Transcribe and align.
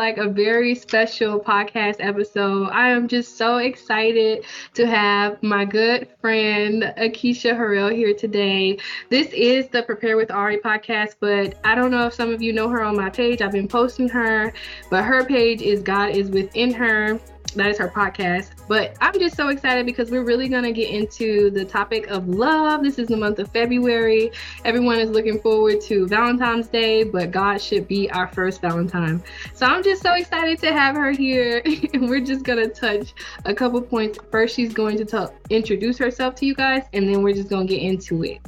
like 0.00 0.16
a 0.16 0.30
very 0.30 0.74
special 0.74 1.38
podcast 1.38 1.96
episode. 1.98 2.70
I 2.70 2.88
am 2.88 3.06
just 3.06 3.36
so 3.36 3.58
excited 3.58 4.46
to 4.72 4.86
have 4.86 5.42
my 5.42 5.66
good 5.66 6.08
friend 6.22 6.84
Akiesha 6.96 7.54
Harrell 7.54 7.94
here 7.94 8.14
today. 8.14 8.78
This 9.10 9.30
is 9.34 9.68
the 9.68 9.82
Prepare 9.82 10.16
with 10.16 10.30
Ari 10.30 10.56
podcast, 10.56 11.16
but 11.20 11.58
I 11.64 11.74
don't 11.74 11.90
know 11.90 12.06
if 12.06 12.14
some 12.14 12.32
of 12.32 12.40
you 12.40 12.54
know 12.54 12.70
her 12.70 12.82
on 12.82 12.96
my 12.96 13.10
page. 13.10 13.42
I've 13.42 13.52
been 13.52 13.68
posting 13.68 14.08
her, 14.08 14.54
but 14.88 15.04
her 15.04 15.22
page 15.22 15.60
is 15.60 15.82
God 15.82 16.16
is 16.16 16.30
Within 16.30 16.72
Her 16.72 17.20
that 17.58 17.70
is 17.70 17.78
her 17.78 17.88
podcast. 17.88 18.50
But 18.68 18.96
I'm 19.00 19.14
just 19.18 19.36
so 19.36 19.48
excited 19.48 19.86
because 19.86 20.10
we're 20.10 20.24
really 20.24 20.48
going 20.48 20.62
to 20.64 20.72
get 20.72 20.90
into 20.90 21.50
the 21.50 21.64
topic 21.64 22.06
of 22.08 22.28
love. 22.28 22.82
This 22.82 22.98
is 22.98 23.08
the 23.08 23.16
month 23.16 23.38
of 23.38 23.50
February. 23.50 24.32
Everyone 24.64 24.98
is 24.98 25.10
looking 25.10 25.40
forward 25.40 25.80
to 25.82 26.06
Valentine's 26.06 26.68
Day, 26.68 27.04
but 27.04 27.30
God 27.30 27.60
should 27.60 27.88
be 27.88 28.10
our 28.10 28.28
first 28.28 28.60
Valentine. 28.60 29.22
So 29.54 29.66
I'm 29.66 29.82
just 29.82 30.02
so 30.02 30.14
excited 30.14 30.58
to 30.60 30.72
have 30.72 30.96
her 30.96 31.10
here. 31.10 31.62
and 31.94 32.08
we're 32.08 32.20
just 32.20 32.44
going 32.44 32.62
to 32.62 32.68
touch 32.68 33.14
a 33.44 33.54
couple 33.54 33.80
points. 33.82 34.18
First, 34.30 34.54
she's 34.54 34.72
going 34.72 34.96
to 34.98 35.04
t- 35.04 35.34
introduce 35.54 35.98
herself 35.98 36.34
to 36.36 36.46
you 36.46 36.54
guys, 36.54 36.84
and 36.92 37.08
then 37.08 37.22
we're 37.22 37.34
just 37.34 37.48
going 37.48 37.66
to 37.66 37.74
get 37.74 37.82
into 37.82 38.24
it. 38.24 38.40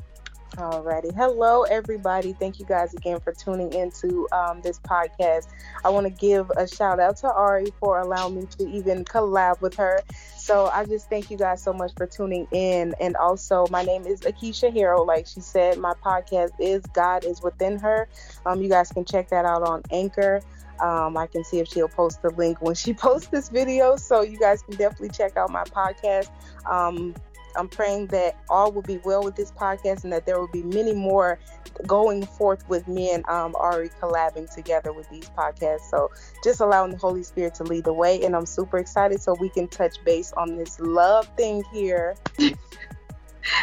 Alrighty. 0.56 1.14
Hello, 1.14 1.62
everybody. 1.62 2.34
Thank 2.34 2.58
you 2.58 2.66
guys 2.66 2.92
again 2.92 3.20
for 3.20 3.32
tuning 3.32 3.72
into 3.72 4.28
um, 4.32 4.60
this 4.60 4.78
podcast. 4.80 5.48
I 5.82 5.88
want 5.88 6.06
to 6.06 6.12
give 6.12 6.50
a 6.58 6.68
shout 6.68 7.00
out 7.00 7.16
to 7.18 7.32
Ari 7.32 7.72
for 7.80 8.00
allowing 8.00 8.34
me 8.34 8.46
to 8.58 8.68
even 8.68 9.02
collab 9.06 9.62
with 9.62 9.74
her. 9.76 10.00
So 10.36 10.66
I 10.66 10.84
just 10.84 11.08
thank 11.08 11.30
you 11.30 11.38
guys 11.38 11.62
so 11.62 11.72
much 11.72 11.92
for 11.96 12.06
tuning 12.06 12.46
in. 12.50 12.94
And 13.00 13.16
also, 13.16 13.66
my 13.70 13.82
name 13.82 14.06
is 14.06 14.20
Akiesha 14.20 14.76
Harrell. 14.76 15.06
Like 15.06 15.26
she 15.26 15.40
said, 15.40 15.78
my 15.78 15.94
podcast 16.04 16.52
is 16.58 16.82
God 16.92 17.24
is 17.24 17.40
Within 17.42 17.78
Her. 17.78 18.06
Um, 18.44 18.60
you 18.60 18.68
guys 18.68 18.90
can 18.90 19.06
check 19.06 19.30
that 19.30 19.46
out 19.46 19.62
on 19.62 19.80
Anchor. 19.90 20.42
Um, 20.80 21.16
I 21.16 21.28
can 21.28 21.44
see 21.44 21.60
if 21.60 21.68
she'll 21.68 21.88
post 21.88 22.20
the 22.20 22.30
link 22.30 22.60
when 22.60 22.74
she 22.74 22.92
posts 22.94 23.28
this 23.28 23.48
video. 23.48 23.96
So 23.96 24.20
you 24.20 24.38
guys 24.38 24.60
can 24.60 24.76
definitely 24.76 25.10
check 25.10 25.38
out 25.38 25.50
my 25.50 25.64
podcast. 25.64 26.28
Um, 26.70 27.14
I'm 27.56 27.68
praying 27.68 28.08
that 28.08 28.36
all 28.48 28.72
will 28.72 28.82
be 28.82 28.98
well 28.98 29.22
with 29.22 29.36
this 29.36 29.52
podcast 29.52 30.04
and 30.04 30.12
that 30.12 30.26
there 30.26 30.38
will 30.38 30.48
be 30.48 30.62
many 30.62 30.92
more 30.92 31.38
going 31.86 32.24
forth 32.24 32.68
with 32.68 32.86
me 32.88 33.10
and 33.10 33.26
um, 33.28 33.54
Ari 33.56 33.90
collabing 34.00 34.52
together 34.54 34.92
with 34.92 35.08
these 35.10 35.28
podcasts. 35.30 35.90
So 35.90 36.10
just 36.44 36.60
allowing 36.60 36.92
the 36.92 36.98
Holy 36.98 37.22
Spirit 37.22 37.54
to 37.56 37.64
lead 37.64 37.84
the 37.84 37.92
way. 37.92 38.22
And 38.24 38.36
I'm 38.36 38.46
super 38.46 38.78
excited 38.78 39.22
so 39.22 39.34
we 39.34 39.48
can 39.48 39.68
touch 39.68 39.96
base 40.04 40.32
on 40.32 40.56
this 40.56 40.78
love 40.80 41.28
thing 41.36 41.64
here. 41.72 42.16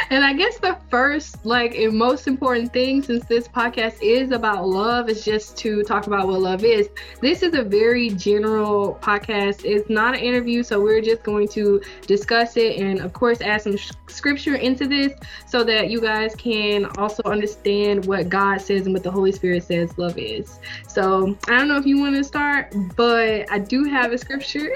and 0.09 0.23
I 0.23 0.33
guess 0.33 0.57
the 0.59 0.77
first, 0.89 1.45
like, 1.45 1.75
and 1.75 1.97
most 1.97 2.27
important 2.27 2.73
thing, 2.73 3.01
since 3.03 3.25
this 3.25 3.47
podcast 3.47 4.01
is 4.01 4.31
about 4.31 4.67
love, 4.67 5.09
is 5.09 5.23
just 5.23 5.57
to 5.57 5.83
talk 5.83 6.07
about 6.07 6.27
what 6.27 6.41
love 6.41 6.63
is. 6.63 6.89
This 7.21 7.43
is 7.43 7.53
a 7.53 7.63
very 7.63 8.09
general 8.09 8.99
podcast. 9.01 9.65
It's 9.65 9.89
not 9.89 10.15
an 10.15 10.21
interview, 10.21 10.63
so 10.63 10.81
we're 10.81 11.01
just 11.01 11.23
going 11.23 11.47
to 11.49 11.81
discuss 12.07 12.57
it 12.57 12.77
and, 12.77 12.99
of 12.99 13.13
course, 13.13 13.41
add 13.41 13.61
some 13.61 13.77
sh- 13.77 13.91
scripture 14.07 14.55
into 14.55 14.87
this 14.87 15.13
so 15.47 15.63
that 15.63 15.89
you 15.89 16.01
guys 16.01 16.35
can 16.35 16.85
also 16.97 17.23
understand 17.23 18.05
what 18.05 18.29
God 18.29 18.61
says 18.61 18.85
and 18.85 18.93
what 18.93 19.03
the 19.03 19.11
Holy 19.11 19.31
Spirit 19.31 19.63
says 19.63 19.97
love 19.97 20.17
is. 20.17 20.59
So 20.87 21.37
I 21.47 21.57
don't 21.57 21.67
know 21.67 21.77
if 21.77 21.85
you 21.85 21.99
want 21.99 22.15
to 22.15 22.23
start, 22.23 22.73
but 22.95 23.49
I 23.51 23.59
do 23.59 23.85
have 23.85 24.11
a 24.11 24.17
scripture. 24.17 24.71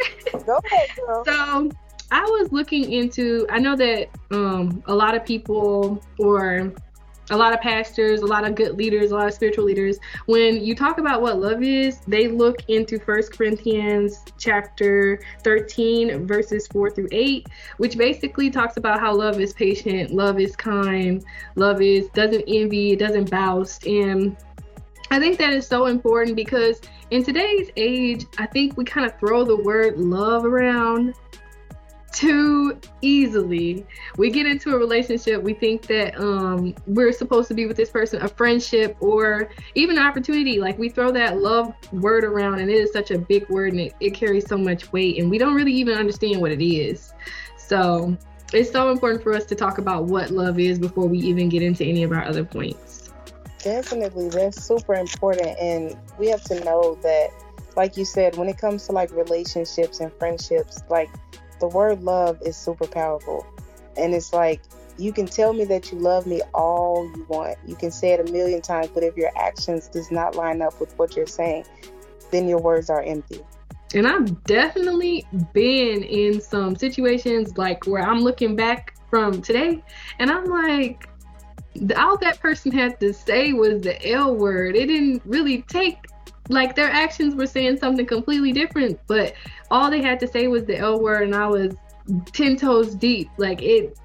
Go 0.46 0.60
ahead, 0.66 0.90
girl. 0.96 1.24
so 1.26 1.72
I 2.14 2.22
was 2.22 2.52
looking 2.52 2.92
into, 2.92 3.48
I 3.50 3.58
know 3.58 3.76
that 3.76 4.08
um, 4.30 4.84
a 4.86 4.94
lot 4.94 5.16
of 5.16 5.26
people 5.26 6.00
or 6.20 6.72
a 7.32 7.36
lot 7.36 7.54
of 7.54 7.62
pastors, 7.62 8.22
a 8.22 8.26
lot 8.28 8.46
of 8.46 8.54
good 8.54 8.78
leaders, 8.78 9.10
a 9.10 9.16
lot 9.16 9.28
of 9.28 9.34
spiritual 9.34 9.64
leaders, 9.66 9.98
when 10.28 10.64
you 10.64 10.76
talk 10.76 11.00
about 11.00 11.24
what 11.24 11.40
love 11.40 11.64
is, 11.64 12.02
they 12.08 12.28
look 12.28 12.70
into 12.70 13.00
First 13.00 13.36
Corinthians 13.36 14.22
chapter 14.38 15.22
13, 15.44 16.28
verses 16.28 16.68
4 16.68 16.92
through 16.92 17.08
8, 17.12 17.48
which 17.78 17.98
basically 17.98 18.52
talks 18.52 18.78
about 18.78 19.00
how 19.00 19.16
love 19.16 19.40
is 19.40 19.52
patient, 19.54 20.12
love 20.12 20.40
is 20.40 20.56
kind, 20.56 21.26
love 21.56 21.82
is 21.82 22.10
doesn't 22.10 22.44
envy, 22.48 22.92
it 22.92 23.00
doesn't 23.00 23.32
boast. 23.32 23.88
And 23.88 24.38
I 25.10 25.20
think 25.20 25.40
that 25.40 25.54
is 25.54 25.66
so 25.66 25.88
important 25.88 26.36
because 26.36 26.80
in 27.10 27.24
today's 27.24 27.72
age, 27.76 28.28
I 28.38 28.46
think 28.46 28.78
we 28.78 28.86
kind 28.86 29.08
of 29.08 29.18
throw 29.20 29.44
the 29.44 29.58
word 29.58 29.98
love 29.98 30.46
around 30.46 31.16
too 32.14 32.80
easily. 33.02 33.86
We 34.18 34.30
get 34.30 34.46
into 34.46 34.74
a 34.76 34.78
relationship, 34.78 35.42
we 35.42 35.54
think 35.54 35.88
that 35.88 36.18
um, 36.18 36.76
we're 36.86 37.12
supposed 37.12 37.48
to 37.50 37.54
be 37.54 37.66
with 37.66 37.76
this 37.76 37.90
person, 37.90 38.22
a 38.22 38.28
friendship 38.28 38.96
or 39.00 39.50
even 39.76 39.98
an 39.98 40.06
opportunity. 40.06 40.60
Like 40.60 40.78
we 40.78 40.90
throw 40.90 41.12
that 41.12 41.42
love 41.42 41.74
word 41.92 42.24
around, 42.24 42.60
and 42.60 42.70
it 42.70 42.76
is 42.76 42.94
such 42.94 43.12
a 43.12 43.18
big 43.18 43.50
word 43.50 43.74
and 43.74 43.82
it, 43.82 43.94
it 44.00 44.14
carries 44.14 44.48
so 44.48 44.58
much 44.58 44.92
weight, 44.94 45.20
and 45.20 45.30
we 45.30 45.38
don't 45.38 45.56
really 45.56 45.74
even 45.74 45.98
understand 45.98 46.40
what 46.40 46.52
it 46.52 46.64
is. 46.64 47.14
So 47.58 48.16
it's 48.54 48.72
so 48.72 48.92
important 48.92 49.24
for 49.24 49.34
us 49.34 49.46
to 49.46 49.56
talk 49.56 49.80
about 49.80 50.06
what 50.06 50.30
love 50.30 50.60
is 50.60 50.78
before 50.78 51.08
we 51.08 51.18
even 51.20 51.50
get 51.50 51.64
into 51.64 51.84
any 51.84 52.04
of 52.04 52.12
our 52.12 52.24
other 52.24 52.44
points. 52.44 53.12
Definitely, 53.60 54.30
that's 54.30 54.64
super 54.64 54.94
important, 54.94 55.58
and 55.60 55.98
we 56.20 56.28
have 56.28 56.44
to 56.44 56.64
know 56.64 56.96
that, 57.02 57.30
like 57.76 57.98
you 57.98 58.06
said, 58.06 58.36
when 58.36 58.48
it 58.50 58.58
comes 58.58 58.86
to 58.86 58.92
like 58.92 59.12
relationships 59.12 60.00
and 60.00 60.14
friendships, 60.20 60.84
like 60.90 61.10
the 61.64 61.70
word 61.70 62.04
love 62.04 62.42
is 62.46 62.58
super 62.58 62.86
powerful. 62.86 63.48
And 63.96 64.14
it's 64.14 64.34
like, 64.34 64.62
you 64.98 65.14
can 65.14 65.26
tell 65.26 65.54
me 65.54 65.64
that 65.64 65.94
you 65.94 65.98
love 65.98 66.28
me 66.28 66.42
all 66.54 67.06
you 67.16 67.26
want. 67.30 67.58
You 67.66 67.78
can 67.78 67.90
say 67.90 68.12
it 68.12 68.20
a 68.20 68.30
million 68.34 68.62
times, 68.62 68.90
but 68.94 69.02
if 69.02 69.16
your 69.16 69.32
actions 69.38 69.88
does 69.88 70.12
not 70.12 70.36
line 70.36 70.62
up 70.62 70.78
with 70.82 70.94
what 71.00 71.16
you're 71.16 71.26
saying, 71.26 71.64
then 72.32 72.50
your 72.50 72.60
words 72.60 72.90
are 72.90 73.02
empty. 73.02 73.40
And 73.96 74.06
I've 74.06 74.44
definitely 74.44 75.26
been 75.54 76.04
in 76.04 76.42
some 76.42 76.76
situations 76.76 77.58
like 77.58 77.88
where 77.88 78.04
I'm 78.04 78.20
looking 78.20 78.58
back 78.58 78.98
from 79.10 79.42
today 79.42 79.82
and 80.20 80.30
I'm 80.30 80.44
like, 80.44 81.08
all 81.96 82.18
that 82.18 82.42
person 82.42 82.74
had 82.74 83.00
to 83.00 83.14
say 83.14 83.54
was 83.54 83.84
the 83.84 84.12
L 84.12 84.36
word. 84.36 84.76
It 84.76 84.88
didn't 84.88 85.22
really 85.24 85.62
take 85.62 86.00
like 86.50 86.76
their 86.76 86.90
actions 86.90 87.36
were 87.36 87.48
saying 87.48 87.78
something 87.78 88.06
completely 88.06 88.52
different, 88.52 89.00
but 89.08 89.34
all 89.72 89.90
they 89.90 90.02
had 90.02 90.20
to 90.20 90.28
say 90.28 90.48
was 90.48 90.66
the 90.66 90.78
L 90.78 91.02
word, 91.02 91.24
and 91.24 91.36
I 91.36 91.48
was 91.48 91.76
ten 92.34 92.58
toes 92.58 92.96
deep. 92.96 93.30
Like 93.38 93.62
it, 93.62 93.98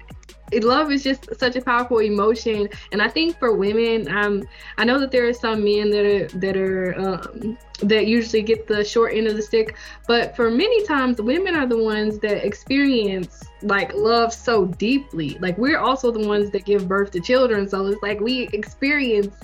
it 0.51 0.63
love 0.63 0.91
is 0.91 1.03
just 1.03 1.27
such 1.37 1.55
a 1.55 1.61
powerful 1.61 1.99
emotion, 1.99 2.69
and 2.91 3.01
I 3.01 3.09
think 3.09 3.37
for 3.37 3.55
women, 3.55 4.07
um, 4.09 4.43
I 4.77 4.85
know 4.85 4.99
that 4.99 5.11
there 5.11 5.27
are 5.27 5.33
some 5.33 5.63
men 5.63 5.89
that 5.91 6.05
are 6.05 6.27
that 6.39 6.57
are 6.57 6.99
um, 6.99 7.57
that 7.81 8.07
usually 8.07 8.41
get 8.41 8.67
the 8.67 8.83
short 8.83 9.13
end 9.13 9.27
of 9.27 9.35
the 9.35 9.41
stick, 9.41 9.75
but 10.07 10.35
for 10.35 10.49
many 10.49 10.85
times, 10.85 11.21
women 11.21 11.55
are 11.55 11.67
the 11.67 11.81
ones 11.81 12.19
that 12.19 12.45
experience 12.45 13.43
like 13.61 13.93
love 13.93 14.33
so 14.33 14.65
deeply. 14.65 15.37
Like 15.41 15.57
we're 15.57 15.79
also 15.79 16.09
the 16.09 16.25
ones 16.25 16.51
that 16.51 16.65
give 16.65 16.87
birth 16.87 17.11
to 17.11 17.19
children, 17.19 17.67
so 17.67 17.85
it's 17.87 18.01
like 18.01 18.21
we 18.21 18.47
experience 18.53 19.35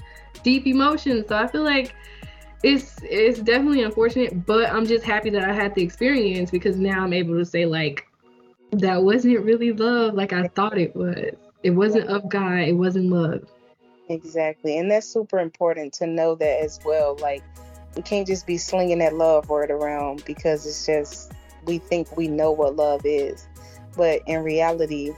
deep 0.44 0.66
emotions. 0.66 1.27
So 1.27 1.35
I 1.35 1.47
feel 1.47 1.63
like 1.63 1.94
it's 2.65 2.99
it's 3.03 3.39
definitely 3.39 3.83
unfortunate, 3.83 4.45
but 4.45 4.71
I'm 4.71 4.87
just 4.87 5.05
happy 5.05 5.29
that 5.29 5.43
I 5.43 5.53
had 5.53 5.75
the 5.75 5.83
experience 5.83 6.49
because 6.49 6.77
now 6.77 7.03
I'm 7.03 7.13
able 7.13 7.35
to 7.35 7.45
say 7.45 7.65
like 7.67 8.07
that 8.71 9.03
wasn't 9.03 9.39
really 9.45 9.71
love 9.71 10.15
like 10.15 10.33
I 10.33 10.47
thought 10.47 10.77
it 10.77 10.95
was. 10.95 11.35
It 11.61 11.71
wasn't 11.71 12.09
of 12.09 12.27
God, 12.27 12.59
it 12.59 12.73
wasn't 12.73 13.11
love. 13.11 13.43
Exactly. 14.09 14.79
And 14.79 14.89
that's 14.89 15.07
super 15.07 15.39
important 15.39 15.93
to 15.95 16.07
know 16.07 16.33
that 16.35 16.63
as 16.63 16.79
well. 16.83 17.15
Like 17.19 17.43
we 17.95 18.01
can't 18.01 18.25
just 18.25 18.47
be 18.47 18.57
slinging 18.57 18.97
that 18.97 19.13
love 19.13 19.47
word 19.47 19.69
around 19.69 20.25
because 20.25 20.65
it's 20.65 20.87
just 20.87 21.31
we 21.65 21.77
think 21.77 22.17
we 22.17 22.27
know 22.27 22.51
what 22.51 22.75
love 22.75 23.01
is. 23.05 23.47
But 23.95 24.21
in 24.25 24.43
reality, 24.43 25.11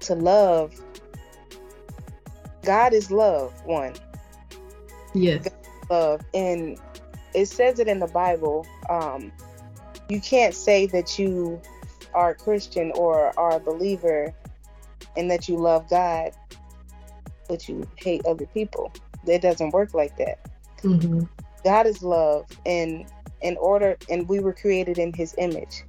to 0.00 0.14
love 0.14 0.74
God 2.64 2.92
is 2.94 3.10
love, 3.10 3.52
one. 3.66 3.94
Yes. 5.14 5.44
God 5.44 5.57
love 5.90 6.20
and 6.34 6.78
it 7.34 7.46
says 7.46 7.78
it 7.78 7.88
in 7.88 7.98
the 7.98 8.06
bible 8.08 8.66
um, 8.90 9.32
you 10.08 10.20
can't 10.20 10.54
say 10.54 10.86
that 10.86 11.18
you 11.18 11.60
are 12.14 12.30
a 12.30 12.34
christian 12.34 12.92
or 12.94 13.38
are 13.38 13.56
a 13.56 13.60
believer 13.60 14.34
and 15.16 15.30
that 15.30 15.48
you 15.48 15.56
love 15.56 15.88
god 15.88 16.32
but 17.48 17.68
you 17.68 17.88
hate 17.96 18.24
other 18.26 18.46
people. 18.46 18.92
It 19.26 19.42
doesn't 19.42 19.70
work 19.70 19.94
like 19.94 20.16
that. 20.18 20.38
Mm-hmm. 20.82 21.22
god 21.64 21.88
is 21.88 22.04
love 22.04 22.46
and 22.64 23.04
in 23.42 23.56
order 23.56 23.96
and 24.08 24.28
we 24.28 24.38
were 24.38 24.52
created 24.52 24.96
in 24.96 25.12
his 25.12 25.34
image. 25.36 25.82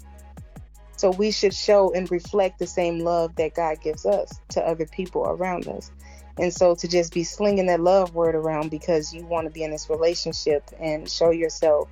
So 0.97 1.11
we 1.11 1.29
should 1.29 1.53
show 1.53 1.93
and 1.93 2.09
reflect 2.09 2.57
the 2.57 2.65
same 2.65 2.99
love 2.99 3.35
that 3.35 3.53
god 3.53 3.81
gives 3.81 4.05
us 4.05 4.31
to 4.49 4.61
other 4.61 4.87
people 4.87 5.25
around 5.27 5.67
us 5.67 5.91
and 6.39 6.53
so 6.53 6.73
to 6.73 6.87
just 6.87 7.13
be 7.13 7.23
slinging 7.23 7.65
that 7.67 7.81
love 7.81 8.15
word 8.15 8.33
around 8.33 8.71
because 8.71 9.13
you 9.13 9.25
want 9.25 9.45
to 9.45 9.51
be 9.51 9.63
in 9.63 9.71
this 9.71 9.89
relationship 9.89 10.63
and 10.79 11.09
show 11.09 11.31
yourself 11.31 11.89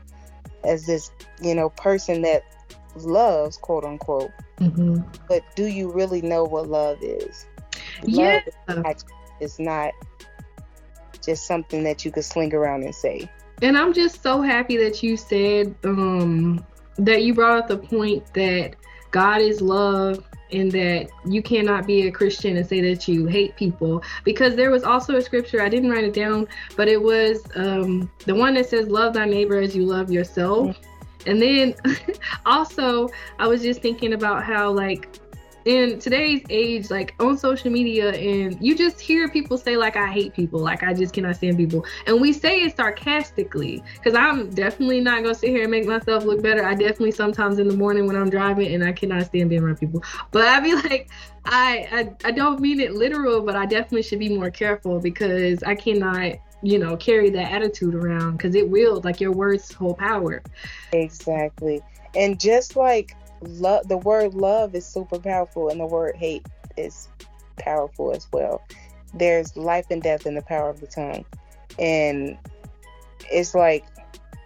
as 0.64 0.86
this, 0.86 1.12
you 1.42 1.54
know, 1.54 1.70
person 1.70 2.22
that 2.22 2.44
loves, 2.96 3.58
quote 3.58 3.84
unquote. 3.84 4.32
Mm-hmm. 4.60 5.02
But 5.28 5.44
do 5.56 5.66
you 5.66 5.92
really 5.92 6.22
know 6.22 6.46
what 6.46 6.70
love 6.70 6.98
is? 7.02 7.46
Yeah. 8.04 8.42
Love 8.70 8.96
is 9.42 9.60
not 9.60 9.92
just 11.24 11.46
something 11.46 11.84
that 11.84 12.06
you 12.06 12.12
could 12.12 12.26
sling 12.26 12.54
around 12.54 12.84
and 12.84 12.96
say. 12.96 13.30
And 13.62 13.78
I'm 13.78 13.94
just 13.94 14.24
so 14.24 14.42
happy 14.42 14.78
that 14.78 15.04
you 15.04 15.18
said 15.18 15.76
um, 15.84 16.66
that 16.98 17.24
you 17.24 17.34
brought 17.34 17.58
up 17.60 17.68
the 17.68 17.78
point 17.78 18.34
that 18.34 18.76
God 19.12 19.42
is 19.42 19.62
love 19.62 20.24
and 20.52 20.72
that 20.72 21.10
you 21.26 21.42
cannot 21.42 21.86
be 21.86 22.08
a 22.08 22.12
Christian 22.12 22.58
and 22.58 22.68
say 22.68 22.82
that 22.82 23.08
you 23.08 23.26
hate 23.26 23.56
people 23.56 24.02
because 24.24 24.56
there 24.56 24.72
was 24.72 24.84
also 24.84 25.16
a 25.16 25.22
scripture 25.22 25.62
I 25.62 25.70
didn't 25.70 25.90
write 25.90 26.04
it 26.04 26.14
down 26.14 26.48
but 26.76 26.88
it 26.88 27.02
was 27.02 27.44
um, 27.56 28.10
the 28.26 28.36
one 28.36 28.54
that 28.56 28.70
says 28.70 28.88
love 28.88 29.14
thy 29.14 29.26
neighbor 29.26 29.60
as 29.60 29.76
you 29.76 29.86
love 29.86 30.12
yourself 30.12 30.68
mm-hmm. 30.68 31.30
and 31.30 31.42
then 31.42 31.76
also 32.46 33.10
I 33.40 33.48
was 33.48 33.62
just 33.62 33.82
thinking 33.82 34.14
about 34.14 34.44
how 34.44 34.72
like 34.72 35.10
in 35.68 36.00
today's 36.00 36.44
age, 36.50 36.90
like 36.90 37.14
on 37.20 37.38
social 37.38 37.70
media, 37.70 38.12
and 38.14 38.58
you 38.66 38.74
just 38.74 39.02
hear 39.02 39.28
people 39.28 39.58
say, 39.58 39.76
like, 39.76 39.98
I 39.98 40.08
hate 40.08 40.34
people, 40.34 40.62
like, 40.62 40.82
I 40.82 40.94
just 40.94 41.14
cannot 41.14 41.36
stand 41.36 41.58
people. 41.58 41.86
And 42.06 42.22
we 42.22 42.32
say 42.32 42.62
it 42.62 42.78
sarcastically, 42.78 43.84
because 43.96 44.16
I'm 44.16 44.50
definitely 44.52 45.02
not 45.02 45.24
going 45.24 45.36
to 45.36 45.40
sit 45.40 45.50
here 45.50 45.64
and 45.64 45.72
make 45.72 45.86
myself 45.86 46.24
look 46.24 46.42
better. 46.42 46.64
I 46.64 46.74
definitely 46.74 47.12
sometimes 47.12 47.60
in 47.60 47.68
the 47.68 47.76
morning 47.76 48.08
when 48.08 48.16
I'm 48.16 48.30
driving 48.30 48.74
and 48.74 48.82
I 48.82 48.94
cannot 48.94 49.26
stand 49.26 49.50
being 49.50 49.62
around 49.62 49.78
people. 49.78 50.02
But 50.32 50.46
I 50.46 50.62
be 50.62 50.74
like, 50.90 51.10
I, 51.44 51.88
I, 51.92 52.30
I 52.30 52.32
don't 52.32 52.62
mean 52.62 52.80
it 52.80 52.94
literal, 52.94 53.42
but 53.42 53.58
I 53.58 53.66
definitely 53.66 54.04
should 54.04 54.20
be 54.20 54.30
more 54.30 54.50
careful 54.50 55.02
because 55.02 55.64
I 55.64 55.76
cannot 55.76 56.36
you 56.64 56.80
know 56.80 56.98
carry 56.98 57.30
that 57.30 57.52
attitude 57.52 57.94
around 57.94 58.32
because 58.32 58.56
it 58.56 58.68
will 58.68 59.00
like 59.04 59.22
your 59.22 59.32
words 59.32 59.72
hold 59.72 59.96
power 60.00 60.42
exactly 60.92 61.84
and 62.16 62.40
just 62.40 62.76
like 62.76 63.16
love 63.42 63.88
the 63.88 63.98
word 63.98 64.34
love 64.34 64.76
is 64.76 64.86
super 64.86 65.20
powerful 65.20 65.70
and 65.70 65.80
the 65.80 65.86
word 65.86 66.16
hate 66.16 66.46
is 66.78 67.10
powerful 67.58 68.12
as 68.12 68.28
well. 68.32 68.64
There's 69.14 69.56
life 69.56 69.88
and 69.90 70.02
death 70.02 70.26
in 70.26 70.36
the 70.36 70.42
power 70.42 70.70
of 70.70 70.80
the 70.80 70.88
tongue. 70.88 71.26
And 71.80 72.38
it's 73.32 73.56
like 73.56 73.86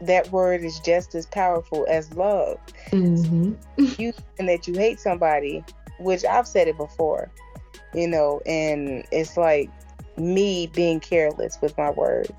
that 0.01 0.31
word 0.31 0.63
is 0.63 0.79
just 0.79 1.15
as 1.15 1.25
powerful 1.27 1.85
as 1.89 2.13
love. 2.13 2.57
Mm-hmm. 2.89 3.53
you 4.01 4.13
and 4.39 4.49
that 4.49 4.67
you 4.67 4.73
hate 4.73 4.99
somebody 4.99 5.63
which 5.99 6.25
i've 6.25 6.47
said 6.47 6.67
it 6.67 6.75
before 6.77 7.29
you 7.93 8.07
know 8.07 8.41
and 8.47 9.05
it's 9.11 9.38
like 9.38 9.69
me 10.17 10.67
being 10.67 10.99
careless 10.99 11.57
with 11.61 11.77
my 11.77 11.89
word. 11.91 12.29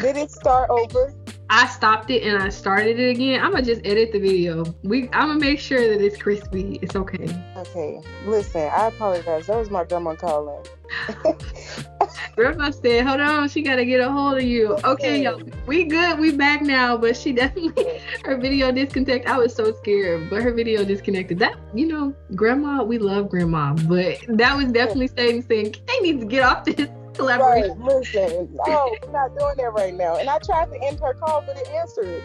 Did 0.00 0.16
it 0.16 0.30
start 0.30 0.70
over 0.70 1.14
I 1.50 1.66
stopped 1.66 2.10
it 2.10 2.22
and 2.22 2.42
I 2.42 2.48
started 2.48 2.98
it 2.98 3.10
again. 3.10 3.42
I'm 3.42 3.52
gonna 3.52 3.62
just 3.62 3.82
edit 3.84 4.12
the 4.12 4.18
video. 4.18 4.64
We 4.82 5.04
I'm 5.12 5.28
gonna 5.28 5.40
make 5.40 5.58
sure 5.58 5.80
that 5.80 6.02
it's 6.02 6.16
crispy. 6.16 6.78
It's 6.80 6.96
okay. 6.96 7.28
Okay. 7.56 8.00
Listen, 8.24 8.70
I 8.74 8.86
apologize. 8.86 9.46
That 9.46 9.56
was 9.56 9.70
my 9.70 9.84
grandma 9.84 10.14
calling. 10.14 10.64
grandma 12.36 12.70
said, 12.70 13.06
"Hold 13.06 13.20
on, 13.20 13.48
she 13.48 13.62
gotta 13.62 13.84
get 13.84 14.00
a 14.00 14.10
hold 14.10 14.38
of 14.38 14.44
you." 14.44 14.78
Okay, 14.84 15.22
y'all, 15.22 15.42
we 15.66 15.84
good. 15.84 16.18
We 16.18 16.32
back 16.32 16.62
now, 16.62 16.96
but 16.96 17.16
she 17.16 17.32
definitely 17.42 18.00
her 18.24 18.36
video 18.36 18.72
disconnected. 18.72 19.30
I 19.30 19.36
was 19.36 19.54
so 19.54 19.72
scared, 19.72 20.30
but 20.30 20.42
her 20.42 20.52
video 20.52 20.84
disconnected. 20.84 21.38
That 21.38 21.56
you 21.74 21.86
know, 21.86 22.14
grandma, 22.34 22.82
we 22.82 22.98
love 22.98 23.28
grandma, 23.28 23.74
but 23.74 24.18
that 24.28 24.56
was 24.56 24.72
definitely 24.72 25.08
saying 25.08 25.42
saying, 25.42 25.74
"I 25.88 26.00
need 26.00 26.20
to 26.20 26.26
get 26.26 26.42
off 26.42 26.64
this." 26.64 26.88
Collaboration. 27.14 27.78
Right, 27.78 27.96
listen, 27.96 28.58
no, 28.66 28.94
we're 29.02 29.12
not 29.12 29.38
doing 29.38 29.54
that 29.56 29.72
right 29.72 29.94
now. 29.94 30.16
And 30.16 30.28
I 30.28 30.38
tried 30.38 30.70
to 30.72 30.82
end 30.82 31.00
her 31.00 31.14
call, 31.14 31.42
but 31.46 31.56
it 31.56 31.68
answered. 31.68 32.22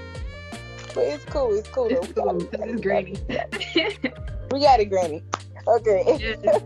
But 0.93 1.05
it's 1.05 1.25
cool. 1.25 1.53
It's 1.53 1.69
cool. 1.69 1.87
It's 1.89 2.11
cool. 2.13 2.39
Got 2.39 2.69
it's 2.69 2.81
Granny. 2.81 3.15
we 4.51 4.61
got 4.61 4.79
it, 4.79 4.89
Granny. 4.89 5.23
Okay. 5.67 6.35
But, 6.43 6.63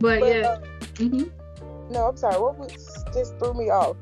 but, 0.00 0.20
yeah. 0.20 0.46
Uh, 0.46 0.60
mm-hmm. 0.94 1.92
No, 1.92 2.08
I'm 2.08 2.16
sorry. 2.16 2.40
What 2.40 2.58
was 2.58 3.04
just 3.12 3.38
threw 3.38 3.54
me 3.54 3.70
off? 3.70 3.96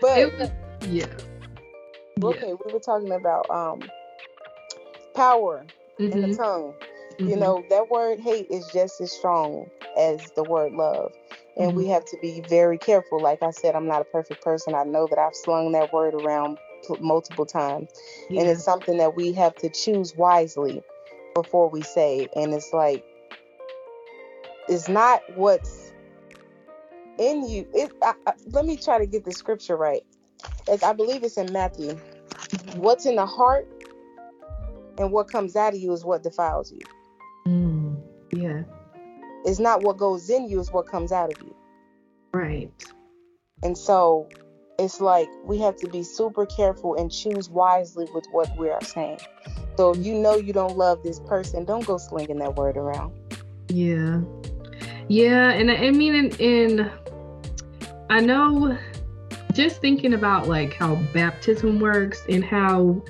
But 0.00 0.38
was, 0.38 0.50
yeah. 0.88 1.06
Okay, 2.22 2.48
yeah. 2.48 2.54
we 2.64 2.72
were 2.72 2.80
talking 2.80 3.12
about 3.12 3.48
um 3.50 3.82
power 5.14 5.64
mm-hmm. 5.98 6.12
in 6.12 6.20
the 6.20 6.28
mm-hmm. 6.28 6.42
tongue. 6.42 6.74
Mm-hmm. 7.14 7.28
You 7.28 7.36
know, 7.36 7.64
that 7.70 7.90
word 7.90 8.20
hate 8.20 8.46
is 8.50 8.68
just 8.72 9.00
as 9.00 9.12
strong 9.12 9.70
as 9.98 10.30
the 10.32 10.44
word 10.44 10.72
love 10.72 11.12
and 11.56 11.70
mm-hmm. 11.70 11.78
we 11.78 11.86
have 11.88 12.04
to 12.06 12.18
be 12.20 12.42
very 12.48 12.78
careful. 12.78 13.20
Like 13.20 13.42
I 13.42 13.50
said, 13.50 13.74
I'm 13.74 13.86
not 13.86 14.02
a 14.02 14.04
perfect 14.04 14.42
person. 14.42 14.74
I 14.74 14.84
know 14.84 15.06
that 15.08 15.18
I've 15.18 15.34
slung 15.34 15.72
that 15.72 15.92
word 15.92 16.14
around 16.14 16.58
multiple 17.00 17.46
times, 17.46 17.90
yeah. 18.30 18.40
and 18.40 18.50
it's 18.50 18.64
something 18.64 18.98
that 18.98 19.16
we 19.16 19.32
have 19.32 19.54
to 19.56 19.68
choose 19.68 20.14
wisely 20.16 20.82
before 21.34 21.68
we 21.68 21.82
say. 21.82 22.28
And 22.36 22.54
it's 22.54 22.72
like, 22.72 23.04
it's 24.68 24.88
not 24.88 25.22
what's 25.36 25.92
in 27.18 27.48
you. 27.48 27.66
It. 27.74 27.92
I, 28.02 28.14
I, 28.26 28.32
let 28.46 28.66
me 28.66 28.76
try 28.76 28.98
to 28.98 29.06
get 29.06 29.24
the 29.24 29.32
scripture 29.32 29.76
right. 29.76 30.02
As 30.68 30.82
I 30.82 30.92
believe 30.92 31.22
it's 31.22 31.36
in 31.36 31.52
Matthew. 31.52 31.92
Mm-hmm. 31.92 32.80
What's 32.80 33.06
in 33.06 33.16
the 33.16 33.26
heart 33.26 33.66
and 34.98 35.12
what 35.12 35.30
comes 35.30 35.56
out 35.56 35.74
of 35.74 35.80
you 35.80 35.92
is 35.92 36.04
what 36.04 36.22
defiles 36.22 36.72
you. 36.72 36.80
Mm, 37.46 38.00
yeah. 38.32 38.62
It's 39.46 39.60
not 39.60 39.82
what 39.82 39.96
goes 39.96 40.28
in 40.28 40.48
you, 40.48 40.60
it's 40.60 40.72
what 40.72 40.86
comes 40.86 41.12
out 41.12 41.32
of 41.32 41.40
you. 41.40 41.54
Right. 42.34 42.70
And 43.62 43.78
so 43.78 44.28
it's 44.78 45.00
like 45.00 45.28
we 45.44 45.58
have 45.60 45.76
to 45.76 45.88
be 45.88 46.02
super 46.02 46.44
careful 46.44 46.96
and 46.96 47.10
choose 47.10 47.48
wisely 47.48 48.06
with 48.12 48.26
what 48.32 48.54
we 48.58 48.68
are 48.68 48.82
saying. 48.82 49.20
So 49.76 49.92
if 49.92 50.04
you 50.04 50.14
know 50.14 50.34
you 50.34 50.52
don't 50.52 50.76
love 50.76 51.02
this 51.02 51.20
person, 51.20 51.64
don't 51.64 51.86
go 51.86 51.96
slinging 51.96 52.38
that 52.38 52.56
word 52.56 52.76
around. 52.76 53.12
Yeah. 53.68 54.20
Yeah. 55.08 55.50
And 55.50 55.70
I 55.70 55.90
mean, 55.92 56.14
in, 56.14 56.30
in 56.36 56.90
I 58.10 58.20
know 58.20 58.76
just 59.52 59.80
thinking 59.80 60.12
about 60.12 60.48
like 60.48 60.74
how 60.74 60.96
baptism 61.14 61.80
works 61.80 62.22
and 62.28 62.44
how 62.44 63.00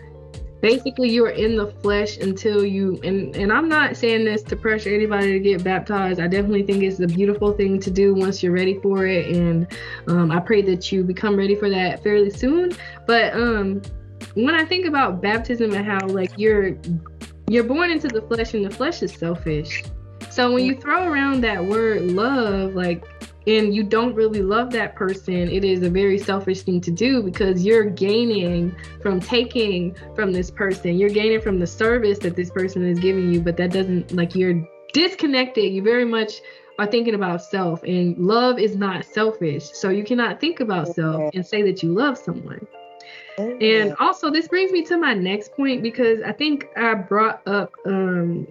basically 0.67 1.09
you're 1.09 1.31
in 1.31 1.55
the 1.55 1.69
flesh 1.81 2.19
until 2.19 2.65
you 2.65 3.01
and 3.05 3.37
and 3.37 3.53
I'm 3.53 3.69
not 3.69 3.97
saying 3.97 4.25
this 4.25 4.43
to 4.43 4.57
pressure 4.57 4.93
anybody 4.93 5.33
to 5.35 5.39
get 5.39 5.63
baptized. 5.63 6.19
I 6.19 6.27
definitely 6.27 6.65
think 6.65 6.83
it's 6.83 6.99
a 6.99 7.07
beautiful 7.07 7.53
thing 7.53 7.79
to 7.79 7.91
do 7.91 8.15
once 8.15 8.43
you're 8.43 8.53
ready 8.53 8.81
for 8.81 9.07
it, 9.07 9.37
and 9.37 9.69
um, 10.09 10.33
I 10.33 10.41
pray 10.41 10.63
that 10.63 10.91
you 10.91 11.05
become 11.05 11.37
ready 11.37 11.55
for 11.55 11.71
that 11.71 12.03
fairly 12.03 12.31
soon. 12.31 12.73
But 13.07 13.33
um, 13.35 13.81
when 14.35 14.57
I 14.57 14.65
think 14.65 14.87
about 14.87 15.23
baptism 15.23 15.73
and 15.73 15.87
how 15.87 16.05
like 16.09 16.33
you're 16.37 16.77
you're 17.49 17.65
born 17.65 17.93
into 17.93 18.09
the 18.09 18.23
flesh 18.23 18.55
and 18.55 18.65
the 18.65 18.71
flesh 18.71 19.05
is 19.05 19.13
selfish. 19.13 19.85
So 20.31 20.53
when 20.53 20.65
you 20.65 20.75
throw 20.75 21.07
around 21.07 21.43
that 21.43 21.65
word 21.65 22.03
love, 22.03 22.75
like 22.75 23.05
and 23.47 23.75
you 23.75 23.85
don't 23.85 24.15
really 24.15 24.43
love 24.43 24.71
that 24.73 24.97
person, 24.97 25.49
it 25.49 25.65
is 25.65 25.83
a 25.83 25.91
very 25.91 26.19
selfish 26.19 26.63
thing 26.63 26.81
to 26.81 26.91
do 26.91 27.23
because 27.23 27.65
you're 27.65 27.85
gaining 27.85 28.75
from 29.01 29.21
taking 29.21 29.97
from 30.15 30.33
this 30.33 30.51
person. 30.51 30.97
You're 30.97 31.11
gaining 31.11 31.41
from 31.41 31.61
the 31.61 31.67
service 31.67 32.19
that 32.21 32.35
this 32.35 32.51
person 32.51 32.85
is 32.85 32.99
giving 32.99 33.33
you, 33.33 33.41
but 33.41 33.57
that 33.59 33.71
doesn't 33.71 34.13
like 34.13 34.35
you're 34.35 34.67
disconnected. 34.93 35.73
You 35.73 35.83
very 35.83 36.05
much 36.05 36.41
are 36.79 36.87
thinking 36.87 37.15
about 37.15 37.43
self, 37.43 37.83
and 37.85 38.19
love 38.19 38.59
is 38.59 38.77
not 38.77 39.05
selfish. 39.05 39.71
So 39.73 39.91
you 39.91 40.05
cannot 40.05 40.41
think 40.41 40.61
about 40.61 40.89
self 40.89 41.33
and 41.35 41.47
say 41.47 41.63
that 41.63 41.83
you 41.83 41.93
love 41.93 42.19
someone. 42.19 42.67
And 43.39 43.95
also, 44.01 44.31
this 44.31 44.49
brings 44.49 44.73
me 44.73 44.83
to 44.87 44.97
my 44.97 45.15
next 45.15 45.55
point 45.55 45.83
because 45.83 46.21
I 46.23 46.33
think 46.33 46.69
I 46.77 46.95
brought 46.95 47.47
up 47.47 47.73
um, 47.85 48.47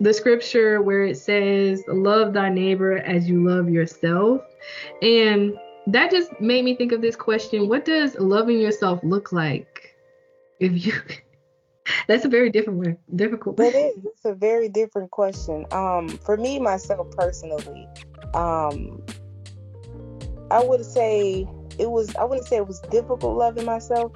the 0.00 0.12
scripture 0.12 0.80
where 0.80 1.04
it 1.04 1.16
says, 1.16 1.82
Love 1.88 2.32
thy 2.32 2.48
neighbor 2.48 2.98
as 2.98 3.28
you 3.28 3.46
love 3.46 3.68
yourself. 3.68 4.42
And 5.02 5.58
that 5.86 6.10
just 6.10 6.38
made 6.40 6.64
me 6.64 6.76
think 6.76 6.92
of 6.92 7.00
this 7.00 7.16
question 7.16 7.68
What 7.68 7.84
does 7.84 8.16
loving 8.18 8.60
yourself 8.60 9.00
look 9.02 9.32
like? 9.32 9.96
If 10.60 10.86
you. 10.86 10.92
That's 12.06 12.26
a 12.26 12.28
very 12.28 12.50
different 12.50 12.78
one, 12.80 12.98
difficult. 13.16 13.58
It 13.60 13.74
is. 13.74 14.04
It's 14.04 14.24
a 14.24 14.34
very 14.34 14.68
different 14.68 15.10
question. 15.10 15.64
Um, 15.72 16.08
for 16.08 16.36
me, 16.36 16.58
myself 16.58 17.10
personally, 17.12 17.88
um, 18.34 19.02
I 20.50 20.62
would 20.62 20.84
say 20.84 21.48
it 21.78 21.90
was. 21.90 22.14
I 22.16 22.24
wouldn't 22.24 22.46
say 22.46 22.56
it 22.56 22.66
was 22.66 22.80
difficult 22.90 23.38
loving 23.38 23.64
myself, 23.64 24.12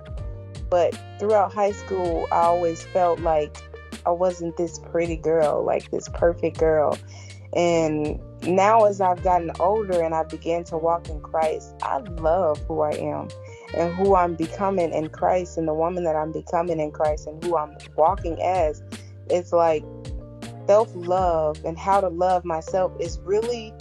but 0.69 0.99
throughout 1.19 1.55
high 1.55 1.73
school, 1.73 2.27
I 2.31 2.43
always 2.43 2.83
felt 2.83 3.21
like 3.21 3.57
I 4.07 4.11
wasn't 4.11 4.57
this 4.57 4.79
pretty 4.79 5.17
girl, 5.17 5.65
like 5.65 5.91
this 5.91 6.09
perfect 6.09 6.59
girl. 6.59 6.99
And 7.55 8.21
now, 8.47 8.85
as 8.85 9.01
I've 9.01 9.23
gotten 9.23 9.53
older 9.61 10.03
and 10.03 10.15
I 10.15 10.25
began 10.25 10.65
to 10.65 10.79
walk 10.79 11.09
in 11.09 11.21
Christ, 11.21 11.75
I 11.83 11.99
love 11.99 12.59
who 12.67 12.81
I 12.81 12.93
am 12.93 13.29
and 13.77 13.95
who 13.95 14.15
I'm 14.15 14.35
becoming 14.35 14.93
in 14.93 15.11
Christ 15.11 15.59
and 15.59 15.69
the 15.69 15.75
woman 15.75 16.05
that 16.05 16.17
I'm 16.17 16.33
becoming 16.33 16.81
in 16.81 16.91
Christ 16.91 17.27
and 17.27 17.43
who 17.45 17.57
I'm 17.57 17.77
walking 17.97 18.41
as. 18.43 18.83
It's 19.29 19.53
like 19.53 19.85
self 20.67 20.91
love 20.95 21.63
and 21.65 21.79
how 21.79 22.01
to 22.01 22.09
love 22.09 22.45
myself 22.45 22.93
is 23.01 23.19
really 23.21 23.73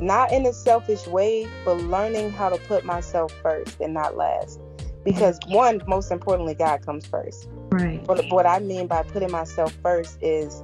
not 0.00 0.32
in 0.32 0.46
a 0.46 0.52
selfish 0.52 1.06
way, 1.06 1.48
but 1.64 1.74
learning 1.78 2.30
how 2.30 2.48
to 2.48 2.58
put 2.66 2.84
myself 2.84 3.32
first 3.42 3.80
and 3.80 3.92
not 3.92 4.16
last 4.16 4.60
because 5.06 5.38
one 5.48 5.80
most 5.86 6.10
importantly 6.12 6.54
god 6.54 6.84
comes 6.84 7.06
first 7.06 7.48
right 7.70 8.04
but 8.06 8.22
what 8.30 8.44
i 8.44 8.58
mean 8.58 8.86
by 8.86 9.02
putting 9.02 9.30
myself 9.30 9.72
first 9.82 10.18
is 10.20 10.62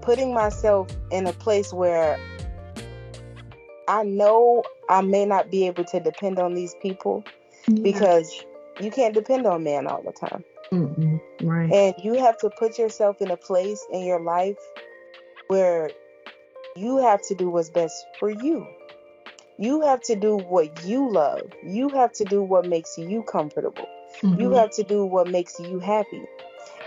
putting 0.00 0.32
myself 0.32 0.88
in 1.10 1.26
a 1.26 1.32
place 1.34 1.72
where 1.72 2.18
i 3.88 4.02
know 4.02 4.62
i 4.88 5.02
may 5.02 5.26
not 5.26 5.50
be 5.50 5.66
able 5.66 5.84
to 5.84 6.00
depend 6.00 6.38
on 6.38 6.54
these 6.54 6.74
people 6.80 7.22
because 7.82 8.44
you 8.80 8.90
can't 8.90 9.14
depend 9.14 9.46
on 9.46 9.64
man 9.64 9.86
all 9.86 10.02
the 10.02 10.12
time. 10.12 10.44
Mm-mm. 10.72 11.20
Right. 11.42 11.72
And 11.72 11.94
you 12.02 12.14
have 12.14 12.38
to 12.38 12.50
put 12.50 12.78
yourself 12.78 13.20
in 13.20 13.30
a 13.30 13.36
place 13.36 13.84
in 13.92 14.04
your 14.04 14.20
life 14.20 14.58
where 15.48 15.90
you 16.74 16.98
have 16.98 17.22
to 17.28 17.34
do 17.34 17.48
what's 17.50 17.70
best 17.70 17.94
for 18.18 18.30
you. 18.30 18.66
You 19.58 19.82
have 19.82 20.00
to 20.02 20.16
do 20.16 20.36
what 20.36 20.84
you 20.84 21.10
love. 21.10 21.52
You 21.64 21.88
have 21.90 22.12
to 22.14 22.24
do 22.24 22.42
what 22.42 22.66
makes 22.66 22.96
you 22.98 23.22
comfortable. 23.22 23.86
Mm-hmm. 24.22 24.40
You 24.40 24.50
have 24.52 24.70
to 24.72 24.82
do 24.82 25.04
what 25.04 25.28
makes 25.28 25.58
you 25.58 25.78
happy. 25.78 26.24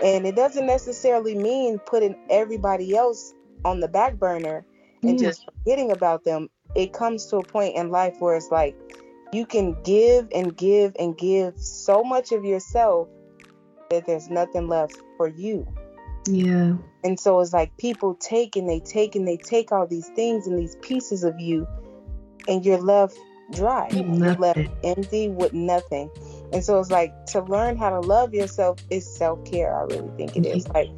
And 0.02 0.26
it 0.26 0.36
doesn't 0.36 0.66
necessarily 0.66 1.34
mean 1.34 1.78
putting 1.78 2.16
everybody 2.30 2.96
else 2.96 3.34
on 3.64 3.80
the 3.80 3.88
back 3.88 4.14
burner 4.14 4.64
and 5.02 5.20
yeah. 5.20 5.28
just 5.28 5.44
forgetting 5.44 5.90
about 5.90 6.24
them. 6.24 6.48
It 6.74 6.92
comes 6.92 7.26
to 7.26 7.38
a 7.38 7.42
point 7.42 7.76
in 7.76 7.90
life 7.90 8.16
where 8.20 8.36
it's 8.36 8.50
like 8.50 8.76
you 9.32 9.46
can 9.46 9.80
give 9.82 10.28
and 10.34 10.56
give 10.56 10.94
and 10.98 11.16
give 11.16 11.58
so 11.58 12.02
much 12.02 12.32
of 12.32 12.44
yourself 12.44 13.08
that 13.90 14.06
there's 14.06 14.30
nothing 14.30 14.68
left 14.68 14.96
for 15.16 15.28
you. 15.28 15.66
Yeah. 16.28 16.76
And 17.02 17.18
so 17.18 17.40
it's 17.40 17.52
like 17.52 17.76
people 17.76 18.14
take 18.14 18.56
and 18.56 18.68
they 18.68 18.80
take 18.80 19.16
and 19.16 19.26
they 19.26 19.36
take 19.36 19.72
all 19.72 19.86
these 19.86 20.08
things 20.08 20.46
and 20.46 20.58
these 20.58 20.76
pieces 20.76 21.24
of 21.24 21.38
you, 21.40 21.66
and 22.48 22.64
you're 22.64 22.78
left 22.80 23.18
dry. 23.52 23.88
Nothing. 23.88 24.14
You're 24.14 24.34
left 24.34 24.68
empty 24.84 25.28
with 25.28 25.52
nothing. 25.52 26.10
And 26.52 26.64
so 26.64 26.78
it's 26.78 26.90
like 26.90 27.26
to 27.26 27.42
learn 27.42 27.76
how 27.76 27.90
to 27.90 28.00
love 28.00 28.34
yourself 28.34 28.78
is 28.90 29.06
self 29.06 29.44
care. 29.44 29.76
I 29.76 29.82
really 29.82 30.10
think 30.16 30.36
it 30.36 30.46
is. 30.46 30.68
Like 30.68 30.88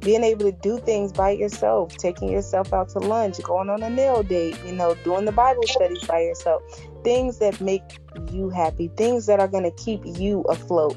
being 0.00 0.24
able 0.24 0.50
to 0.50 0.52
do 0.52 0.78
things 0.78 1.12
by 1.12 1.30
yourself, 1.30 1.96
taking 1.96 2.28
yourself 2.28 2.72
out 2.72 2.88
to 2.90 2.98
lunch, 2.98 3.40
going 3.42 3.70
on 3.70 3.82
a 3.82 3.90
nail 3.90 4.22
date, 4.22 4.58
you 4.66 4.72
know, 4.72 4.94
doing 5.04 5.24
the 5.24 5.32
Bible 5.32 5.62
studies 5.64 6.04
by 6.04 6.20
yourself, 6.20 6.62
things 7.04 7.38
that 7.38 7.60
make 7.60 7.82
you 8.30 8.50
happy, 8.50 8.88
things 8.96 9.26
that 9.26 9.38
are 9.38 9.48
going 9.48 9.64
to 9.64 9.70
keep 9.72 10.00
you 10.04 10.40
afloat, 10.42 10.96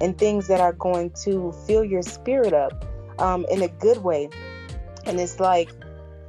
and 0.00 0.16
things 0.16 0.48
that 0.48 0.60
are 0.60 0.72
going 0.72 1.10
to 1.24 1.52
fill 1.66 1.84
your 1.84 2.02
spirit 2.02 2.54
up 2.54 2.84
um, 3.18 3.44
in 3.50 3.62
a 3.62 3.68
good 3.68 3.98
way. 3.98 4.30
And 5.04 5.20
it's 5.20 5.38
like, 5.38 5.70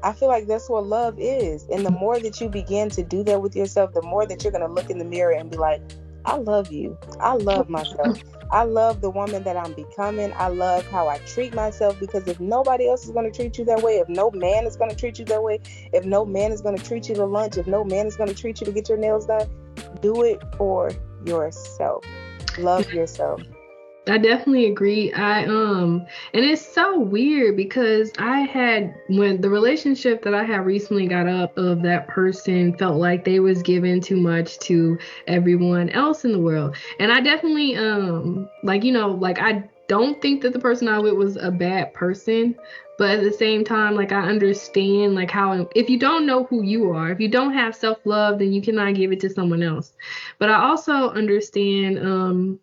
I 0.03 0.13
feel 0.13 0.27
like 0.27 0.47
that's 0.47 0.69
what 0.69 0.85
love 0.85 1.15
is. 1.17 1.63
And 1.69 1.85
the 1.85 1.89
mm-hmm. 1.89 1.99
more 1.99 2.19
that 2.19 2.39
you 2.39 2.49
begin 2.49 2.89
to 2.91 3.03
do 3.03 3.23
that 3.23 3.41
with 3.41 3.55
yourself, 3.55 3.93
the 3.93 4.01
more 4.01 4.25
that 4.25 4.43
you're 4.43 4.51
going 4.51 4.67
to 4.67 4.71
look 4.71 4.89
in 4.89 4.97
the 4.97 5.05
mirror 5.05 5.33
and 5.33 5.49
be 5.49 5.57
like, 5.57 5.81
I 6.25 6.35
love 6.35 6.71
you. 6.71 6.97
I 7.21 7.35
love 7.35 7.69
myself. 7.69 8.21
I 8.51 8.63
love 8.63 9.01
the 9.01 9.09
woman 9.09 9.43
that 9.43 9.55
I'm 9.55 9.73
becoming. 9.73 10.33
I 10.35 10.49
love 10.49 10.85
how 10.87 11.07
I 11.07 11.19
treat 11.19 11.53
myself 11.53 11.99
because 11.99 12.27
if 12.27 12.39
nobody 12.39 12.89
else 12.89 13.05
is 13.05 13.11
going 13.11 13.31
to 13.31 13.35
treat 13.35 13.57
you 13.57 13.65
that 13.65 13.81
way, 13.81 13.97
if 13.97 14.09
no 14.09 14.31
man 14.31 14.65
is 14.65 14.75
going 14.75 14.89
to 14.89 14.95
treat 14.95 15.19
you 15.19 15.25
that 15.25 15.41
way, 15.41 15.59
if 15.93 16.05
no 16.05 16.25
man 16.25 16.51
is 16.51 16.61
going 16.61 16.77
to 16.77 16.83
treat 16.83 17.07
you 17.07 17.15
to 17.15 17.25
lunch, 17.25 17.57
if 17.57 17.65
no 17.65 17.83
man 17.83 18.07
is 18.07 18.17
going 18.17 18.29
to 18.29 18.35
treat 18.35 18.59
you 18.59 18.65
to 18.65 18.71
get 18.71 18.89
your 18.89 18.97
nails 18.97 19.25
done, 19.25 19.49
do 20.01 20.23
it 20.23 20.41
for 20.57 20.91
yourself. 21.25 22.03
Love 22.57 22.91
yourself. 22.91 23.41
I 24.07 24.17
definitely 24.17 24.67
agree. 24.67 25.11
I 25.11 25.45
um 25.45 26.05
and 26.33 26.45
it's 26.45 26.65
so 26.65 26.99
weird 26.99 27.57
because 27.57 28.11
I 28.17 28.41
had 28.41 28.95
when 29.07 29.41
the 29.41 29.49
relationship 29.49 30.23
that 30.23 30.33
I 30.33 30.43
had 30.43 30.65
recently 30.65 31.07
got 31.07 31.27
up 31.27 31.57
of 31.57 31.81
that 31.81 32.07
person 32.07 32.77
felt 32.77 32.97
like 32.97 33.25
they 33.25 33.39
was 33.39 33.61
giving 33.61 33.99
too 33.99 34.17
much 34.17 34.59
to 34.59 34.97
everyone 35.27 35.89
else 35.89 36.23
in 36.23 36.31
the 36.31 36.39
world. 36.39 36.75
And 36.99 37.11
I 37.11 37.19
definitely 37.19 37.75
um 37.75 38.49
like 38.63 38.83
you 38.83 38.93
know 38.93 39.09
like 39.11 39.39
I 39.39 39.63
don't 39.87 40.21
think 40.21 40.41
that 40.41 40.53
the 40.53 40.59
person 40.59 40.87
I 40.87 40.99
with 40.99 41.13
was 41.13 41.35
a 41.37 41.51
bad 41.51 41.93
person, 41.93 42.55
but 42.97 43.11
at 43.19 43.23
the 43.23 43.31
same 43.31 43.65
time 43.65 43.95
like 43.95 44.11
I 44.13 44.21
understand 44.21 45.15
like 45.15 45.31
how 45.31 45.67
if 45.75 45.89
you 45.89 45.99
don't 45.99 46.25
know 46.25 46.45
who 46.45 46.63
you 46.63 46.91
are, 46.91 47.11
if 47.11 47.19
you 47.19 47.27
don't 47.29 47.53
have 47.53 47.75
self-love, 47.75 48.39
then 48.39 48.53
you 48.53 48.61
cannot 48.61 48.95
give 48.95 49.11
it 49.11 49.19
to 49.21 49.29
someone 49.29 49.63
else. 49.63 49.93
But 50.39 50.49
I 50.49 50.63
also 50.63 51.09
understand 51.09 51.99
um 51.99 52.59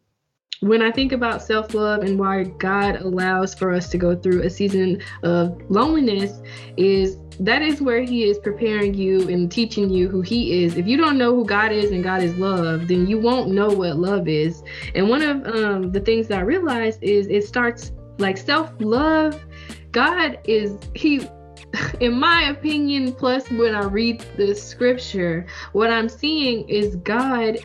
when 0.64 0.80
I 0.80 0.90
think 0.90 1.12
about 1.12 1.42
self 1.42 1.74
love 1.74 2.02
and 2.02 2.18
why 2.18 2.44
God 2.44 2.96
allows 2.96 3.54
for 3.54 3.72
us 3.72 3.90
to 3.90 3.98
go 3.98 4.16
through 4.16 4.42
a 4.42 4.50
season 4.50 5.02
of 5.22 5.60
loneliness, 5.70 6.40
is 6.76 7.18
that 7.40 7.60
is 7.60 7.82
where 7.82 8.02
He 8.02 8.24
is 8.24 8.38
preparing 8.38 8.94
you 8.94 9.28
and 9.28 9.52
teaching 9.52 9.90
you 9.90 10.08
who 10.08 10.22
He 10.22 10.64
is. 10.64 10.76
If 10.76 10.86
you 10.86 10.96
don't 10.96 11.18
know 11.18 11.34
who 11.34 11.44
God 11.44 11.70
is 11.70 11.90
and 11.90 12.02
God 12.02 12.22
is 12.22 12.34
love, 12.36 12.88
then 12.88 13.06
you 13.06 13.18
won't 13.18 13.50
know 13.50 13.68
what 13.68 13.96
love 13.96 14.26
is. 14.26 14.62
And 14.94 15.08
one 15.08 15.22
of 15.22 15.46
um, 15.54 15.92
the 15.92 16.00
things 16.00 16.28
that 16.28 16.38
I 16.38 16.42
realized 16.42 17.02
is 17.02 17.26
it 17.26 17.46
starts 17.46 17.92
like 18.18 18.38
self 18.38 18.72
love. 18.78 19.44
God 19.92 20.38
is, 20.44 20.78
He 20.94 21.28
in 22.00 22.18
my 22.18 22.44
opinion, 22.44 23.12
plus 23.12 23.50
when 23.50 23.74
I 23.74 23.84
read 23.84 24.24
the 24.36 24.54
scripture, 24.54 25.46
what 25.72 25.90
I'm 25.90 26.08
seeing 26.08 26.68
is 26.68 26.96
God 26.96 27.58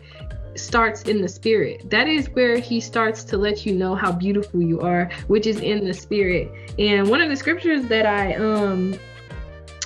starts 0.56 1.02
in 1.02 1.20
the 1.20 1.28
spirit. 1.28 1.88
That 1.90 2.08
is 2.08 2.28
where 2.30 2.58
he 2.58 2.80
starts 2.80 3.24
to 3.24 3.36
let 3.36 3.64
you 3.64 3.74
know 3.74 3.94
how 3.94 4.12
beautiful 4.12 4.60
you 4.62 4.80
are, 4.80 5.10
which 5.28 5.46
is 5.46 5.60
in 5.60 5.84
the 5.84 5.94
spirit. 5.94 6.50
And 6.78 7.08
one 7.08 7.20
of 7.20 7.28
the 7.28 7.36
scriptures 7.36 7.84
that 7.86 8.06
I 8.06 8.34
um 8.34 8.98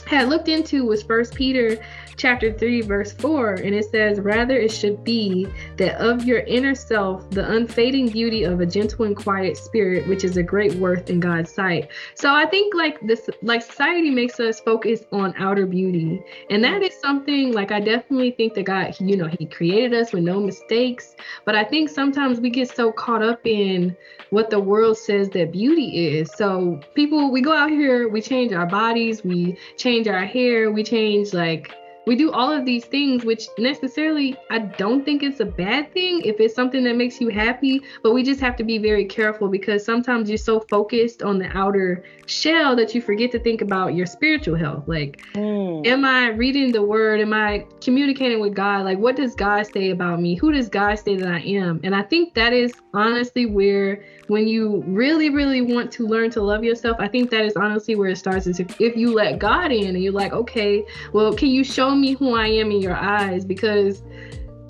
had 0.07 0.29
looked 0.29 0.49
into 0.49 0.85
was 0.85 1.03
First 1.03 1.35
Peter 1.35 1.79
chapter 2.17 2.53
3 2.53 2.83
verse 2.83 3.13
4 3.13 3.55
and 3.55 3.75
it 3.75 3.91
says 3.91 4.21
rather 4.21 4.57
it 4.57 4.71
should 4.71 5.03
be 5.05 5.47
that 5.77 5.97
of 6.01 6.25
your 6.25 6.41
inner 6.41 6.75
self 6.75 7.29
the 7.31 7.51
unfading 7.53 8.09
beauty 8.09 8.45
of 8.45 8.61
a 8.61 8.67
gentle 8.67 9.05
and 9.05 9.17
quiet 9.17 9.57
spirit 9.57 10.07
which 10.09 10.25
is 10.25 10.37
a 10.37 10.43
great 10.43 10.75
worth 10.75 11.11
in 11.11 11.21
God's 11.21 11.53
sight. 11.53 11.89
So 12.15 12.35
I 12.35 12.47
think 12.47 12.75
like 12.75 13.01
this 13.07 13.29
like 13.43 13.63
society 13.63 14.11
makes 14.11 14.39
us 14.41 14.61
focus 14.61 15.05
on 15.13 15.35
outer 15.39 15.67
beauty 15.67 16.23
and 16.51 16.63
that 16.65 16.83
is 16.83 16.95
something 17.01 17.53
like 17.53 17.73
I 17.73 17.81
definitely 17.81 18.33
think 18.33 18.55
that 18.55 18.65
God 18.65 18.97
you 19.01 19.17
know 19.17 19.29
he 19.39 19.47
created 19.47 19.95
us 19.95 20.13
with 20.13 20.23
no 20.23 20.41
mistakes 20.41 21.15
but 21.45 21.55
I 21.55 21.65
think 21.65 21.89
sometimes 21.89 22.41
we 22.41 22.51
get 22.51 22.75
so 22.75 22.93
caught 22.93 23.23
up 23.23 23.41
in 23.47 23.97
what 24.31 24.51
the 24.51 24.61
world 24.61 24.99
says 24.99 25.29
that 25.31 25.53
beauty 25.53 26.19
is. 26.19 26.31
So 26.37 26.81
people 26.95 27.31
we 27.31 27.41
go 27.41 27.53
out 27.53 27.71
here 27.71 28.09
we 28.09 28.21
change 28.21 28.53
our 28.53 28.67
bodies, 28.67 29.25
we 29.25 29.57
change 29.77 30.09
our 30.09 30.25
hair, 30.25 30.71
we 30.71 30.83
change 30.83 31.33
like 31.33 31.75
we 32.07 32.17
do 32.17 32.31
all 32.33 32.53
of 32.53 32.65
these 32.65 32.85
things 32.85 33.25
which 33.25 33.49
necessarily 33.59 34.37
i 34.51 34.59
don't 34.59 35.05
think 35.05 35.23
it's 35.23 35.41
a 35.41 35.45
bad 35.45 35.93
thing 35.93 36.21
if 36.25 36.41
it's 36.41 36.55
something 36.55 36.85
that 36.85 36.97
makes 36.97 37.21
you 37.21 37.29
happy 37.29 37.81
but 38.03 38.13
we 38.13 38.23
just 38.23 38.41
have 38.41 38.57
to 38.57 38.65
be 38.65 38.79
very 38.79 39.05
careful 39.05 39.49
because 39.49 39.85
sometimes 39.85 40.29
you're 40.29 40.39
so 40.39 40.61
focused 40.61 41.23
on 41.23 41.39
the 41.39 41.49
outer 41.57 42.05
shell 42.27 42.75
that 42.77 42.95
you 42.95 43.01
forget 43.01 43.31
to 43.33 43.39
think 43.39 43.61
about 43.61 43.95
your 43.95 44.07
spiritual 44.07 44.57
health. 44.57 44.85
Like 44.87 45.23
mm. 45.35 45.87
am 45.87 46.05
i 46.05 46.29
reading 46.29 46.73
the 46.73 46.83
word? 46.83 47.21
Am 47.21 47.33
i 47.33 47.67
communicating 47.81 48.41
with 48.41 48.55
god? 48.55 48.85
Like 48.85 48.99
what 48.99 49.17
does 49.17 49.35
god 49.35 49.67
say 49.67 49.91
about 49.91 50.21
me? 50.21 50.35
Who 50.35 50.53
does 50.53 50.69
god 50.69 50.99
say 50.99 51.17
that 51.17 51.29
i 51.29 51.41
am? 51.41 51.81
And 51.85 51.95
i 51.95 52.03
think 52.03 52.35
that 52.35 52.53
is 52.53 52.73
honestly 52.93 53.47
where 53.47 54.05
when 54.29 54.47
you 54.49 54.83
really 54.87 55.31
really 55.31 55.61
want 55.61 55.91
to 55.93 56.07
learn 56.07 56.31
to 56.31 56.43
love 56.43 56.65
yourself 56.65 56.97
i 57.01 57.09
think 57.09 57.31
that 57.31 57.45
is 57.45 57.55
honestly 57.57 57.95
where 57.95 58.09
it 58.09 58.17
starts 58.17 58.47
is 58.47 58.61
if, 58.61 58.81
if 58.81 58.97
you 58.97 59.13
let 59.13 59.39
god 59.39 59.71
in 59.71 59.95
and 59.95 60.03
you're 60.03 60.13
like 60.13 60.33
okay 60.33 60.85
well 61.13 61.35
can 61.35 61.49
you 61.49 61.65
show 61.65 61.95
me 61.95 62.13
who 62.13 62.35
I 62.35 62.47
am 62.47 62.71
in 62.71 62.81
your 62.81 62.95
eyes 62.95 63.45
because 63.45 64.03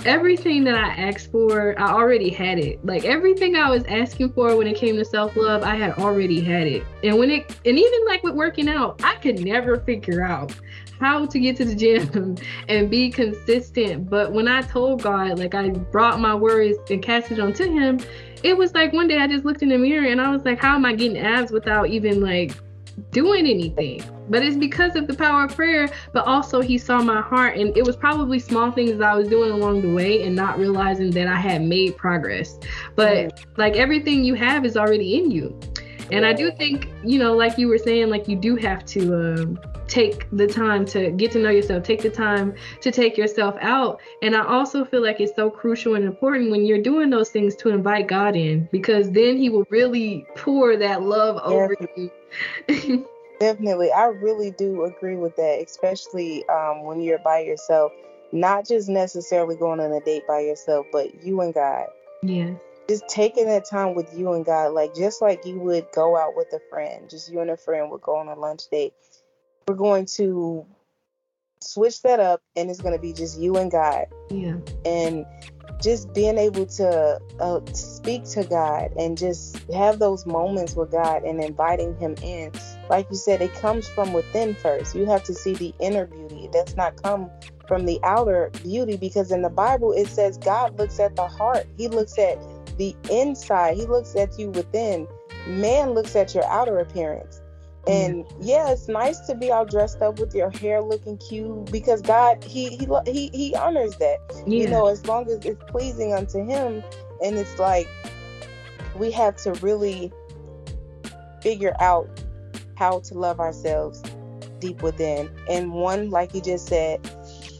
everything 0.05 0.65
that 0.65 0.75
I 0.75 0.89
asked 0.89 1.31
for, 1.31 1.79
I 1.81 1.91
already 1.91 2.31
had 2.31 2.59
it. 2.59 2.85
Like 2.85 3.05
everything 3.05 3.57
I 3.57 3.71
was 3.71 3.85
asking 3.85 4.33
for 4.33 4.57
when 4.57 4.67
it 4.67 4.77
came 4.77 4.97
to 4.97 5.05
self 5.05 5.37
love, 5.37 5.63
I 5.63 5.75
had 5.75 5.93
already 5.93 6.41
had 6.41 6.67
it. 6.67 6.85
And 7.03 7.19
when 7.19 7.31
it, 7.31 7.51
and 7.65 7.79
even 7.79 8.07
like 8.07 8.23
with 8.23 8.35
working 8.35 8.69
out, 8.69 9.01
I 9.03 9.17
could 9.17 9.41
never 9.41 9.79
figure 9.81 10.23
out 10.23 10.55
how 11.01 11.27
to 11.27 11.41
get 11.41 11.57
to 11.57 11.65
the 11.65 11.75
gym 11.75 12.37
and 12.69 12.91
be 12.91 13.11
consistent. 13.11 14.09
But 14.09 14.33
when 14.33 14.49
I 14.49 14.63
told 14.63 15.03
God, 15.03 15.39
like 15.39 15.55
I 15.55 15.71
brought 15.71 16.21
my 16.21 16.35
worries 16.35 16.77
and 16.91 17.03
cast 17.03 17.33
it 17.33 17.41
onto 17.41 17.65
Him, 17.65 18.01
it 18.45 18.57
was 18.57 18.73
like 18.75 18.93
one 18.93 19.09
day 19.09 19.19
I 19.19 19.27
just 19.27 19.45
looked 19.45 19.63
in 19.63 19.71
the 19.71 19.79
mirror 19.79 20.07
and 20.07 20.21
I 20.21 20.31
was 20.31 20.45
like, 20.45 20.61
how 20.61 20.75
am 20.77 20.85
I 20.85 20.95
getting 20.95 21.19
abs 21.19 21.51
without 21.51 21.89
even 21.89 22.21
like 22.21 22.53
doing 23.11 23.47
anything? 23.47 24.03
but 24.29 24.43
it's 24.43 24.57
because 24.57 24.97
of 24.97 25.07
the 25.07 25.15
power 25.15 25.45
of 25.45 25.55
prayer 25.55 25.89
but 26.13 26.27
also 26.27 26.61
he 26.61 26.79
saw 26.79 27.03
my 27.03 27.21
heart 27.21 27.57
and 27.57 27.77
it 27.77 27.85
was 27.85 27.97
probably 27.97 28.39
small 28.39 28.71
things 28.71 29.01
i 29.01 29.15
was 29.15 29.29
doing 29.29 29.51
along 29.51 29.83
the 29.83 29.93
way 29.93 30.23
and 30.23 30.35
not 30.35 30.59
realizing 30.59 31.11
that 31.11 31.27
i 31.29 31.37
had 31.37 31.63
made 31.63 31.97
progress. 31.97 32.59
But 32.97 33.45
like 33.57 33.77
everything 33.77 34.25
you 34.25 34.35
have 34.35 34.65
is 34.65 34.77
already 34.77 35.19
in 35.19 35.31
you. 35.31 35.59
And 36.11 36.25
i 36.25 36.33
do 36.33 36.51
think 36.53 36.89
you 37.05 37.19
know 37.19 37.35
like 37.35 37.59
you 37.59 37.69
were 37.69 37.79
saying 37.79 38.11
like 38.11 38.29
you 38.29 38.37
do 38.37 38.57
have 38.57 38.85
to 38.87 39.15
um, 39.15 39.59
take 39.87 40.26
the 40.31 40.47
time 40.47 40.85
to 40.85 41.11
get 41.11 41.31
to 41.31 41.38
know 41.38 41.50
yourself 41.50 41.83
take 41.83 42.00
the 42.03 42.11
time 42.11 42.55
to 42.81 42.91
take 42.91 43.17
yourself 43.17 43.55
out 43.61 44.00
and 44.23 44.35
i 44.35 44.45
also 44.47 44.85
feel 44.85 45.03
like 45.03 45.21
it's 45.21 45.35
so 45.37 45.50
crucial 45.50 45.95
and 45.95 46.05
important 46.05 46.50
when 46.50 46.64
you're 46.64 46.81
doing 46.81 47.11
those 47.11 47.31
things 47.31 47.55
to 47.55 47.69
invite 47.69 48.07
god 48.07 48.35
in 48.35 48.69
because 48.73 49.11
then 49.11 49.37
he 49.37 49.50
will 49.50 49.67
really 49.71 50.26
pour 50.37 50.76
that 50.76 51.03
love 51.03 51.37
over 51.45 51.76
you 51.97 52.11
Definitely. 53.41 53.93
I 53.93 54.07
really 54.07 54.53
do 54.53 54.85
agree 54.85 55.17
with 55.17 55.37
that, 55.37 55.62
especially 55.67 56.49
um, 56.49 56.85
when 56.85 57.00
you're 57.00 57.19
by 57.19 57.41
yourself. 57.41 57.93
Not 58.33 58.67
just 58.67 58.88
necessarily 58.88 59.57
going 59.57 59.81
on 59.81 59.93
a 59.93 60.00
date 60.00 60.26
by 60.26 60.41
yourself, 60.41 60.87
but 60.93 61.23
you 61.23 61.41
and 61.41 61.55
God. 61.55 61.87
Yeah. 62.23 62.55
Just 62.88 63.09
taking 63.09 63.47
that 63.47 63.69
time 63.69 63.95
with 63.95 64.17
you 64.17 64.33
and 64.33 64.45
God, 64.45 64.73
like 64.73 64.95
just 64.95 65.23
like 65.23 65.47
you 65.47 65.59
would 65.61 65.87
go 65.93 66.17
out 66.17 66.37
with 66.37 66.53
a 66.53 66.61
friend, 66.69 67.09
just 67.09 67.31
you 67.31 67.41
and 67.41 67.50
a 67.50 67.57
friend 67.57 67.91
would 67.91 68.03
go 68.03 68.17
on 68.17 68.29
a 68.29 68.35
lunch 68.35 68.69
date. 68.71 68.93
We're 69.66 69.75
going 69.75 70.06
to 70.16 70.66
switch 71.61 72.02
that 72.02 72.21
up 72.21 72.42
and 72.56 72.71
it's 72.71 72.80
going 72.80 72.94
to 72.94 73.00
be 73.00 73.12
just 73.12 73.38
you 73.38 73.56
and 73.56 73.71
God. 73.71 74.06
Yeah. 74.30 74.56
And 74.85 75.25
just 75.83 76.12
being 76.14 76.38
able 76.38 76.66
to 76.66 77.21
uh, 77.40 77.61
speak 77.73 78.25
to 78.25 78.44
God 78.44 78.90
and 78.99 79.18
just 79.18 79.59
have 79.73 79.99
those 79.99 80.25
moments 80.25 80.75
with 80.75 80.90
God 80.90 81.23
and 81.25 81.42
inviting 81.42 81.97
Him 81.97 82.14
in. 82.23 82.52
Like 82.88 83.06
you 83.11 83.16
said, 83.16 83.42
it 83.42 83.54
comes 83.54 83.88
from 83.88 84.12
within 84.12 84.54
first. 84.54 84.94
You 84.94 85.06
have 85.06 85.25
to 85.25 85.35
see 85.35 85.54
the 85.54 85.75
inner 85.80 86.06
beauty. 86.06 86.44
It 86.44 86.52
does 86.52 86.76
not 86.76 87.02
come 87.02 87.30
from 87.66 87.87
the 87.87 87.99
outer 88.02 88.50
beauty 88.62 88.97
because 88.97 89.33
in 89.33 89.42
the 89.42 89.50
Bible 89.50 89.92
it 89.92 90.09
says 90.09 90.38
God 90.38 90.78
looks 90.78 91.00
at 91.00 91.16
the 91.16 91.26
heart, 91.26 91.66
He 91.76 91.88
looks 91.88 92.18
at 92.18 92.38
the 92.76 92.94
inside, 93.11 93.76
He 93.76 93.87
looks 93.87 94.14
at 94.16 94.38
you 94.38 94.50
within. 94.50 95.09
Man 95.47 95.90
looks 95.90 96.16
at 96.16 96.35
your 96.35 96.44
outer 96.47 96.78
appearance. 96.78 97.40
Mm-hmm. 97.87 97.91
And 97.91 98.26
yeah, 98.41 98.71
it's 98.71 98.88
nice 98.88 99.21
to 99.21 99.35
be 99.35 99.50
all 99.50 99.67
dressed 99.67 100.00
up 100.00 100.19
with 100.19 100.35
your 100.35 100.50
hair 100.50 100.81
looking 100.81 101.19
cute 101.19 101.71
because 101.71 102.00
God, 102.00 102.43
he 102.43 102.76
he 102.76 102.88
he, 103.07 103.31
he 103.33 103.55
honors 103.55 103.97
that. 103.97 104.19
Yeah. 104.47 104.62
You 104.62 104.69
know, 104.69 104.87
as 104.87 105.07
long 105.07 105.29
as 105.31 105.45
it's 105.45 105.62
pleasing 105.64 106.14
unto 106.14 106.38
Him, 106.38 106.83
and 107.23 107.37
it's 107.37 107.59
like 107.59 107.88
we 108.97 109.11
have 109.11 109.37
to 109.37 109.53
really 109.55 110.12
figure 111.43 111.75
out 111.81 112.09
how 112.76 113.00
to 113.00 113.14
love 113.14 113.38
ourselves 113.38 114.03
deep 114.61 114.83
within. 114.83 115.31
And 115.49 115.73
one, 115.73 116.11
like 116.11 116.35
you 116.35 116.41
just 116.41 116.67
said, 116.67 117.03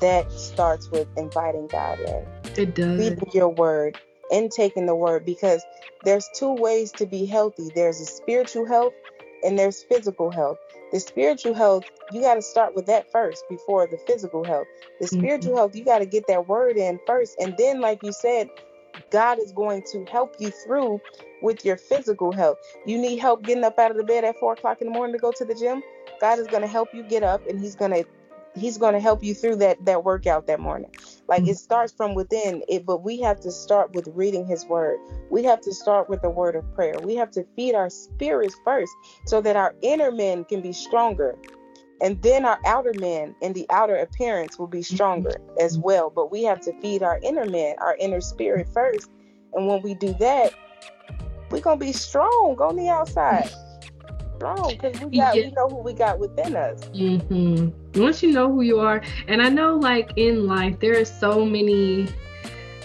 that 0.00 0.31
starts 0.33 0.90
with 0.90 1.07
inviting 1.16 1.66
God 1.66 2.00
in. 2.00 2.26
It 2.57 2.75
does. 2.75 2.99
Reading 2.99 3.31
your 3.33 3.49
word 3.49 3.99
and 4.33 4.50
taking 4.50 4.87
the 4.87 4.95
word 4.95 5.26
because 5.26 5.62
there's 6.04 6.28
two 6.35 6.52
ways 6.52 6.93
to 6.93 7.07
be 7.07 7.26
healthy. 7.26 7.71
There's 7.75 8.00
a 8.00 8.07
spiritual 8.07 8.66
health 8.66 8.95
and 9.45 9.59
there's 9.59 9.83
physical 9.83 10.31
health. 10.31 10.59
The 10.93 11.01
spiritual 11.01 11.55
health, 11.55 11.85
you 12.13 12.21
got 12.21 12.35
to 12.35 12.43
start 12.43 12.75
with 12.75 12.87
that 12.87 13.11
first 13.11 13.45
before 13.49 13.87
the 13.87 13.99
physical 14.07 14.45
health. 14.45 14.67
The 15.01 15.07
mm-hmm. 15.07 15.19
spiritual 15.19 15.57
health, 15.57 15.77
you 15.77 15.85
got 15.85 15.99
to 15.99 16.07
get 16.07 16.27
that 16.29 16.49
word 16.49 16.77
in 16.77 16.99
first. 17.07 17.37
And 17.39 17.55
then, 17.59 17.81
like 17.81 18.03
you 18.03 18.13
said, 18.13 18.49
God 19.11 19.39
is 19.39 19.53
going 19.53 19.83
to 19.93 20.05
help 20.07 20.37
you 20.39 20.51
through 20.51 21.01
with 21.43 21.65
your 21.65 21.77
physical 21.77 22.33
health. 22.33 22.59
You 22.87 22.99
need 22.99 23.19
help 23.19 23.43
getting 23.43 23.65
up 23.65 23.79
out 23.79 23.91
of 23.91 23.97
the 23.97 24.05
bed 24.05 24.25
at 24.25 24.39
four 24.39 24.53
o'clock 24.53 24.81
in 24.81 24.89
the 24.89 24.93
morning 24.93 25.15
to 25.15 25.19
go 25.19 25.33
to 25.33 25.45
the 25.45 25.55
gym. 25.55 25.83
God 26.21 26.39
is 26.39 26.47
going 26.47 26.63
to 26.63 26.69
help 26.69 26.95
you 26.95 27.03
get 27.03 27.23
up 27.23 27.47
and 27.49 27.61
He's 27.61 27.75
going 27.75 27.91
to 27.91 28.05
he's 28.55 28.79
going 28.79 28.95
to 28.95 29.01
help 29.01 29.23
you 29.23 29.35
through 29.35 29.57
that 29.57 29.85
that 29.85 30.05
workout 30.05 30.47
that 30.47 30.61
morning 30.61 30.91
like 31.28 31.43
mm-hmm. 31.43 31.50
it 31.50 31.59
starts 31.59 31.93
from 31.93 32.14
within. 32.14 32.62
It 32.69 32.87
but 32.87 33.02
we 33.02 33.21
have 33.21 33.40
to 33.40 33.50
start 33.50 33.95
with 33.95 34.09
reading 34.14 34.47
his 34.47 34.64
word. 34.66 34.99
We 35.31 35.43
have 35.45 35.61
to 35.62 35.73
start 35.73 36.09
with 36.09 36.23
the 36.23 36.31
word 36.31 36.57
of 36.57 36.75
prayer. 36.75 36.95
We 37.02 37.14
have 37.16 37.31
to 37.33 37.45
feed 37.57 37.75
our 37.75 37.90
spirits 37.90 38.57
first 38.64 38.93
so 39.26 39.40
that 39.40 39.57
our 39.57 39.75
inner 39.83 40.11
man 40.11 40.45
can 40.45 40.61
be 40.61 40.73
stronger. 40.73 41.37
And 42.00 42.21
then 42.23 42.45
our 42.45 42.59
outer 42.66 42.93
man 42.99 43.35
and 43.40 43.54
the 43.54 43.66
outer 43.71 43.97
appearance 43.97 44.59
will 44.59 44.66
be 44.66 44.83
stronger 44.83 45.31
mm-hmm. 45.31 45.64
as 45.64 45.78
well. 45.78 46.11
But 46.11 46.31
we 46.31 46.43
have 46.45 46.61
to 46.62 46.81
feed 46.81 47.02
our 47.02 47.19
inner 47.23 47.47
man 47.47 47.76
our 47.78 47.97
inner 47.97 48.21
spirit 48.21 48.69
first. 48.73 49.11
And 49.52 49.66
when 49.66 49.83
we 49.83 49.95
do 49.95 50.14
that 50.21 50.52
we're 51.50 51.61
gonna 51.61 51.78
be 51.78 51.93
strong 51.93 52.59
on 52.61 52.75
the 52.75 52.88
outside 52.88 53.49
strong 54.45 54.71
because 54.71 55.01
we 55.01 55.19
got 55.19 55.37
yeah. 55.37 55.47
we 55.47 55.51
know 55.53 55.69
who 55.69 55.79
we 55.79 55.93
got 55.93 56.19
within 56.19 56.57
us. 56.57 56.85
Mm-hmm. 56.91 58.01
Once 58.01 58.23
you 58.23 58.33
know 58.33 58.51
who 58.51 58.63
you 58.63 58.79
are, 58.79 59.03
and 59.29 59.43
I 59.43 59.49
know 59.49 59.77
like 59.77 60.13
in 60.17 60.47
life 60.47 60.79
there 60.81 61.01
are 61.01 61.05
so 61.05 61.45
many 61.45 62.09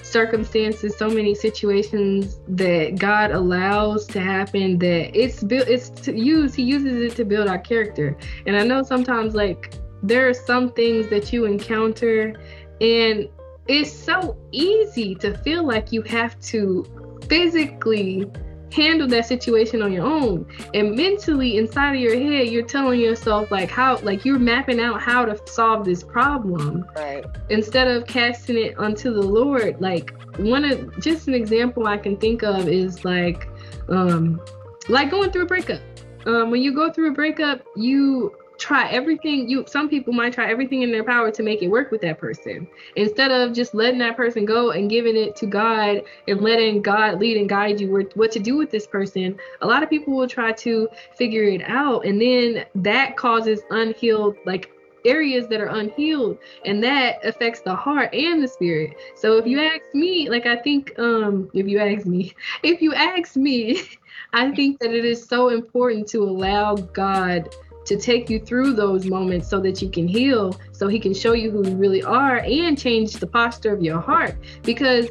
circumstances, 0.03 0.97
so 0.97 1.07
many 1.07 1.35
situations 1.35 2.39
that 2.47 2.97
God 2.97 3.31
allows 3.31 4.07
to 4.07 4.19
happen 4.19 4.79
that 4.79 5.17
it's 5.17 5.43
built 5.43 5.67
it's 5.67 5.89
to 6.01 6.17
use 6.17 6.55
he 6.55 6.63
uses 6.63 7.11
it 7.11 7.15
to 7.17 7.25
build 7.25 7.47
our 7.47 7.59
character. 7.59 8.17
And 8.45 8.55
I 8.55 8.63
know 8.63 8.83
sometimes 8.83 9.35
like 9.35 9.73
there 10.01 10.27
are 10.29 10.33
some 10.33 10.71
things 10.71 11.09
that 11.09 11.33
you 11.33 11.45
encounter 11.45 12.39
and 12.79 13.27
it's 13.67 13.91
so 13.91 14.37
easy 14.51 15.13
to 15.15 15.37
feel 15.39 15.63
like 15.63 15.91
you 15.91 16.01
have 16.03 16.39
to 16.39 17.19
physically 17.27 18.25
handle 18.71 19.07
that 19.07 19.25
situation 19.25 19.81
on 19.81 19.91
your 19.91 20.05
own. 20.05 20.45
And 20.73 20.95
mentally 20.95 21.57
inside 21.57 21.95
of 21.95 22.01
your 22.01 22.15
head 22.15 22.47
you're 22.47 22.63
telling 22.63 22.99
yourself 22.99 23.51
like 23.51 23.69
how 23.69 23.97
like 23.99 24.25
you're 24.25 24.39
mapping 24.39 24.79
out 24.79 25.01
how 25.01 25.25
to 25.25 25.39
solve 25.47 25.85
this 25.85 26.03
problem. 26.03 26.85
Right. 26.95 27.25
Instead 27.49 27.87
of 27.87 28.05
casting 28.05 28.57
it 28.57 28.77
onto 28.77 29.13
the 29.13 29.21
lord 29.21 29.79
like 29.81 30.13
one 30.37 30.63
of 30.63 30.99
just 31.01 31.27
an 31.27 31.33
example 31.33 31.87
i 31.87 31.97
can 31.97 32.15
think 32.17 32.43
of 32.43 32.67
is 32.67 33.03
like 33.03 33.47
um 33.89 34.41
like 34.87 35.11
going 35.11 35.31
through 35.31 35.43
a 35.43 35.47
breakup. 35.47 35.81
Um 36.25 36.51
when 36.51 36.61
you 36.61 36.73
go 36.73 36.91
through 36.91 37.11
a 37.11 37.13
breakup 37.13 37.61
you 37.75 38.35
try 38.59 38.89
everything 38.89 39.49
you 39.49 39.63
some 39.67 39.89
people 39.89 40.13
might 40.13 40.33
try 40.33 40.49
everything 40.49 40.81
in 40.81 40.91
their 40.91 41.03
power 41.03 41.31
to 41.31 41.41
make 41.41 41.61
it 41.61 41.69
work 41.69 41.91
with 41.91 42.01
that 42.01 42.19
person. 42.19 42.67
Instead 42.95 43.31
of 43.31 43.53
just 43.53 43.73
letting 43.73 43.99
that 43.99 44.17
person 44.17 44.45
go 44.45 44.71
and 44.71 44.89
giving 44.89 45.15
it 45.15 45.35
to 45.37 45.45
god 45.45 46.03
and 46.27 46.41
letting 46.41 46.81
god 46.81 47.19
lead 47.19 47.37
and 47.37 47.49
guide 47.49 47.79
you 47.79 48.07
what 48.15 48.31
to 48.31 48.39
do 48.39 48.57
with 48.57 48.69
this 48.69 48.85
person 48.85 49.37
a 49.61 49.67
lot 49.67 49.81
of 49.81 49.89
people 49.89 50.15
will 50.15 50.27
try 50.27 50.51
to 50.51 50.87
figure 51.15 51.43
it 51.43 51.61
out. 51.65 52.05
And 52.05 52.21
then 52.21 52.65
that 52.75 53.17
causes 53.17 53.61
unhealed 53.69 54.35
like 54.45 54.69
areas 55.05 55.47
that 55.47 55.61
are 55.61 55.67
unhealed. 55.67 56.37
And 56.65 56.83
that 56.83 57.23
affects 57.25 57.61
the 57.61 57.75
heart 57.75 58.13
and 58.13 58.43
the 58.43 58.47
spirit. 58.47 58.95
So 59.15 59.37
if 59.37 59.47
you 59.47 59.61
ask 59.61 59.81
me 59.93 60.29
like 60.29 60.45
i 60.45 60.55
think 60.55 60.97
um 60.99 61.49
if 61.53 61.67
you 61.67 61.79
ask 61.79 62.05
me 62.05 62.33
if 62.63 62.81
you 62.81 62.93
ask 62.93 63.35
me 63.35 63.81
i 64.33 64.51
think 64.51 64.79
that 64.79 64.93
it 64.93 65.05
is 65.05 65.25
so 65.25 65.49
important 65.49 66.07
to 66.09 66.23
allow 66.23 66.75
god 66.75 67.49
to 67.89 67.97
take 67.97 68.29
you 68.29 68.39
through 68.39 68.73
those 68.73 69.05
moments 69.05 69.47
so 69.47 69.59
that 69.59 69.81
you 69.81 69.89
can 69.89 70.07
heal, 70.07 70.57
so 70.71 70.87
he 70.87 70.99
can 70.99 71.13
show 71.13 71.33
you 71.33 71.49
who 71.49 71.67
you 71.67 71.75
really 71.75 72.03
are 72.03 72.37
and 72.37 72.77
change 72.77 73.13
the 73.13 73.27
posture 73.27 73.73
of 73.73 73.81
your 73.81 73.99
heart. 73.99 74.37
Because 74.63 75.09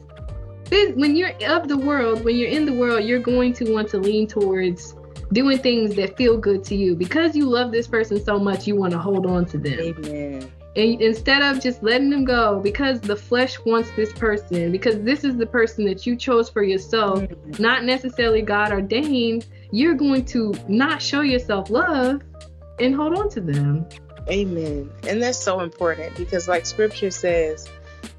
when 0.71 1.17
you're 1.17 1.33
of 1.47 1.67
the 1.67 1.77
world, 1.77 2.25
when 2.25 2.37
you're 2.37 2.49
in 2.49 2.65
the 2.67 2.73
world, 2.73 3.05
you're 3.05 3.19
going 3.19 3.53
to 3.55 3.73
want 3.73 3.89
to 3.91 3.99
lean 3.99 4.27
towards 4.29 4.95
doing 5.33 5.59
things 5.59 5.95
that 5.97 6.17
feel 6.17 6.39
good 6.39 6.63
to 6.65 6.77
you 6.77 6.95
because 6.95 7.37
you 7.37 7.47
love 7.47 7.73
this 7.73 7.87
person 7.87 8.23
so 8.25 8.39
much 8.39 8.67
you 8.67 8.77
want 8.77 8.93
to 8.93 8.99
hold 8.99 9.27
on 9.27 9.45
to 9.47 9.59
them. 9.59 9.79
Amen. 9.81 10.53
And 10.77 11.03
instead 11.03 11.43
of 11.43 11.61
just 11.61 11.83
letting 11.83 12.11
them 12.11 12.25
go 12.25 12.61
because 12.61 13.01
the 13.01 13.17
flesh 13.17 13.59
wants 13.65 13.91
this 13.97 14.13
person, 14.13 14.71
because 14.71 15.01
this 15.01 15.25
is 15.25 15.37
the 15.37 15.47
person 15.47 15.85
that 15.87 16.07
you 16.07 16.15
chose 16.15 16.49
for 16.49 16.63
yourself, 16.63 17.25
not 17.59 17.85
necessarily 17.85 18.43
God 18.43 18.71
ordained, 18.71 19.47
you're 19.73 19.95
going 19.95 20.25
to 20.27 20.55
not 20.69 21.03
show 21.03 21.23
yourself 21.23 21.69
love 21.69 22.23
and 22.81 22.95
hold 22.95 23.19
on 23.19 23.29
to 23.31 23.41
them. 23.41 23.87
Amen. 24.29 24.91
And 25.07 25.23
that's 25.23 25.39
so 25.39 25.61
important 25.61 26.17
because, 26.17 26.49
like 26.49 26.67
scripture 26.67 27.11
says, 27.11 27.69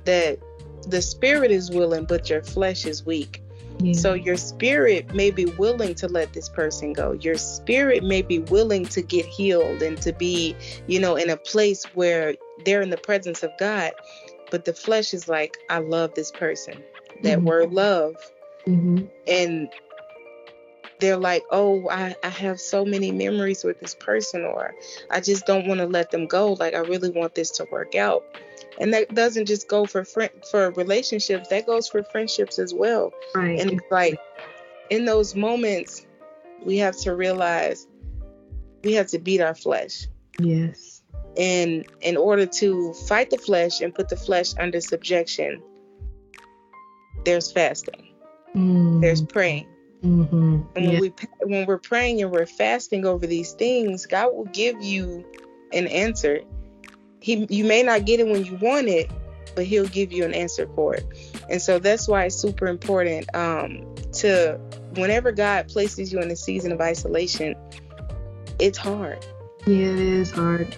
that 0.06 0.40
the 0.88 1.02
spirit 1.02 1.52
is 1.52 1.70
willing, 1.70 2.06
but 2.06 2.30
your 2.30 2.42
flesh 2.42 2.86
is 2.86 3.06
weak. 3.06 3.42
Yeah. 3.82 3.94
So 3.94 4.14
your 4.14 4.36
spirit 4.36 5.14
may 5.14 5.32
be 5.32 5.46
willing 5.46 5.96
to 5.96 6.08
let 6.08 6.34
this 6.34 6.50
person 6.50 6.94
go. 6.94 7.14
Your 7.14 7.36
spirit 7.36 8.04
may 8.04 8.22
be 8.22 8.40
willing 8.40 8.86
to 8.88 9.02
get 9.02 9.26
healed 9.26 9.82
and 9.82 10.02
to 10.02 10.12
be, 10.12 10.56
you 10.88 11.00
know, 11.00 11.16
in 11.16 11.30
a 11.30 11.38
place 11.38 11.86
where 11.96 12.36
they're 12.66 12.82
in 12.82 12.90
the 12.90 12.98
presence 12.98 13.42
of 13.42 13.52
God. 13.58 13.92
But 14.52 14.66
the 14.66 14.74
flesh 14.74 15.14
is 15.14 15.30
like, 15.30 15.58
I 15.70 15.80
love 15.80 16.14
this 16.16 16.32
person. 16.32 16.84
That 17.24 17.38
mm-hmm. 17.38 17.48
word 17.48 17.72
love. 17.72 18.16
Mm-hmm. 18.68 19.06
And 19.28 19.70
they're 21.00 21.18
like, 21.18 21.44
oh, 21.50 21.90
I, 21.90 22.16
I 22.24 22.30
have 22.30 22.60
so 22.60 22.86
many 22.86 23.12
memories 23.12 23.64
with 23.64 23.80
this 23.80 23.96
person, 23.96 24.44
or 24.44 24.74
I 25.10 25.22
just 25.22 25.46
don't 25.46 25.68
want 25.68 25.80
to 25.80 25.88
let 25.88 26.12
them 26.12 26.28
go. 26.28 26.54
Like, 26.54 26.74
I 26.74 26.80
really 26.80 27.10
want 27.10 27.36
this 27.36 27.52
to 27.52 27.66
work 27.72 27.96
out. 27.96 28.24
And 28.80 28.94
that 28.94 29.14
doesn't 29.14 29.46
just 29.46 29.68
go 29.68 29.86
for 29.86 30.04
friend 30.06 30.30
for 30.50 30.72
relationships, 30.72 31.50
that 31.50 31.66
goes 31.66 31.88
for 31.88 32.04
friendships 32.04 32.60
as 32.60 32.74
well. 32.74 33.12
Right. 33.36 33.60
And 33.60 33.72
it's 33.72 33.92
like 33.92 34.20
in 34.90 35.06
those 35.06 35.36
moments, 35.36 36.06
we 36.64 36.78
have 36.78 36.98
to 37.00 37.16
realize 37.16 37.88
we 38.84 38.94
have 38.94 39.08
to 39.08 39.20
beat 39.20 39.42
our 39.42 39.56
flesh. 39.56 40.08
Yes. 40.40 41.02
And 41.38 41.86
in 42.02 42.18
order 42.18 42.46
to 42.46 42.94
fight 42.94 43.30
the 43.30 43.38
flesh 43.38 43.82
and 43.82 43.94
put 43.94 44.10
the 44.10 44.18
flesh 44.18 44.54
under 44.58 44.82
subjection, 44.82 45.62
there's 47.26 47.52
fasting, 47.52 48.14
mm. 48.56 49.02
there's 49.02 49.22
praying, 49.22 49.68
Mm-hmm. 50.04 50.62
And 50.76 50.88
when 50.88 51.02
we 51.02 51.14
when 51.42 51.66
we're 51.66 51.78
praying 51.78 52.22
and 52.22 52.32
we're 52.32 52.46
fasting 52.46 53.06
over 53.06 53.28
these 53.28 53.54
things, 53.54 54.06
God 54.06 54.34
will 54.34 54.46
give 54.46 54.82
you 54.82 55.26
an 55.74 55.88
answer. 55.88 56.40
He 57.20 57.46
you 57.50 57.66
may 57.66 57.84
not 57.84 58.06
get 58.06 58.20
it 58.20 58.28
when 58.28 58.46
you 58.46 58.56
want 58.56 58.88
it, 58.88 59.12
but 59.56 59.66
He'll 59.66 59.88
give 59.88 60.14
you 60.14 60.24
an 60.24 60.34
answer 60.34 60.70
for 60.74 60.96
it. 60.96 61.06
And 61.50 61.62
so 61.62 61.80
that's 61.80 62.08
why 62.08 62.26
it's 62.26 62.36
super 62.36 62.68
important 62.68 63.34
um, 63.36 63.94
to 64.14 64.58
whenever 64.96 65.32
God 65.32 65.68
places 65.68 66.14
you 66.14 66.20
in 66.20 66.32
a 66.32 66.36
season 66.36 66.72
of 66.72 66.80
isolation, 66.80 67.56
it's 68.58 68.78
hard. 68.78 69.26
Yeah, 69.66 69.88
it 69.88 70.00
is 70.00 70.32
hard 70.32 70.76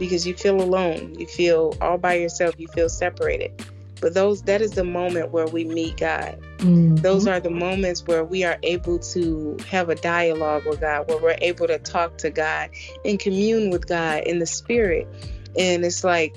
because 0.00 0.26
you 0.26 0.34
feel 0.34 0.60
alone. 0.60 1.14
You 1.16 1.26
feel 1.26 1.76
all 1.80 1.98
by 1.98 2.14
yourself. 2.14 2.56
You 2.58 2.66
feel 2.68 2.88
separated. 2.88 3.52
But 4.04 4.12
those 4.12 4.42
that 4.42 4.60
is 4.60 4.72
the 4.72 4.84
moment 4.84 5.30
where 5.30 5.46
we 5.46 5.64
meet 5.64 5.96
God. 5.96 6.38
Mm-hmm. 6.58 6.96
Those 6.96 7.26
are 7.26 7.40
the 7.40 7.48
moments 7.48 8.06
where 8.06 8.22
we 8.22 8.44
are 8.44 8.58
able 8.62 8.98
to 8.98 9.56
have 9.66 9.88
a 9.88 9.94
dialogue 9.94 10.66
with 10.66 10.82
God, 10.82 11.08
where 11.08 11.16
we're 11.16 11.38
able 11.40 11.66
to 11.68 11.78
talk 11.78 12.18
to 12.18 12.28
God 12.28 12.68
and 13.06 13.18
commune 13.18 13.70
with 13.70 13.86
God 13.86 14.24
in 14.24 14.40
the 14.40 14.46
spirit. 14.46 15.08
And 15.58 15.86
it's 15.86 16.04
like 16.04 16.34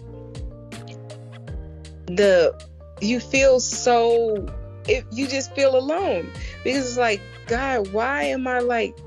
the 2.06 2.58
you 3.02 3.20
feel 3.20 3.60
so 3.60 4.48
if 4.88 5.04
you 5.12 5.28
just 5.28 5.54
feel 5.54 5.78
alone 5.78 6.32
because 6.64 6.88
it's 6.88 6.98
like 6.98 7.22
god 7.48 7.92
why 7.92 8.24
am 8.24 8.48
i 8.48 8.60
like 8.60 8.98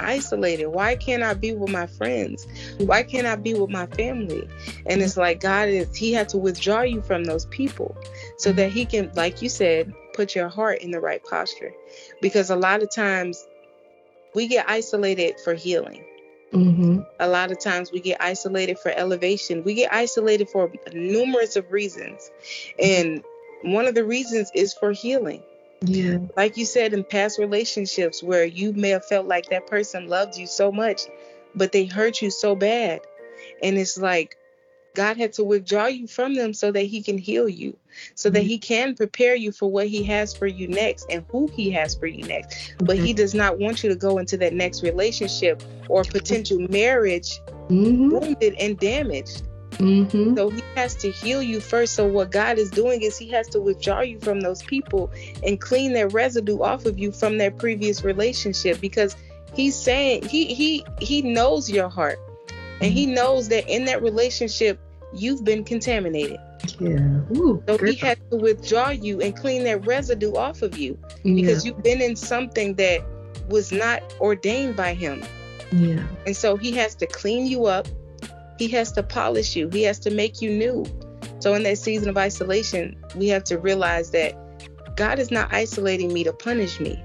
isolated 0.00 0.66
why 0.66 0.94
can't 0.94 1.22
i 1.22 1.34
be 1.34 1.52
with 1.52 1.70
my 1.70 1.86
friends 1.86 2.46
why 2.78 3.02
can't 3.02 3.26
i 3.26 3.36
be 3.36 3.54
with 3.54 3.70
my 3.70 3.86
family 3.86 4.48
and 4.86 5.02
it's 5.02 5.16
like 5.16 5.40
god 5.40 5.68
is 5.68 5.94
he 5.96 6.12
had 6.12 6.28
to 6.28 6.38
withdraw 6.38 6.82
you 6.82 7.02
from 7.02 7.24
those 7.24 7.46
people 7.46 7.96
so 8.38 8.52
that 8.52 8.72
he 8.72 8.84
can 8.84 9.10
like 9.14 9.42
you 9.42 9.48
said 9.48 9.92
put 10.14 10.34
your 10.34 10.48
heart 10.48 10.80
in 10.80 10.90
the 10.90 11.00
right 11.00 11.22
posture 11.24 11.72
because 12.20 12.50
a 12.50 12.56
lot 12.56 12.82
of 12.82 12.90
times 12.90 13.46
we 14.34 14.46
get 14.46 14.68
isolated 14.68 15.38
for 15.40 15.54
healing 15.54 16.04
Mm-hmm. 16.52 17.00
a 17.18 17.28
lot 17.28 17.50
of 17.50 17.58
times 17.58 17.90
we 17.92 18.00
get 18.00 18.20
isolated 18.20 18.78
for 18.78 18.90
elevation. 18.90 19.64
We 19.64 19.72
get 19.72 19.90
isolated 19.90 20.50
for 20.50 20.70
numerous 20.92 21.56
of 21.56 21.72
reasons. 21.72 22.30
And 22.78 23.24
one 23.62 23.86
of 23.86 23.94
the 23.94 24.04
reasons 24.04 24.50
is 24.54 24.74
for 24.74 24.92
healing. 24.92 25.42
Yeah. 25.84 26.18
Like 26.36 26.56
you 26.56 26.64
said 26.64 26.92
in 26.92 27.04
past 27.04 27.38
relationships 27.38 28.22
where 28.22 28.44
you 28.44 28.72
may 28.72 28.90
have 28.90 29.04
felt 29.04 29.26
like 29.26 29.50
that 29.50 29.66
person 29.66 30.08
loved 30.08 30.36
you 30.36 30.46
so 30.46 30.70
much, 30.72 31.02
but 31.54 31.72
they 31.72 31.84
hurt 31.84 32.22
you 32.22 32.30
so 32.30 32.54
bad. 32.54 33.00
And 33.62 33.76
it's 33.78 33.98
like 33.98 34.36
God 34.94 35.16
had 35.16 35.32
to 35.34 35.44
withdraw 35.44 35.86
you 35.86 36.06
from 36.06 36.34
them 36.34 36.52
so 36.52 36.70
that 36.70 36.82
he 36.82 37.02
can 37.02 37.18
heal 37.18 37.48
you, 37.48 37.76
so 38.14 38.30
that 38.30 38.42
he 38.42 38.58
can 38.58 38.94
prepare 38.94 39.34
you 39.34 39.50
for 39.50 39.70
what 39.70 39.86
he 39.86 40.02
has 40.04 40.34
for 40.34 40.46
you 40.46 40.68
next 40.68 41.06
and 41.10 41.24
who 41.30 41.48
he 41.48 41.70
has 41.70 41.94
for 41.94 42.06
you 42.06 42.24
next. 42.24 42.74
But 42.78 42.98
he 42.98 43.12
does 43.12 43.34
not 43.34 43.58
want 43.58 43.82
you 43.82 43.88
to 43.90 43.96
go 43.96 44.18
into 44.18 44.36
that 44.38 44.52
next 44.52 44.82
relationship 44.82 45.62
or 45.88 46.02
potential 46.04 46.58
marriage 46.68 47.40
Mm-hmm. 47.72 48.10
wounded 48.10 48.54
and 48.60 48.78
damaged. 48.78 49.44
Mm-hmm. 49.78 50.36
So 50.36 50.50
he 50.50 50.62
has 50.76 50.94
to 50.96 51.10
heal 51.10 51.42
you 51.42 51.60
first. 51.60 51.94
So 51.94 52.06
what 52.06 52.30
God 52.30 52.58
is 52.58 52.70
doing 52.70 53.02
is 53.02 53.16
he 53.18 53.28
has 53.30 53.48
to 53.48 53.60
withdraw 53.60 54.00
you 54.00 54.18
from 54.20 54.40
those 54.40 54.62
people 54.62 55.10
and 55.42 55.60
clean 55.60 55.92
that 55.94 56.12
residue 56.12 56.60
off 56.60 56.86
of 56.86 56.98
you 56.98 57.12
from 57.12 57.38
that 57.38 57.58
previous 57.58 58.04
relationship 58.04 58.80
because 58.80 59.16
he's 59.54 59.76
saying 59.76 60.28
he 60.28 60.54
he 60.54 60.84
he 61.00 61.22
knows 61.22 61.70
your 61.70 61.88
heart 61.88 62.18
and 62.80 62.92
he 62.92 63.06
knows 63.06 63.48
that 63.48 63.68
in 63.68 63.84
that 63.86 64.02
relationship 64.02 64.78
you've 65.14 65.44
been 65.44 65.64
contaminated. 65.64 66.38
Yeah. 66.78 67.20
Ooh, 67.36 67.62
So 67.66 67.76
he 67.78 67.94
has 67.96 68.18
to 68.30 68.36
withdraw 68.36 68.90
you 68.90 69.20
and 69.20 69.36
clean 69.36 69.64
that 69.64 69.84
residue 69.86 70.34
off 70.34 70.62
of 70.62 70.78
you 70.78 70.98
yeah. 71.24 71.34
because 71.34 71.64
you've 71.66 71.82
been 71.82 72.00
in 72.00 72.16
something 72.16 72.74
that 72.74 73.02
was 73.48 73.72
not 73.72 74.02
ordained 74.20 74.76
by 74.76 74.94
him. 74.94 75.22
yeah. 75.72 76.06
And 76.26 76.36
so 76.36 76.56
he 76.56 76.72
has 76.72 76.94
to 76.96 77.06
clean 77.06 77.46
you 77.46 77.66
up. 77.66 77.88
He 78.58 78.68
has 78.68 78.92
to 78.92 79.02
polish 79.02 79.56
you. 79.56 79.68
He 79.70 79.82
has 79.82 79.98
to 80.00 80.10
make 80.10 80.40
you 80.40 80.50
new. 80.50 80.84
So 81.40 81.54
in 81.54 81.62
that 81.64 81.78
season 81.78 82.08
of 82.08 82.16
isolation, 82.16 82.96
we 83.16 83.28
have 83.28 83.44
to 83.44 83.58
realize 83.58 84.10
that 84.12 84.36
God 84.96 85.18
is 85.18 85.30
not 85.30 85.52
isolating 85.52 86.12
me 86.12 86.24
to 86.24 86.32
punish 86.32 86.78
me. 86.78 87.02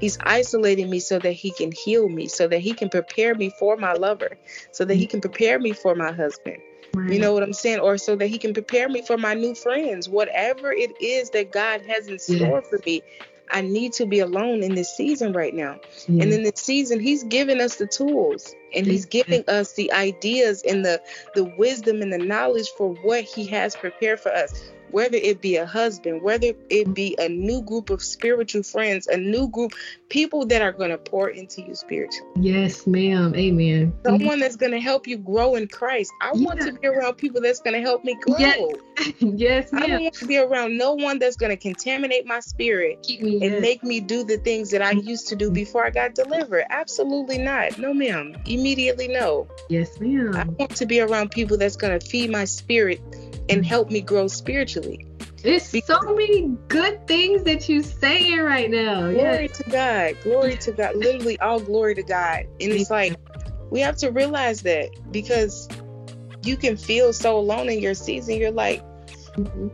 He's 0.00 0.18
isolating 0.22 0.88
me 0.88 0.98
so 0.98 1.18
that 1.18 1.32
he 1.32 1.50
can 1.50 1.72
heal 1.72 2.08
me, 2.08 2.26
so 2.26 2.48
that 2.48 2.60
he 2.60 2.72
can 2.72 2.88
prepare 2.88 3.34
me 3.34 3.50
for 3.58 3.76
my 3.76 3.92
lover, 3.92 4.38
so 4.72 4.84
that 4.84 4.94
he 4.94 5.06
can 5.06 5.20
prepare 5.20 5.58
me 5.58 5.72
for 5.72 5.94
my 5.94 6.12
husband. 6.12 6.58
Right. 6.94 7.12
You 7.12 7.20
know 7.20 7.32
what 7.32 7.42
I'm 7.42 7.52
saying? 7.52 7.80
Or 7.80 7.98
so 7.98 8.16
that 8.16 8.26
he 8.26 8.38
can 8.38 8.52
prepare 8.52 8.88
me 8.88 9.02
for 9.02 9.16
my 9.16 9.34
new 9.34 9.54
friends. 9.54 10.08
Whatever 10.08 10.72
it 10.72 10.90
is 11.00 11.30
that 11.30 11.52
God 11.52 11.82
has 11.82 12.08
in 12.08 12.18
store 12.18 12.62
for 12.62 12.80
me, 12.84 13.02
I 13.52 13.60
need 13.60 13.92
to 13.94 14.06
be 14.06 14.20
alone 14.20 14.62
in 14.62 14.74
this 14.74 14.94
season 14.96 15.32
right 15.32 15.54
now. 15.54 15.80
And 16.08 16.22
in 16.22 16.42
this 16.42 16.60
season, 16.60 17.00
he's 17.00 17.24
giving 17.24 17.60
us 17.60 17.76
the 17.76 17.86
tools 17.86 18.54
and 18.74 18.86
he's 18.86 19.06
giving 19.06 19.44
us 19.48 19.72
the 19.74 19.92
ideas 19.92 20.62
and 20.62 20.84
the 20.84 21.00
the 21.34 21.44
wisdom 21.44 22.02
and 22.02 22.12
the 22.12 22.18
knowledge 22.18 22.70
for 22.70 22.94
what 23.02 23.24
he 23.24 23.46
has 23.46 23.74
prepared 23.76 24.20
for 24.20 24.32
us. 24.32 24.72
Whether 24.90 25.16
it 25.16 25.40
be 25.40 25.56
a 25.56 25.66
husband, 25.66 26.22
whether 26.22 26.52
it 26.68 26.94
be 26.94 27.16
a 27.18 27.28
new 27.28 27.62
group 27.62 27.90
of 27.90 28.02
spiritual 28.02 28.62
friends, 28.62 29.06
a 29.06 29.16
new 29.16 29.48
group, 29.48 29.72
people 30.08 30.46
that 30.46 30.62
are 30.62 30.72
going 30.72 30.90
to 30.90 30.98
pour 30.98 31.28
into 31.28 31.62
you 31.62 31.74
spiritually, 31.74 32.30
yes, 32.36 32.86
ma'am. 32.86 33.34
Amen. 33.34 33.92
someone 34.04 34.40
that's 34.40 34.56
going 34.56 34.72
to 34.72 34.80
help 34.80 35.06
you 35.06 35.16
grow 35.16 35.54
in 35.54 35.68
Christ. 35.68 36.12
I 36.20 36.32
want 36.32 36.60
to 36.60 36.72
be 36.72 36.86
around 36.86 37.14
people 37.14 37.40
that's 37.40 37.60
going 37.60 37.74
to 37.74 37.80
help 37.80 38.04
me 38.04 38.14
grow. 38.14 38.38
Yes, 38.38 39.14
yes, 39.20 39.70
I 39.72 39.86
don't 39.86 40.02
want 40.02 40.14
to 40.14 40.26
be 40.26 40.38
around 40.38 40.76
no 40.76 40.94
one 40.94 41.18
that's 41.18 41.36
going 41.36 41.50
to 41.50 41.56
contaminate 41.56 42.26
my 42.26 42.40
spirit 42.40 43.06
me 43.20 43.46
and 43.46 43.60
make 43.60 43.82
me 43.82 44.00
do 44.00 44.24
the 44.24 44.38
things 44.38 44.70
that 44.70 44.82
I 44.82 44.92
used 44.92 45.28
to 45.28 45.36
do 45.36 45.50
before 45.50 45.84
I 45.84 45.90
got 45.90 46.14
delivered. 46.14 46.64
Absolutely 46.70 47.38
not. 47.38 47.78
No, 47.78 47.92
ma'am. 47.92 48.36
Immediately 48.46 49.08
no. 49.08 49.48
Yes, 49.68 49.98
ma'am. 50.00 50.34
I 50.34 50.44
want 50.44 50.76
to 50.76 50.86
be 50.86 51.00
around 51.00 51.30
people 51.30 51.56
that's 51.56 51.76
going 51.76 51.98
to 51.98 52.04
feed 52.04 52.30
my 52.30 52.44
spirit 52.44 53.00
and 53.50 53.66
help 53.66 53.90
me 53.90 54.00
grow 54.00 54.28
spiritually. 54.28 55.04
There's 55.42 55.64
so 55.84 55.98
many 56.02 56.56
good 56.68 57.06
things 57.06 57.44
that 57.44 57.68
you're 57.68 57.82
saying 57.82 58.40
right 58.40 58.70
now. 58.70 59.10
Glory 59.10 59.44
Yes. 59.44 59.58
to 59.58 59.70
God. 59.70 60.16
Glory 60.22 60.56
to 60.56 60.72
God. 60.72 60.96
Literally 60.96 61.38
all 61.40 61.60
glory 61.60 61.94
to 61.94 62.02
God. 62.02 62.44
And 62.60 62.72
it's 62.72 62.90
like 62.90 63.14
we 63.70 63.80
have 63.80 63.96
to 63.98 64.10
realize 64.10 64.62
that 64.62 64.90
because 65.10 65.68
you 66.44 66.56
can 66.56 66.76
feel 66.76 67.12
so 67.12 67.38
alone 67.38 67.68
in 67.70 67.80
your 67.80 67.94
season. 67.94 68.36
You're 68.36 68.50
like, 68.50 68.82
Mhm. 69.36 69.70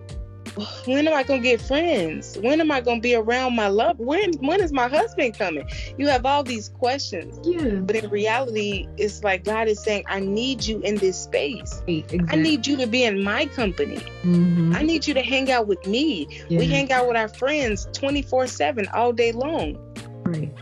When 0.86 1.06
am 1.06 1.14
I 1.14 1.22
gonna 1.22 1.40
get 1.42 1.60
friends? 1.60 2.38
When 2.40 2.60
am 2.60 2.70
I 2.70 2.80
gonna 2.80 3.00
be 3.00 3.14
around 3.14 3.54
my 3.56 3.68
love? 3.68 3.98
When 3.98 4.32
when 4.34 4.60
is 4.62 4.72
my 4.72 4.88
husband 4.88 5.38
coming? 5.38 5.68
You 5.98 6.08
have 6.08 6.24
all 6.24 6.42
these 6.42 6.68
questions. 6.70 7.38
Yeah. 7.42 7.76
But 7.80 7.96
in 7.96 8.10
reality, 8.10 8.88
it's 8.96 9.22
like 9.22 9.44
God 9.44 9.68
is 9.68 9.82
saying, 9.82 10.04
I 10.08 10.20
need 10.20 10.64
you 10.64 10.80
in 10.80 10.96
this 10.96 11.18
space. 11.18 11.82
Exactly. 11.86 12.20
I 12.28 12.36
need 12.42 12.66
you 12.66 12.76
to 12.78 12.86
be 12.86 13.04
in 13.04 13.22
my 13.22 13.46
company. 13.46 13.98
Mhm. 14.24 14.74
I 14.74 14.82
need 14.82 15.06
you 15.06 15.14
to 15.14 15.22
hang 15.22 15.50
out 15.50 15.66
with 15.66 15.86
me. 15.86 16.26
Yeah. 16.48 16.58
We 16.58 16.66
hang 16.66 16.90
out 16.92 17.06
with 17.06 17.16
our 17.16 17.28
friends 17.28 17.88
24 17.92 18.46
7 18.46 18.88
all 18.94 19.12
day 19.12 19.32
long. 19.32 19.76
Right. 20.24 20.52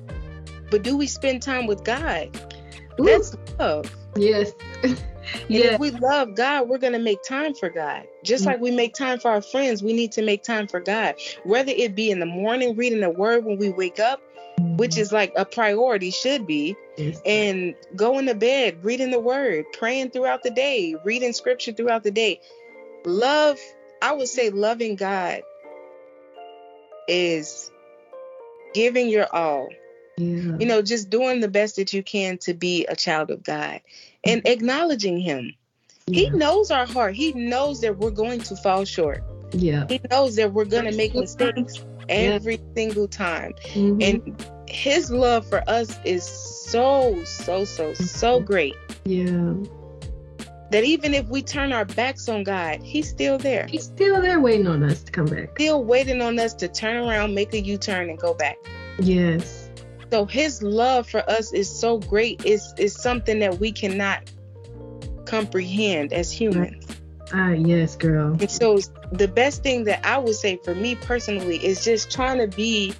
But 0.70 0.82
do 0.82 0.96
we 0.96 1.06
spend 1.06 1.42
time 1.42 1.66
with 1.66 1.84
God? 1.84 2.28
Ooh, 3.00 3.04
That's 3.04 3.36
love. 3.58 3.90
yes. 4.16 4.52
And 5.32 5.42
yeah. 5.48 5.74
if 5.74 5.80
we 5.80 5.90
love 5.90 6.34
God, 6.34 6.68
we're 6.68 6.78
going 6.78 6.92
to 6.94 6.98
make 6.98 7.22
time 7.22 7.54
for 7.54 7.68
God. 7.68 8.06
Just 8.22 8.44
Mm. 8.44 8.48
like 8.48 8.60
we 8.60 8.70
make 8.70 8.94
time 8.94 9.18
for 9.18 9.30
our 9.30 9.42
friends, 9.42 9.82
we 9.82 9.92
need 9.92 10.12
to 10.12 10.22
make 10.22 10.42
time 10.42 10.66
for 10.68 10.80
God. 10.80 11.16
Whether 11.44 11.72
it 11.72 11.94
be 11.94 12.10
in 12.10 12.20
the 12.20 12.26
morning, 12.26 12.76
reading 12.76 13.00
the 13.00 13.10
word 13.10 13.44
when 13.44 13.58
we 13.58 13.70
wake 13.70 13.98
up, 14.00 14.20
which 14.76 14.96
is 14.98 15.12
like 15.12 15.32
a 15.36 15.44
priority, 15.44 16.10
should 16.10 16.46
be, 16.46 16.76
Yes. 16.96 17.20
and 17.26 17.74
going 17.96 18.26
to 18.26 18.34
bed, 18.34 18.84
reading 18.84 19.10
the 19.10 19.18
word, 19.20 19.64
praying 19.72 20.10
throughout 20.10 20.42
the 20.42 20.50
day, 20.50 20.94
reading 21.04 21.32
scripture 21.32 21.72
throughout 21.72 22.04
the 22.04 22.10
day. 22.12 22.40
Love, 23.04 23.58
I 24.00 24.12
would 24.12 24.28
say, 24.28 24.50
loving 24.50 24.94
God 24.96 25.42
is 27.08 27.70
giving 28.74 29.08
your 29.08 29.26
all. 29.34 29.68
yeah. 30.16 30.56
You 30.58 30.66
know, 30.66 30.82
just 30.82 31.10
doing 31.10 31.40
the 31.40 31.48
best 31.48 31.76
that 31.76 31.92
you 31.92 32.02
can 32.02 32.38
to 32.38 32.54
be 32.54 32.86
a 32.86 32.94
child 32.96 33.30
of 33.30 33.42
God 33.42 33.80
and 34.26 34.46
acknowledging 34.46 35.18
Him. 35.20 35.52
He 36.06 36.28
knows 36.30 36.70
our 36.70 36.86
heart. 36.86 37.14
He 37.14 37.32
knows 37.32 37.80
that 37.80 37.96
we're 37.96 38.10
going 38.10 38.40
to 38.40 38.56
fall 38.56 38.84
short. 38.84 39.22
yeah. 39.52 39.86
He 39.88 40.00
knows 40.10 40.36
that 40.36 40.52
we're 40.52 40.64
going 40.66 40.84
to 40.84 40.96
make 40.96 41.14
mistakes 41.14 41.82
every 42.08 42.60
single 42.76 43.08
time. 43.08 43.52
Mhm. 43.72 44.02
And 44.02 44.46
His 44.68 45.10
love 45.10 45.46
for 45.48 45.62
us 45.68 45.96
is 46.04 46.24
so, 46.24 47.22
so, 47.24 47.64
so, 47.64 47.94
so 47.94 48.40
great 48.40 48.74
yeah. 49.04 49.54
that 50.70 50.82
even 50.84 51.14
if 51.14 51.26
we 51.28 51.40
turn 51.42 51.72
our 51.72 51.84
backs 51.84 52.28
on 52.28 52.42
God, 52.44 52.80
He's 52.82 53.08
still 53.08 53.38
there. 53.38 53.66
He's 53.66 53.84
still 53.84 54.20
there 54.20 54.40
waiting 54.40 54.66
on 54.66 54.82
us 54.82 55.02
to 55.04 55.12
come 55.12 55.26
back. 55.26 55.50
Still 55.54 55.84
waiting 55.84 56.20
on 56.20 56.38
us 56.38 56.52
to 56.54 56.68
turn 56.68 56.96
around, 57.08 57.34
make 57.34 57.54
a 57.54 57.60
U 57.60 57.78
turn, 57.78 58.10
and 58.10 58.18
go 58.18 58.34
back. 58.34 58.56
Yes. 58.98 59.63
So 60.14 60.26
His 60.26 60.62
love 60.62 61.08
for 61.08 61.28
us 61.28 61.52
is 61.52 61.68
so 61.68 61.98
great. 61.98 62.42
It's, 62.44 62.72
it's 62.78 63.02
something 63.02 63.40
that 63.40 63.58
we 63.58 63.72
cannot 63.72 64.30
comprehend 65.24 66.12
as 66.12 66.30
humans. 66.30 66.86
Ah, 67.32 67.50
yes, 67.50 67.96
girl. 67.96 68.36
And 68.38 68.48
so 68.48 68.78
the 69.10 69.26
best 69.26 69.64
thing 69.64 69.82
that 69.84 70.06
I 70.06 70.18
would 70.18 70.36
say 70.36 70.60
for 70.62 70.72
me 70.72 70.94
personally 70.94 71.56
is 71.56 71.82
just 71.82 72.12
trying 72.12 72.38
to 72.38 72.46
be 72.46 72.94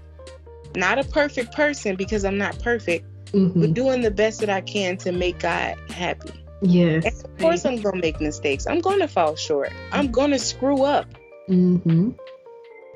not 0.74 0.98
a 0.98 1.04
perfect 1.04 1.54
person 1.54 1.94
because 1.94 2.24
I'm 2.24 2.36
not 2.36 2.58
perfect, 2.58 3.06
hmm 3.30 3.60
but 3.60 3.74
doing 3.74 4.00
the 4.00 4.10
best 4.10 4.40
that 4.40 4.50
I 4.50 4.60
can 4.62 4.96
to 4.96 5.12
make 5.12 5.38
God 5.38 5.76
happy. 5.90 6.32
Yes. 6.62 7.04
And 7.04 7.24
of 7.26 7.38
course 7.38 7.64
I'm 7.64 7.80
gonna 7.80 8.00
make 8.00 8.20
mistakes. 8.20 8.66
I'm 8.66 8.80
gonna 8.80 9.06
fall 9.06 9.36
short. 9.36 9.70
I'm 9.92 10.10
gonna 10.10 10.40
screw 10.40 10.82
up. 10.82 11.06
Mm-hmm. 11.48 12.10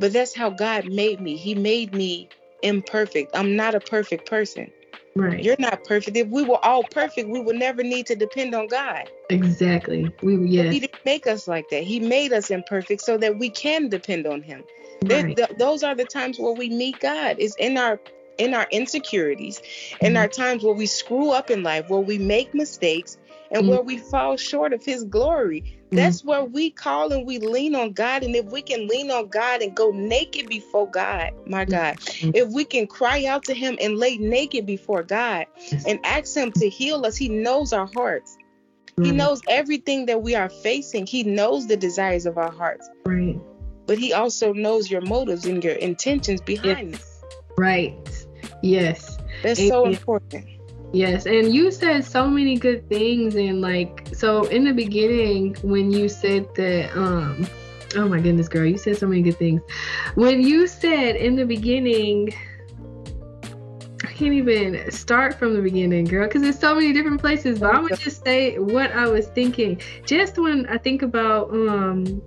But 0.00 0.12
that's 0.12 0.35
how 0.35 0.50
God 0.50 0.92
made 0.92 1.20
me. 1.20 1.37
He 1.37 1.54
made 1.54 1.94
me 1.94 2.31
imperfect. 2.62 3.35
I'm 3.35 3.57
not 3.57 3.75
a 3.75 3.81
perfect 3.81 4.29
person. 4.29 4.71
Right. 5.14 5.42
You're 5.42 5.57
not 5.59 5.85
perfect. 5.85 6.16
If 6.16 6.29
we 6.29 6.44
were 6.44 6.64
all 6.64 6.85
perfect, 6.85 7.29
we 7.29 7.40
would 7.40 7.57
never 7.57 7.83
need 7.83 8.07
to 8.07 8.14
depend 8.14 8.55
on 8.55 8.68
God. 8.68 9.11
exactly. 9.31 10.12
We 10.23 10.37
yeah. 10.47 10.71
He 10.71 10.81
didn't 10.81 11.05
make 11.05 11.27
us 11.27 11.49
like 11.49 11.68
that. 11.71 11.83
He 11.83 11.99
made 11.99 12.33
us 12.33 12.51
imperfect 12.51 13.01
so 13.01 13.18
that 13.18 13.38
we 13.38 13.51
can 13.51 13.88
depend 13.88 14.27
on 14.27 14.42
Him. 14.42 14.64
Right. 15.05 15.37
th- 15.37 15.51
those 15.59 15.83
are 15.83 15.94
the 15.94 16.05
times 16.05 16.38
where 16.38 16.53
we 16.53 16.68
meet 16.71 17.01
God. 17.01 17.38
Is 17.38 17.57
in 17.57 17.79
our 17.79 18.01
in 18.38 18.55
our 18.55 18.66
insecurities, 18.70 19.61
in 20.01 20.16
our 20.16 20.29
times 20.29 20.62
where 20.62 20.74
we 20.74 20.87
screw 20.87 21.31
up 21.31 21.51
in 21.51 21.62
life, 21.62 21.88
where 21.90 22.01
we 22.01 22.18
make 22.18 22.55
mistakes, 22.55 23.18
and 23.51 23.62
mm-hmm. 23.62 23.70
where 23.70 23.83
we 23.83 23.98
fall 23.98 24.37
short 24.37 24.72
of 24.72 24.85
his 24.85 25.05
glory. 25.05 25.74
That's 25.90 26.22
where 26.22 26.44
we 26.44 26.70
call 26.70 27.12
and 27.14 27.27
we 27.27 27.38
lean 27.38 27.74
on 27.74 27.92
God. 27.92 28.22
And 28.22 28.37
if 28.37 28.44
we 28.46 28.61
can 28.61 28.88
lean 28.88 29.11
on 29.11 29.29
God 29.29 29.62
and 29.62 29.74
go 29.74 29.90
naked 29.90 30.46
before 30.46 30.87
God, 30.90 31.33
my 31.46 31.64
God, 31.64 31.96
mm-hmm. 31.96 32.33
if 32.35 32.51
we 32.51 32.64
can 32.64 32.87
cry 32.87 33.24
out 33.24 33.44
to 33.44 33.55
him 33.55 33.79
and 33.81 33.96
lay 33.96 34.18
naked 34.18 34.66
before 34.66 35.03
God 35.03 35.46
and 35.87 35.98
ask 36.05 36.37
him 36.37 36.53
to 36.53 36.68
heal 36.68 37.07
us, 37.07 37.16
he 37.16 37.31
knows 37.31 37.72
our 37.72 37.88
hearts. 37.94 38.37
He 39.01 39.12
knows 39.12 39.40
everything 39.48 40.07
that 40.07 40.22
we 40.22 40.35
are 40.35 40.48
facing. 40.48 41.07
He 41.07 41.22
knows 41.22 41.68
the 41.68 41.77
desires 41.77 42.27
of 42.27 42.37
our 42.37 42.51
hearts. 42.51 42.90
Right. 43.07 43.38
But 43.87 43.98
he 43.98 44.12
also 44.12 44.53
knows 44.53 44.90
your 44.90 45.03
motives 45.03 45.46
and 45.46 45.62
your 45.62 45.74
intentions 45.74 46.40
behind 46.40 46.90
yes. 46.92 47.22
it. 47.22 47.35
Right. 47.57 48.17
Yes. 48.62 49.18
That's 49.42 49.61
and, 49.61 49.68
so 49.68 49.87
important. 49.87 50.46
Yes, 50.92 51.27
and 51.27 51.53
you 51.55 51.70
said 51.70 52.05
so 52.05 52.29
many 52.29 52.57
good 52.57 52.88
things 52.88 53.35
and 53.35 53.61
like 53.61 54.09
so 54.14 54.44
in 54.44 54.64
the 54.64 54.72
beginning 54.72 55.55
when 55.61 55.92
you 55.92 56.09
said 56.09 56.48
that 56.55 56.96
um 56.96 57.46
oh 57.96 58.09
my 58.09 58.20
goodness 58.20 58.48
girl, 58.48 58.64
you 58.64 58.79
said 58.79 58.96
so 58.96 59.07
many 59.07 59.20
good 59.20 59.37
things. 59.37 59.61
When 60.14 60.40
you 60.40 60.66
said 60.66 61.16
in 61.16 61.37
the 61.37 61.44
beginning 61.44 62.35
I 64.03 64.07
can't 64.07 64.33
even 64.33 64.90
start 64.90 65.35
from 65.38 65.55
the 65.55 65.61
beginning, 65.61 66.07
girl, 66.07 66.27
because 66.27 66.40
there's 66.42 66.59
so 66.59 66.74
many 66.74 66.92
different 66.94 67.20
places. 67.20 67.59
But 67.59 67.74
I'm 67.74 67.83
gonna 67.83 67.96
just 67.96 68.24
say 68.24 68.59
what 68.59 68.90
I 68.92 69.07
was 69.07 69.27
thinking. 69.29 69.81
Just 70.07 70.38
when 70.38 70.66
I 70.66 70.79
think 70.79 71.03
about 71.03 71.51
um 71.51 72.22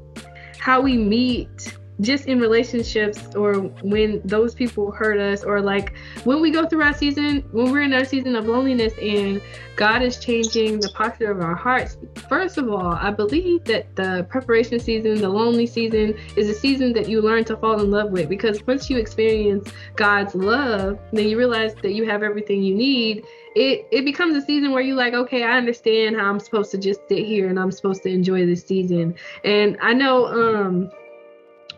how 0.60 0.82
we 0.82 0.98
meet 0.98 1.76
just 2.02 2.26
in 2.26 2.40
relationships 2.40 3.36
or 3.36 3.56
when 3.84 4.22
those 4.26 4.54
people 4.56 4.92
hurt 4.92 5.20
us 5.20 5.44
or 5.44 5.62
like 5.62 5.94
when 6.24 6.42
we 6.42 6.52
go 6.52 6.66
through 6.66 6.82
our 6.82 6.94
season 6.94 7.42
when 7.52 7.72
we're 7.72 7.82
in 7.82 7.94
our 7.94 8.04
season 8.04 8.36
of 8.36 8.48
loneliness 8.48 8.94
and 9.02 9.42
god 9.76 10.02
is 10.02 10.18
changing 10.18 10.80
the 10.80 10.90
posture 10.96 11.32
of 11.32 11.40
our 11.42 11.56
hearts 11.56 11.98
first 12.28 12.58
of 12.58 12.70
all 12.70 12.94
i 12.94 13.12
believe 13.12 13.64
that 13.64 13.96
the 13.96 14.26
preparation 14.30 14.80
season 14.80 15.22
the 15.22 15.30
lonely 15.30 15.68
season 15.68 16.18
is 16.36 16.50
a 16.50 16.54
season 16.54 16.92
that 16.92 17.08
you 17.08 17.22
learn 17.22 17.44
to 17.44 17.56
fall 17.58 17.80
in 17.80 17.92
love 17.92 18.10
with 18.12 18.28
because 18.28 18.66
once 18.66 18.90
you 18.90 18.98
experience 18.98 19.70
god's 19.96 20.34
love 20.34 21.00
then 21.14 21.28
you 21.28 21.38
realize 21.38 21.76
that 21.76 21.94
you 21.94 22.06
have 22.08 22.24
everything 22.24 22.64
you 22.64 22.74
need 22.74 23.24
it 23.56 23.88
it 23.92 24.06
becomes 24.06 24.36
a 24.36 24.42
season 24.42 24.72
where 24.72 24.82
you're 24.82 24.96
like, 24.96 25.14
okay, 25.14 25.44
I 25.44 25.58
understand 25.58 26.16
how 26.16 26.30
I'm 26.30 26.40
supposed 26.40 26.72
to 26.72 26.78
just 26.78 27.02
sit 27.10 27.26
here 27.26 27.50
and 27.50 27.60
I'm 27.60 27.72
supposed 27.72 28.02
to 28.04 28.10
enjoy 28.10 28.46
this 28.46 28.64
season. 28.64 29.16
And 29.44 29.78
I 29.82 29.94
know 29.94 30.28
um 30.28 30.90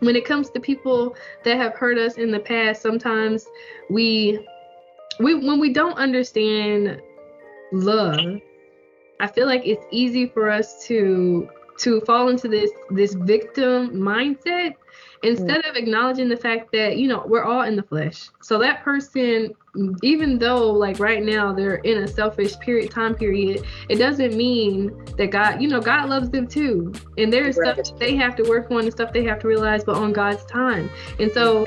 when 0.04 0.16
it 0.16 0.24
comes 0.24 0.50
to 0.50 0.60
people 0.60 1.16
that 1.44 1.56
have 1.56 1.74
hurt 1.74 1.98
us 1.98 2.16
in 2.16 2.30
the 2.30 2.40
past, 2.40 2.82
sometimes 2.82 3.46
we 3.90 4.46
we 5.20 5.34
when 5.34 5.60
we 5.60 5.72
don't 5.72 5.96
understand 5.96 7.00
love, 7.72 8.40
I 9.20 9.26
feel 9.26 9.46
like 9.46 9.62
it's 9.64 9.84
easy 9.90 10.26
for 10.26 10.50
us 10.50 10.84
to 10.86 11.48
to 11.78 12.00
fall 12.02 12.28
into 12.28 12.48
this 12.48 12.70
this 12.90 13.14
victim 13.14 13.90
mindset 13.90 14.74
instead 15.22 15.64
mm. 15.64 15.70
of 15.70 15.76
acknowledging 15.76 16.28
the 16.28 16.36
fact 16.36 16.70
that 16.72 16.96
you 16.98 17.08
know 17.08 17.24
we're 17.26 17.44
all 17.44 17.62
in 17.62 17.76
the 17.76 17.82
flesh. 17.82 18.28
So 18.42 18.58
that 18.58 18.82
person 18.82 19.54
even 20.02 20.38
though 20.38 20.70
like 20.70 21.00
right 21.00 21.22
now 21.22 21.52
they're 21.52 21.76
in 21.76 22.04
a 22.04 22.08
selfish 22.08 22.58
period 22.60 22.90
time 22.90 23.14
period 23.14 23.64
it 23.88 23.96
doesn't 23.96 24.34
mean 24.36 24.92
that 25.16 25.30
god 25.30 25.60
you 25.60 25.68
know 25.68 25.80
god 25.80 26.08
loves 26.08 26.30
them 26.30 26.46
too 26.46 26.92
and 27.18 27.32
there's 27.32 27.56
right. 27.56 27.84
stuff 27.84 27.98
they 27.98 28.14
have 28.14 28.36
to 28.36 28.42
work 28.44 28.70
on 28.70 28.80
and 28.80 28.92
stuff 28.92 29.12
they 29.12 29.24
have 29.24 29.38
to 29.38 29.48
realize 29.48 29.84
but 29.84 29.96
on 29.96 30.12
god's 30.12 30.44
time 30.44 30.88
and 31.18 31.30
so 31.32 31.66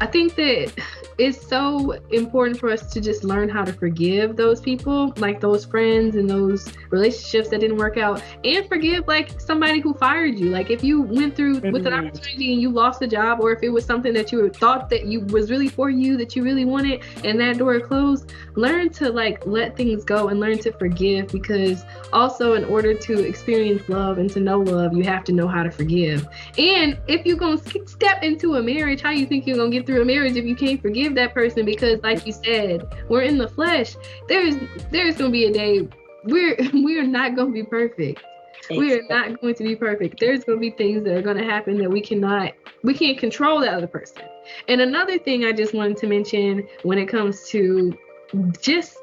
i 0.00 0.06
think 0.06 0.34
that 0.34 0.72
it's 1.18 1.46
so 1.46 1.92
important 2.10 2.58
for 2.58 2.70
us 2.70 2.92
to 2.92 3.00
just 3.00 3.24
learn 3.24 3.48
how 3.48 3.64
to 3.64 3.72
forgive 3.72 4.36
those 4.36 4.60
people, 4.60 5.14
like 5.16 5.40
those 5.40 5.64
friends 5.64 6.14
and 6.16 6.28
those 6.28 6.70
relationships 6.90 7.48
that 7.48 7.60
didn't 7.60 7.78
work 7.78 7.96
out, 7.96 8.22
and 8.44 8.68
forgive 8.68 9.08
like 9.08 9.40
somebody 9.40 9.80
who 9.80 9.94
fired 9.94 10.38
you. 10.38 10.50
Like 10.50 10.70
if 10.70 10.84
you 10.84 11.00
went 11.00 11.34
through 11.34 11.60
mm-hmm. 11.60 11.72
with 11.72 11.86
an 11.86 11.94
opportunity 11.94 12.52
and 12.52 12.60
you 12.60 12.70
lost 12.70 13.00
a 13.00 13.06
job, 13.06 13.40
or 13.40 13.52
if 13.52 13.62
it 13.62 13.70
was 13.70 13.84
something 13.84 14.12
that 14.12 14.30
you 14.30 14.48
thought 14.50 14.90
that 14.90 15.06
you 15.06 15.20
was 15.20 15.50
really 15.50 15.68
for 15.68 15.88
you 15.88 16.18
that 16.18 16.36
you 16.36 16.42
really 16.42 16.66
wanted, 16.66 17.02
and 17.24 17.40
that 17.40 17.58
door 17.58 17.80
closed, 17.80 18.32
learn 18.54 18.90
to 18.90 19.10
like 19.10 19.44
let 19.46 19.74
things 19.74 20.04
go 20.04 20.28
and 20.28 20.38
learn 20.38 20.58
to 20.58 20.72
forgive 20.72 21.28
because 21.28 21.84
also 22.12 22.54
in 22.54 22.64
order 22.64 22.92
to 22.92 23.26
experience 23.26 23.88
love 23.88 24.18
and 24.18 24.28
to 24.30 24.40
know 24.40 24.60
love, 24.60 24.94
you 24.94 25.02
have 25.04 25.24
to 25.24 25.32
know 25.32 25.48
how 25.48 25.62
to 25.62 25.70
forgive. 25.70 26.26
And 26.58 26.98
if 27.08 27.24
you're 27.24 27.38
gonna 27.38 27.58
step 27.86 28.22
into 28.22 28.56
a 28.56 28.62
marriage, 28.62 29.00
how 29.00 29.10
you 29.10 29.24
think 29.24 29.46
you're 29.46 29.56
gonna 29.56 29.70
get 29.70 29.86
through 29.86 30.02
a 30.02 30.04
marriage 30.04 30.36
if 30.36 30.44
you 30.44 30.54
can't 30.54 30.82
forgive? 30.82 31.05
Forgive 31.06 31.14
that 31.16 31.34
person 31.34 31.64
because 31.64 32.02
like 32.02 32.26
you 32.26 32.32
said 32.32 32.86
we're 33.08 33.22
in 33.22 33.38
the 33.38 33.48
flesh. 33.48 33.96
There's 34.28 34.56
there's 34.90 35.16
gonna 35.16 35.30
be 35.30 35.46
a 35.46 35.52
day 35.52 35.88
we're 36.24 36.56
we're 36.72 37.06
not 37.06 37.36
gonna 37.36 37.52
be 37.52 37.62
perfect. 37.62 38.22
We 38.70 38.94
are 38.94 39.02
not 39.08 39.40
going 39.40 39.54
to 39.54 39.62
be 39.62 39.76
perfect. 39.76 40.18
There's 40.18 40.42
going 40.42 40.58
to 40.58 40.60
be 40.60 40.70
things 40.70 41.04
that 41.04 41.14
are 41.16 41.22
going 41.22 41.36
to 41.36 41.44
happen 41.44 41.78
that 41.78 41.90
we 41.90 42.00
cannot 42.00 42.52
we 42.82 42.94
can't 42.94 43.16
control 43.16 43.60
the 43.60 43.70
other 43.70 43.86
person. 43.86 44.22
And 44.68 44.80
another 44.80 45.18
thing 45.18 45.44
i 45.44 45.52
just 45.52 45.74
wanted 45.74 45.96
to 45.98 46.06
mention 46.06 46.66
when 46.82 46.98
it 46.98 47.06
comes 47.06 47.48
to 47.50 47.96
just 48.60 48.96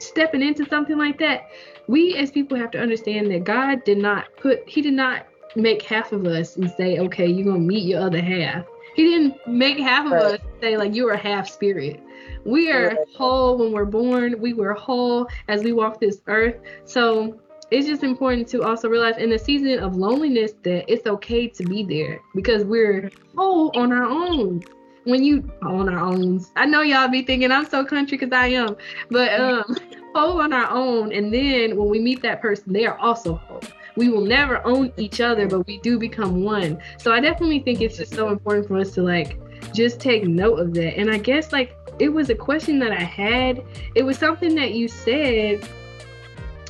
stepping 0.00 0.42
into 0.42 0.64
something 0.66 0.96
like 0.96 1.18
that 1.18 1.48
we 1.88 2.16
as 2.16 2.30
people 2.30 2.56
have 2.56 2.70
to 2.70 2.80
understand 2.80 3.30
that 3.30 3.44
god 3.44 3.84
did 3.84 3.98
not 3.98 4.24
put 4.38 4.66
he 4.66 4.80
did 4.80 4.94
not 4.94 5.26
make 5.56 5.82
half 5.82 6.12
of 6.12 6.24
us 6.26 6.56
and 6.56 6.70
say 6.70 6.98
okay 6.98 7.26
you're 7.26 7.44
going 7.44 7.60
to 7.60 7.66
meet 7.66 7.84
your 7.84 8.00
other 8.00 8.20
half 8.20 8.64
he 8.94 9.04
didn't 9.04 9.46
make 9.46 9.78
half 9.78 10.06
of 10.06 10.12
right. 10.12 10.22
us 10.22 10.40
say 10.60 10.76
like 10.76 10.94
you 10.94 11.08
are 11.08 11.16
half 11.16 11.48
spirit. 11.48 12.02
We 12.44 12.70
are 12.70 12.88
right. 12.88 12.98
whole 13.16 13.58
when 13.58 13.72
we're 13.72 13.84
born. 13.84 14.40
We 14.40 14.52
were 14.52 14.74
whole 14.74 15.28
as 15.48 15.62
we 15.62 15.72
walk 15.72 16.00
this 16.00 16.20
earth. 16.26 16.56
So 16.84 17.40
it's 17.70 17.86
just 17.86 18.02
important 18.02 18.48
to 18.48 18.62
also 18.62 18.88
realize 18.88 19.16
in 19.16 19.30
the 19.30 19.38
season 19.38 19.78
of 19.78 19.96
loneliness 19.96 20.52
that 20.62 20.90
it's 20.92 21.06
okay 21.06 21.48
to 21.48 21.64
be 21.64 21.84
there 21.84 22.20
because 22.34 22.64
we're 22.64 23.10
whole 23.36 23.72
on 23.74 23.92
our 23.92 24.04
own. 24.04 24.62
When 25.04 25.24
you 25.24 25.50
on 25.62 25.88
our 25.88 25.98
own, 25.98 26.44
I 26.54 26.64
know 26.66 26.82
y'all 26.82 27.08
be 27.08 27.22
thinking 27.22 27.50
I'm 27.50 27.66
so 27.66 27.84
country 27.84 28.18
because 28.18 28.32
I 28.32 28.48
am, 28.48 28.76
but 29.10 29.40
um, 29.40 29.76
whole 30.14 30.40
on 30.40 30.52
our 30.52 30.70
own, 30.70 31.12
and 31.12 31.34
then 31.34 31.76
when 31.76 31.88
we 31.88 31.98
meet 31.98 32.22
that 32.22 32.40
person, 32.40 32.72
they 32.72 32.86
are 32.86 32.96
also 32.98 33.34
whole 33.34 33.62
we 33.96 34.08
will 34.08 34.24
never 34.24 34.64
own 34.66 34.92
each 34.96 35.20
other, 35.20 35.46
but 35.46 35.66
we 35.66 35.78
do 35.78 35.98
become 35.98 36.42
one. 36.42 36.80
So 36.98 37.12
I 37.12 37.20
definitely 37.20 37.60
think 37.60 37.80
it's 37.80 37.98
just 37.98 38.14
so 38.14 38.28
important 38.28 38.68
for 38.68 38.78
us 38.78 38.92
to 38.94 39.02
like 39.02 39.38
just 39.74 40.00
take 40.00 40.24
note 40.24 40.58
of 40.58 40.74
that. 40.74 40.98
And 40.98 41.10
I 41.10 41.18
guess 41.18 41.52
like 41.52 41.76
it 41.98 42.08
was 42.08 42.30
a 42.30 42.34
question 42.34 42.78
that 42.80 42.92
I 42.92 43.02
had. 43.02 43.62
It 43.94 44.02
was 44.02 44.18
something 44.18 44.54
that 44.54 44.72
you 44.72 44.88
said, 44.88 45.68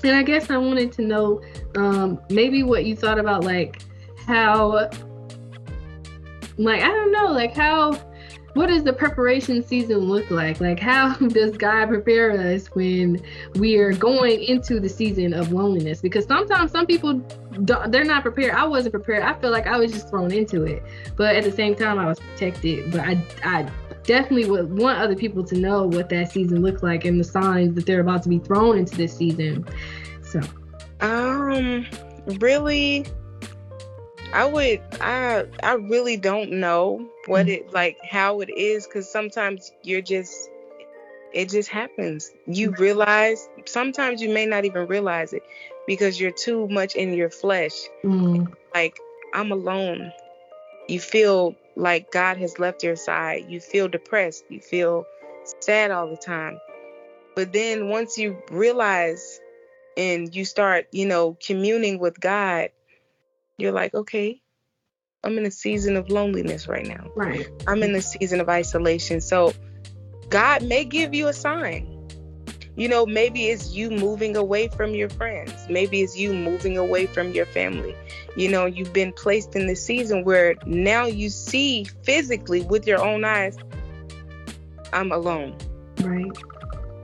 and 0.05 0.17
I 0.17 0.23
guess 0.23 0.51
I 0.51 0.57
wanted 0.57 0.93
to 0.93 1.03
know 1.03 1.41
um, 1.77 2.21
maybe 2.29 2.63
what 2.63 2.85
you 2.85 2.97
thought 2.97 3.19
about 3.19 3.45
like 3.45 3.83
how, 4.27 4.91
like 6.59 6.83
I 6.83 6.89
don't 6.89 7.13
know, 7.13 7.33
like 7.33 7.55
how 7.55 7.99
what 8.55 8.67
does 8.67 8.85
the 8.85 8.93
preparation 8.93 9.63
season 9.63 9.99
look 9.99 10.31
like? 10.31 10.61
Like, 10.61 10.79
how 10.79 11.15
does 11.29 11.57
God 11.57 11.89
prepare 11.89 12.33
us 12.33 12.67
when 12.69 13.23
we 13.55 13.77
are 13.77 13.93
going 13.93 14.43
into 14.43 14.79
the 14.79 14.89
season 14.89 15.33
of 15.33 15.53
loneliness? 15.53 16.01
Because 16.01 16.27
sometimes 16.27 16.71
some 16.71 16.87
people 16.87 17.23
they're 17.89 18.05
not 18.05 18.23
prepared. 18.23 18.55
I 18.55 18.67
wasn't 18.67 18.93
prepared. 18.93 19.23
I 19.23 19.35
feel 19.41 19.51
like 19.51 19.67
I 19.67 19.77
was 19.79 19.93
just 19.93 20.09
thrown 20.09 20.33
into 20.33 20.65
it, 20.65 20.83
but 21.17 21.37
at 21.37 21.45
the 21.45 21.53
same 21.53 21.75
time, 21.75 21.99
I 21.99 22.07
was 22.07 22.19
protected. 22.19 22.91
But 22.91 23.01
I, 23.01 23.25
I 23.45 23.71
definitely 24.05 24.51
would 24.51 24.79
want 24.79 24.99
other 24.99 25.17
people 25.17 25.45
to 25.45 25.57
know 25.57 25.87
what 25.87 26.09
that 26.11 26.33
season 26.33 26.63
looked 26.63 26.83
like 26.83 27.05
and 27.05 27.21
the 27.21 27.25
signs 27.25 27.75
that 27.75 27.87
they're 27.87 28.01
about 28.01 28.23
to 28.25 28.29
be 28.29 28.39
thrown 28.39 28.79
into 28.79 28.97
this 28.97 29.17
season. 29.17 29.67
So, 30.23 30.41
um, 31.01 31.87
really, 32.41 33.07
I 34.33 34.47
would 34.47 34.81
I 35.01 35.45
I 35.63 35.75
really 35.75 36.17
don't 36.17 36.53
know 36.53 37.07
what 37.27 37.47
mm-hmm. 37.47 37.67
it 37.67 37.73
like 37.73 37.99
how 38.03 38.41
it 38.41 38.51
is 38.51 38.87
cuz 38.87 39.09
sometimes 39.09 39.73
you're 39.83 40.03
just 40.03 40.51
it 41.33 41.49
just 41.49 41.69
happens. 41.69 42.31
You 42.47 42.71
mm-hmm. 42.71 42.83
realize 42.83 43.49
sometimes 43.67 44.21
you 44.21 44.31
may 44.31 44.47
not 44.47 44.65
even 44.65 44.87
realize 44.87 45.33
it 45.33 45.43
because 45.87 46.21
you're 46.21 46.31
too 46.31 46.69
much 46.69 46.95
in 46.95 47.13
your 47.13 47.31
flesh. 47.31 47.75
Mm. 48.05 48.53
Like 48.75 48.99
I'm 49.35 49.53
alone. 49.53 50.13
You 50.89 51.01
feel 51.01 51.55
like 51.77 52.11
God 52.11 52.37
has 52.39 52.59
left 52.59 52.83
your 52.83 52.97
side. 52.97 53.47
You 53.49 53.61
feel 53.61 53.89
depressed. 53.89 54.45
You 54.49 54.61
feel 54.61 55.07
sad 55.61 55.91
all 55.91 56.09
the 56.09 56.17
time. 56.17 56.59
But 57.35 57.53
then 57.53 57.89
once 57.89 58.19
you 58.19 58.37
realize 58.51 59.41
and 59.97 60.35
you 60.35 60.45
start, 60.45 60.87
you 60.91 61.07
know, 61.07 61.37
communing 61.45 61.99
with 61.99 62.21
God, 62.21 62.71
you're 63.59 63.73
like, 63.73 63.95
okay, 63.95 64.41
I'm 65.25 65.39
in 65.39 65.47
a 65.47 65.51
season 65.51 65.97
of 65.97 66.09
loneliness 66.09 66.67
right 66.67 66.87
now. 66.87 67.11
Right. 67.15 67.47
I'm 67.67 67.83
in 67.83 67.95
a 67.95 68.03
season 68.03 68.41
of 68.41 68.49
isolation. 68.49 69.21
So 69.21 69.53
God 70.29 70.63
may 70.63 70.85
give 70.85 71.15
you 71.15 71.29
a 71.29 71.33
sign. 71.33 71.89
You 72.75 72.89
know, 72.89 73.05
maybe 73.05 73.49
it's 73.49 73.73
you 73.73 73.91
moving 73.91 74.35
away 74.35 74.69
from 74.69 74.95
your 74.95 75.11
friends. 75.11 75.55
Maybe 75.69 76.01
it's 76.01 76.17
you 76.17 76.33
moving 76.33 76.79
away 76.79 77.07
from 77.07 77.33
your 77.33 77.45
family. 77.45 77.95
You 78.35 78.49
know, 78.49 78.65
you've 78.65 78.95
been 78.95 79.13
placed 79.13 79.55
in 79.55 79.67
this 79.67 79.85
season 79.85 80.25
where 80.25 80.55
now 80.65 81.05
you 81.05 81.29
see 81.29 81.85
physically 82.03 82.63
with 82.63 82.87
your 82.87 83.05
own 83.05 83.25
eyes, 83.25 83.59
I'm 84.93 85.13
alone. 85.13 85.57
Right. 86.01 86.33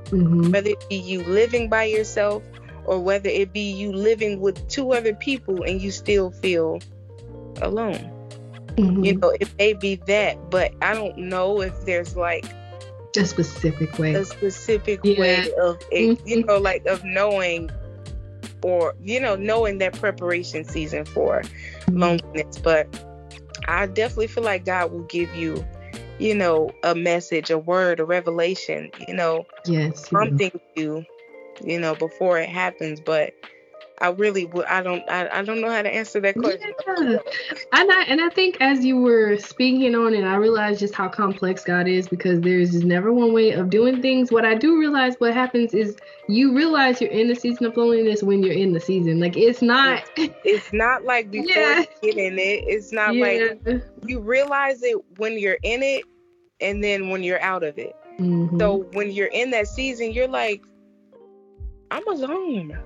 Mm-hmm. 0.06 0.50
Whether 0.52 0.70
it 0.70 0.88
be 0.88 0.96
you 0.96 1.22
living 1.24 1.68
by 1.68 1.84
yourself 1.84 2.42
or 2.88 2.98
whether 2.98 3.28
it 3.28 3.52
be 3.52 3.70
you 3.70 3.92
living 3.92 4.40
with 4.40 4.66
two 4.68 4.92
other 4.92 5.14
people 5.14 5.62
and 5.62 5.82
you 5.82 5.90
still 5.90 6.30
feel 6.30 6.80
alone. 7.60 8.10
Mm-hmm. 8.76 9.04
You 9.04 9.18
know, 9.18 9.30
it 9.38 9.48
may 9.58 9.74
be 9.74 9.96
that, 10.06 10.50
but 10.50 10.72
I 10.80 10.94
don't 10.94 11.18
know 11.18 11.60
if 11.60 11.84
there's 11.84 12.16
like 12.16 12.46
a 13.16 13.26
specific 13.26 13.98
way. 13.98 14.14
A 14.14 14.24
specific 14.24 15.00
yeah. 15.04 15.20
way 15.20 15.52
of 15.60 15.78
mm-hmm. 15.90 16.26
you 16.26 16.44
know, 16.44 16.58
like 16.58 16.86
of 16.86 17.04
knowing 17.04 17.70
or 18.62 18.94
you 19.02 19.20
know, 19.20 19.36
knowing 19.36 19.78
that 19.78 19.94
preparation 19.94 20.64
season 20.64 21.04
for 21.04 21.42
mm-hmm. 21.42 21.98
loneliness. 21.98 22.58
But 22.58 22.88
I 23.66 23.86
definitely 23.86 24.28
feel 24.28 24.44
like 24.44 24.64
God 24.64 24.92
will 24.92 25.04
give 25.04 25.34
you, 25.34 25.62
you 26.18 26.34
know, 26.34 26.70
a 26.84 26.94
message, 26.94 27.50
a 27.50 27.58
word, 27.58 28.00
a 28.00 28.04
revelation, 28.04 28.90
you 29.06 29.14
know, 29.14 29.44
yes, 29.66 30.08
something 30.08 30.58
you, 30.76 31.04
you 31.64 31.78
know, 31.78 31.94
before 31.94 32.38
it 32.38 32.48
happens. 32.48 33.00
But 33.00 33.34
I 34.00 34.10
really 34.10 34.44
would. 34.46 34.66
I 34.66 34.82
don't. 34.82 35.08
I, 35.10 35.28
I 35.38 35.42
don't 35.42 35.60
know 35.60 35.70
how 35.70 35.82
to 35.82 35.92
answer 35.92 36.20
that 36.20 36.36
question. 36.36 36.72
Yeah. 36.86 37.18
And 37.72 37.90
I 37.90 38.04
and 38.06 38.20
I 38.20 38.28
think 38.28 38.58
as 38.60 38.84
you 38.84 39.00
were 39.00 39.36
speaking 39.38 39.94
on 39.94 40.14
it, 40.14 40.24
I 40.24 40.36
realized 40.36 40.78
just 40.80 40.94
how 40.94 41.08
complex 41.08 41.64
God 41.64 41.88
is 41.88 42.08
because 42.08 42.40
there's 42.40 42.72
just 42.72 42.84
never 42.84 43.12
one 43.12 43.32
way 43.32 43.50
of 43.50 43.70
doing 43.70 44.00
things. 44.00 44.30
What 44.30 44.44
I 44.44 44.54
do 44.54 44.78
realize, 44.78 45.16
what 45.18 45.34
happens 45.34 45.74
is 45.74 45.96
you 46.28 46.54
realize 46.54 47.00
you're 47.00 47.10
in 47.10 47.28
the 47.28 47.34
season 47.34 47.66
of 47.66 47.76
loneliness 47.76 48.22
when 48.22 48.42
you're 48.42 48.54
in 48.54 48.72
the 48.72 48.80
season. 48.80 49.18
Like 49.18 49.36
it's 49.36 49.62
not. 49.62 50.04
It's 50.16 50.72
not 50.72 51.04
like 51.04 51.30
before 51.30 51.50
yeah. 51.50 51.84
you 52.02 52.12
get 52.12 52.18
in 52.18 52.38
it. 52.38 52.64
It's 52.68 52.92
not 52.92 53.14
yeah. 53.14 53.24
like 53.24 53.82
you 54.06 54.20
realize 54.20 54.82
it 54.82 54.96
when 55.16 55.38
you're 55.38 55.58
in 55.62 55.82
it, 55.82 56.04
and 56.60 56.84
then 56.84 57.08
when 57.08 57.24
you're 57.24 57.42
out 57.42 57.64
of 57.64 57.78
it. 57.78 57.96
Mm-hmm. 58.20 58.58
So 58.58 58.86
when 58.92 59.10
you're 59.10 59.28
in 59.28 59.50
that 59.50 59.66
season, 59.66 60.12
you're 60.12 60.28
like, 60.28 60.62
I'm 61.90 62.06
alone 62.08 62.78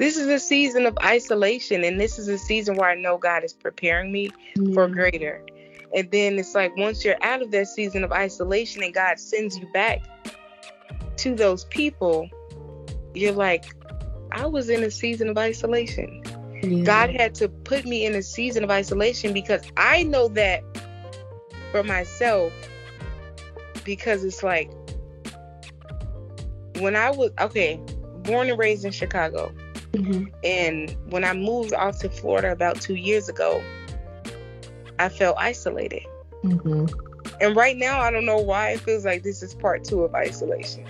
this 0.00 0.16
is 0.16 0.28
a 0.28 0.38
season 0.38 0.86
of 0.86 0.96
isolation 1.04 1.84
and 1.84 2.00
this 2.00 2.18
is 2.18 2.26
a 2.26 2.38
season 2.38 2.74
where 2.76 2.88
I 2.88 2.94
know 2.94 3.18
God 3.18 3.44
is 3.44 3.52
preparing 3.52 4.10
me 4.10 4.30
mm. 4.56 4.72
for 4.72 4.88
greater. 4.88 5.44
And 5.94 6.10
then 6.10 6.38
it's 6.38 6.54
like 6.54 6.74
once 6.78 7.04
you're 7.04 7.22
out 7.22 7.42
of 7.42 7.50
that 7.50 7.68
season 7.68 8.02
of 8.02 8.10
isolation 8.10 8.82
and 8.82 8.94
God 8.94 9.20
sends 9.20 9.58
you 9.58 9.66
back 9.74 10.00
to 11.18 11.34
those 11.34 11.66
people, 11.66 12.30
you're 13.12 13.34
like, 13.34 13.66
I 14.32 14.46
was 14.46 14.70
in 14.70 14.82
a 14.84 14.90
season 14.90 15.28
of 15.28 15.36
isolation. 15.36 16.22
Yeah. 16.62 16.82
God 16.82 17.10
had 17.10 17.34
to 17.34 17.50
put 17.50 17.84
me 17.84 18.06
in 18.06 18.14
a 18.14 18.22
season 18.22 18.64
of 18.64 18.70
isolation 18.70 19.34
because 19.34 19.60
I 19.76 20.04
know 20.04 20.28
that 20.28 20.62
for 21.72 21.82
myself 21.82 22.54
because 23.84 24.24
it's 24.24 24.42
like 24.42 24.70
when 26.78 26.96
I 26.96 27.10
was 27.10 27.32
okay, 27.38 27.78
born 28.22 28.48
and 28.48 28.58
raised 28.58 28.84
in 28.84 28.92
Chicago. 28.92 29.52
Mm-hmm. 29.92 30.26
And 30.44 30.96
when 31.10 31.24
I 31.24 31.32
moved 31.32 31.72
off 31.72 31.98
to 32.00 32.08
Florida 32.08 32.52
about 32.52 32.80
two 32.80 32.94
years 32.94 33.28
ago, 33.28 33.62
I 34.98 35.08
felt 35.08 35.36
isolated. 35.38 36.02
Mm-hmm. 36.44 36.86
And 37.40 37.56
right 37.56 37.76
now, 37.76 38.00
I 38.00 38.10
don't 38.10 38.26
know 38.26 38.38
why 38.38 38.70
it 38.70 38.80
feels 38.80 39.04
like 39.04 39.22
this 39.22 39.42
is 39.42 39.54
part 39.54 39.84
two 39.84 40.04
of 40.04 40.14
isolation. 40.14 40.86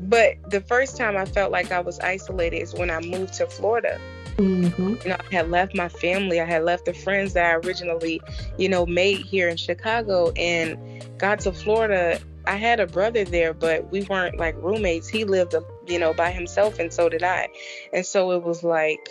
But 0.00 0.34
the 0.50 0.60
first 0.60 0.96
time 0.96 1.16
I 1.16 1.24
felt 1.24 1.50
like 1.50 1.72
I 1.72 1.80
was 1.80 1.98
isolated 2.00 2.58
is 2.58 2.74
when 2.74 2.90
I 2.90 3.00
moved 3.00 3.34
to 3.34 3.46
Florida. 3.46 4.00
Mm-hmm. 4.36 4.94
You 5.02 5.08
know, 5.08 5.16
I 5.18 5.34
had 5.34 5.50
left 5.50 5.74
my 5.74 5.88
family. 5.88 6.40
I 6.40 6.44
had 6.44 6.64
left 6.64 6.84
the 6.84 6.94
friends 6.94 7.32
that 7.32 7.44
I 7.44 7.54
originally, 7.66 8.20
you 8.56 8.68
know, 8.68 8.86
made 8.86 9.18
here 9.18 9.48
in 9.48 9.56
Chicago 9.56 10.30
and 10.36 10.78
got 11.18 11.40
to 11.40 11.52
Florida. 11.52 12.20
I 12.46 12.54
had 12.54 12.78
a 12.78 12.86
brother 12.86 13.24
there, 13.24 13.52
but 13.52 13.90
we 13.90 14.02
weren't 14.02 14.38
like 14.38 14.54
roommates. 14.62 15.08
He 15.08 15.24
lived 15.24 15.54
you 15.88 15.98
know, 15.98 16.14
by 16.14 16.30
himself, 16.30 16.78
and 16.78 16.92
so 16.92 17.08
did 17.08 17.22
I. 17.22 17.48
And 17.92 18.04
so 18.04 18.32
it 18.32 18.42
was 18.42 18.62
like, 18.62 19.08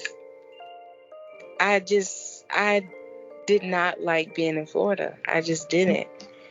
I 1.60 1.80
just, 1.80 2.46
I 2.50 2.88
did 3.48 3.64
not 3.64 4.02
like 4.02 4.36
being 4.36 4.58
in 4.58 4.66
Florida. 4.66 5.18
I 5.26 5.42
just 5.42 5.70
didn't. 5.70 6.08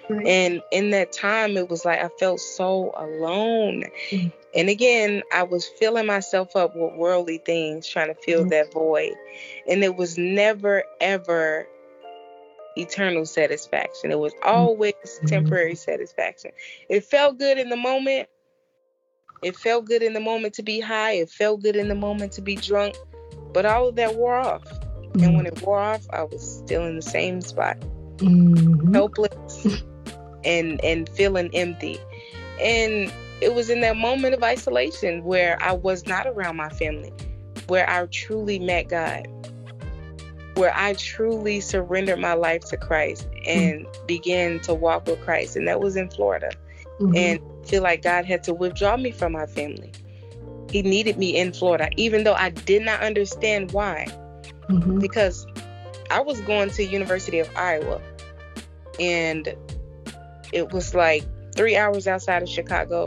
Right. 0.09 0.27
And 0.27 0.63
in 0.71 0.91
that 0.91 1.13
time, 1.13 1.57
it 1.57 1.69
was 1.69 1.85
like 1.85 2.01
I 2.01 2.09
felt 2.19 2.41
so 2.41 2.93
alone. 2.97 3.85
Mm-hmm. 4.11 4.29
And 4.55 4.69
again, 4.69 5.23
I 5.35 5.43
was 5.43 5.67
filling 5.67 6.07
myself 6.07 6.57
up 6.57 6.75
with 6.75 6.95
worldly 6.95 7.39
things, 7.39 7.87
trying 7.87 8.09
to 8.09 8.15
fill 8.15 8.41
mm-hmm. 8.41 8.51
that 8.51 8.73
void. 8.73 9.15
And 9.69 9.85
it 9.85 9.97
was 9.97 10.17
never, 10.17 10.85
ever 11.01 11.67
eternal 12.77 13.27
satisfaction. 13.27 14.13
It 14.13 14.19
was 14.19 14.33
mm-hmm. 14.35 14.49
always 14.49 14.95
mm-hmm. 14.95 15.27
temporary 15.27 15.75
satisfaction. 15.75 16.53
It 16.89 17.05
felt 17.05 17.39
good 17.39 17.59
in 17.59 17.69
the 17.69 17.77
moment, 17.77 18.29
it 19.43 19.57
felt 19.57 19.85
good 19.87 20.03
in 20.03 20.13
the 20.13 20.21
moment 20.21 20.55
to 20.55 20.63
be 20.63 20.81
high. 20.81 21.13
It 21.13 21.31
felt 21.31 21.63
good 21.63 21.77
in 21.77 21.89
the 21.89 21.95
moment 21.95 22.33
to 22.33 22.43
be 22.43 22.57
drunk. 22.57 22.97
But 23.53 23.67
all 23.67 23.89
of 23.89 23.97
that 23.97 24.17
wore 24.17 24.37
off. 24.37 24.65
Mm-hmm. 24.65 25.23
And 25.23 25.37
when 25.37 25.47
it 25.47 25.63
wore 25.63 25.79
off, 25.79 26.07
I 26.11 26.25
was 26.25 26.59
still 26.59 26.85
in 26.87 26.97
the 26.97 27.03
same 27.03 27.41
spot. 27.41 27.79
Mm-hmm. 28.17 28.95
Helpless 28.95 29.83
and 30.45 30.83
and 30.85 31.09
feeling 31.11 31.51
empty. 31.55 31.99
And 32.61 33.13
it 33.41 33.55
was 33.55 33.69
in 33.69 33.83
that 33.83 33.97
moment 33.97 34.35
of 34.35 34.43
isolation 34.43 35.23
where 35.25 35.63
I 35.63 35.73
was 35.73 36.07
not 36.07 36.27
around 36.27 36.57
my 36.57 36.71
family, 36.71 37.13
where 37.67 37.89
I 37.89 38.07
truly 38.07 38.59
met 38.59 38.89
God, 38.89 39.27
where 40.55 40.73
I 40.75 40.95
truly 40.95 41.61
surrendered 41.61 42.19
my 42.19 42.33
life 42.33 42.63
to 42.67 42.77
Christ 42.79 43.29
and 43.47 43.85
mm-hmm. 43.85 44.07
began 44.07 44.61
to 44.61 44.75
walk 44.75 45.07
with 45.07 45.21
Christ. 45.21 45.57
And 45.57 45.69
that 45.69 45.81
was 45.81 45.97
in 45.97 46.09
Florida. 46.09 46.53
Mm-hmm. 46.99 47.17
And 47.17 47.41
feel 47.67 47.83
like 47.83 48.03
God 48.03 48.25
had 48.25 48.43
to 48.45 48.55
withdraw 48.55 48.97
me 48.97 49.11
from 49.11 49.33
my 49.33 49.47
family. 49.47 49.93
He 50.71 50.83
needed 50.83 51.19
me 51.19 51.37
in 51.37 51.53
Florida, 51.53 51.89
even 51.97 52.25
though 52.25 52.35
I 52.35 52.51
did 52.51 52.83
not 52.83 53.01
understand 53.01 53.73
why. 53.73 54.07
Mm-hmm. 54.69 54.99
Because 54.99 55.47
I 56.11 56.21
was 56.21 56.41
going 56.41 56.71
to 56.71 56.85
University 56.85 57.39
of 57.39 57.49
Iowa, 57.57 58.01
and 58.99 59.55
it 60.53 60.73
was 60.73 60.95
like 60.95 61.25
three 61.55 61.77
hours 61.77 62.07
outside 62.07 62.43
of 62.43 62.49
Chicago. 62.49 63.07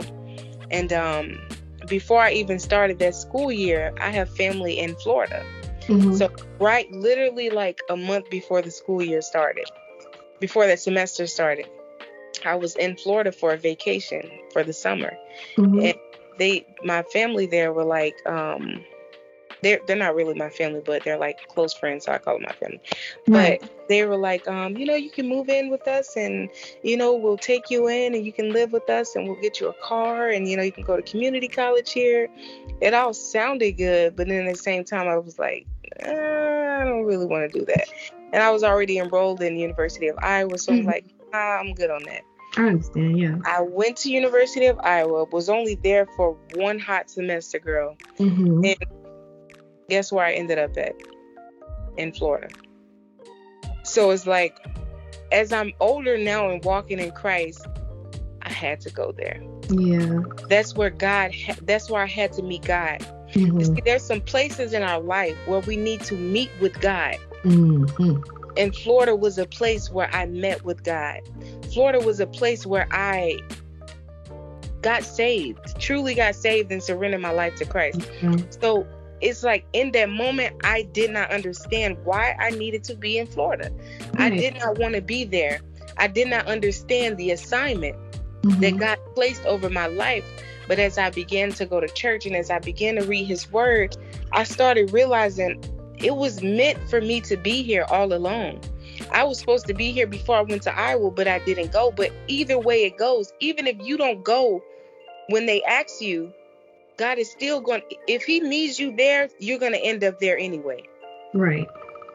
And 0.70 0.92
um, 0.92 1.38
before 1.86 2.20
I 2.20 2.32
even 2.32 2.58
started 2.58 2.98
that 3.00 3.14
school 3.14 3.50
year, 3.50 3.92
I 4.00 4.10
have 4.10 4.34
family 4.36 4.78
in 4.78 4.94
Florida. 4.96 5.44
Mm-hmm. 5.82 6.14
So 6.14 6.30
right, 6.58 6.90
literally 6.92 7.50
like 7.50 7.80
a 7.90 7.96
month 7.96 8.30
before 8.30 8.62
the 8.62 8.70
school 8.70 9.02
year 9.02 9.22
started, 9.22 9.68
before 10.38 10.66
that 10.66 10.80
semester 10.80 11.26
started, 11.26 11.66
I 12.46 12.54
was 12.54 12.76
in 12.76 12.96
Florida 12.96 13.32
for 13.32 13.52
a 13.52 13.56
vacation 13.56 14.30
for 14.52 14.62
the 14.62 14.72
summer, 14.72 15.16
mm-hmm. 15.56 15.80
and 15.80 15.94
they, 16.38 16.66
my 16.84 17.02
family 17.04 17.46
there 17.46 17.72
were 17.72 17.84
like, 17.84 18.14
um, 18.26 18.84
they're 19.62 19.80
they're 19.86 19.96
not 19.96 20.14
really 20.14 20.34
my 20.34 20.48
family, 20.48 20.80
but 20.84 21.04
they're 21.04 21.18
like 21.18 21.46
close 21.48 21.74
friends, 21.74 22.06
so 22.06 22.12
I 22.12 22.18
call 22.18 22.34
them 22.34 22.44
my 22.46 22.52
family. 22.52 22.80
Right. 23.28 23.60
But 23.60 23.88
they 23.88 24.04
were 24.04 24.16
like, 24.16 24.46
um, 24.48 24.76
you 24.76 24.86
know, 24.86 24.94
you 24.94 25.10
can 25.10 25.28
move 25.28 25.48
in 25.48 25.70
with 25.70 25.86
us, 25.86 26.16
and 26.16 26.48
you 26.82 26.96
know, 26.96 27.14
we'll 27.14 27.38
take 27.38 27.70
you 27.70 27.88
in, 27.88 28.14
and 28.14 28.24
you 28.24 28.32
can 28.32 28.52
live 28.52 28.72
with 28.72 28.88
us, 28.88 29.14
and 29.16 29.26
we'll 29.26 29.40
get 29.40 29.60
you 29.60 29.68
a 29.68 29.74
car, 29.74 30.28
and 30.28 30.48
you 30.48 30.56
know, 30.56 30.62
you 30.62 30.72
can 30.72 30.84
go 30.84 30.96
to 30.96 31.02
community 31.02 31.48
college 31.48 31.92
here. 31.92 32.28
It 32.80 32.94
all 32.94 33.12
sounded 33.12 33.72
good, 33.72 34.16
but 34.16 34.28
then 34.28 34.46
at 34.46 34.54
the 34.54 34.58
same 34.58 34.84
time, 34.84 35.08
I 35.08 35.18
was 35.18 35.38
like, 35.38 35.66
uh, 36.02 36.10
I 36.10 36.84
don't 36.84 37.04
really 37.04 37.26
want 37.26 37.50
to 37.50 37.58
do 37.58 37.64
that. 37.66 37.88
And 38.32 38.42
I 38.42 38.50
was 38.50 38.62
already 38.62 38.98
enrolled 38.98 39.42
in 39.42 39.54
the 39.54 39.60
University 39.60 40.08
of 40.08 40.16
Iowa, 40.22 40.56
so 40.56 40.72
mm-hmm. 40.72 40.80
I'm 40.80 40.86
like, 40.86 41.04
I'm 41.32 41.74
good 41.74 41.90
on 41.90 42.02
that. 42.04 42.22
I 42.56 42.66
understand, 42.66 43.18
yeah. 43.18 43.36
I 43.44 43.62
went 43.62 43.96
to 43.98 44.10
University 44.10 44.66
of 44.66 44.78
Iowa, 44.80 45.24
was 45.30 45.48
only 45.48 45.76
there 45.76 46.06
for 46.16 46.36
one 46.54 46.78
hot 46.78 47.08
semester, 47.08 47.60
girl. 47.60 47.96
Mm-hmm. 48.18 48.64
And 48.64 48.76
guess 49.88 50.10
where 50.10 50.24
I 50.24 50.32
ended 50.32 50.58
up 50.58 50.76
at? 50.76 50.94
In 51.96 52.12
Florida. 52.12 52.48
So 53.84 54.10
it's 54.10 54.26
like, 54.26 54.58
as 55.30 55.52
I'm 55.52 55.72
older 55.80 56.18
now 56.18 56.50
and 56.50 56.64
walking 56.64 56.98
in 56.98 57.12
Christ, 57.12 57.66
I 58.42 58.52
had 58.52 58.80
to 58.80 58.90
go 58.90 59.12
there. 59.12 59.40
Yeah. 59.70 60.20
That's 60.48 60.74
where 60.74 60.90
God, 60.90 61.32
ha- 61.32 61.56
that's 61.62 61.88
where 61.88 62.02
I 62.02 62.06
had 62.06 62.32
to 62.32 62.42
meet 62.42 62.62
God. 62.62 63.00
Mm-hmm. 63.32 63.60
See, 63.62 63.82
there's 63.84 64.02
some 64.02 64.20
places 64.20 64.72
in 64.72 64.82
our 64.82 65.00
life 65.00 65.36
where 65.46 65.60
we 65.60 65.76
need 65.76 66.00
to 66.02 66.14
meet 66.14 66.50
with 66.60 66.80
God. 66.80 67.16
Mm-hmm. 67.44 68.39
And 68.56 68.74
Florida 68.74 69.14
was 69.14 69.38
a 69.38 69.46
place 69.46 69.90
where 69.90 70.12
I 70.12 70.26
met 70.26 70.64
with 70.64 70.82
God. 70.82 71.20
Florida 71.72 72.04
was 72.04 72.20
a 72.20 72.26
place 72.26 72.66
where 72.66 72.88
I 72.90 73.38
got 74.82 75.04
saved, 75.04 75.80
truly 75.80 76.14
got 76.14 76.34
saved 76.34 76.72
and 76.72 76.82
surrendered 76.82 77.20
my 77.20 77.30
life 77.30 77.54
to 77.56 77.64
Christ. 77.64 78.00
Mm-hmm. 78.00 78.50
So 78.60 78.86
it's 79.20 79.42
like 79.42 79.66
in 79.72 79.92
that 79.92 80.08
moment, 80.08 80.56
I 80.64 80.82
did 80.82 81.10
not 81.10 81.30
understand 81.30 81.98
why 82.04 82.36
I 82.38 82.50
needed 82.50 82.84
to 82.84 82.94
be 82.94 83.18
in 83.18 83.26
Florida. 83.26 83.70
Right. 84.14 84.32
I 84.32 84.36
did 84.36 84.54
not 84.58 84.78
want 84.78 84.94
to 84.94 85.02
be 85.02 85.24
there. 85.24 85.60
I 85.98 86.06
did 86.06 86.28
not 86.28 86.46
understand 86.46 87.18
the 87.18 87.30
assignment 87.32 87.96
mm-hmm. 88.42 88.60
that 88.60 88.76
God 88.78 88.98
placed 89.14 89.44
over 89.44 89.68
my 89.68 89.86
life. 89.86 90.24
But 90.66 90.78
as 90.78 90.98
I 90.98 91.10
began 91.10 91.50
to 91.52 91.66
go 91.66 91.80
to 91.80 91.88
church 91.88 92.26
and 92.26 92.36
as 92.36 92.48
I 92.48 92.60
began 92.60 92.94
to 92.94 93.02
read 93.02 93.24
His 93.26 93.50
Word, 93.50 93.96
I 94.32 94.44
started 94.44 94.92
realizing 94.92 95.62
it 96.02 96.16
was 96.16 96.42
meant 96.42 96.78
for 96.88 97.00
me 97.00 97.20
to 97.22 97.36
be 97.36 97.62
here 97.62 97.84
all 97.88 98.12
alone. 98.12 98.60
I 99.12 99.24
was 99.24 99.38
supposed 99.38 99.66
to 99.66 99.74
be 99.74 99.92
here 99.92 100.06
before 100.06 100.36
I 100.36 100.42
went 100.42 100.62
to 100.62 100.76
Iowa, 100.76 101.10
but 101.10 101.26
I 101.26 101.38
didn't 101.40 101.72
go. 101.72 101.90
But 101.90 102.12
either 102.28 102.58
way 102.58 102.84
it 102.84 102.96
goes, 102.96 103.32
even 103.40 103.66
if 103.66 103.76
you 103.80 103.96
don't 103.96 104.22
go 104.24 104.62
when 105.28 105.46
they 105.46 105.62
ask 105.62 106.00
you, 106.00 106.32
God 106.96 107.18
is 107.18 107.30
still 107.30 107.60
going 107.60 107.82
if 108.06 108.24
he 108.24 108.40
needs 108.40 108.78
you 108.78 108.94
there, 108.94 109.28
you're 109.38 109.58
going 109.58 109.72
to 109.72 109.78
end 109.78 110.04
up 110.04 110.18
there 110.18 110.38
anyway. 110.38 110.82
Right. 111.32 111.68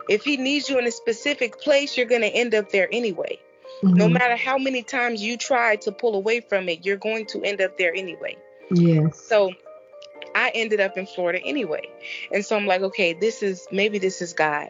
If 0.10 0.24
he 0.24 0.38
needs 0.38 0.70
you 0.70 0.78
in 0.78 0.86
a 0.86 0.92
specific 0.92 1.60
place, 1.60 1.98
you're 1.98 2.06
going 2.06 2.22
to 2.22 2.28
end 2.28 2.54
up 2.54 2.70
there 2.72 2.88
anyway. 2.92 3.40
Mm-hmm. 3.84 3.96
No 3.96 4.08
matter 4.08 4.36
how 4.36 4.58
many 4.58 4.84
times 4.84 5.24
you 5.24 5.38
try 5.38 5.78
to 5.78 5.92
pull 5.92 6.16
away 6.16 6.42
from 6.42 6.70
it, 6.70 6.86
you're 6.86 6.98
going 6.98 7.26
to 7.28 7.42
end 7.44 7.62
up 7.62 7.78
there 7.78 7.94
anyway. 7.96 8.38
Yes. 8.72 9.20
So 9.20 9.52
I 10.36 10.52
ended 10.54 10.82
up 10.82 10.98
in 10.98 11.08
Florida 11.08 11.40
anyway. 11.44 11.90
And 12.32 12.46
so 12.46 12.56
I'm 12.56 12.68
like, 12.68 12.82
okay, 12.82 13.14
this 13.14 13.42
is 13.42 13.68
maybe 13.72 13.98
this 13.98 14.22
is 14.22 14.34
God. 14.34 14.68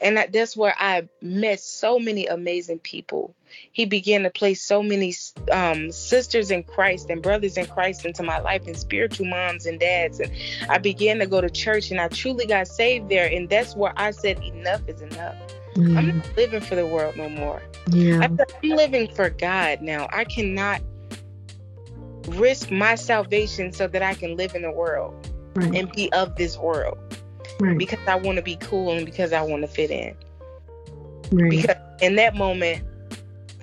And 0.00 0.16
that, 0.16 0.32
that's 0.32 0.56
where 0.56 0.74
I 0.78 1.08
met 1.20 1.60
so 1.60 1.98
many 1.98 2.26
amazing 2.26 2.78
people. 2.80 3.34
He 3.72 3.84
began 3.84 4.22
to 4.22 4.30
place 4.30 4.62
so 4.62 4.82
many 4.82 5.14
um, 5.52 5.92
sisters 5.92 6.50
in 6.50 6.62
Christ 6.62 7.10
and 7.10 7.22
brothers 7.22 7.56
in 7.56 7.66
Christ 7.66 8.04
into 8.04 8.22
my 8.22 8.38
life, 8.38 8.66
and 8.66 8.76
spiritual 8.76 9.26
moms 9.26 9.66
and 9.66 9.78
dads. 9.78 10.18
And 10.18 10.32
I 10.68 10.78
began 10.78 11.18
to 11.18 11.26
go 11.26 11.40
to 11.40 11.50
church, 11.50 11.90
and 11.90 12.00
I 12.00 12.08
truly 12.08 12.46
got 12.46 12.68
saved 12.68 13.08
there. 13.08 13.30
And 13.30 13.48
that's 13.48 13.76
where 13.76 13.92
I 13.96 14.10
said, 14.10 14.42
enough 14.42 14.82
is 14.88 15.02
enough. 15.02 15.36
Mm. 15.74 15.96
I'm 15.96 16.18
not 16.18 16.36
living 16.36 16.60
for 16.62 16.74
the 16.74 16.86
world 16.86 17.16
no 17.16 17.28
more. 17.28 17.62
Yeah. 17.90 18.20
I'm 18.20 18.38
living 18.62 19.08
for 19.14 19.28
God 19.28 19.82
now. 19.82 20.08
I 20.10 20.24
cannot 20.24 20.80
risk 22.28 22.70
my 22.70 22.94
salvation 22.94 23.72
so 23.72 23.86
that 23.88 24.02
I 24.02 24.14
can 24.14 24.36
live 24.36 24.54
in 24.54 24.62
the 24.62 24.70
world 24.70 25.30
right. 25.54 25.74
and 25.74 25.90
be 25.92 26.12
of 26.12 26.36
this 26.36 26.56
world 26.58 26.98
right. 27.60 27.78
because 27.78 28.00
I 28.06 28.16
want 28.16 28.36
to 28.36 28.42
be 28.42 28.56
cool 28.56 28.92
and 28.92 29.06
because 29.06 29.32
I 29.32 29.42
want 29.42 29.62
to 29.62 29.68
fit 29.68 29.90
in. 29.90 30.16
Right. 31.32 31.50
Because 31.50 31.76
in 32.00 32.16
that 32.16 32.34
moment, 32.34 32.84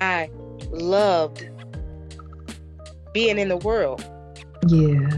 I 0.02 0.30
loved 0.70 1.48
being 3.14 3.38
in 3.38 3.50
the 3.50 3.58
world. 3.58 4.04
Yeah. 4.68 5.10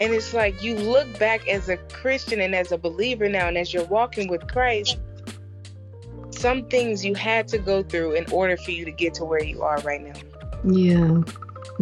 And 0.00 0.12
it's 0.12 0.34
like 0.34 0.62
you 0.62 0.74
look 0.76 1.18
back 1.18 1.46
as 1.48 1.68
a 1.68 1.76
Christian 1.76 2.40
and 2.40 2.54
as 2.54 2.72
a 2.72 2.78
believer 2.78 3.28
now, 3.28 3.48
and 3.48 3.56
as 3.56 3.72
you're 3.72 3.84
walking 3.84 4.28
with 4.28 4.48
Christ, 4.48 4.98
some 6.30 6.66
things 6.68 7.04
you 7.04 7.14
had 7.14 7.46
to 7.48 7.58
go 7.58 7.82
through 7.82 8.12
in 8.12 8.30
order 8.32 8.56
for 8.56 8.72
you 8.72 8.84
to 8.84 8.90
get 8.90 9.14
to 9.14 9.24
where 9.24 9.42
you 9.42 9.62
are 9.62 9.78
right 9.80 10.02
now. 10.02 10.20
Yeah. 10.64 11.22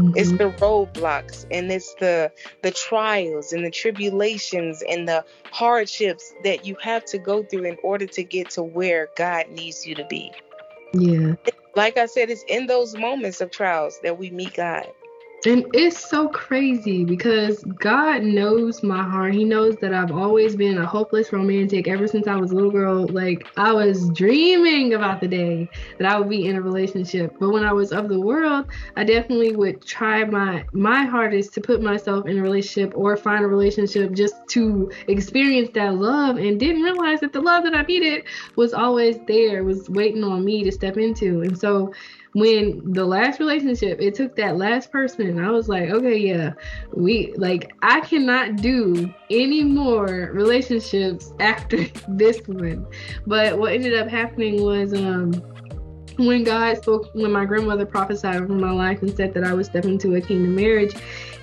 Mm-hmm. 0.00 0.12
It's 0.16 0.32
the 0.32 0.50
roadblocks 0.64 1.46
and 1.50 1.70
it's 1.70 1.94
the 1.94 2.32
the 2.62 2.70
trials 2.70 3.52
and 3.52 3.64
the 3.64 3.70
tribulations 3.70 4.82
and 4.88 5.06
the 5.06 5.24
hardships 5.52 6.32
that 6.42 6.64
you 6.64 6.74
have 6.80 7.04
to 7.06 7.18
go 7.18 7.42
through 7.42 7.64
in 7.64 7.76
order 7.82 8.06
to 8.06 8.24
get 8.24 8.50
to 8.50 8.62
where 8.62 9.08
God 9.16 9.50
needs 9.50 9.86
you 9.86 9.94
to 9.96 10.04
be. 10.06 10.32
Yeah. 10.94 11.34
Like 11.76 11.98
I 11.98 12.06
said, 12.06 12.30
it's 12.30 12.44
in 12.48 12.66
those 12.66 12.96
moments 12.96 13.40
of 13.40 13.50
trials 13.50 14.00
that 14.02 14.18
we 14.18 14.30
meet 14.30 14.54
God. 14.54 14.86
And 15.46 15.64
it's 15.72 15.98
so 15.98 16.28
crazy 16.28 17.02
because 17.02 17.64
God 17.64 18.22
knows 18.22 18.82
my 18.82 19.02
heart. 19.02 19.32
He 19.32 19.44
knows 19.44 19.76
that 19.76 19.94
I've 19.94 20.12
always 20.12 20.54
been 20.54 20.76
a 20.76 20.84
hopeless 20.84 21.32
romantic 21.32 21.88
ever 21.88 22.06
since 22.06 22.26
I 22.26 22.36
was 22.36 22.50
a 22.50 22.54
little 22.54 22.70
girl. 22.70 23.06
Like 23.06 23.46
I 23.56 23.72
was 23.72 24.10
dreaming 24.10 24.92
about 24.92 25.22
the 25.22 25.28
day 25.28 25.70
that 25.98 26.12
I 26.12 26.18
would 26.18 26.28
be 26.28 26.46
in 26.46 26.56
a 26.56 26.60
relationship. 26.60 27.36
But 27.40 27.52
when 27.52 27.64
I 27.64 27.72
was 27.72 27.90
of 27.90 28.10
the 28.10 28.20
world, 28.20 28.66
I 28.96 29.04
definitely 29.04 29.56
would 29.56 29.80
try 29.86 30.24
my 30.24 30.66
my 30.72 31.06
hardest 31.06 31.54
to 31.54 31.62
put 31.62 31.80
myself 31.80 32.26
in 32.26 32.38
a 32.38 32.42
relationship 32.42 32.92
or 32.94 33.16
find 33.16 33.42
a 33.42 33.48
relationship 33.48 34.12
just 34.12 34.34
to 34.50 34.90
experience 35.08 35.70
that 35.72 35.94
love 35.94 36.36
and 36.36 36.60
didn't 36.60 36.82
realize 36.82 37.20
that 37.20 37.32
the 37.32 37.40
love 37.40 37.64
that 37.64 37.74
I 37.74 37.82
needed 37.82 38.24
was 38.56 38.74
always 38.74 39.18
there, 39.26 39.64
was 39.64 39.88
waiting 39.88 40.22
on 40.22 40.44
me 40.44 40.64
to 40.64 40.72
step 40.72 40.98
into. 40.98 41.40
And 41.40 41.58
so 41.58 41.94
when 42.32 42.92
the 42.92 43.04
last 43.04 43.40
relationship, 43.40 44.00
it 44.00 44.14
took 44.14 44.36
that 44.36 44.56
last 44.56 44.92
person, 44.92 45.26
and 45.28 45.44
I 45.44 45.50
was 45.50 45.68
like, 45.68 45.90
okay, 45.90 46.16
yeah, 46.16 46.52
we 46.94 47.32
like 47.36 47.72
I 47.82 48.00
cannot 48.00 48.56
do 48.56 49.12
any 49.30 49.64
more 49.64 50.30
relationships 50.32 51.32
after 51.40 51.84
this 52.08 52.40
one. 52.46 52.86
But 53.26 53.58
what 53.58 53.72
ended 53.72 53.94
up 53.94 54.08
happening 54.08 54.62
was 54.62 54.94
um 54.94 55.32
when 56.16 56.44
God 56.44 56.76
spoke, 56.76 57.08
when 57.14 57.32
my 57.32 57.44
grandmother 57.44 57.86
prophesied 57.86 58.36
over 58.36 58.52
my 58.52 58.72
life 58.72 59.02
and 59.02 59.14
said 59.16 59.32
that 59.34 59.44
I 59.44 59.54
would 59.54 59.66
step 59.66 59.84
into 59.84 60.14
a 60.16 60.20
kingdom 60.20 60.54
marriage, 60.54 60.94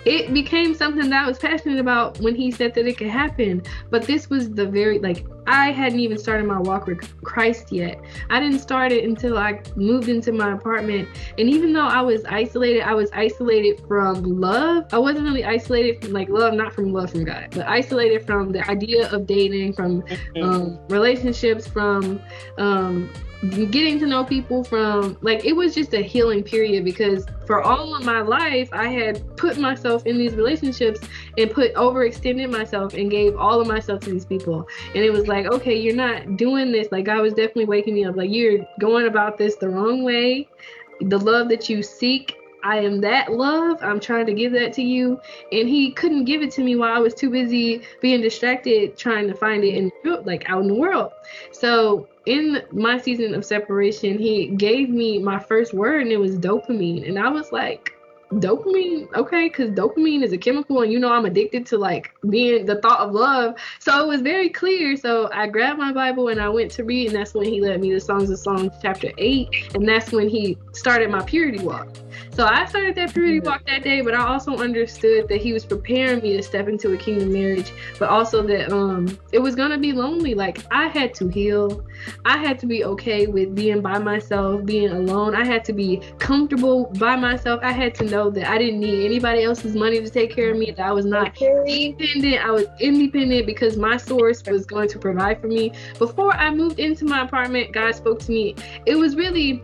it 0.06 0.34
became 0.34 0.74
something 0.74 1.10
that 1.10 1.26
I 1.26 1.28
was 1.28 1.40
passionate 1.40 1.80
about 1.80 2.20
when 2.20 2.36
he 2.36 2.52
said 2.52 2.74
that 2.76 2.86
it 2.86 2.98
could 2.98 3.10
happen. 3.10 3.64
But 3.90 4.04
this 4.04 4.30
was 4.30 4.54
the 4.54 4.66
very 4.66 5.00
like 5.00 5.26
I 5.48 5.72
hadn't 5.72 6.00
even 6.00 6.18
started 6.18 6.45
my 6.45 6.60
walk 6.60 6.88
with 6.88 7.22
Christ 7.24 7.72
yet. 7.72 8.00
I 8.30 8.39
didn't 8.39 8.60
start 8.60 8.91
it 8.91 9.06
until 9.06 9.38
I 9.38 9.62
moved 9.76 10.10
into 10.10 10.32
my 10.32 10.52
apartment. 10.54 11.08
And 11.38 11.50
even 11.50 11.74
though 11.74 11.88
I 11.88 12.02
was 12.02 12.24
isolated, 12.26 12.82
I 12.82 12.93
was 12.93 13.10
isolated 13.14 13.82
from 13.88 14.39
love. 14.41 14.86
I 14.91 14.98
wasn't 14.98 15.26
really 15.26 15.45
isolated 15.45 16.04
from 16.04 16.14
like 16.14 16.30
love, 16.30 16.54
not 16.54 16.74
from 16.74 16.91
love 16.91 17.12
from 17.12 17.24
God, 17.24 17.48
but 17.52 17.66
isolated 17.68 18.26
from 18.26 18.52
the 18.52 18.70
idea 18.70 19.10
of 19.12 19.26
dating, 19.26 19.74
from 19.74 20.02
mm-hmm. 20.04 20.43
um, 20.43 20.80
relationships, 20.89 21.66
from 21.66 22.22
um, 22.58 23.10
getting 23.70 24.00
to 24.00 24.08
know 24.08 24.24
people 24.24 24.64
from 24.64 25.16
like 25.22 25.45
it 25.45 25.54
was 25.54 25.76
just 25.76 25.93
a 25.93 26.02
healing 26.02 26.41
period 26.43 26.84
because 26.84 27.26
for 27.45 27.62
all 27.62 27.95
of 27.95 28.04
my 28.04 28.20
life 28.22 28.68
I 28.74 28.88
had 28.88 29.38
put 29.38 29.60
myself 29.60 30.08
in 30.08 30.18
these 30.18 30.34
relationships 30.34 31.00
and 31.38 31.52
put 31.52 31.74
overextended 31.76 32.50
myself 32.52 32.95
and 32.95 33.12
gave 33.12 33.38
all 33.38 33.62
of 33.62 33.68
myself 33.68 34.02
to 34.02 34.10
these 34.10 34.26
people 34.26 34.68
and 34.95 35.04
it 35.04 35.12
was 35.12 35.28
like 35.28 35.37
okay 35.46 35.76
you're 35.76 35.96
not 35.96 36.38
doing 36.38 36.72
this 36.72 36.92
like 36.92 37.06
God 37.06 37.22
was 37.22 37.34
definitely 37.34 37.66
waking 37.66 37.94
me 37.94 38.06
up 38.06 38.16
like 38.16 38.32
you're 38.32 38.66
going 38.80 39.08
about 39.08 39.38
this 39.38 39.56
the 39.56 39.70
wrong 39.70 40.04
way 40.04 40.48
the 41.02 41.18
love 41.18 41.50
that 41.50 41.70
you 41.70 41.84
seek 41.84 42.38
I 42.64 42.80
am 42.80 43.00
that 43.02 43.32
love. 43.32 43.78
I'm 43.82 44.00
trying 44.00 44.26
to 44.26 44.34
give 44.34 44.52
that 44.54 44.74
to 44.74 44.82
you. 44.82 45.22
And 45.54 45.70
he 45.70 45.92
couldn't 45.92 46.26
give 46.26 46.42
it 46.42 46.52
to 46.52 46.64
me 46.64 46.76
while 46.76 46.94
I 46.94 47.00
was 47.00 47.14
too 47.14 47.30
busy 47.30 47.82
being 48.02 48.20
distracted 48.20 48.98
trying 48.98 49.28
to 49.30 49.34
find 49.34 49.64
it 49.64 49.76
in 49.76 49.92
like 50.26 50.50
out 50.50 50.64
in 50.64 50.68
the 50.68 50.74
world. 50.74 51.14
So 51.52 52.10
in 52.26 52.64
my 52.72 52.98
season 52.98 53.34
of 53.36 53.46
separation, 53.46 54.20
he 54.20 54.48
gave 54.48 54.90
me 54.90 55.20
my 55.20 55.40
first 55.40 55.74
word 55.74 56.02
and 56.02 56.12
it 56.12 56.18
was 56.18 56.38
dopamine. 56.38 57.08
And 57.08 57.18
I 57.18 57.30
was 57.30 57.54
like, 57.54 57.97
dopamine 58.34 59.08
okay 59.16 59.48
because 59.48 59.72
dopamine 59.72 60.22
is 60.22 60.34
a 60.34 60.38
chemical 60.38 60.82
and 60.82 60.92
you 60.92 61.00
know 61.00 61.12
i'm 61.12 61.26
addicted 61.26 61.66
to 61.66 61.78
like 61.78 62.14
being 62.30 62.66
the 62.66 62.76
thought 62.82 63.00
of 63.00 63.14
love 63.14 63.56
so 63.80 64.04
it 64.04 64.08
was 64.08 64.22
very 64.22 64.50
clear 64.50 64.98
so 64.98 65.30
i 65.34 65.48
grabbed 65.48 65.80
my 65.80 65.94
bible 65.94 66.28
and 66.28 66.42
i 66.42 66.50
went 66.50 66.70
to 66.70 66.84
read 66.84 67.08
and 67.08 67.16
that's 67.16 67.34
when 67.34 67.46
he 67.46 67.62
led 67.62 67.80
me 67.80 67.90
to 67.90 68.00
songs 68.02 68.30
of 68.30 68.38
songs 68.38 68.74
chapter 68.82 69.12
8 69.18 69.76
and 69.76 69.88
that's 69.88 70.12
when 70.12 70.28
he 70.28 70.58
started 70.74 71.10
my 71.10 71.22
purity 71.24 71.64
walk 71.64 71.88
so 72.38 72.46
I 72.46 72.66
started 72.66 72.96
that 72.96 73.14
purity 73.14 73.40
walk 73.40 73.66
that 73.66 73.84
day, 73.84 74.02
but 74.02 74.14
I 74.14 74.24
also 74.28 74.58
understood 74.58 75.28
that 75.28 75.42
he 75.42 75.54
was 75.54 75.66
preparing 75.66 76.22
me 76.22 76.38
to 76.38 76.44
step 76.44 76.68
into 76.68 76.94
a 76.94 76.98
kingdom 76.98 77.34
marriage, 77.34 77.72
but 77.98 78.10
also 78.10 78.44
that 78.44 78.72
um 78.72 79.18
it 79.32 79.40
was 79.40 79.56
gonna 79.56 79.78
be 79.78 79.92
lonely. 79.92 80.36
Like 80.36 80.60
I 80.72 80.88
had 80.88 81.14
to 81.16 81.28
heal. 81.28 81.84
I 82.26 82.38
had 82.38 82.60
to 82.60 82.68
be 82.68 82.86
okay 82.86 83.26
with 83.26 83.56
being 83.56 83.82
by 83.82 83.98
myself, 83.98 84.64
being 84.66 84.92
alone. 84.92 85.36
I 85.36 85.46
had 85.46 85.66
to 85.66 85.74
be 85.74 86.02
comfortable 86.20 86.86
by 87.00 87.16
myself. 87.16 87.60
I 87.64 87.72
had 87.72 87.96
to 87.96 88.06
know 88.06 88.16
that 88.32 88.49
I 88.49 88.57
didn't 88.57 88.80
need 88.80 89.05
anybody 89.05 89.43
else's 89.43 89.76
money 89.76 90.01
to 90.01 90.09
take 90.09 90.36
care 90.36 90.51
of 90.51 90.57
me, 90.57 90.72
that 90.72 90.86
I 90.86 90.91
was 90.91 91.05
not 91.05 91.34
dependent. 91.34 92.45
I 92.45 92.51
was 92.51 92.65
independent 92.80 93.45
because 93.45 93.78
my 93.78 93.97
source 93.97 94.43
was 94.45 94.65
going 94.65 94.89
to 94.89 94.99
provide 94.99 95.39
for 95.39 95.47
me. 95.47 95.72
Before 95.97 96.34
I 96.34 96.49
moved 96.49 96.80
into 96.80 97.05
my 97.05 97.22
apartment, 97.24 97.72
God 97.72 97.95
spoke 97.95 98.20
to 98.20 98.32
me. 98.32 98.55
It 98.86 98.95
was 98.95 99.15
really 99.15 99.63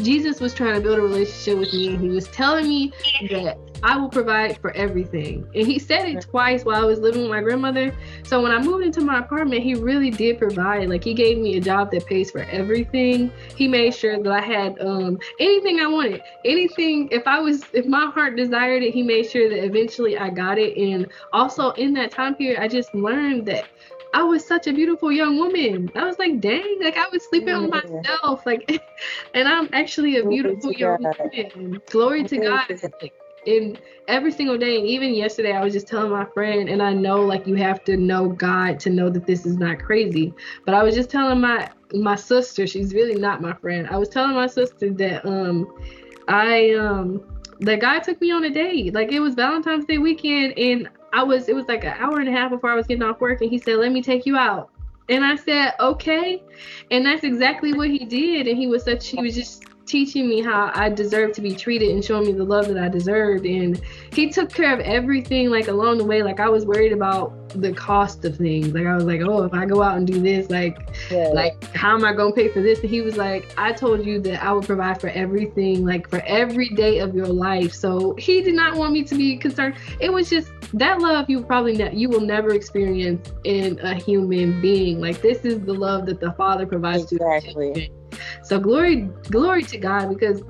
Jesus 0.00 0.40
was 0.40 0.54
trying 0.54 0.74
to 0.74 0.80
build 0.80 0.98
a 0.98 1.02
relationship 1.02 1.58
with 1.58 1.72
me, 1.72 1.88
and 1.88 2.00
he 2.00 2.08
was 2.08 2.26
telling 2.28 2.66
me 2.66 2.92
that 3.30 3.58
I 3.82 3.96
will 3.96 4.08
provide 4.08 4.58
for 4.58 4.70
everything. 4.72 5.48
And 5.54 5.66
he 5.66 5.78
said 5.78 6.08
it 6.08 6.20
twice 6.20 6.64
while 6.64 6.80
I 6.80 6.84
was 6.84 7.00
living 7.00 7.22
with 7.22 7.30
my 7.30 7.40
grandmother. 7.40 7.94
So 8.22 8.40
when 8.40 8.52
I 8.52 8.60
moved 8.60 8.84
into 8.84 9.00
my 9.00 9.18
apartment, 9.18 9.62
he 9.62 9.74
really 9.74 10.10
did 10.10 10.38
provide. 10.38 10.88
Like 10.88 11.02
he 11.02 11.14
gave 11.14 11.38
me 11.38 11.56
a 11.56 11.60
job 11.60 11.90
that 11.90 12.06
pays 12.06 12.30
for 12.30 12.42
everything. 12.44 13.32
He 13.56 13.66
made 13.66 13.94
sure 13.94 14.22
that 14.22 14.32
I 14.32 14.40
had 14.40 14.80
um, 14.80 15.18
anything 15.40 15.80
I 15.80 15.86
wanted. 15.86 16.22
Anything 16.44 17.08
if 17.10 17.26
I 17.26 17.40
was 17.40 17.64
if 17.72 17.86
my 17.86 18.06
heart 18.10 18.36
desired 18.36 18.82
it, 18.82 18.94
he 18.94 19.02
made 19.02 19.28
sure 19.28 19.48
that 19.48 19.64
eventually 19.64 20.16
I 20.16 20.30
got 20.30 20.58
it. 20.58 20.76
And 20.76 21.08
also 21.32 21.70
in 21.72 21.92
that 21.94 22.12
time 22.12 22.36
period, 22.36 22.60
I 22.60 22.68
just 22.68 22.94
learned 22.94 23.46
that 23.46 23.66
I 24.14 24.22
was 24.22 24.46
such 24.46 24.66
a 24.66 24.72
beautiful 24.72 25.10
young 25.10 25.38
woman. 25.38 25.90
I 25.94 26.04
was 26.04 26.18
like, 26.18 26.40
dang, 26.40 26.78
like 26.82 26.98
I 26.98 27.08
was 27.10 27.24
sleeping 27.28 27.54
on 27.54 27.70
myself, 27.70 28.44
like, 28.44 28.82
and 29.34 29.48
I'm 29.48 29.70
actually 29.72 30.18
a 30.18 30.26
beautiful 30.26 30.70
young 30.72 31.02
woman. 31.02 31.80
Glory 31.86 32.24
to 32.24 32.36
God. 32.36 32.66
Like, 33.00 33.14
in 33.46 33.78
every 34.08 34.32
single 34.32 34.58
day, 34.58 34.78
and 34.78 34.86
even 34.86 35.14
yesterday, 35.14 35.52
I 35.52 35.62
was 35.62 35.72
just 35.72 35.88
telling 35.88 36.10
my 36.10 36.24
friend, 36.26 36.68
and 36.68 36.82
I 36.82 36.92
know 36.92 37.22
like 37.22 37.46
you 37.46 37.54
have 37.56 37.84
to 37.84 37.96
know 37.96 38.28
God 38.28 38.78
to 38.80 38.90
know 38.90 39.10
that 39.10 39.26
this 39.26 39.46
is 39.46 39.56
not 39.56 39.80
crazy. 39.80 40.32
But 40.64 40.74
I 40.74 40.82
was 40.82 40.94
just 40.94 41.10
telling 41.10 41.40
my 41.40 41.70
my 41.94 42.14
sister, 42.16 42.66
she's 42.66 42.94
really 42.94 43.14
not 43.14 43.42
my 43.42 43.52
friend. 43.54 43.88
I 43.90 43.98
was 43.98 44.08
telling 44.08 44.34
my 44.34 44.46
sister 44.46 44.90
that 44.90 45.26
um 45.26 45.72
I 46.28 46.72
um 46.72 47.22
that 47.60 47.80
guy 47.80 47.98
took 48.00 48.20
me 48.20 48.30
on 48.32 48.44
a 48.44 48.50
date. 48.50 48.94
Like 48.94 49.12
it 49.12 49.20
was 49.20 49.34
Valentine's 49.34 49.84
Day 49.84 49.98
weekend, 49.98 50.58
and 50.58 50.88
I 51.12 51.22
was 51.22 51.48
it 51.48 51.54
was 51.54 51.66
like 51.68 51.84
an 51.84 51.94
hour 51.98 52.20
and 52.20 52.28
a 52.28 52.32
half 52.32 52.50
before 52.50 52.70
I 52.70 52.74
was 52.74 52.86
getting 52.86 53.02
off 53.02 53.20
work 53.20 53.40
and 53.42 53.50
he 53.50 53.58
said, 53.58 53.76
Let 53.76 53.92
me 53.92 54.02
take 54.02 54.24
you 54.26 54.36
out. 54.36 54.70
And 55.08 55.24
I 55.24 55.36
said, 55.36 55.74
Okay. 55.78 56.42
And 56.90 57.04
that's 57.04 57.24
exactly 57.24 57.72
what 57.74 57.88
he 57.88 57.98
did. 57.98 58.46
And 58.48 58.56
he 58.56 58.66
was 58.66 58.84
such 58.84 59.08
he 59.08 59.20
was 59.20 59.34
just 59.34 59.64
teaching 59.92 60.26
me 60.26 60.40
how 60.40 60.72
I 60.74 60.88
deserve 60.88 61.32
to 61.32 61.42
be 61.42 61.54
treated 61.54 61.90
and 61.90 62.02
showing 62.02 62.24
me 62.24 62.32
the 62.32 62.44
love 62.44 62.66
that 62.68 62.78
I 62.78 62.88
deserved. 62.88 63.44
And 63.44 63.78
he 64.10 64.30
took 64.30 64.50
care 64.50 64.72
of 64.72 64.80
everything 64.80 65.50
like 65.50 65.68
along 65.68 65.98
the 65.98 66.04
way. 66.04 66.22
Like 66.22 66.40
I 66.40 66.48
was 66.48 66.64
worried 66.64 66.94
about 66.94 67.50
the 67.50 67.74
cost 67.74 68.24
of 68.24 68.38
things. 68.38 68.68
Like 68.68 68.86
I 68.86 68.94
was 68.94 69.04
like, 69.04 69.20
oh, 69.20 69.42
if 69.44 69.52
I 69.52 69.66
go 69.66 69.82
out 69.82 69.98
and 69.98 70.06
do 70.06 70.18
this, 70.18 70.48
like, 70.48 70.78
yeah. 71.10 71.28
like 71.34 71.62
how 71.74 71.94
am 71.94 72.06
I 72.06 72.14
gonna 72.14 72.32
pay 72.32 72.48
for 72.48 72.62
this? 72.62 72.80
And 72.80 72.88
he 72.88 73.02
was 73.02 73.18
like, 73.18 73.52
I 73.58 73.72
told 73.72 74.06
you 74.06 74.18
that 74.20 74.42
I 74.42 74.50
would 74.54 74.64
provide 74.64 74.98
for 74.98 75.08
everything, 75.08 75.84
like 75.84 76.08
for 76.08 76.20
every 76.20 76.70
day 76.70 77.00
of 77.00 77.14
your 77.14 77.26
life. 77.26 77.74
So 77.74 78.14
he 78.14 78.40
did 78.40 78.54
not 78.54 78.76
want 78.76 78.94
me 78.94 79.04
to 79.04 79.14
be 79.14 79.36
concerned. 79.36 79.74
It 80.00 80.10
was 80.10 80.30
just 80.30 80.50
that 80.72 81.02
love 81.02 81.28
you 81.28 81.42
probably 81.42 81.76
ne- 81.76 81.94
you 81.94 82.08
will 82.08 82.22
never 82.22 82.54
experience 82.54 83.30
in 83.44 83.78
a 83.80 83.94
human 83.94 84.58
being. 84.62 85.02
Like 85.02 85.20
this 85.20 85.44
is 85.44 85.60
the 85.60 85.74
love 85.74 86.06
that 86.06 86.18
the 86.18 86.32
Father 86.32 86.64
provides 86.64 87.12
exactly. 87.12 87.74
to. 87.74 88.01
So 88.42 88.58
glory, 88.58 89.08
glory 89.30 89.62
to 89.64 89.78
God 89.78 90.08
because 90.08 90.42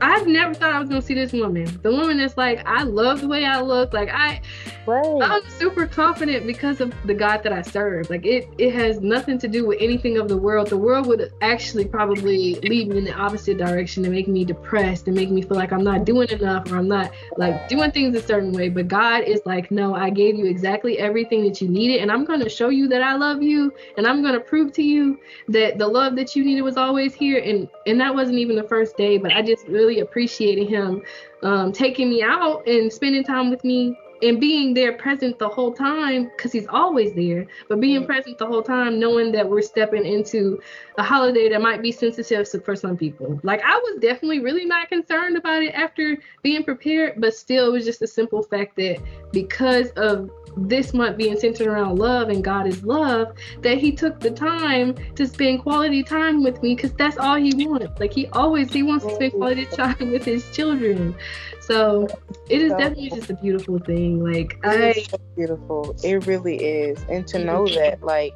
I've 0.00 0.26
never 0.26 0.54
thought 0.54 0.72
I 0.72 0.78
was 0.78 0.88
gonna 0.88 1.02
see 1.02 1.14
this 1.14 1.32
woman. 1.32 1.66
The 1.82 1.90
woman 1.90 2.18
that's 2.18 2.36
like, 2.36 2.66
I 2.66 2.82
love 2.82 3.20
the 3.20 3.28
way 3.28 3.44
I 3.44 3.60
look. 3.60 3.92
Like 3.92 4.08
I, 4.10 4.40
right. 4.86 5.18
I'm 5.22 5.48
super 5.50 5.86
confident 5.86 6.46
because 6.46 6.80
of 6.80 6.92
the 7.04 7.14
God 7.14 7.42
that 7.42 7.52
I 7.52 7.62
serve. 7.62 8.10
Like 8.10 8.26
it, 8.26 8.48
it 8.58 8.74
has 8.74 9.00
nothing 9.00 9.38
to 9.38 9.48
do 9.48 9.66
with 9.66 9.78
anything 9.80 10.18
of 10.18 10.28
the 10.28 10.36
world. 10.36 10.68
The 10.68 10.76
world 10.76 11.06
would 11.06 11.32
actually 11.40 11.84
probably 11.84 12.56
lead 12.56 12.88
me 12.88 12.98
in 12.98 13.04
the 13.04 13.14
opposite 13.14 13.58
direction 13.58 14.04
and 14.04 14.12
make 14.12 14.28
me 14.28 14.44
depressed 14.44 15.06
and 15.06 15.16
make 15.16 15.30
me 15.30 15.42
feel 15.42 15.56
like 15.56 15.72
I'm 15.72 15.84
not 15.84 16.04
doing 16.04 16.28
enough 16.28 16.70
or 16.70 16.78
I'm 16.78 16.88
not 16.88 17.12
like 17.36 17.68
doing 17.68 17.90
things 17.90 18.16
a 18.16 18.22
certain 18.22 18.52
way. 18.52 18.68
But 18.68 18.88
God 18.88 19.24
is 19.24 19.40
like, 19.46 19.70
no, 19.70 19.94
I 19.94 20.10
gave 20.10 20.36
you 20.36 20.46
exactly 20.46 20.98
everything 20.98 21.44
that 21.44 21.60
you 21.60 21.68
needed, 21.68 22.00
and 22.00 22.10
I'm 22.10 22.24
gonna 22.24 22.48
show 22.48 22.68
you 22.68 22.88
that 22.88 23.02
I 23.02 23.14
love 23.14 23.42
you, 23.42 23.72
and 23.96 24.06
I'm 24.06 24.22
gonna 24.22 24.40
prove 24.40 24.72
to 24.72 24.82
you 24.82 25.18
that 25.48 25.78
the 25.78 25.86
love 25.86 26.16
that 26.16 26.34
you 26.34 26.44
needed 26.44 26.62
was 26.62 26.76
always 26.76 27.14
here. 27.14 27.38
And 27.38 27.68
and 27.86 28.00
that 28.00 28.14
wasn't 28.14 28.38
even 28.38 28.56
the 28.56 28.64
first 28.64 28.96
day, 28.96 29.18
but 29.18 29.32
I 29.32 29.42
just 29.42 29.66
really 29.68 29.85
really 29.86 30.00
appreciated 30.00 30.68
him 30.68 31.02
um, 31.42 31.72
taking 31.72 32.10
me 32.10 32.22
out 32.22 32.66
and 32.66 32.92
spending 32.92 33.22
time 33.22 33.50
with 33.50 33.62
me 33.64 33.96
and 34.22 34.40
being 34.40 34.72
there 34.72 34.94
present 34.94 35.38
the 35.38 35.48
whole 35.48 35.72
time 35.72 36.24
because 36.24 36.50
he's 36.50 36.66
always 36.68 37.12
there 37.12 37.46
but 37.68 37.80
being 37.80 38.00
mm-hmm. 38.00 38.06
present 38.06 38.38
the 38.38 38.46
whole 38.46 38.62
time 38.62 38.98
knowing 38.98 39.30
that 39.30 39.48
we're 39.48 39.60
stepping 39.60 40.06
into 40.06 40.58
a 40.96 41.02
holiday 41.02 41.50
that 41.50 41.60
might 41.60 41.82
be 41.82 41.92
sensitive 41.92 42.48
for 42.64 42.74
some 42.74 42.96
people 42.96 43.38
like 43.42 43.60
i 43.62 43.76
was 43.76 44.00
definitely 44.00 44.40
really 44.40 44.64
not 44.64 44.88
concerned 44.88 45.36
about 45.36 45.62
it 45.62 45.74
after 45.74 46.16
being 46.42 46.64
prepared 46.64 47.20
but 47.20 47.34
still 47.34 47.68
it 47.68 47.72
was 47.72 47.84
just 47.84 48.00
a 48.00 48.06
simple 48.06 48.42
fact 48.42 48.74
that 48.76 48.98
because 49.32 49.90
of 49.90 50.30
this 50.56 50.94
month 50.94 51.16
being 51.16 51.38
centered 51.38 51.66
around 51.66 51.98
love 51.98 52.28
and 52.28 52.42
God 52.42 52.66
is 52.66 52.82
love, 52.82 53.32
that 53.60 53.78
he 53.78 53.92
took 53.92 54.20
the 54.20 54.30
time 54.30 54.94
to 55.14 55.26
spend 55.26 55.62
quality 55.62 56.02
time 56.02 56.42
with 56.42 56.62
me 56.62 56.74
because 56.74 56.92
that's 56.94 57.18
all 57.18 57.36
he 57.36 57.66
wants. 57.66 58.00
Like 58.00 58.12
he 58.12 58.26
always 58.28 58.72
he 58.72 58.82
wants 58.82 59.04
to 59.06 59.14
spend 59.14 59.32
quality 59.32 59.66
time 59.72 60.10
with 60.10 60.24
his 60.24 60.50
children. 60.50 61.14
So 61.60 62.08
it 62.48 62.62
is 62.62 62.70
definitely 62.72 63.10
just 63.10 63.30
a 63.30 63.34
beautiful 63.34 63.78
thing. 63.78 64.24
Like 64.24 64.58
I 64.64 64.92
so 64.92 65.18
beautiful. 65.36 65.94
It 66.02 66.26
really 66.26 66.56
is. 66.56 67.04
And 67.08 67.26
to 67.28 67.38
know 67.38 67.66
that 67.68 68.02
like 68.02 68.34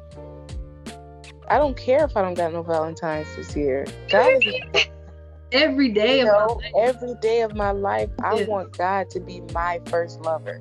I 1.47 1.57
don't 1.57 1.75
care 1.75 2.05
if 2.05 2.15
I 2.15 2.21
don't 2.21 2.33
got 2.33 2.53
no 2.53 2.61
Valentine's 2.61 3.35
this 3.35 3.55
year. 3.55 3.85
God 4.09 4.43
is 4.43 4.53
every 5.51 5.89
day 5.89 6.19
you 6.19 6.25
know, 6.25 6.61
every 6.77 7.15
day 7.15 7.41
of 7.41 7.55
my 7.55 7.71
life, 7.71 8.09
I 8.23 8.43
want 8.45 8.77
God 8.77 9.09
to 9.11 9.19
be 9.19 9.41
my 9.53 9.81
first 9.87 10.21
lover. 10.21 10.59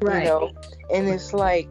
Right. 0.00 0.24
You 0.24 0.28
know, 0.28 0.52
and 0.92 1.08
it's 1.08 1.32
like 1.32 1.68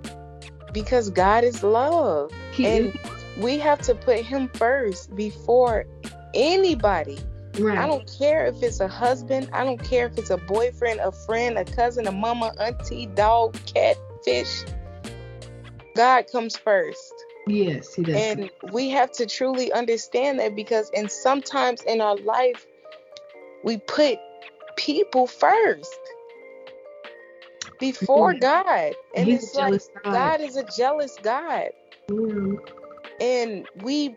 because 0.73 1.09
God 1.09 1.43
is 1.43 1.63
love. 1.63 2.31
He 2.51 2.65
and 2.65 2.85
is. 2.87 2.95
we 3.37 3.57
have 3.59 3.81
to 3.81 3.95
put 3.95 4.19
him 4.19 4.49
first 4.49 5.15
before 5.15 5.85
anybody. 6.33 7.17
Right. 7.59 7.77
I 7.77 7.87
don't 7.87 8.09
care 8.17 8.45
if 8.45 8.61
it's 8.61 8.79
a 8.79 8.87
husband, 8.87 9.49
I 9.51 9.65
don't 9.65 9.83
care 9.83 10.05
if 10.05 10.17
it's 10.17 10.29
a 10.29 10.37
boyfriend, 10.37 10.99
a 10.99 11.11
friend, 11.11 11.57
a 11.57 11.65
cousin, 11.65 12.07
a 12.07 12.11
mama, 12.11 12.53
auntie, 12.59 13.07
dog, 13.07 13.57
cat, 13.65 13.97
fish. 14.23 14.63
God 15.95 16.25
comes 16.31 16.55
first. 16.55 17.13
Yes, 17.47 17.93
he 17.93 18.03
does. 18.03 18.15
And 18.15 18.49
we 18.71 18.89
have 18.89 19.11
to 19.13 19.25
truly 19.25 19.73
understand 19.73 20.39
that 20.39 20.55
because 20.55 20.91
and 20.95 21.11
sometimes 21.11 21.81
in 21.81 21.99
our 21.99 22.15
life 22.17 22.65
we 23.63 23.77
put 23.77 24.19
people 24.77 25.27
first 25.27 25.99
before 27.79 28.33
God. 28.33 28.93
And 29.15 29.27
He's 29.27 29.43
it's 29.43 29.55
like 29.55 29.81
God. 30.03 30.13
God. 30.13 30.41
is 30.41 30.55
a 30.57 30.63
jealous 30.63 31.17
God. 31.21 31.69
Mm. 32.09 32.57
And 33.19 33.67
we 33.81 34.15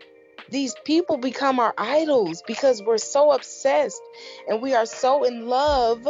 these 0.49 0.75
people 0.83 1.17
become 1.17 1.59
our 1.59 1.73
idols 1.77 2.43
because 2.45 2.83
we're 2.83 2.97
so 2.97 3.31
obsessed 3.31 4.01
and 4.47 4.61
we 4.61 4.75
are 4.75 4.85
so 4.85 5.23
in 5.23 5.47
love 5.47 6.07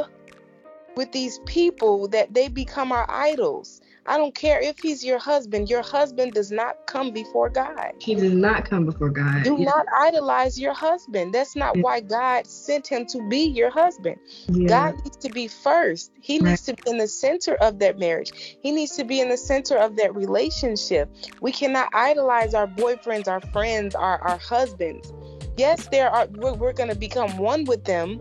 with 0.96 1.12
these 1.12 1.40
people 1.46 2.10
that 2.10 2.34
they 2.34 2.48
become 2.50 2.92
our 2.92 3.10
idols. 3.10 3.80
I 4.06 4.18
don't 4.18 4.36
care 4.36 4.60
if 4.60 4.80
he's 4.80 5.04
your 5.04 5.18
husband. 5.18 5.70
Your 5.70 5.82
husband 5.82 6.34
does 6.34 6.52
not 6.52 6.88
come 6.88 7.12
before 7.12 7.50
God. 7.50 7.94
He 8.00 8.16
does 8.16 8.34
not 8.34 8.70
come 8.70 8.86
before 8.86 9.10
God. 9.10 9.44
Do 9.44 9.56
yeah. 9.58 9.66
not 9.66 9.86
idolize 9.98 10.60
your 10.60 10.74
husband. 10.74 11.34
That's 11.34 11.56
not 11.56 11.78
yeah. 11.78 11.82
why 11.84 12.02
God 12.02 12.46
sent 12.46 12.86
him 12.86 13.06
to 13.08 13.26
be 13.30 13.46
your 13.46 13.70
husband. 13.70 14.18
Yeah. 14.48 14.68
God 14.68 14.96
needs 15.04 15.18
to 15.18 15.30
be 15.30 15.48
first. 15.48 16.12
He 16.20 16.40
right. 16.40 16.50
needs 16.50 16.64
to 16.64 16.74
be 16.74 16.92
in 16.92 16.98
the 16.98 17.08
center 17.08 17.56
of 17.56 17.80
that 17.80 17.98
marriage. 17.98 18.58
He 18.62 18.72
needs 18.72 18.96
to 18.98 19.06
be 19.06 19.22
in 19.22 19.30
the 19.30 19.38
center 19.38 19.78
of 19.78 19.96
that 19.96 20.14
relationship. 20.14 21.10
We 21.40 21.54
cannot 21.54 21.90
idolize 21.94 22.54
our 22.54 22.68
boyfriends, 22.68 23.30
our 23.30 23.42
friends, 23.52 23.96
our, 23.96 24.22
our 24.22 24.38
husbands. 24.38 25.14
Yes, 25.56 25.88
there 25.88 26.10
are 26.10 26.28
we're, 26.32 26.54
we're 26.54 26.74
going 26.74 26.90
to 26.90 26.96
become 26.96 27.38
one 27.38 27.64
with 27.64 27.86
them 27.86 28.18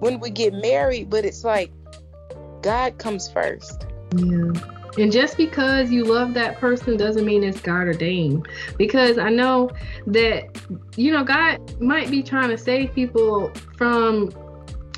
when 0.00 0.18
we 0.18 0.30
get 0.30 0.54
married, 0.54 1.08
but 1.10 1.24
it's 1.24 1.44
like 1.44 1.70
God 2.62 2.98
comes 2.98 3.30
first. 3.30 3.86
Yeah. 4.16 4.52
And 4.98 5.12
just 5.12 5.36
because 5.36 5.90
you 5.90 6.04
love 6.04 6.34
that 6.34 6.58
person 6.58 6.96
doesn't 6.96 7.24
mean 7.24 7.44
it's 7.44 7.60
God 7.60 7.86
ordained. 7.86 8.48
Because 8.76 9.18
I 9.18 9.30
know 9.30 9.70
that, 10.08 10.48
you 10.96 11.12
know, 11.12 11.22
God 11.22 11.80
might 11.80 12.10
be 12.10 12.22
trying 12.22 12.50
to 12.50 12.58
save 12.58 12.92
people 12.94 13.52
from 13.76 14.30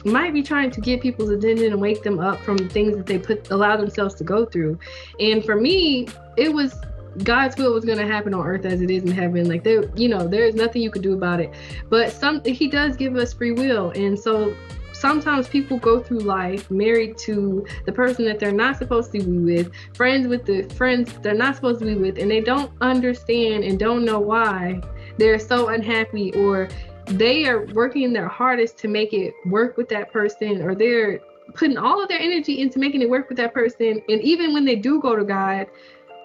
might 0.04 0.34
be 0.34 0.42
trying 0.42 0.68
to 0.68 0.80
get 0.80 1.00
people's 1.00 1.30
attention 1.30 1.66
and 1.66 1.80
wake 1.80 2.02
them 2.02 2.18
up 2.18 2.40
from 2.40 2.58
things 2.70 2.96
that 2.96 3.06
they 3.06 3.18
put 3.18 3.48
allow 3.50 3.76
themselves 3.76 4.14
to 4.16 4.24
go 4.24 4.44
through. 4.44 4.78
And 5.20 5.44
for 5.44 5.54
me, 5.54 6.08
it 6.36 6.52
was 6.52 6.74
God's 7.22 7.56
will 7.56 7.72
was 7.72 7.84
going 7.84 7.98
to 7.98 8.06
happen 8.06 8.34
on 8.34 8.44
earth 8.44 8.64
as 8.64 8.80
it 8.80 8.90
is 8.90 9.04
in 9.04 9.10
heaven. 9.10 9.48
Like 9.48 9.62
there, 9.62 9.84
you 9.94 10.08
know, 10.08 10.26
there 10.26 10.44
is 10.44 10.54
nothing 10.54 10.82
you 10.82 10.90
could 10.90 11.02
do 11.02 11.12
about 11.14 11.40
it. 11.40 11.52
But 11.88 12.12
some, 12.12 12.42
He 12.44 12.68
does 12.68 12.96
give 12.96 13.16
us 13.16 13.32
free 13.32 13.52
will, 13.52 13.90
and 13.90 14.18
so 14.18 14.56
sometimes 15.02 15.48
people 15.48 15.78
go 15.78 16.00
through 16.00 16.20
life 16.20 16.70
married 16.70 17.18
to 17.18 17.66
the 17.86 17.92
person 17.92 18.24
that 18.24 18.38
they're 18.38 18.52
not 18.52 18.76
supposed 18.76 19.10
to 19.10 19.20
be 19.20 19.38
with, 19.38 19.72
friends 19.94 20.28
with 20.28 20.46
the 20.46 20.62
friends 20.74 21.12
they're 21.22 21.34
not 21.34 21.56
supposed 21.56 21.80
to 21.80 21.84
be 21.84 21.96
with, 21.96 22.18
and 22.18 22.30
they 22.30 22.40
don't 22.40 22.70
understand 22.80 23.64
and 23.64 23.80
don't 23.80 24.04
know 24.04 24.20
why 24.20 24.80
they're 25.18 25.40
so 25.40 25.68
unhappy 25.70 26.32
or 26.34 26.68
they 27.06 27.46
are 27.46 27.66
working 27.74 28.12
their 28.12 28.28
hardest 28.28 28.78
to 28.78 28.86
make 28.86 29.12
it 29.12 29.34
work 29.46 29.76
with 29.76 29.88
that 29.88 30.12
person 30.12 30.62
or 30.62 30.76
they're 30.76 31.18
putting 31.54 31.76
all 31.76 32.00
of 32.00 32.08
their 32.08 32.20
energy 32.20 32.60
into 32.60 32.78
making 32.78 33.02
it 33.02 33.10
work 33.10 33.28
with 33.28 33.36
that 33.36 33.52
person. 33.52 34.00
And 34.08 34.22
even 34.22 34.54
when 34.54 34.64
they 34.64 34.76
do 34.76 35.00
go 35.00 35.16
to 35.16 35.24
God 35.24 35.66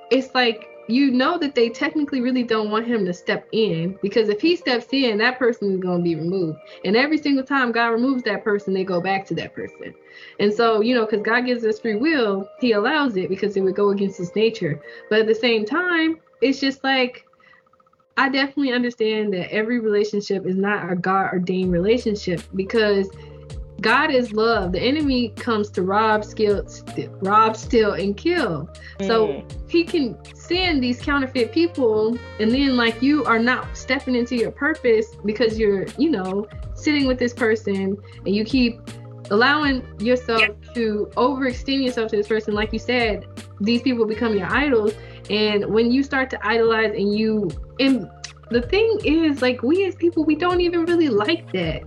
it's 0.10 0.34
like 0.34 0.70
you 0.88 1.12
know 1.12 1.38
that 1.38 1.54
they 1.54 1.70
technically 1.70 2.22
really 2.22 2.44
don't 2.44 2.72
want 2.72 2.88
him 2.88 3.06
to 3.06 3.14
step 3.14 3.48
in 3.52 3.98
because 4.02 4.30
if 4.30 4.40
he 4.40 4.56
steps 4.56 4.88
in, 4.92 5.18
that 5.18 5.38
person 5.38 5.74
is 5.74 5.80
going 5.80 6.00
to 6.00 6.04
be 6.04 6.16
removed. 6.16 6.58
And 6.86 6.96
every 6.96 7.18
single 7.18 7.44
time 7.44 7.74
God 7.74 7.88
removes 7.88 8.24
that 8.24 8.44
person, 8.44 8.74
they 8.74 8.86
go 8.86 9.02
back 9.02 9.26
to 9.28 9.36
that 9.36 9.54
person. 9.54 9.94
And 10.40 10.54
so, 10.54 10.82
you 10.82 10.96
know, 10.96 11.06
because 11.06 11.24
God 11.24 11.46
gives 11.46 11.66
us 11.66 11.80
free 11.80 11.96
will, 11.96 12.50
he 12.62 12.72
allows 12.72 13.18
it 13.18 13.28
because 13.30 13.58
it 13.58 13.62
would 13.62 13.76
go 13.76 13.90
against 13.90 14.18
his 14.18 14.34
nature. 14.36 14.82
But 15.10 15.20
at 15.20 15.28
the 15.28 15.36
same 15.36 15.66
time, 15.66 16.20
it's 16.42 16.60
just 16.60 16.84
like, 16.84 17.26
I 18.16 18.30
definitely 18.30 18.72
understand 18.72 19.34
that 19.34 19.54
every 19.54 19.80
relationship 19.80 20.46
is 20.46 20.56
not 20.56 20.92
a 20.92 20.96
God 20.96 21.34
ordained 21.34 21.72
relationship 21.72 22.42
because 22.56 23.10
God 23.82 24.12
is 24.12 24.32
love. 24.32 24.72
The 24.72 24.82
enemy 24.82 25.30
comes 25.30 25.70
to 25.72 25.84
rob, 25.84 26.24
steal, 26.24 26.68
rob, 27.22 27.56
steal, 27.56 27.94
and 27.94 28.18
kill. 28.18 28.70
Mm. 29.00 29.08
So 29.08 29.46
he 29.68 29.84
can 29.84 30.18
send 30.36 30.82
these 30.82 31.00
counterfeit 31.02 31.52
people, 31.52 32.18
and 32.40 32.52
then 32.52 32.76
like 32.76 33.02
you 33.02 33.24
are 33.26 33.40
not 33.40 33.78
stepping 33.78 34.16
into 34.16 34.36
your 34.36 34.52
purpose 34.52 35.16
because 35.26 35.60
you're, 35.60 35.86
you 35.98 36.10
know, 36.10 36.48
sitting 36.74 37.06
with 37.06 37.20
this 37.20 37.34
person, 37.34 37.98
and 38.26 38.36
you 38.36 38.44
keep 38.44 38.80
allowing 39.30 39.84
yourself 40.00 40.48
to 40.74 41.10
overextend 41.16 41.84
yourself 41.84 42.10
to 42.12 42.18
this 42.18 42.28
person. 42.28 42.54
Like 42.54 42.74
you 42.74 42.80
said, 42.80 43.26
these 43.60 43.82
people 43.82 44.06
become 44.06 44.36
your 44.36 44.52
idols, 44.52 44.94
and 45.30 45.66
when 45.66 45.92
you 45.92 46.02
start 46.02 46.30
to 46.32 46.48
idolize 46.48 46.92
and 46.92 47.16
you 47.16 47.50
and 47.80 48.10
the 48.50 48.62
thing 48.62 49.00
is 49.04 49.42
like 49.42 49.62
we 49.62 49.86
as 49.86 49.96
people 49.96 50.24
we 50.24 50.36
don't 50.36 50.62
even 50.62 50.86
really 50.86 51.10
like 51.10 51.52
that 51.52 51.84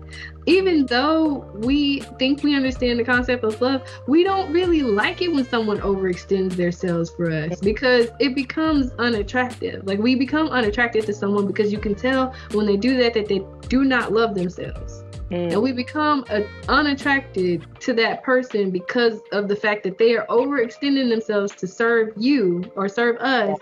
even 0.51 0.85
though 0.87 1.49
we 1.55 2.01
think 2.19 2.43
we 2.43 2.57
understand 2.57 2.99
the 2.99 3.05
concept 3.05 3.45
of 3.45 3.61
love, 3.61 3.83
we 4.09 4.25
don't 4.25 4.53
really 4.53 4.83
like 4.83 5.23
it 5.23 5.33
when 5.33 5.47
someone 5.47 5.79
overextends 5.79 6.57
themselves 6.57 7.11
for 7.11 7.31
us 7.31 7.61
because 7.61 8.09
it 8.19 8.35
becomes 8.35 8.91
unattractive. 8.99 9.87
Like 9.87 10.01
we 10.01 10.17
become 10.17 10.49
unattractive 10.49 11.07
to 11.07 11.15
someone 11.15 11.47
because 11.47 11.73
you 11.73 11.79
can 11.79 11.95
tell 11.95 12.35
when 12.53 12.67
they 12.67 12.77
do 12.77 12.97
that 12.97 13.15
that 13.15 13.29
they 13.29 13.45
do 13.69 13.85
not 13.85 14.13
love 14.13 14.35
themselves. 14.35 15.05
Mm. 15.31 15.53
And 15.53 15.63
we 15.63 15.71
become 15.71 16.25
uh, 16.29 16.41
unattracted 16.69 17.65
to 17.81 17.93
that 17.95 18.25
person 18.25 18.73
because 18.73 19.21
of 19.31 19.47
the 19.47 19.55
fact 19.55 19.85
that 19.85 19.99
they 19.99 20.17
are 20.17 20.27
overextending 20.27 21.09
themselves 21.09 21.55
to 21.57 21.69
serve 21.69 22.13
you 22.17 22.71
or 22.75 22.89
serve 22.89 23.17
us. 23.19 23.57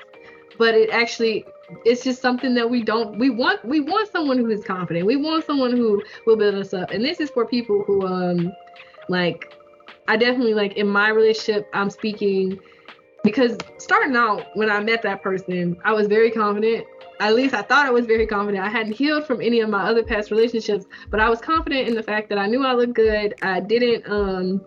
But 0.56 0.74
it 0.74 0.88
actually 0.88 1.44
it's 1.84 2.02
just 2.02 2.22
something 2.22 2.54
that 2.54 2.68
we 2.68 2.82
don't 2.82 3.18
we 3.18 3.30
want 3.30 3.64
we 3.64 3.80
want 3.80 4.10
someone 4.10 4.38
who 4.38 4.48
is 4.48 4.64
confident. 4.64 5.06
We 5.06 5.16
want 5.16 5.44
someone 5.44 5.72
who 5.72 6.02
will 6.26 6.36
build 6.36 6.54
us 6.54 6.72
up. 6.72 6.90
And 6.90 7.04
this 7.04 7.20
is 7.20 7.30
for 7.30 7.46
people 7.46 7.82
who 7.86 8.06
um 8.06 8.52
like 9.08 9.54
I 10.06 10.16
definitely 10.16 10.54
like 10.54 10.76
in 10.76 10.88
my 10.88 11.08
relationship 11.10 11.68
I'm 11.74 11.90
speaking 11.90 12.58
because 13.24 13.56
starting 13.78 14.16
out 14.16 14.46
when 14.54 14.70
I 14.70 14.80
met 14.80 15.02
that 15.02 15.22
person, 15.22 15.76
I 15.84 15.92
was 15.92 16.06
very 16.06 16.30
confident 16.30 16.86
at 17.20 17.34
least 17.34 17.54
I 17.54 17.62
thought 17.62 17.86
I 17.86 17.90
was 17.90 18.06
very 18.06 18.26
confident. 18.26 18.64
I 18.64 18.68
hadn't 18.68 18.92
healed 18.92 19.26
from 19.26 19.40
any 19.40 19.60
of 19.60 19.68
my 19.68 19.82
other 19.82 20.04
past 20.04 20.30
relationships, 20.30 20.86
but 21.10 21.20
I 21.20 21.28
was 21.28 21.40
confident 21.40 21.88
in 21.88 21.94
the 21.94 22.02
fact 22.02 22.28
that 22.28 22.38
I 22.38 22.46
knew 22.46 22.64
I 22.64 22.74
looked 22.74 22.94
good. 22.94 23.34
I 23.42 23.60
didn't 23.60 24.08
um 24.08 24.64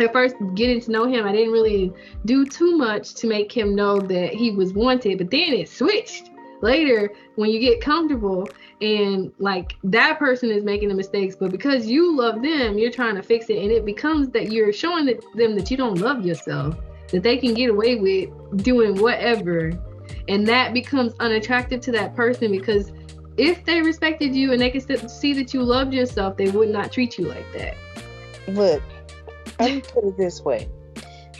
at 0.00 0.12
first 0.12 0.36
getting 0.54 0.80
to 0.82 0.90
know 0.90 1.06
him, 1.06 1.26
I 1.26 1.32
didn't 1.32 1.52
really 1.52 1.92
do 2.24 2.44
too 2.44 2.76
much 2.76 3.14
to 3.14 3.26
make 3.26 3.50
him 3.50 3.74
know 3.74 3.98
that 3.98 4.34
he 4.34 4.50
was 4.50 4.72
wanted, 4.72 5.18
but 5.18 5.30
then 5.30 5.52
it 5.52 5.68
switched. 5.68 6.30
Later, 6.62 7.10
when 7.34 7.50
you 7.50 7.60
get 7.60 7.82
comfortable 7.82 8.48
and 8.80 9.30
like 9.38 9.74
that 9.84 10.18
person 10.18 10.50
is 10.50 10.64
making 10.64 10.88
the 10.88 10.94
mistakes, 10.94 11.36
but 11.36 11.50
because 11.50 11.86
you 11.86 12.16
love 12.16 12.42
them, 12.42 12.78
you're 12.78 12.90
trying 12.90 13.14
to 13.14 13.22
fix 13.22 13.50
it, 13.50 13.58
and 13.62 13.70
it 13.70 13.84
becomes 13.84 14.28
that 14.30 14.52
you're 14.52 14.72
showing 14.72 15.06
them 15.06 15.54
that 15.54 15.70
you 15.70 15.76
don't 15.76 15.98
love 15.98 16.24
yourself, 16.24 16.76
that 17.08 17.22
they 17.22 17.36
can 17.36 17.54
get 17.54 17.70
away 17.70 17.96
with 17.96 18.62
doing 18.62 19.00
whatever 19.00 19.72
and 20.28 20.46
that 20.46 20.72
becomes 20.72 21.12
unattractive 21.20 21.80
to 21.82 21.92
that 21.92 22.14
person 22.14 22.50
because 22.50 22.92
if 23.36 23.64
they 23.64 23.82
respected 23.82 24.34
you 24.34 24.52
and 24.52 24.60
they 24.60 24.70
could 24.70 25.10
see 25.10 25.32
that 25.34 25.52
you 25.52 25.62
loved 25.62 25.92
yourself 25.92 26.36
they 26.36 26.50
would 26.50 26.68
not 26.68 26.92
treat 26.92 27.18
you 27.18 27.26
like 27.26 27.44
that 27.52 27.76
look 28.48 28.82
let 29.58 29.74
me 29.74 29.80
put 29.80 30.04
it 30.04 30.16
this 30.16 30.42
way. 30.42 30.68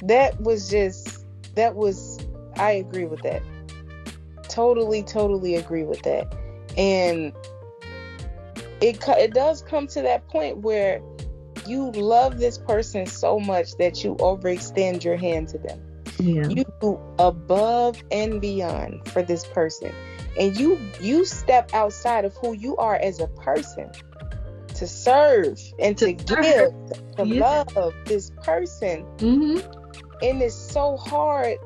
That 0.03 0.41
was 0.41 0.69
just 0.69 1.25
that 1.55 1.75
was 1.75 2.19
i 2.57 2.73
agree 2.73 3.07
with 3.07 3.23
that. 3.23 3.43
Totally 4.49 5.03
totally 5.03 5.57
agree 5.57 5.85
with 5.85 6.03
that. 6.03 6.35
And 6.77 7.33
it 8.81 9.03
it 9.09 9.35
does 9.35 9.63
come 9.63 9.87
to 9.89 10.03
that 10.03 10.29
point 10.29 10.59
where 10.59 11.01
you 11.67 11.91
love 11.93 12.39
this 12.39 12.59
person 12.59 13.07
so 13.07 13.41
much 13.41 13.77
that 13.79 14.05
you 14.05 14.15
overextend 14.17 15.03
your 15.03 15.17
hand 15.17 15.49
to 15.49 15.59
them. 15.59 15.83
Yeah. 16.19 16.49
you 16.49 16.65
do 16.81 16.99
above 17.19 18.03
and 18.11 18.41
beyond 18.41 19.07
for 19.09 19.23
this 19.23 19.45
person. 19.47 19.93
And 20.39 20.59
you 20.59 20.79
you 21.01 21.25
step 21.25 21.71
outside 21.75 22.25
of 22.25 22.35
who 22.37 22.55
you 22.55 22.77
are 22.77 22.97
as 22.97 23.21
a 23.21 23.27
person 23.29 23.91
to 24.77 24.87
serve 24.87 25.61
and 25.79 25.97
to, 25.99 26.15
to 26.15 26.37
give 26.37 26.73
to 27.17 27.27
yeah. 27.27 27.65
love 27.75 27.95
this 28.05 28.31
person 28.43 29.05
mm-hmm. 29.17 29.59
and 30.23 30.43
it's 30.43 30.55
so 30.55 30.97
hard 30.97 31.57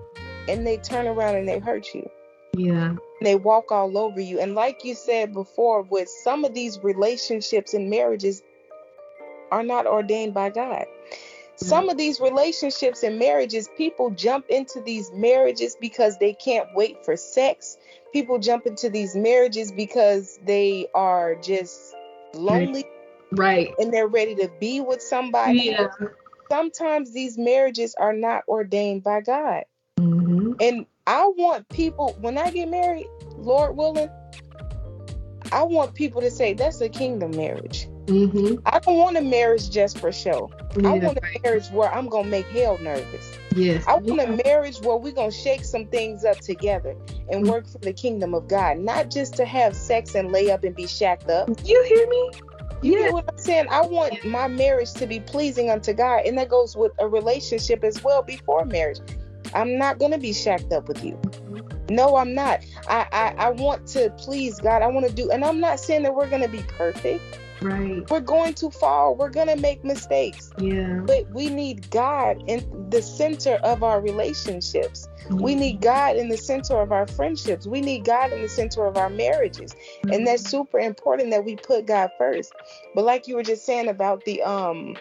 and 0.49 0.67
they 0.67 0.77
turn 0.79 1.07
around 1.07 1.35
and 1.35 1.49
they 1.49 1.59
hurt 1.59 1.93
you 1.95 2.09
yeah 2.57 2.95
they 3.23 3.35
walk 3.35 3.71
all 3.71 3.99
over 3.99 4.21
you 4.21 4.41
and 4.41 4.55
like 4.55 4.85
you 4.85 4.95
said 4.95 5.33
before 5.33 5.83
with 5.83 6.09
some 6.09 6.45
of 6.45 6.55
these 6.55 6.79
relationships 6.83 7.75
and 7.75 7.91
marriages 7.91 8.43
are 9.53 9.63
not 9.63 9.87
ordained 9.87 10.33
by 10.33 10.49
god 10.49 10.85
some 11.63 11.91
of 11.91 11.99
these 11.99 12.21
relationships 12.21 13.03
and 13.03 13.19
marriages, 13.19 13.69
people 13.77 14.11
jump 14.11 14.47
into 14.49 14.81
these 14.81 15.13
marriages 15.13 15.77
because 15.79 16.17
they 16.17 16.33
can't 16.33 16.67
wait 16.75 17.05
for 17.05 17.17
sex. 17.17 17.77
People 18.15 18.39
jump 18.39 18.67
into 18.67 18.89
these 18.89 19.15
marriages 19.15 19.71
because 19.71 20.39
they 20.47 20.87
are 20.95 21.35
just 21.35 21.95
lonely. 22.33 22.85
Right. 22.85 23.00
And 23.79 23.93
they're 23.93 24.09
ready 24.09 24.35
to 24.37 24.51
be 24.61 24.81
with 24.81 25.03
somebody. 25.03 25.75
Yeah. 25.77 25.89
Sometimes 26.51 27.13
these 27.13 27.39
marriages 27.39 27.95
are 27.95 28.13
not 28.13 28.43
ordained 28.49 29.05
by 29.05 29.21
God. 29.21 29.65
Mm-hmm. 29.99 30.53
And 30.61 30.87
I 31.07 31.27
want 31.27 31.69
people, 31.69 32.17
when 32.21 32.39
I 32.39 32.51
get 32.51 32.69
married, 32.69 33.07
Lord 33.37 33.77
willing, 33.77 34.11
I 35.53 35.63
want 35.63 35.95
people 35.95 36.21
to 36.21 36.31
say 36.31 36.53
that's 36.53 36.81
a 36.81 36.89
kingdom 36.89 37.33
marriage. 37.33 37.89
Mm-hmm. 38.07 38.57
I 38.67 38.79
don't 38.81 38.99
want 38.99 39.17
a 39.17 39.21
marriage 39.21 39.71
just 39.71 39.99
for 39.99 40.11
show. 40.11 40.51
Yeah, 40.77 40.91
I 40.91 40.99
want 40.99 41.19
a 41.19 41.41
marriage 41.45 41.69
where 41.69 41.93
I'm 41.93 42.09
gonna 42.09 42.29
make 42.29 42.47
hell 42.49 42.79
nervous. 42.79 43.39
Yes. 43.55 43.85
I 43.87 43.97
want 43.97 44.21
a 44.21 44.43
marriage 44.45 44.79
where 44.81 44.97
we're 44.97 45.13
gonna 45.13 45.31
shake 45.31 45.65
some 45.65 45.87
things 45.87 46.25
up 46.25 46.39
together 46.39 46.97
and 47.31 47.43
mm-hmm. 47.43 47.51
work 47.51 47.69
for 47.69 47.79
the 47.79 47.93
kingdom 47.93 48.35
of 48.35 48.49
God, 48.49 48.79
not 48.79 49.11
just 49.11 49.35
to 49.35 49.45
have 49.45 49.77
sex 49.77 50.15
and 50.15 50.33
lay 50.33 50.51
up 50.51 50.65
and 50.65 50.75
be 50.75 50.87
shacked 50.87 51.31
up. 51.31 51.49
You 51.65 51.83
hear 51.85 52.09
me? 52.09 52.31
You 52.83 52.99
yeah. 52.99 53.11
what 53.11 53.25
I'm 53.29 53.39
saying? 53.39 53.67
I 53.71 53.83
want 53.83 54.25
my 54.25 54.49
marriage 54.49 54.93
to 54.95 55.07
be 55.07 55.21
pleasing 55.21 55.71
unto 55.71 55.93
God, 55.93 56.25
and 56.25 56.39
that 56.39 56.49
goes 56.49 56.77
with 56.77 56.93
a 56.99 57.07
relationship 57.07 57.85
as 57.85 58.03
well 58.03 58.23
before 58.23 58.65
marriage. 58.65 59.01
I'm 59.55 59.77
not 59.79 59.99
gonna 59.99 60.19
be 60.19 60.33
shacked 60.33 60.73
up 60.73 60.89
with 60.89 61.05
you. 61.05 61.15
Mm-hmm. 61.15 61.95
No, 61.95 62.17
I'm 62.17 62.35
not. 62.35 62.65
I, 62.89 63.07
I 63.13 63.47
I 63.47 63.51
want 63.51 63.87
to 63.89 64.11
please 64.17 64.61
God. 64.61 64.83
I 64.83 64.87
want 64.87 65.07
to 65.07 65.13
do, 65.13 65.31
and 65.31 65.45
I'm 65.45 65.61
not 65.61 65.81
saying 65.81 66.05
that 66.05 66.15
we're 66.15 66.31
gonna 66.31 66.49
be 66.49 66.63
perfect. 66.63 67.23
Right. 67.63 68.09
We're 68.11 68.21
going 68.21 68.55
to 68.55 68.71
fall. 68.71 69.15
We're 69.15 69.31
going 69.31 69.49
to 69.49 69.57
make 69.57 69.85
mistakes. 69.85 70.51
Yeah. 70.59 71.01
But 71.05 71.31
we 71.31 71.51
need 71.51 71.91
God 71.91 72.43
in 72.47 72.89
the 72.91 73.03
center 73.03 73.55
of 73.63 73.83
our 73.83 74.01
relationships. 74.01 75.09
We 75.29 75.55
need 75.55 75.81
God 75.81 76.17
in 76.17 76.29
the 76.29 76.37
center 76.37 76.81
of 76.81 76.91
our 76.91 77.07
friendships. 77.07 77.67
We 77.67 77.81
need 77.81 78.05
God 78.05 78.33
in 78.33 78.43
the 78.43 78.49
center 78.49 78.87
of 78.87 78.97
our 78.97 79.11
marriages. 79.11 79.75
Mm-hmm. 79.75 80.13
And 80.13 80.27
that's 80.27 80.49
super 80.49 80.79
important 80.79 81.31
that 81.31 81.45
we 81.45 81.57
put 81.57 81.87
God 81.87 82.11
first. 82.19 82.53
But 82.95 83.05
like 83.05 83.29
you 83.29 83.37
were 83.37 83.43
just 83.43 83.65
saying 83.65 83.89
about 83.89 84.25
the 84.25 84.43
um 84.43 84.97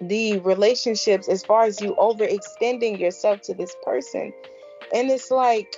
the 0.00 0.38
relationships 0.40 1.28
as 1.28 1.42
far 1.42 1.64
as 1.64 1.80
you 1.80 1.94
overextending 1.94 2.98
yourself 2.98 3.40
to 3.42 3.54
this 3.54 3.74
person. 3.82 4.32
And 4.92 5.10
it's 5.10 5.30
like 5.30 5.74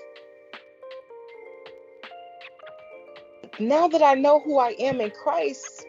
now 3.61 3.89
that 3.89 4.03
I 4.03 4.15
know 4.15 4.41
who 4.41 4.59
I 4.59 4.75
am 4.79 5.01
in 5.01 5.11
Christ, 5.11 5.87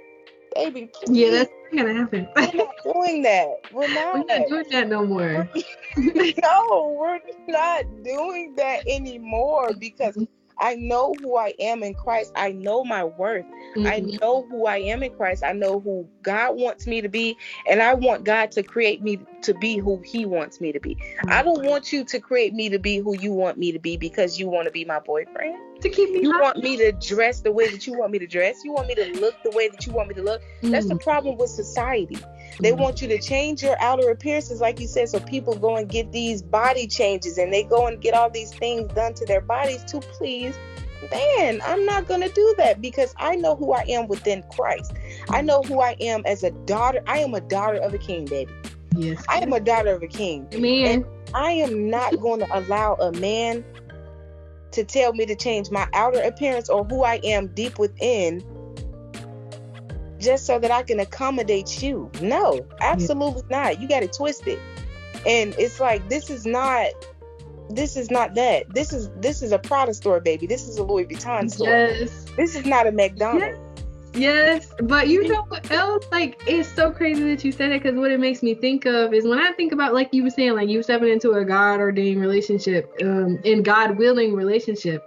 baby, 0.56 0.90
please. 0.94 1.18
Yeah, 1.18 1.32
that's 1.32 1.52
not 1.72 1.86
gonna 1.86 1.94
happen. 1.94 2.28
we're 2.36 2.52
not 2.54 2.76
doing 2.84 3.22
that. 3.24 3.50
We're 3.72 3.88
not. 3.94 4.28
We're 4.28 4.40
not 4.40 4.48
doing 4.48 4.70
that 4.72 4.88
no 4.88 5.06
more. 5.06 5.50
no, 5.98 6.98
we're 7.00 7.20
not 7.48 7.84
doing 8.04 8.56
that 8.56 8.88
anymore 8.88 9.72
because 9.78 10.18
I 10.60 10.76
know 10.76 11.14
who 11.22 11.38
I 11.38 11.53
am 11.60 11.84
in 11.84 11.93
Christ. 11.93 12.32
I 12.36 12.51
know 12.51 12.84
my 12.84 13.03
worth. 13.03 13.45
Mm-hmm. 13.76 13.88
I 13.88 13.99
know 13.99 14.45
who 14.49 14.66
I 14.66 14.78
am 14.78 15.03
in 15.03 15.14
Christ. 15.14 15.43
I 15.43 15.53
know 15.53 15.80
who 15.80 16.07
God 16.22 16.57
wants 16.57 16.88
me 16.88 17.01
to 17.01 17.10
be. 17.10 17.38
And 17.70 17.82
I 17.82 17.93
want 17.93 18.24
God 18.24 18.51
to 18.51 18.64
create 18.64 19.01
me 19.01 19.20
to 19.43 19.53
be 19.53 19.78
who 19.78 20.01
He 20.05 20.26
wants 20.26 20.60
me 20.60 20.72
to 20.72 20.80
be. 20.80 20.95
Mm-hmm. 20.95 21.32
I 21.32 21.43
don't 21.43 21.66
want 21.66 21.93
you 21.93 22.03
to 22.05 22.20
create 22.20 22.53
me 22.53 22.70
to 22.70 22.80
be 22.80 22.97
who 22.97 23.16
you 23.16 23.32
want 23.32 23.57
me 23.57 23.72
to 23.72 23.80
be 23.80 23.97
because 23.97 24.39
you 24.39 24.49
want 24.49 24.66
to 24.66 24.72
be 24.72 24.86
my 24.86 24.99
boyfriend. 24.99 25.57
To 25.82 25.89
keep 25.89 26.12
me 26.12 26.22
You 26.22 26.32
happy. 26.34 26.43
want 26.43 26.57
me 26.57 26.78
to 26.78 26.91
dress 26.91 27.41
the 27.41 27.51
way 27.51 27.70
that 27.70 27.88
you 27.88 27.97
want 27.97 28.12
me 28.12 28.20
to 28.20 28.28
dress. 28.28 28.64
You 28.66 28.74
want 28.74 28.88
me 28.88 28.95
to 28.95 29.20
look 29.20 29.36
the 29.43 29.51
way 29.51 29.70
that 29.70 29.86
you 29.86 29.93
want 29.93 30.10
me 30.10 30.16
to 30.16 30.24
look. 30.24 30.41
Mm-hmm. 30.41 30.72
That's 30.72 30.88
the 30.88 30.95
mm. 30.95 31.03
problem 31.03 31.38
with 31.38 31.49
society. 31.49 32.18
They 32.60 32.74
want 32.74 33.02
you 33.02 33.08
to 33.10 33.20
change 33.20 33.64
your 33.64 33.76
outer 33.80 34.10
appearances, 34.10 34.62
like 34.62 34.80
you 34.80 34.88
said, 34.88 35.10
so 35.10 35.20
people 35.20 35.58
go 35.58 35.78
and 35.78 35.88
get 35.88 36.12
these 36.12 36.41
body 36.41 36.88
changes 36.88 37.38
and 37.38 37.54
they 37.54 37.64
go 37.64 37.88
and 37.88 38.02
get 38.02 38.14
all 38.14 38.30
these 38.30 38.54
things 38.54 38.91
done 38.93 39.14
to 39.16 39.26
their 39.26 39.41
bodies 39.41 39.84
to 39.86 40.00
please 40.00 40.58
man, 41.12 41.62
I'm 41.66 41.86
not 41.86 42.08
going 42.08 42.22
to 42.22 42.30
do 42.30 42.56
that 42.58 42.82
because 42.82 43.14
I 43.18 43.36
know 43.36 43.56
who 43.56 43.74
I 43.74 43.84
am 43.88 44.08
within 44.08 44.43
Christ. 44.52 44.93
I 45.30 45.41
know 45.41 45.62
who 45.62 45.80
I 45.80 45.95
am 46.00 46.24
as 46.26 46.43
a 46.43 46.52
daughter. 46.52 47.02
I 47.08 47.20
am 47.20 47.34
a 47.34 47.41
daughter 47.41 47.78
of 47.78 47.93
a 47.93 47.97
king, 47.97 48.26
baby. 48.26 48.52
Yes. 48.95 49.24
I 49.30 49.39
am 49.39 49.54
a 49.54 49.60
daughter 49.60 49.93
of 49.93 50.04
a 50.04 50.08
king. 50.08 50.47
Man. 50.58 51.06
I 51.34 51.52
am 51.52 51.89
not 51.89 52.20
going 52.20 52.39
to 52.39 52.58
allow 52.58 52.95
a 52.95 53.12
man 53.14 53.64
to 54.72 54.84
tell 54.84 55.14
me 55.14 55.26
to 55.26 55.36
change 55.36 55.72
my 55.72 55.88
outer 55.93 56.22
appearance 56.22 56.70
or 56.70 56.84
who 56.86 57.04
I 57.04 57.16
am 57.24 57.47
deep 57.47 57.80
within 57.80 58.43
just 60.20 60.46
so 60.46 60.60
that 60.60 60.72
I 60.72 60.84
can 60.84 61.00
accommodate 61.00 61.82
you. 61.82 62.12
No, 62.22 62.66
absolutely 62.82 63.44
yeah. 63.50 63.64
not. 63.64 63.82
You 63.82 63.88
got 63.88 64.04
it 64.04 64.14
twisted. 64.14 64.60
And 65.26 65.56
it's 65.58 65.80
like 65.80 66.08
this 66.10 66.30
is 66.30 66.46
not 66.46 66.92
this 67.70 67.96
is 67.96 68.10
not 68.10 68.36
that. 68.36 68.74
This 68.74 68.94
is 68.94 69.10
this 69.18 69.42
is 69.42 69.52
a 69.52 69.60
Prada 69.60 69.94
store, 69.94 70.20
baby. 70.20 70.48
This 70.48 70.68
is 70.68 70.78
a 70.78 70.84
Louis 70.84 71.06
Vuitton 71.06 71.50
store. 71.50 71.68
Yes. 71.68 72.26
This 72.36 72.56
is 72.56 72.66
not 72.66 72.88
a 72.88 72.92
McDonald's. 72.92 73.46
Yes. 73.46 73.66
Yes, 74.16 74.74
but 74.84 75.08
you 75.08 75.28
know 75.28 75.44
what 75.50 75.70
else? 75.72 76.04
Like, 76.12 76.42
it's 76.48 76.68
so 76.68 76.92
crazy 76.92 77.24
that 77.26 77.46
you 77.46 77.52
said 77.52 77.72
it 77.72 77.84
because 77.84 77.96
what 77.96 78.10
it 78.10 78.20
makes 78.20 78.42
me 78.42 78.56
think 78.56 78.86
of 78.86 79.14
is 79.14 79.24
when 79.26 79.40
I 79.40 79.52
think 79.52 79.72
about, 79.72 79.94
like 79.94 80.10
you 80.14 80.24
were 80.24 80.32
saying, 80.32 80.56
like 80.56 80.68
you 80.68 80.82
stepping 80.82 81.10
into 81.10 81.34
a 81.34 81.46
God 81.46 81.80
ordained 81.80 82.20
relationship, 82.20 82.92
um, 83.04 83.40
in 83.44 83.62
God 83.62 84.00
willing 84.00 84.34
relationship. 84.34 85.04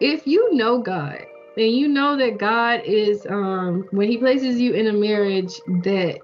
If 0.00 0.26
you 0.26 0.52
know 0.52 0.80
God 0.80 1.24
and 1.56 1.70
you 1.70 1.88
know 1.88 2.16
that 2.16 2.38
God 2.38 2.82
is, 2.84 3.26
um, 3.26 3.86
when 3.90 4.08
He 4.08 4.18
places 4.18 4.60
you 4.60 4.72
in 4.72 4.86
a 4.88 4.92
marriage 4.92 5.52
that 5.82 6.18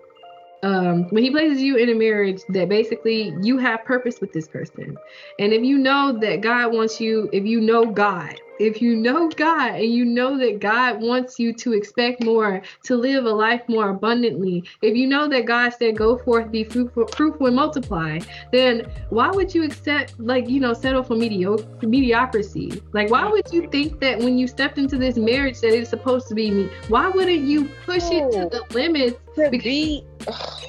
um, 0.62 1.05
when 1.11 1.22
he 1.22 1.31
places 1.31 1.62
you 1.62 1.76
in 1.76 1.89
a 1.89 1.95
marriage 1.95 2.43
that 2.51 2.68
basically 2.68 3.35
you 3.41 3.57
have 3.59 3.85
purpose 3.85 4.20
with 4.20 4.33
this 4.33 4.47
person. 4.47 4.97
And 5.39 5.53
if 5.53 5.62
you 5.62 5.78
know 5.78 6.18
that 6.20 6.43
god 6.43 6.72
wants 6.72 7.01
you 7.01 7.31
if 7.33 7.47
you 7.47 7.61
know 7.61 7.87
god 7.87 8.39
if 8.61 8.82
you 8.82 8.94
know 8.94 9.28
God 9.30 9.76
and 9.76 9.92
you 9.92 10.04
know 10.04 10.38
that 10.38 10.61
God 10.61 11.00
wants 11.00 11.38
you 11.38 11.52
to 11.54 11.72
expect 11.72 12.22
more, 12.22 12.61
to 12.84 12.94
live 12.94 13.24
a 13.24 13.30
life 13.30 13.62
more 13.68 13.88
abundantly, 13.88 14.62
if 14.82 14.94
you 14.94 15.06
know 15.06 15.28
that 15.28 15.46
God 15.46 15.70
said, 15.70 15.96
go 15.96 16.18
forth, 16.18 16.50
be 16.50 16.64
fruitful, 16.64 17.06
fruitful 17.08 17.46
and 17.46 17.56
multiply, 17.56 18.18
then 18.52 18.86
why 19.08 19.30
would 19.30 19.54
you 19.54 19.64
accept, 19.64 20.20
like, 20.20 20.48
you 20.48 20.61
know, 20.61 20.74
settle 20.74 21.02
for 21.02 21.14
mediocre, 21.14 21.64
mediocrity? 21.86 22.82
Like, 22.92 23.11
why 23.11 23.26
would 23.26 23.50
you 23.50 23.66
think 23.68 23.98
that 24.00 24.18
when 24.18 24.36
you 24.36 24.46
stepped 24.46 24.76
into 24.76 24.98
this 24.98 25.16
marriage 25.16 25.61
that 25.61 25.72
it's 25.72 25.88
supposed 25.88 26.28
to 26.28 26.34
be 26.34 26.50
me? 26.50 26.70
Why 26.88 27.08
wouldn't 27.08 27.44
you 27.44 27.70
push 27.86 28.04
it 28.11 28.30
to 28.32 28.44
oh. 28.44 28.48
the 28.50 28.74
limits? 28.74 29.16
To 29.36 29.48
be, 29.48 30.04
oh, 30.26 30.61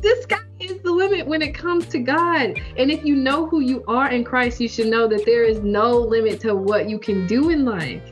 this 0.00 0.26
guy 0.26 0.38
is 0.58 0.80
the 0.82 0.90
limit 0.90 1.26
when 1.26 1.42
it 1.42 1.54
comes 1.54 1.86
to 1.88 1.98
God. 1.98 2.60
And 2.76 2.90
if 2.90 3.04
you 3.04 3.14
know 3.14 3.46
who 3.46 3.60
you 3.60 3.84
are 3.88 4.10
in 4.10 4.24
Christ, 4.24 4.60
you 4.60 4.68
should 4.68 4.88
know 4.88 5.08
that 5.08 5.24
there 5.24 5.44
is 5.44 5.60
no 5.60 5.92
limit 5.92 6.40
to 6.40 6.54
what 6.54 6.88
you 6.88 6.98
can 6.98 7.26
do 7.26 7.50
in 7.50 7.64
life. 7.64 8.02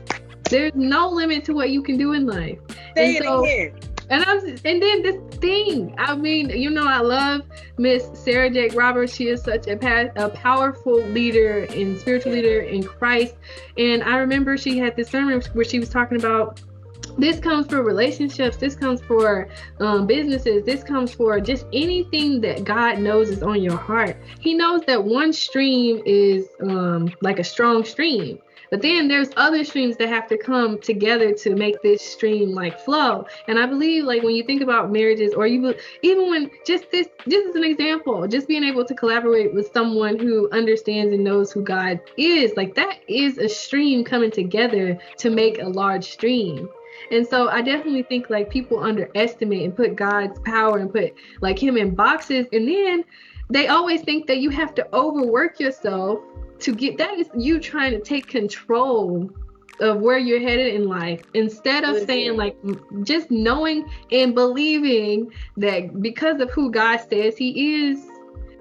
There's 0.49 0.73
no 0.75 1.09
limit 1.09 1.45
to 1.45 1.53
what 1.53 1.69
you 1.69 1.83
can 1.83 1.97
do 1.97 2.13
in 2.13 2.25
life. 2.25 2.57
Say 2.95 3.17
and 3.17 3.25
so, 3.25 3.45
it 3.45 3.71
again. 3.71 3.89
And 4.09 4.23
I'm 4.25 4.39
and 4.43 4.81
then 4.81 5.03
this 5.03 5.35
thing, 5.35 5.93
I 5.99 6.15
mean, 6.15 6.49
you 6.49 6.71
know, 6.71 6.87
I 6.87 6.99
love 6.99 7.43
Miss 7.77 8.09
Sarah 8.15 8.49
Jakes 8.49 8.73
Roberts. 8.73 9.13
She 9.13 9.27
is 9.27 9.43
such 9.43 9.67
a, 9.67 10.11
a 10.15 10.29
powerful 10.29 10.99
leader 11.05 11.65
and 11.69 11.99
spiritual 11.99 12.31
leader 12.31 12.61
in 12.61 12.81
Christ. 12.81 13.35
And 13.77 14.01
I 14.03 14.17
remember 14.17 14.57
she 14.57 14.79
had 14.79 14.95
this 14.95 15.09
sermon 15.09 15.43
where 15.53 15.65
she 15.65 15.79
was 15.79 15.89
talking 15.89 16.17
about 16.17 16.59
this 17.17 17.39
comes 17.39 17.67
for 17.67 17.83
relationships 17.83 18.57
this 18.57 18.75
comes 18.75 19.01
for 19.01 19.49
um, 19.79 20.07
businesses 20.07 20.63
this 20.63 20.83
comes 20.83 21.13
for 21.13 21.39
just 21.39 21.65
anything 21.73 22.39
that 22.41 22.63
god 22.63 22.99
knows 22.99 23.29
is 23.29 23.43
on 23.43 23.61
your 23.61 23.77
heart. 23.77 24.17
He 24.39 24.53
knows 24.53 24.81
that 24.87 25.03
one 25.03 25.33
stream 25.33 26.01
is 26.05 26.47
um, 26.61 27.11
like 27.21 27.39
a 27.39 27.43
strong 27.43 27.83
stream 27.83 28.39
but 28.69 28.83
then 28.83 29.07
there's 29.07 29.29
other 29.35 29.63
streams 29.63 29.97
that 29.97 30.09
have 30.09 30.27
to 30.27 30.37
come 30.37 30.79
together 30.79 31.33
to 31.33 31.55
make 31.55 31.81
this 31.81 32.03
stream 32.03 32.51
like 32.51 32.79
flow. 32.79 33.25
And 33.47 33.59
i 33.59 33.65
believe 33.65 34.03
like 34.03 34.23
when 34.23 34.35
you 34.35 34.43
think 34.43 34.61
about 34.61 34.91
marriages 34.91 35.33
or 35.33 35.47
you 35.47 35.73
even 36.01 36.29
when 36.29 36.51
just 36.65 36.91
this 36.91 37.07
just 37.27 37.49
as 37.49 37.55
an 37.55 37.63
example 37.63 38.27
just 38.27 38.47
being 38.47 38.63
able 38.63 38.85
to 38.85 38.93
collaborate 38.93 39.53
with 39.53 39.71
someone 39.73 40.17
who 40.17 40.49
understands 40.51 41.13
and 41.13 41.23
knows 41.23 41.51
who 41.51 41.61
god 41.61 41.99
is 42.17 42.53
like 42.55 42.75
that 42.75 42.99
is 43.07 43.37
a 43.37 43.49
stream 43.49 44.03
coming 44.03 44.31
together 44.31 44.97
to 45.17 45.29
make 45.29 45.59
a 45.59 45.67
large 45.67 46.11
stream 46.11 46.69
and 47.11 47.25
so 47.25 47.49
I 47.49 47.61
definitely 47.61 48.03
think 48.03 48.29
like 48.29 48.49
people 48.49 48.79
underestimate 48.79 49.63
and 49.63 49.75
put 49.75 49.95
God's 49.95 50.39
power 50.39 50.77
and 50.77 50.91
put 50.91 51.13
like 51.41 51.61
him 51.61 51.77
in 51.77 51.95
boxes. 51.95 52.47
And 52.53 52.67
then 52.67 53.03
they 53.49 53.67
always 53.67 54.01
think 54.01 54.27
that 54.27 54.39
you 54.39 54.49
have 54.49 54.75
to 54.75 54.95
overwork 54.95 55.59
yourself 55.59 56.19
to 56.59 56.75
get 56.75 56.97
that 56.97 57.17
is 57.17 57.29
you 57.35 57.59
trying 57.59 57.91
to 57.91 57.99
take 57.99 58.27
control 58.27 59.29
of 59.79 60.01
where 60.01 60.17
you're 60.17 60.41
headed 60.41 60.73
in 60.73 60.87
life. 60.87 61.21
Instead 61.33 61.83
of 61.83 61.95
mm-hmm. 61.95 62.05
saying 62.05 62.37
like 62.37 62.57
just 63.03 63.31
knowing 63.31 63.89
and 64.11 64.35
believing 64.35 65.31
that 65.57 66.01
because 66.01 66.41
of 66.41 66.51
who 66.51 66.69
God 66.71 66.97
says 67.09 67.37
he 67.37 67.87
is 67.87 68.05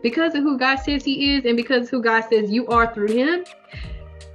because 0.01 0.37
of 0.37 0.45
who 0.45 0.57
God 0.57 0.77
says 0.77 1.05
he 1.05 1.35
is 1.35 1.45
and 1.45 1.57
because 1.57 1.91
who 1.91 2.01
God 2.01 2.25
says 2.31 2.51
you 2.53 2.69
are 2.69 2.95
through 2.95 3.09
him 3.09 3.45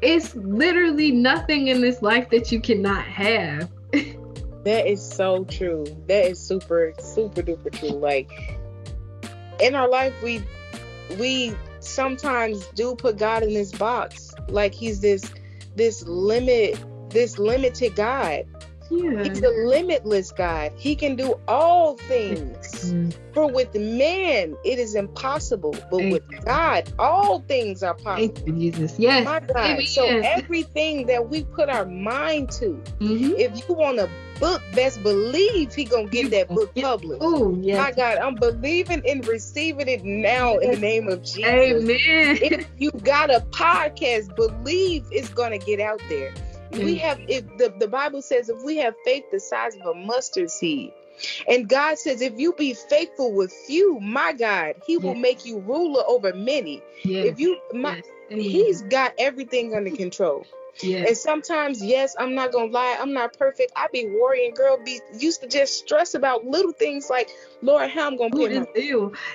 it's 0.01 0.35
literally 0.35 1.11
nothing 1.11 1.69
in 1.69 1.79
this 1.79 2.01
life 2.01 2.29
that 2.29 2.51
you 2.51 2.59
cannot 2.59 3.05
have 3.05 3.69
that 4.63 4.87
is 4.87 5.05
so 5.05 5.43
true. 5.45 5.85
That 6.07 6.25
is 6.25 6.39
super, 6.39 6.93
super 6.99 7.41
duper 7.41 7.71
true. 7.71 7.89
Like 7.89 8.31
in 9.59 9.75
our 9.75 9.89
life, 9.89 10.13
we 10.23 10.43
we 11.19 11.55
sometimes 11.79 12.65
do 12.67 12.95
put 12.95 13.17
God 13.17 13.43
in 13.43 13.53
this 13.53 13.71
box. 13.71 14.33
Like 14.47 14.73
he's 14.73 14.99
this 14.99 15.31
this 15.75 16.03
limit, 16.07 16.83
this 17.09 17.37
limited 17.37 17.95
God. 17.95 18.45
Yeah. 18.97 19.23
He's 19.23 19.41
a 19.41 19.49
limitless 19.49 20.31
God. 20.31 20.71
He 20.75 20.95
can 20.95 21.15
do 21.15 21.39
all 21.47 21.97
things. 21.97 22.91
Mm-hmm. 22.91 23.09
For 23.33 23.51
with 23.51 23.73
man, 23.75 24.55
it 24.63 24.79
is 24.79 24.95
impossible. 24.95 25.71
But 25.71 25.99
Thank 25.99 26.13
with 26.13 26.23
you. 26.29 26.39
God, 26.41 26.91
all 26.99 27.39
things 27.41 27.83
are 27.83 27.95
possible. 27.95 28.35
Thank 28.35 28.47
you, 28.47 28.71
Jesus. 28.71 28.99
Yes. 28.99 29.25
My 29.25 29.39
God. 29.39 29.57
Amen. 29.57 29.85
So 29.85 30.05
everything 30.05 31.07
that 31.07 31.29
we 31.29 31.43
put 31.43 31.69
our 31.69 31.85
mind 31.85 32.51
to, 32.51 32.81
mm-hmm. 32.99 33.33
if 33.37 33.67
you 33.67 33.75
want 33.75 33.99
a 33.99 34.09
book, 34.39 34.61
best 34.73 35.01
believe 35.03 35.73
he 35.73 35.85
gonna 35.85 36.07
get 36.07 36.31
that 36.31 36.49
book 36.49 36.73
published. 36.75 37.21
Oh, 37.23 37.57
yes. 37.61 37.77
My 37.77 37.91
God, 37.91 38.17
I'm 38.17 38.35
believing 38.35 39.01
and 39.07 39.25
receiving 39.27 39.87
it 39.87 40.03
now 40.03 40.57
in 40.57 40.71
the 40.71 40.77
name 40.77 41.07
of 41.07 41.23
Jesus. 41.23 41.45
Amen. 41.45 42.37
If 42.41 42.67
you 42.77 42.91
got 42.91 43.33
a 43.33 43.39
podcast, 43.51 44.35
believe 44.35 45.05
it's 45.11 45.29
gonna 45.29 45.57
get 45.57 45.79
out 45.79 46.01
there 46.09 46.33
we 46.77 46.97
have 46.97 47.19
if 47.27 47.45
the, 47.57 47.73
the 47.79 47.87
bible 47.87 48.21
says 48.21 48.49
if 48.49 48.61
we 48.63 48.77
have 48.77 48.93
faith 49.05 49.23
the 49.31 49.39
size 49.39 49.75
of 49.75 49.85
a 49.85 49.93
mustard 49.93 50.49
seed 50.49 50.91
and 51.47 51.69
god 51.69 51.97
says 51.97 52.21
if 52.21 52.37
you 52.37 52.53
be 52.53 52.73
faithful 52.73 53.33
with 53.33 53.53
few 53.67 53.99
my 53.99 54.33
god 54.33 54.75
he 54.85 54.97
will 54.97 55.15
make 55.15 55.45
you 55.45 55.59
ruler 55.59 56.03
over 56.07 56.33
many 56.33 56.81
yes. 57.03 57.25
if 57.27 57.39
you 57.39 57.59
my 57.73 58.01
yes. 58.29 58.37
he's 58.51 58.81
got 58.83 59.13
everything 59.17 59.73
under 59.75 59.91
control 59.91 60.45
Yes. 60.81 61.07
And 61.07 61.17
sometimes, 61.17 61.83
yes, 61.83 62.15
I'm 62.17 62.33
not 62.33 62.51
gonna 62.51 62.71
lie, 62.71 62.97
I'm 62.99 63.13
not 63.13 63.37
perfect. 63.37 63.71
I 63.75 63.87
be 63.91 64.07
worrying, 64.07 64.53
girl, 64.53 64.79
be 64.83 65.01
used 65.17 65.41
to 65.41 65.47
just 65.47 65.77
stress 65.77 66.15
about 66.15 66.45
little 66.45 66.71
things 66.71 67.09
like, 67.09 67.29
Lord, 67.61 67.89
how 67.89 68.07
I'm 68.07 68.17
gonna 68.17 68.31
pay 68.31 68.47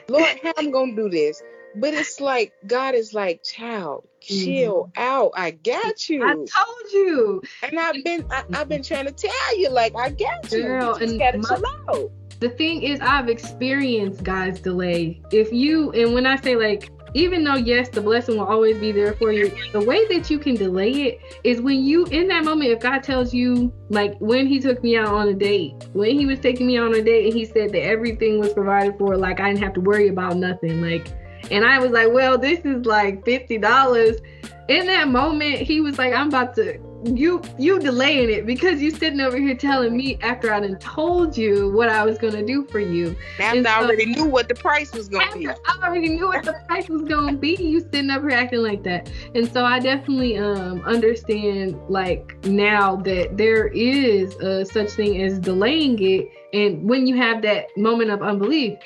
Lord, 0.08 0.40
how 0.42 0.52
I'm 0.56 0.70
gonna 0.70 0.96
do 0.96 1.08
this. 1.08 1.42
But 1.76 1.94
it's 1.94 2.20
like 2.20 2.52
God 2.66 2.94
is 2.94 3.14
like, 3.14 3.42
child, 3.42 4.06
chill 4.20 4.90
mm-hmm. 4.96 5.02
out. 5.02 5.32
I 5.36 5.52
got 5.52 6.08
you. 6.08 6.24
I 6.24 6.34
told 6.34 6.92
you. 6.92 7.42
And 7.62 7.78
I've 7.78 8.04
been 8.04 8.24
I, 8.30 8.44
have 8.52 8.68
been 8.68 8.82
trying 8.82 9.06
to 9.06 9.12
tell 9.12 9.58
you, 9.58 9.70
like, 9.70 9.94
I 9.96 10.10
got 10.10 10.50
you. 10.50 10.62
Girl, 10.62 10.98
you 10.98 11.06
and 11.06 11.18
gotta 11.18 11.38
my, 11.38 11.48
chill 11.48 11.64
out. 11.88 12.10
The 12.40 12.50
thing 12.50 12.82
is, 12.82 13.00
I've 13.00 13.28
experienced 13.28 14.22
God's 14.22 14.60
delay. 14.60 15.20
If 15.32 15.52
you 15.52 15.90
and 15.92 16.14
when 16.14 16.26
I 16.26 16.36
say 16.36 16.56
like 16.56 16.90
even 17.14 17.42
though 17.44 17.54
yes 17.54 17.88
the 17.88 18.00
blessing 18.00 18.36
will 18.36 18.46
always 18.46 18.76
be 18.78 18.92
there 18.92 19.14
for 19.14 19.32
you 19.32 19.50
the 19.72 19.80
way 19.80 20.06
that 20.08 20.30
you 20.30 20.38
can 20.38 20.54
delay 20.54 20.90
it 20.90 21.20
is 21.44 21.60
when 21.60 21.82
you 21.82 22.04
in 22.06 22.28
that 22.28 22.44
moment 22.44 22.70
if 22.70 22.80
god 22.80 23.02
tells 23.02 23.32
you 23.32 23.72
like 23.88 24.16
when 24.18 24.46
he 24.46 24.60
took 24.60 24.82
me 24.82 24.96
out 24.96 25.08
on 25.08 25.28
a 25.28 25.34
date 25.34 25.74
when 25.92 26.18
he 26.18 26.26
was 26.26 26.38
taking 26.38 26.66
me 26.66 26.76
on 26.76 26.94
a 26.94 27.02
date 27.02 27.26
and 27.26 27.34
he 27.34 27.44
said 27.44 27.70
that 27.72 27.82
everything 27.82 28.38
was 28.38 28.52
provided 28.52 28.96
for 28.98 29.16
like 29.16 29.40
i 29.40 29.48
didn't 29.48 29.62
have 29.62 29.72
to 29.72 29.80
worry 29.80 30.08
about 30.08 30.36
nothing 30.36 30.80
like 30.82 31.08
and 31.50 31.64
I 31.64 31.78
was 31.78 31.90
like, 31.90 32.12
well, 32.12 32.38
this 32.38 32.60
is 32.60 32.84
like 32.86 33.24
$50. 33.24 34.20
In 34.68 34.86
that 34.86 35.08
moment, 35.08 35.60
he 35.60 35.80
was 35.80 35.98
like, 35.98 36.12
I'm 36.12 36.28
about 36.28 36.54
to 36.56 36.78
you 37.04 37.40
you 37.58 37.78
delaying 37.78 38.30
it 38.30 38.46
because 38.46 38.82
you 38.82 38.90
sitting 38.90 39.20
over 39.20 39.38
here 39.38 39.54
telling 39.54 39.96
me 39.96 40.18
after 40.22 40.52
I 40.52 40.60
done 40.60 40.76
told 40.78 41.36
you 41.36 41.70
what 41.70 41.88
I 41.88 42.04
was 42.04 42.18
gonna 42.18 42.44
do 42.44 42.66
for 42.66 42.80
you. 42.80 43.16
After 43.38 43.62
so, 43.62 43.70
I 43.70 43.82
already 43.82 44.06
knew 44.06 44.24
what 44.24 44.48
the 44.48 44.54
price 44.54 44.92
was 44.92 45.08
gonna 45.08 45.36
be. 45.36 45.48
I 45.48 45.54
already 45.82 46.08
knew 46.08 46.26
what 46.26 46.44
the 46.44 46.54
price 46.66 46.88
was 46.88 47.02
gonna 47.02 47.36
be. 47.36 47.56
You 47.56 47.80
sitting 47.80 48.10
up 48.10 48.22
here 48.22 48.30
acting 48.30 48.62
like 48.62 48.82
that. 48.84 49.10
And 49.34 49.50
so 49.52 49.64
I 49.64 49.78
definitely 49.78 50.38
um 50.38 50.82
understand 50.82 51.78
like 51.88 52.36
now 52.44 52.96
that 52.96 53.36
there 53.36 53.68
is 53.68 54.34
a 54.36 54.64
such 54.64 54.90
thing 54.90 55.22
as 55.22 55.38
delaying 55.38 56.02
it 56.02 56.28
and 56.52 56.88
when 56.88 57.06
you 57.06 57.16
have 57.16 57.42
that 57.42 57.76
moment 57.76 58.10
of 58.10 58.22
unbelief 58.22 58.78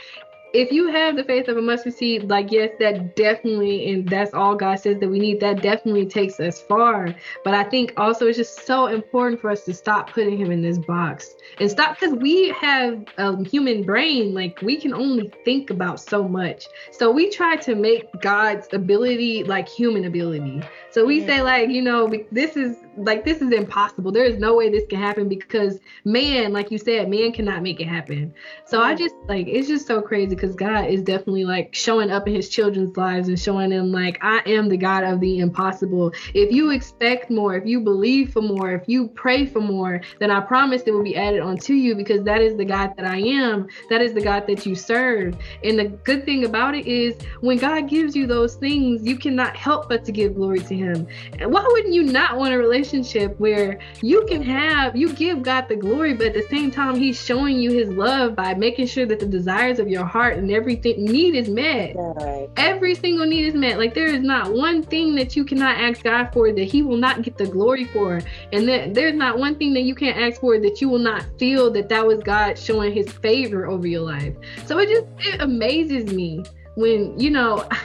if 0.53 0.71
you 0.71 0.89
have 0.89 1.17
the 1.17 1.25
faith 1.25 1.49
of 1.49 1.57
a 1.57 1.63
mustard 1.63 1.95
seed, 1.95 2.29
like 2.29 2.53
yes, 2.53 2.71
that 2.79 3.17
definitely, 3.17 3.91
and 3.91 4.09
that's 4.09 4.35
all 4.35 4.55
God 4.55 4.79
says 4.81 4.99
that 5.01 5.09
we 5.09 5.19
need. 5.19 5.41
That 5.41 5.63
definitely 5.63 6.07
takes 6.07 6.39
us 6.41 6.61
far. 6.61 7.15
But 7.45 7.55
I 7.55 7.65
think 7.65 7.95
also 7.97 8.27
it's 8.27 8.39
just 8.39 8.67
so 8.67 8.87
important 8.87 9.41
for 9.41 9.51
us 9.51 9.65
to 9.65 9.75
stop 9.75 10.11
putting 10.13 10.37
him 10.37 10.51
in 10.51 10.63
this 10.63 10.79
box 10.79 11.37
and 11.59 11.71
stop 11.71 11.99
because 11.99 12.15
we 12.17 12.49
have 12.51 13.05
a 13.19 13.45
human 13.45 13.85
brain. 13.85 14.35
Like 14.35 14.61
we 14.63 14.77
can 14.77 14.95
only 14.95 15.33
think 15.45 15.71
about 15.71 16.01
so 16.01 16.27
much. 16.27 16.67
So 16.91 17.11
we 17.11 17.31
try 17.31 17.57
to 17.57 17.75
make 17.75 18.09
God's 18.21 18.69
ability 18.73 19.45
like 19.45 19.69
human 19.69 20.05
ability. 20.05 20.63
So 20.91 21.07
we 21.07 21.25
say 21.27 21.43
like, 21.43 21.71
you 21.71 21.83
know, 21.83 22.13
this 22.31 22.57
is 22.57 22.77
like 22.97 23.25
this 23.25 23.41
is 23.41 23.53
impossible. 23.53 24.13
There 24.13 24.25
is 24.25 24.39
no 24.39 24.55
way 24.55 24.71
this 24.71 24.85
can 24.89 24.99
happen 24.99 25.29
because 25.29 25.81
man, 26.05 26.53
like 26.53 26.71
you 26.71 26.79
said, 26.79 27.09
man 27.09 27.33
cannot 27.33 27.63
make 27.63 27.81
it 27.81 27.89
happen. 27.89 28.35
So 28.67 28.81
I 28.81 28.95
just 28.95 29.15
like 29.29 29.47
it's 29.49 29.69
just 29.69 29.87
so 29.87 30.03
crazy 30.03 30.35
because 30.35 30.55
God 30.55 30.87
is 30.87 31.03
definitely 31.03 31.45
like 31.45 31.75
showing 31.75 32.11
up 32.11 32.27
in 32.29 32.35
his 32.35 32.49
children's 32.49 32.97
lives 32.97 33.29
and 33.29 33.39
showing 33.39 33.71
them 33.71 33.93
like 33.93 34.19
I 34.23 34.43
am 34.47 34.69
the 34.69 34.77
God 34.77 35.05
of 35.05 35.21
the 35.21 35.39
impossible. 35.39 36.13
If 36.35 36.53
you 36.53 36.71
expect 36.71 37.31
more, 37.31 37.57
if 37.57 37.67
you 37.67 37.81
believe 37.81 38.33
for 38.33 38.43
more, 38.43 38.73
if 38.73 38.83
you 38.87 39.09
pray 39.09 39.47
for 39.47 39.61
more, 39.61 40.01
then 40.19 40.31
I 40.31 40.41
promise 40.41 40.83
it 40.87 40.93
will 40.93 41.03
be 41.03 41.17
added 41.17 41.42
onto 41.43 41.75
you 41.75 41.95
because 41.95 42.23
that 42.25 42.41
is 42.41 42.57
the 42.57 42.65
God 42.65 42.95
that 42.97 43.07
I 43.07 43.19
am. 43.19 43.69
That 43.91 44.01
is 44.01 44.15
the 44.15 44.23
God 44.23 44.47
that 44.47 44.65
you 44.65 44.75
serve. 44.75 45.37
And 45.63 45.79
the 45.79 45.85
good 45.85 46.25
thing 46.25 46.45
about 46.45 46.75
it 46.75 46.87
is 46.87 47.15
when 47.41 47.59
God 47.59 47.89
gives 47.89 48.17
you 48.17 48.27
those 48.27 48.55
things, 48.55 49.07
you 49.07 49.17
cannot 49.17 49.55
help 49.57 49.89
but 49.89 50.05
to 50.07 50.13
give 50.13 50.35
glory 50.35 50.61
to 50.61 50.75
him. 50.75 51.07
And 51.39 51.53
why 51.53 51.65
wouldn't 51.65 51.93
you 51.93 52.05
not 52.05 52.39
want 52.39 52.55
a 52.55 52.59
relationship 52.59 53.39
where 53.39 53.79
you 54.01 54.25
can 54.27 54.43
have, 54.43 54.97
you 54.97 55.13
give 55.13 55.43
God 55.43 55.69
the 55.69 55.77
glory, 55.77 56.15
but 56.15 56.29
at 56.29 56.35
the 56.35 56.47
same 56.49 56.71
time, 56.71 56.97
He's 56.97 57.23
showing 57.23 57.59
you 57.59 57.71
His 57.71 57.89
love 57.91 58.35
by 58.35 58.55
making 58.55 58.87
sure 58.87 59.07
that 59.07 59.21
the 59.21 59.27
desires 59.27 59.79
of 59.79 59.89
your 59.89 60.05
heart 60.05 60.23
heart 60.23 60.37
and 60.37 60.51
everything 60.51 61.05
need 61.05 61.35
is 61.35 61.49
met. 61.49 61.95
Right. 61.97 62.49
Every 62.57 62.95
single 62.95 63.27
need 63.27 63.47
is 63.47 63.55
met. 63.55 63.79
Like 63.79 63.95
there 63.95 64.07
is 64.07 64.23
not 64.23 64.53
one 64.53 64.83
thing 64.83 65.15
that 65.17 65.37
you 65.37 65.45
cannot 65.45 65.79
ask 65.79 66.03
God 66.03 66.31
for 66.33 66.53
that 66.53 66.65
He 66.65 66.83
will 66.83 66.97
not 66.97 67.23
get 67.23 67.37
the 67.37 67.47
glory 67.47 67.85
for, 67.87 68.21
and 68.53 68.69
that 68.69 68.95
there's 68.95 69.15
not 69.15 69.39
one 69.39 69.57
thing 69.57 69.75
that 69.75 69.83
you 69.83 69.95
can't 69.95 70.17
ask 70.17 70.41
for 70.41 70.59
that 70.59 70.81
you 70.81 70.89
will 70.89 70.99
not 70.99 71.25
feel 71.43 71.73
that 71.73 71.89
that 71.89 72.07
was 72.07 72.21
God 72.21 72.57
showing 72.57 72.95
His 72.95 73.11
favor 73.11 73.67
over 73.67 73.85
your 73.85 74.03
life. 74.03 74.33
So 74.65 74.79
it 74.79 74.89
just 74.89 75.07
it 75.19 75.43
amazes 75.43 76.13
me 76.13 76.45
when 76.77 77.19
you 77.19 77.31
know. 77.31 77.69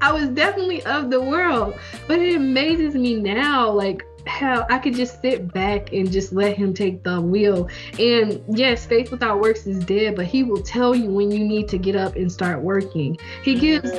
I 0.00 0.12
was 0.12 0.28
definitely 0.28 0.84
of 0.84 1.10
the 1.10 1.20
world, 1.20 1.76
but 2.06 2.20
it 2.20 2.36
amazes 2.36 2.94
me 2.94 3.16
now, 3.16 3.68
like 3.68 4.04
how 4.28 4.64
I 4.70 4.78
could 4.78 4.94
just 4.94 5.20
sit 5.20 5.52
back 5.52 5.92
and 5.92 6.08
just 6.08 6.32
let 6.32 6.56
him 6.56 6.72
take 6.72 7.02
the 7.02 7.20
wheel. 7.20 7.68
And 7.98 8.40
yes, 8.48 8.86
faith 8.86 9.10
without 9.10 9.40
works 9.40 9.66
is 9.66 9.84
dead, 9.84 10.14
but 10.14 10.26
he 10.26 10.44
will 10.44 10.62
tell 10.62 10.94
you 10.94 11.10
when 11.10 11.32
you 11.32 11.44
need 11.44 11.66
to 11.70 11.78
get 11.78 11.96
up 11.96 12.14
and 12.14 12.30
start 12.30 12.62
working. 12.62 13.18
He 13.42 13.58
gives 13.58 13.90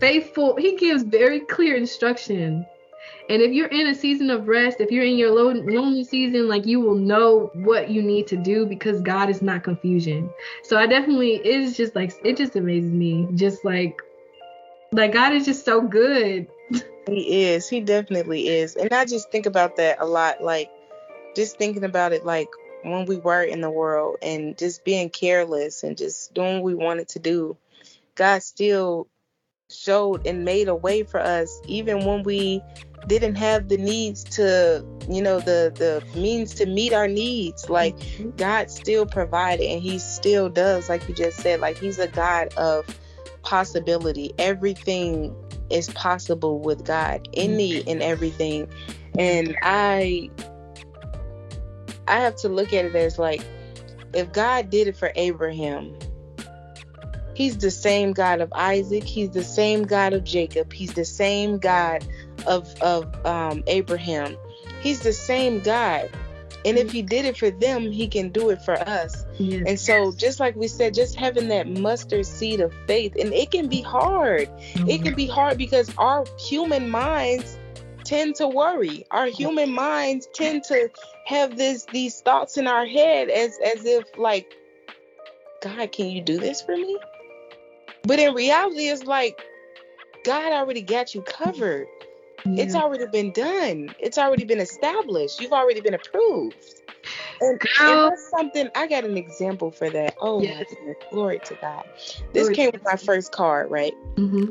faithful, 0.00 0.56
he 0.56 0.74
gives 0.74 1.04
very 1.04 1.38
clear 1.38 1.76
instruction. 1.76 2.66
And 3.28 3.42
if 3.42 3.52
you're 3.52 3.68
in 3.68 3.88
a 3.88 3.94
season 3.94 4.30
of 4.30 4.48
rest, 4.48 4.80
if 4.80 4.90
you're 4.90 5.04
in 5.04 5.18
your 5.18 5.30
lonely 5.30 6.04
season, 6.04 6.48
like 6.48 6.64
you 6.64 6.80
will 6.80 6.94
know 6.94 7.50
what 7.54 7.90
you 7.90 8.00
need 8.00 8.26
to 8.28 8.36
do 8.36 8.64
because 8.64 9.02
God 9.02 9.28
is 9.28 9.42
not 9.42 9.62
confusion. 9.62 10.30
So 10.62 10.78
I 10.78 10.86
definitely, 10.86 11.34
it 11.36 11.60
is 11.60 11.76
just 11.76 11.94
like, 11.94 12.12
it 12.24 12.36
just 12.38 12.56
amazes 12.56 12.92
me. 12.92 13.28
Just 13.34 13.64
like, 13.64 14.00
like 14.92 15.12
God 15.12 15.34
is 15.34 15.44
just 15.44 15.64
so 15.64 15.80
good. 15.80 16.46
He 17.08 17.44
is. 17.44 17.66
He 17.66 17.80
definitely 17.80 18.48
is. 18.48 18.76
And 18.76 18.92
I 18.92 19.06
just 19.06 19.32
think 19.32 19.46
about 19.46 19.76
that 19.76 19.96
a 19.98 20.04
lot. 20.04 20.42
Like, 20.42 20.70
just 21.34 21.56
thinking 21.56 21.84
about 21.84 22.12
it, 22.12 22.26
like 22.26 22.48
when 22.82 23.06
we 23.06 23.16
were 23.16 23.42
in 23.42 23.62
the 23.62 23.70
world 23.70 24.16
and 24.20 24.58
just 24.58 24.84
being 24.84 25.08
careless 25.08 25.82
and 25.82 25.96
just 25.96 26.34
doing 26.34 26.56
what 26.56 26.64
we 26.64 26.74
wanted 26.74 27.08
to 27.08 27.18
do, 27.18 27.56
God 28.14 28.42
still 28.42 29.08
showed 29.70 30.26
and 30.26 30.44
made 30.44 30.68
a 30.68 30.74
way 30.74 31.02
for 31.02 31.20
us, 31.20 31.60
even 31.66 32.04
when 32.04 32.22
we 32.24 32.62
didn't 33.08 33.36
have 33.36 33.68
the 33.68 33.76
needs 33.76 34.22
to, 34.24 34.84
you 35.08 35.22
know, 35.22 35.40
the 35.40 35.72
the 35.74 36.04
means 36.18 36.54
to 36.54 36.66
meet 36.66 36.92
our 36.92 37.08
needs. 37.08 37.68
Like 37.68 37.96
mm-hmm. 37.96 38.30
God 38.36 38.70
still 38.70 39.06
provided, 39.06 39.64
and 39.64 39.82
He 39.82 39.98
still 39.98 40.48
does. 40.48 40.88
Like 40.88 41.08
you 41.08 41.14
just 41.14 41.38
said, 41.38 41.60
like 41.60 41.78
He's 41.78 41.98
a 41.98 42.08
God 42.08 42.54
of 42.54 42.86
possibility. 43.42 44.32
Everything 44.38 45.34
is 45.70 45.88
possible 45.90 46.60
with 46.60 46.84
God, 46.84 47.28
any 47.34 47.86
and 47.88 48.02
everything. 48.02 48.68
And 49.18 49.56
I 49.62 50.30
I 52.06 52.20
have 52.20 52.36
to 52.36 52.48
look 52.48 52.72
at 52.72 52.84
it 52.84 52.94
as 52.94 53.18
like 53.18 53.42
if 54.14 54.32
God 54.32 54.70
did 54.70 54.88
it 54.88 54.96
for 54.96 55.12
Abraham, 55.14 55.96
he's 57.34 57.58
the 57.58 57.70
same 57.70 58.12
God 58.12 58.40
of 58.40 58.52
Isaac, 58.52 59.04
he's 59.04 59.30
the 59.30 59.44
same 59.44 59.84
God 59.84 60.12
of 60.12 60.24
Jacob, 60.24 60.72
he's 60.72 60.92
the 60.92 61.04
same 61.04 61.58
God 61.58 62.06
of 62.46 62.74
of 62.80 63.26
um, 63.26 63.62
Abraham. 63.66 64.36
He's 64.80 65.00
the 65.00 65.12
same 65.12 65.60
God. 65.60 66.10
And 66.64 66.76
if 66.76 66.90
he 66.90 67.02
did 67.02 67.24
it 67.24 67.36
for 67.36 67.50
them, 67.50 67.92
he 67.92 68.08
can 68.08 68.30
do 68.30 68.50
it 68.50 68.60
for 68.62 68.74
us. 68.74 69.24
Yes. 69.38 69.62
And 69.66 69.80
so, 69.80 70.12
just 70.12 70.40
like 70.40 70.56
we 70.56 70.66
said, 70.66 70.92
just 70.92 71.14
having 71.14 71.48
that 71.48 71.68
mustard 71.68 72.26
seed 72.26 72.60
of 72.60 72.74
faith, 72.86 73.14
and 73.18 73.32
it 73.32 73.52
can 73.52 73.68
be 73.68 73.80
hard. 73.80 74.48
Mm-hmm. 74.48 74.88
It 74.88 75.02
can 75.02 75.14
be 75.14 75.26
hard 75.26 75.56
because 75.56 75.90
our 75.98 76.24
human 76.36 76.90
minds 76.90 77.58
tend 78.04 78.34
to 78.36 78.48
worry. 78.48 79.04
Our 79.10 79.26
human 79.26 79.72
minds 79.72 80.28
tend 80.34 80.64
to 80.64 80.90
have 81.26 81.56
this 81.56 81.84
these 81.92 82.20
thoughts 82.20 82.56
in 82.56 82.66
our 82.66 82.86
head 82.86 83.28
as 83.28 83.58
as 83.64 83.84
if 83.84 84.04
like, 84.16 84.52
God, 85.62 85.92
can 85.92 86.06
you 86.06 86.22
do 86.22 86.38
this 86.38 86.60
for 86.60 86.76
me? 86.76 86.98
But 88.02 88.18
in 88.18 88.34
reality, 88.34 88.88
it's 88.88 89.04
like 89.04 89.40
God 90.24 90.52
already 90.52 90.82
got 90.82 91.14
you 91.14 91.22
covered. 91.22 91.86
Yeah. 92.44 92.64
It's 92.64 92.74
already 92.74 93.06
been 93.06 93.32
done. 93.32 93.94
It's 93.98 94.18
already 94.18 94.44
been 94.44 94.60
established. 94.60 95.40
You've 95.40 95.52
already 95.52 95.80
been 95.80 95.94
approved. 95.94 96.82
And, 97.40 97.60
and 97.80 98.10
that's 98.10 98.30
something 98.30 98.68
I 98.74 98.86
got 98.86 99.04
an 99.04 99.16
example 99.16 99.70
for 99.70 99.88
that. 99.90 100.16
Oh 100.20 100.42
yes. 100.42 100.58
my 100.58 100.76
goodness, 100.76 100.96
glory 101.10 101.40
to 101.44 101.54
God. 101.60 101.84
This 102.32 102.44
glory 102.44 102.54
came 102.54 102.70
with 102.72 102.84
my 102.84 102.96
first 102.96 103.32
card, 103.32 103.70
right? 103.70 103.94
Mm-hmm. 104.16 104.50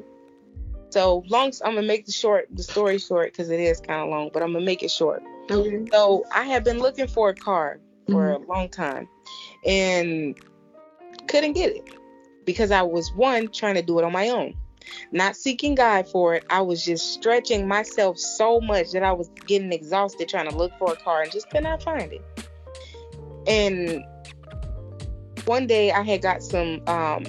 So 0.90 1.24
long, 1.28 1.52
I'm 1.64 1.76
gonna 1.76 1.86
make 1.86 2.06
the 2.06 2.12
short, 2.12 2.48
the 2.52 2.64
story 2.64 2.98
short 2.98 3.34
because 3.34 3.50
it 3.50 3.60
is 3.60 3.80
kind 3.82 4.02
of 4.02 4.10
long, 4.10 4.30
but 4.34 4.42
I'm 4.42 4.54
gonna 4.54 4.66
make 4.66 4.84
it 4.84 4.92
short. 4.92 5.22
Okay. 5.52 5.86
So 5.92 6.24
I 6.34 6.44
have 6.44 6.64
been 6.64 6.80
looking 6.80 7.08
for 7.08 7.30
a 7.30 7.36
car 7.36 7.80
for 8.10 8.30
mm-hmm. 8.30 8.44
a 8.44 8.54
long 8.54 8.70
time, 8.70 9.08
and 9.66 10.38
couldn't 11.28 11.54
get 11.54 11.76
it 11.76 11.84
because 12.46 12.72
I 12.72 12.82
was 12.84 13.12
one 13.14 13.50
trying 13.50 13.76
to 13.76 13.82
do 13.82 14.00
it 14.00 14.06
on 14.06 14.14
my 14.14 14.30
own 14.30 14.56
not 15.12 15.36
seeking 15.36 15.76
God 15.76 16.08
for 16.08 16.36
it. 16.36 16.46
I 16.50 16.62
was 16.62 16.84
just 16.84 17.14
stretching 17.14 17.68
myself 17.68 18.18
so 18.18 18.60
much 18.62 18.92
that 18.92 19.04
I 19.04 19.12
was 19.12 19.30
getting 19.46 19.72
exhausted 19.72 20.30
trying 20.30 20.50
to 20.50 20.56
look 20.56 20.72
for 20.78 20.94
a 20.94 20.96
car 20.96 21.22
and 21.22 21.32
just 21.32 21.50
could 21.50 21.64
not 21.64 21.84
find 21.84 22.14
it. 22.14 22.22
And 23.48 24.04
one 25.46 25.68
day 25.68 25.92
I 25.92 26.04
had 26.04 26.22
got 26.22 26.44
some 26.44 26.82
um, 26.88 27.26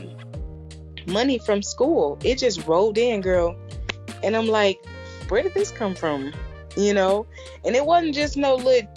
money 1.06 1.38
from 1.38 1.62
school. 1.62 2.18
It 2.24 2.38
just 2.38 2.66
rolled 2.66 2.98
in, 2.98 3.20
girl. 3.20 3.56
And 4.22 4.36
I'm 4.36 4.48
like, 4.48 4.84
where 5.28 5.42
did 5.42 5.54
this 5.54 5.70
come 5.70 5.94
from? 5.94 6.32
You 6.76 6.94
know? 6.94 7.26
And 7.64 7.76
it 7.76 7.84
wasn't 7.84 8.14
just 8.14 8.36
no 8.36 8.56
little 8.56 8.88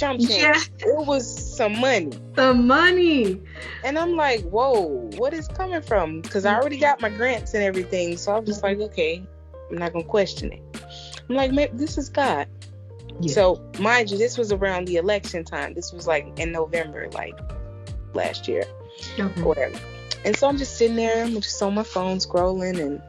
Yeah. 0.00 0.60
It 0.80 1.06
was 1.06 1.56
some 1.56 1.80
money. 1.80 2.12
Some 2.36 2.66
money. 2.66 3.40
And 3.84 3.98
I'm 3.98 4.16
like, 4.16 4.42
whoa, 4.42 5.10
what 5.16 5.32
is 5.32 5.48
coming 5.48 5.82
from? 5.82 6.20
Because 6.20 6.44
I 6.44 6.54
already 6.54 6.78
got 6.78 7.00
my 7.00 7.08
grants 7.08 7.54
and 7.54 7.62
everything. 7.62 8.16
So 8.16 8.34
I'm 8.34 8.44
just 8.44 8.62
like, 8.62 8.78
okay, 8.80 9.24
I'm 9.70 9.78
not 9.78 9.92
gonna 9.92 10.04
question 10.04 10.52
it. 10.52 10.62
I'm 11.28 11.36
like, 11.36 11.52
maybe 11.52 11.76
this 11.76 11.96
is 11.96 12.08
God. 12.08 12.48
Yeah. 13.20 13.32
So 13.32 13.70
mind 13.78 14.10
you, 14.10 14.18
this 14.18 14.36
was 14.36 14.52
around 14.52 14.88
the 14.88 14.96
election 14.96 15.44
time. 15.44 15.74
This 15.74 15.92
was 15.92 16.06
like 16.06 16.38
in 16.38 16.52
November, 16.52 17.08
like 17.12 17.38
last 18.12 18.48
year, 18.48 18.64
okay. 19.18 19.42
whatever. 19.42 19.78
And 20.24 20.34
so 20.36 20.48
I'm 20.48 20.56
just 20.56 20.76
sitting 20.76 20.96
there, 20.96 21.24
I'm 21.24 21.34
just 21.34 21.62
on 21.62 21.74
my 21.74 21.82
phone 21.82 22.18
scrolling 22.18 22.80
and 22.80 23.02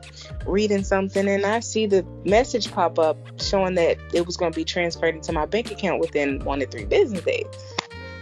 reading 0.46 0.84
something, 0.84 1.28
and 1.28 1.46
I 1.46 1.60
see 1.60 1.86
the 1.86 2.06
message 2.24 2.72
pop 2.72 3.00
up 3.00 3.18
showing 3.40 3.76
that 3.76 3.98
it 4.14 4.26
was 4.26 4.38
going 4.38 4.52
to 4.52 4.56
be 4.56 4.64
transferred 4.64 5.16
into 5.16 5.32
my 5.32 5.46
bank 5.46 5.72
account 5.72 6.00
within 6.00 6.40
one 6.44 6.60
to 6.60 6.68
three 6.68 6.86
business 6.86 7.24
days. 7.24 7.46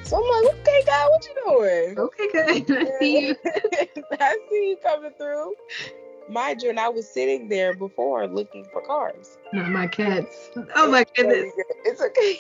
So 0.04 0.18
I'm 0.18 0.46
like, 0.46 0.56
okay, 0.56 0.84
God, 0.86 1.10
what 1.10 1.26
you 1.26 1.36
doing? 1.46 2.00
Okay, 2.00 2.60
good. 2.62 2.78
I 2.88 3.00
see 3.00 3.28
you. 3.28 3.36
I 4.20 4.38
see 4.50 4.70
you 4.70 4.78
coming 4.84 5.12
through. 5.18 5.54
Mind 6.30 6.62
you, 6.62 6.70
and 6.70 6.80
I 6.80 6.90
was 6.90 7.10
sitting 7.10 7.50
there 7.50 7.74
before 7.74 8.28
looking 8.28 8.66
for 8.72 8.82
cars. 8.82 9.38
Not 9.52 9.70
my 9.70 9.88
cats. 9.88 10.52
Oh 10.76 10.90
my 10.90 11.06
goodness. 11.16 11.52
It's 11.86 12.02
okay. 12.02 12.40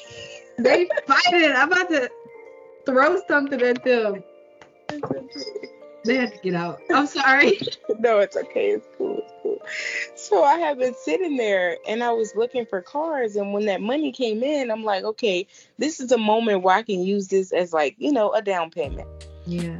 they 0.57 0.89
fighting. 1.05 1.51
I'm 1.51 1.71
about 1.71 1.89
to 1.89 2.09
throw 2.85 3.19
something 3.27 3.61
at 3.61 3.83
them. 3.83 4.23
They 6.05 6.15
had 6.15 6.33
to 6.33 6.39
get 6.39 6.53
out. 6.53 6.81
I'm 6.91 7.07
sorry. 7.07 7.59
no, 7.99 8.19
it's 8.19 8.35
okay. 8.35 8.71
It's 8.71 8.87
cool. 8.97 9.19
It's 9.19 9.33
cool. 9.41 9.61
So 10.15 10.43
I 10.43 10.57
have 10.57 10.77
been 10.77 10.93
sitting 10.93 11.37
there 11.37 11.77
and 11.87 12.03
I 12.03 12.11
was 12.11 12.35
looking 12.35 12.65
for 12.65 12.81
cars. 12.81 13.35
And 13.35 13.53
when 13.53 13.65
that 13.65 13.81
money 13.81 14.11
came 14.11 14.43
in, 14.43 14.69
I'm 14.69 14.83
like, 14.83 15.03
okay, 15.03 15.47
this 15.77 15.99
is 15.99 16.11
a 16.11 16.17
moment 16.17 16.63
where 16.63 16.75
I 16.75 16.83
can 16.83 17.01
use 17.01 17.29
this 17.29 17.53
as 17.53 17.71
like, 17.71 17.95
you 17.97 18.11
know, 18.11 18.33
a 18.33 18.41
down 18.41 18.69
payment. 18.69 19.07
Yeah. 19.45 19.77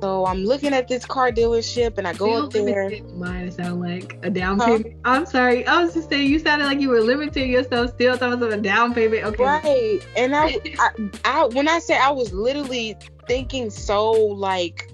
So 0.00 0.26
I'm 0.26 0.44
looking 0.44 0.72
at 0.72 0.86
this 0.86 1.04
car 1.04 1.32
dealership 1.32 1.98
and 1.98 2.06
I 2.06 2.12
go 2.12 2.44
up 2.44 2.52
there. 2.52 2.90
Mine 3.14 3.50
sound 3.50 3.80
like 3.80 4.16
a 4.22 4.30
down 4.30 4.60
payment. 4.60 4.94
Huh? 5.04 5.10
I'm 5.12 5.26
sorry. 5.26 5.66
I 5.66 5.82
was 5.82 5.94
just 5.94 6.08
saying 6.08 6.30
you 6.30 6.38
sounded 6.38 6.66
like 6.66 6.80
you 6.80 6.88
were 6.88 7.00
limiting 7.00 7.50
yourself 7.50 7.90
still 7.94 8.16
thought 8.16 8.32
of 8.32 8.42
a 8.42 8.56
down 8.58 8.94
payment. 8.94 9.24
Okay. 9.24 9.42
Right. 9.42 10.00
And 10.16 10.36
I, 10.36 10.60
I, 10.78 10.90
I 11.24 11.44
when 11.46 11.66
I 11.68 11.80
say 11.80 11.98
I 11.98 12.10
was 12.10 12.32
literally 12.32 12.96
thinking 13.26 13.70
so 13.70 14.12
like 14.12 14.88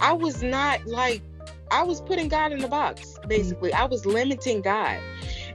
I 0.00 0.12
was 0.12 0.42
not 0.42 0.86
like 0.86 1.22
I 1.70 1.82
was 1.82 2.00
putting 2.00 2.28
God 2.28 2.52
in 2.52 2.60
the 2.60 2.68
box, 2.68 3.18
basically. 3.26 3.72
I 3.72 3.84
was 3.84 4.06
limiting 4.06 4.60
God. 4.60 4.98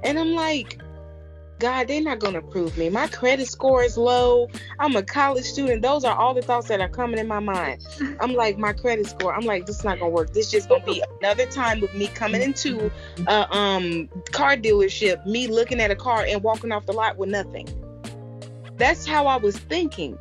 And 0.04 0.18
I'm 0.18 0.34
like, 0.34 0.80
God, 1.60 1.90
they're 1.90 2.02
not 2.02 2.20
gonna 2.20 2.40
approve 2.40 2.78
me. 2.78 2.90
My 2.90 3.08
credit 3.08 3.48
score 3.48 3.84
is 3.84 3.98
low. 3.98 4.48
I'm 4.80 4.96
a 4.96 5.04
college 5.04 5.44
student. 5.44 5.82
Those 5.82 6.06
are 6.06 6.16
all 6.16 6.34
the 6.34 6.42
thoughts 6.42 6.70
that 6.70 6.80
are 6.80 6.90
coming 6.90 7.20
in 7.20 7.28
my 7.28 7.40
mind. 7.40 7.86
I'm 8.22 8.34
like, 8.34 8.58
my 8.58 8.72
credit 8.72 9.08
score. 9.08 9.36
I'm 9.36 9.46
like, 9.46 9.66
this 9.66 9.80
is 9.80 9.84
not 9.84 10.00
gonna 10.00 10.12
work. 10.12 10.32
This 10.32 10.48
is 10.48 10.52
just 10.52 10.70
gonna 10.70 10.86
be 10.86 11.04
another 11.20 11.46
time 11.46 11.82
with 11.82 11.94
me 11.94 12.08
coming 12.08 12.42
into 12.42 12.90
a 13.28 13.56
um 13.56 14.10
car 14.32 14.56
dealership, 14.56 15.26
me 15.26 15.48
looking 15.48 15.82
at 15.82 15.92
a 15.92 15.96
car 15.96 16.26
and 16.28 16.42
walking 16.44 16.72
off 16.72 16.86
the 16.86 16.94
lot 16.94 17.18
with 17.18 17.30
nothing. 17.30 17.68
That's 18.78 19.06
how 19.06 19.28
I 19.28 19.36
was 19.36 19.58
thinking. 19.58 20.18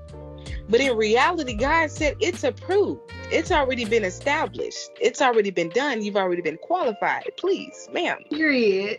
But 0.68 0.80
in 0.80 0.96
reality, 0.96 1.54
God 1.54 1.90
said 1.90 2.16
it's 2.20 2.44
approved 2.44 3.00
it's 3.30 3.52
already 3.52 3.84
been 3.84 4.04
established. 4.04 4.90
It's 5.00 5.20
already 5.20 5.50
been 5.50 5.68
done. 5.68 6.02
You've 6.02 6.16
already 6.16 6.40
been 6.40 6.56
qualified. 6.56 7.24
Please, 7.36 7.88
ma'am. 7.92 8.18
Period. 8.30 8.98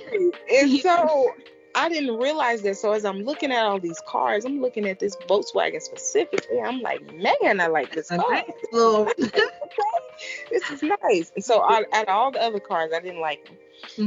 and 0.52 0.80
so 0.80 1.32
I 1.76 1.88
didn't 1.88 2.16
realize 2.18 2.62
that. 2.62 2.76
So 2.76 2.92
as 2.92 3.04
I'm 3.04 3.22
looking 3.22 3.52
at 3.52 3.64
all 3.64 3.78
these 3.78 4.00
cars, 4.06 4.44
I'm 4.44 4.60
looking 4.60 4.84
at 4.86 4.98
this 4.98 5.14
Volkswagen 5.28 5.80
specifically. 5.80 6.60
I'm 6.60 6.80
like, 6.80 7.02
man, 7.14 7.60
I 7.60 7.68
like 7.68 7.92
this 7.92 8.08
car. 8.08 8.18
Nice 8.28 8.50
little- 8.72 9.04
this 10.50 10.70
is 10.70 10.82
nice. 10.82 11.30
And 11.36 11.44
so 11.44 11.62
out 11.62 11.84
of 11.92 12.08
all 12.08 12.32
the 12.32 12.42
other 12.42 12.60
cars, 12.60 12.90
I 12.94 13.00
didn't 13.00 13.20
like 13.20 13.46
them. 13.46 13.56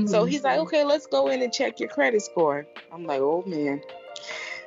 So 0.05 0.21
mm-hmm. 0.21 0.27
he's 0.27 0.43
like, 0.43 0.59
okay, 0.59 0.83
let's 0.83 1.07
go 1.07 1.29
in 1.29 1.41
and 1.41 1.53
check 1.53 1.79
your 1.79 1.87
credit 1.87 2.21
score. 2.21 2.67
I'm 2.91 3.05
like, 3.05 3.21
oh 3.21 3.43
man. 3.47 3.81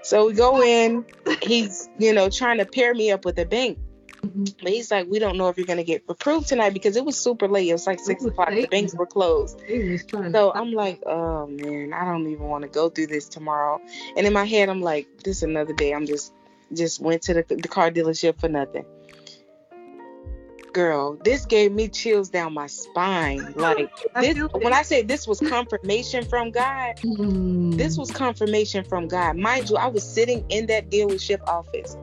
So 0.04 0.26
we 0.26 0.34
go 0.34 0.62
in. 0.62 1.04
He's, 1.42 1.88
you 1.98 2.12
know, 2.12 2.28
trying 2.28 2.58
to 2.58 2.66
pair 2.66 2.94
me 2.94 3.10
up 3.10 3.24
with 3.24 3.38
a 3.38 3.46
bank. 3.46 3.78
Mhm. 4.22 4.54
But 4.62 4.72
he's 4.72 4.90
like, 4.90 5.06
we 5.08 5.18
don't 5.18 5.36
know 5.36 5.48
if 5.48 5.56
you're 5.56 5.66
gonna 5.66 5.84
get 5.84 6.04
approved 6.08 6.48
tonight 6.48 6.72
because 6.74 6.96
it 6.96 7.04
was 7.04 7.16
super 7.18 7.48
late. 7.48 7.68
It 7.68 7.72
was 7.72 7.86
like 7.86 8.00
six 8.00 8.24
o'clock. 8.24 8.50
The 8.50 8.66
banks 8.66 8.94
were 8.94 9.06
closed. 9.06 9.60
He 9.66 9.90
was 9.90 10.04
trying 10.04 10.32
So 10.32 10.52
I'm 10.52 10.72
like, 10.72 11.02
oh 11.06 11.46
man, 11.46 11.92
I 11.92 12.04
don't 12.04 12.26
even 12.28 12.44
want 12.44 12.62
to 12.62 12.68
go 12.68 12.88
through 12.88 13.08
this 13.08 13.28
tomorrow. 13.28 13.80
And 14.16 14.26
in 14.26 14.32
my 14.32 14.44
head, 14.44 14.68
I'm 14.68 14.80
like, 14.82 15.06
this 15.24 15.42
another 15.42 15.72
day. 15.72 15.92
I'm 15.92 16.06
just 16.06 16.32
just 16.72 17.00
went 17.00 17.22
to 17.22 17.34
the, 17.34 17.42
the 17.48 17.68
car 17.68 17.90
dealership 17.90 18.40
for 18.40 18.48
nothing. 18.48 18.84
Girl, 20.74 21.16
this 21.22 21.46
gave 21.46 21.72
me 21.72 21.88
chills 21.88 22.28
down 22.28 22.52
my 22.52 22.66
spine. 22.66 23.54
Like 23.56 23.88
this, 24.20 24.36
when 24.52 24.72
I 24.72 24.82
say 24.82 25.02
this 25.02 25.26
was 25.26 25.38
confirmation 25.40 26.24
from 26.24 26.50
God, 26.50 26.94
Mm. 27.04 27.78
this 27.78 27.96
was 27.96 28.10
confirmation 28.10 28.84
from 28.84 29.06
God. 29.08 29.36
Mind 29.36 29.70
you, 29.70 29.76
I 29.76 29.86
was 29.86 30.02
sitting 30.02 30.44
in 30.48 30.66
that 30.66 30.90
dealership 30.90 31.38
office, 31.46 31.96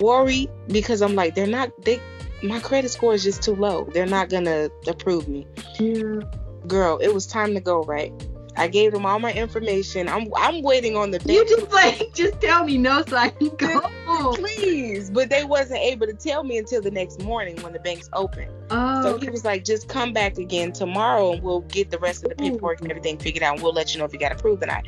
worried 0.00 0.50
because 0.68 1.00
I'm 1.02 1.14
like, 1.14 1.34
they're 1.34 1.46
not 1.46 1.70
they. 1.82 1.98
My 2.42 2.60
credit 2.60 2.90
score 2.90 3.14
is 3.14 3.22
just 3.22 3.42
too 3.42 3.54
low. 3.54 3.88
They're 3.94 4.04
not 4.06 4.28
gonna 4.28 4.68
approve 4.86 5.26
me 5.28 5.46
Yeah. 5.78 6.20
girl, 6.66 6.98
it 6.98 7.14
was 7.14 7.26
time 7.26 7.54
to 7.54 7.60
go, 7.60 7.82
right? 7.84 8.12
I 8.56 8.68
gave 8.68 8.92
them 8.92 9.06
all 9.06 9.18
my 9.18 9.32
information. 9.32 10.08
I'm 10.08 10.28
I'm 10.36 10.62
waiting 10.62 10.96
on 10.96 11.10
the 11.10 11.18
bank. 11.18 11.30
You 11.30 11.48
just 11.48 11.72
like 11.72 12.12
just 12.14 12.40
tell 12.40 12.64
me 12.64 12.78
no 12.78 13.02
so 13.06 13.16
I 13.16 13.30
can 13.30 13.48
go. 13.56 14.34
Please, 14.34 15.10
but 15.10 15.30
they 15.30 15.44
wasn't 15.44 15.80
able 15.80 16.06
to 16.06 16.12
tell 16.12 16.44
me 16.44 16.58
until 16.58 16.82
the 16.82 16.90
next 16.90 17.22
morning 17.22 17.60
when 17.62 17.72
the 17.72 17.78
banks 17.78 18.10
open. 18.12 18.48
Oh, 18.70 19.02
So 19.02 19.18
he 19.18 19.28
oh. 19.28 19.32
was 19.32 19.44
like, 19.44 19.64
just 19.64 19.88
come 19.88 20.12
back 20.12 20.38
again 20.38 20.72
tomorrow 20.72 21.32
and 21.32 21.42
we'll 21.42 21.60
get 21.62 21.90
the 21.90 21.98
rest 21.98 22.24
of 22.24 22.30
the 22.30 22.36
paperwork 22.36 22.80
and 22.82 22.90
everything 22.90 23.18
figured 23.18 23.42
out 23.42 23.54
and 23.54 23.62
we'll 23.62 23.72
let 23.72 23.94
you 23.94 23.98
know 23.98 24.04
if 24.04 24.12
you 24.12 24.18
got 24.18 24.32
approved 24.32 24.62
or 24.62 24.66
not. 24.66 24.84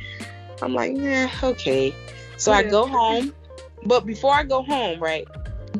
I'm 0.61 0.73
like, 0.73 0.95
yeah, 0.95 1.29
okay. 1.43 1.93
So 2.37 2.51
I 2.51 2.63
go 2.63 2.85
home. 2.87 3.33
But 3.85 4.05
before 4.05 4.33
I 4.33 4.43
go 4.43 4.63
home, 4.63 4.99
right. 4.99 5.27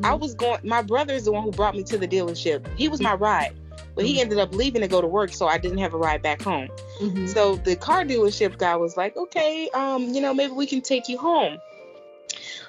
I 0.03 0.13
was 0.13 0.33
going 0.35 0.59
my 0.63 0.81
brother 0.81 1.13
is 1.13 1.25
the 1.25 1.31
one 1.31 1.43
who 1.43 1.51
brought 1.51 1.75
me 1.75 1.83
to 1.83 1.97
the 1.97 2.07
dealership. 2.07 2.67
He 2.77 2.87
was 2.87 3.01
my 3.01 3.13
ride. 3.13 3.55
But 3.95 4.05
he 4.05 4.17
Mhm. 4.17 4.21
ended 4.21 4.39
up 4.39 4.53
leaving 4.53 4.81
to 4.81 4.87
go 4.87 5.01
to 5.01 5.07
work, 5.07 5.33
so 5.33 5.47
I 5.47 5.57
didn't 5.57 5.77
have 5.79 5.93
a 5.93 5.97
ride 5.97 6.21
back 6.21 6.41
home. 6.41 6.67
Mhm. 7.01 7.27
So 7.29 7.55
the 7.55 7.75
car 7.75 8.03
dealership 8.03 8.57
guy 8.57 8.75
was 8.75 8.97
like, 8.97 9.15
okay, 9.15 9.69
um, 9.73 10.13
you 10.13 10.21
know, 10.21 10.33
maybe 10.33 10.53
we 10.53 10.67
can 10.67 10.81
take 10.81 11.07
you 11.07 11.17
home. 11.17 11.57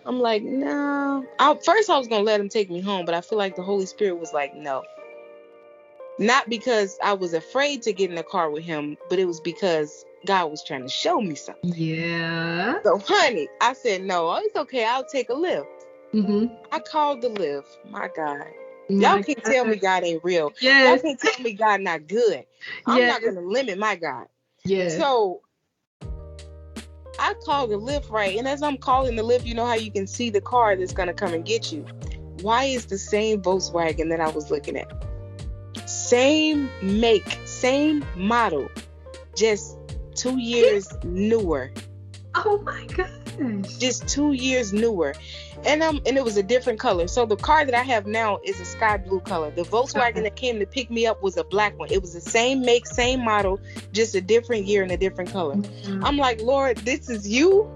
I'm 0.04 0.20
like, 0.20 0.42
no. 0.42 1.24
I, 1.38 1.54
first, 1.64 1.90
I 1.90 1.98
was 1.98 2.06
gonna 2.06 2.22
let 2.22 2.40
him 2.40 2.48
take 2.48 2.70
me 2.70 2.80
home, 2.80 3.04
but 3.04 3.14
I 3.14 3.20
feel 3.20 3.38
like 3.38 3.56
the 3.56 3.62
Holy 3.62 3.86
Spirit 3.86 4.18
was 4.18 4.32
like, 4.32 4.54
no. 4.54 4.82
Not 6.18 6.48
because 6.48 6.96
I 7.02 7.12
was 7.12 7.34
afraid 7.34 7.82
to 7.82 7.92
get 7.92 8.08
in 8.08 8.16
the 8.16 8.22
car 8.22 8.50
with 8.50 8.64
him, 8.64 8.96
but 9.10 9.18
it 9.18 9.26
was 9.26 9.40
because 9.40 10.04
God 10.24 10.50
was 10.50 10.62
trying 10.64 10.82
to 10.82 10.88
show 10.88 11.20
me 11.20 11.34
something. 11.34 11.72
Yeah. 11.74 12.76
So, 12.84 12.98
honey, 12.98 13.48
I 13.60 13.72
said, 13.74 14.02
no, 14.02 14.32
it's 14.36 14.56
okay. 14.56 14.84
I'll 14.84 15.04
take 15.04 15.28
a 15.28 15.34
Lyft. 15.34 15.66
Mm-hmm. 16.14 16.54
I 16.72 16.78
called 16.78 17.20
the 17.20 17.28
Lyft. 17.28 17.76
My 17.90 18.08
God. 18.14 18.46
Y'all 18.88 19.22
can't 19.22 19.44
tell 19.44 19.64
me 19.64 19.76
God 19.76 20.04
ain't 20.04 20.22
real. 20.24 20.52
Y'all 20.60 20.98
can't 20.98 21.18
tell 21.18 21.42
me 21.42 21.52
God 21.52 21.80
not 21.80 22.06
good. 22.06 22.44
I'm 22.86 22.98
Yes. 22.98 23.22
not 23.22 23.34
gonna 23.34 23.46
limit 23.46 23.78
my 23.78 23.96
God. 23.96 24.26
Yes. 24.64 24.96
So 24.96 25.42
I 27.18 27.34
called 27.44 27.70
the 27.70 27.76
Lyft 27.76 28.10
right, 28.10 28.36
and 28.36 28.46
as 28.46 28.62
I'm 28.62 28.76
calling 28.76 29.16
the 29.16 29.22
Lyft, 29.22 29.44
you 29.44 29.54
know 29.54 29.66
how 29.66 29.74
you 29.74 29.90
can 29.90 30.06
see 30.06 30.30
the 30.30 30.40
car 30.40 30.76
that's 30.76 30.92
gonna 30.92 31.14
come 31.14 31.32
and 31.34 31.44
get 31.44 31.72
you. 31.72 31.84
Why 32.42 32.64
is 32.64 32.86
the 32.86 32.98
same 32.98 33.40
Volkswagen 33.42 34.08
that 34.10 34.20
I 34.20 34.28
was 34.28 34.50
looking 34.50 34.76
at? 34.76 34.92
Same 35.88 36.70
make, 36.82 37.38
same 37.44 38.04
model, 38.14 38.68
just 39.34 39.78
two 40.14 40.38
years 40.38 40.92
newer. 41.04 41.72
oh 42.34 42.58
my 42.62 42.86
gosh. 42.86 43.76
Just 43.78 44.08
two 44.08 44.32
years 44.32 44.72
newer. 44.72 45.14
And 45.64 45.82
um 45.82 46.00
and 46.06 46.16
it 46.16 46.24
was 46.24 46.36
a 46.36 46.42
different 46.42 46.78
color. 46.78 47.08
So 47.08 47.26
the 47.26 47.36
car 47.36 47.64
that 47.64 47.74
I 47.74 47.82
have 47.82 48.06
now 48.06 48.38
is 48.44 48.60
a 48.60 48.64
sky 48.64 48.96
blue 48.98 49.20
color. 49.20 49.50
The 49.50 49.62
Volkswagen 49.62 50.10
Okay. 50.10 50.20
that 50.22 50.36
came 50.36 50.58
to 50.60 50.66
pick 50.66 50.90
me 50.90 51.06
up 51.06 51.22
was 51.22 51.36
a 51.36 51.44
black 51.44 51.78
one. 51.78 51.90
It 51.90 52.00
was 52.00 52.12
the 52.12 52.20
same 52.20 52.60
make, 52.60 52.86
same 52.86 53.24
model, 53.24 53.60
just 53.92 54.14
a 54.14 54.20
different 54.20 54.66
year 54.66 54.82
and 54.82 54.92
a 54.92 54.96
different 54.96 55.32
color. 55.32 55.56
Mhm. 55.56 56.00
I'm 56.04 56.16
like, 56.18 56.40
Lord, 56.42 56.78
this 56.78 57.08
is 57.08 57.28
you. 57.28 57.68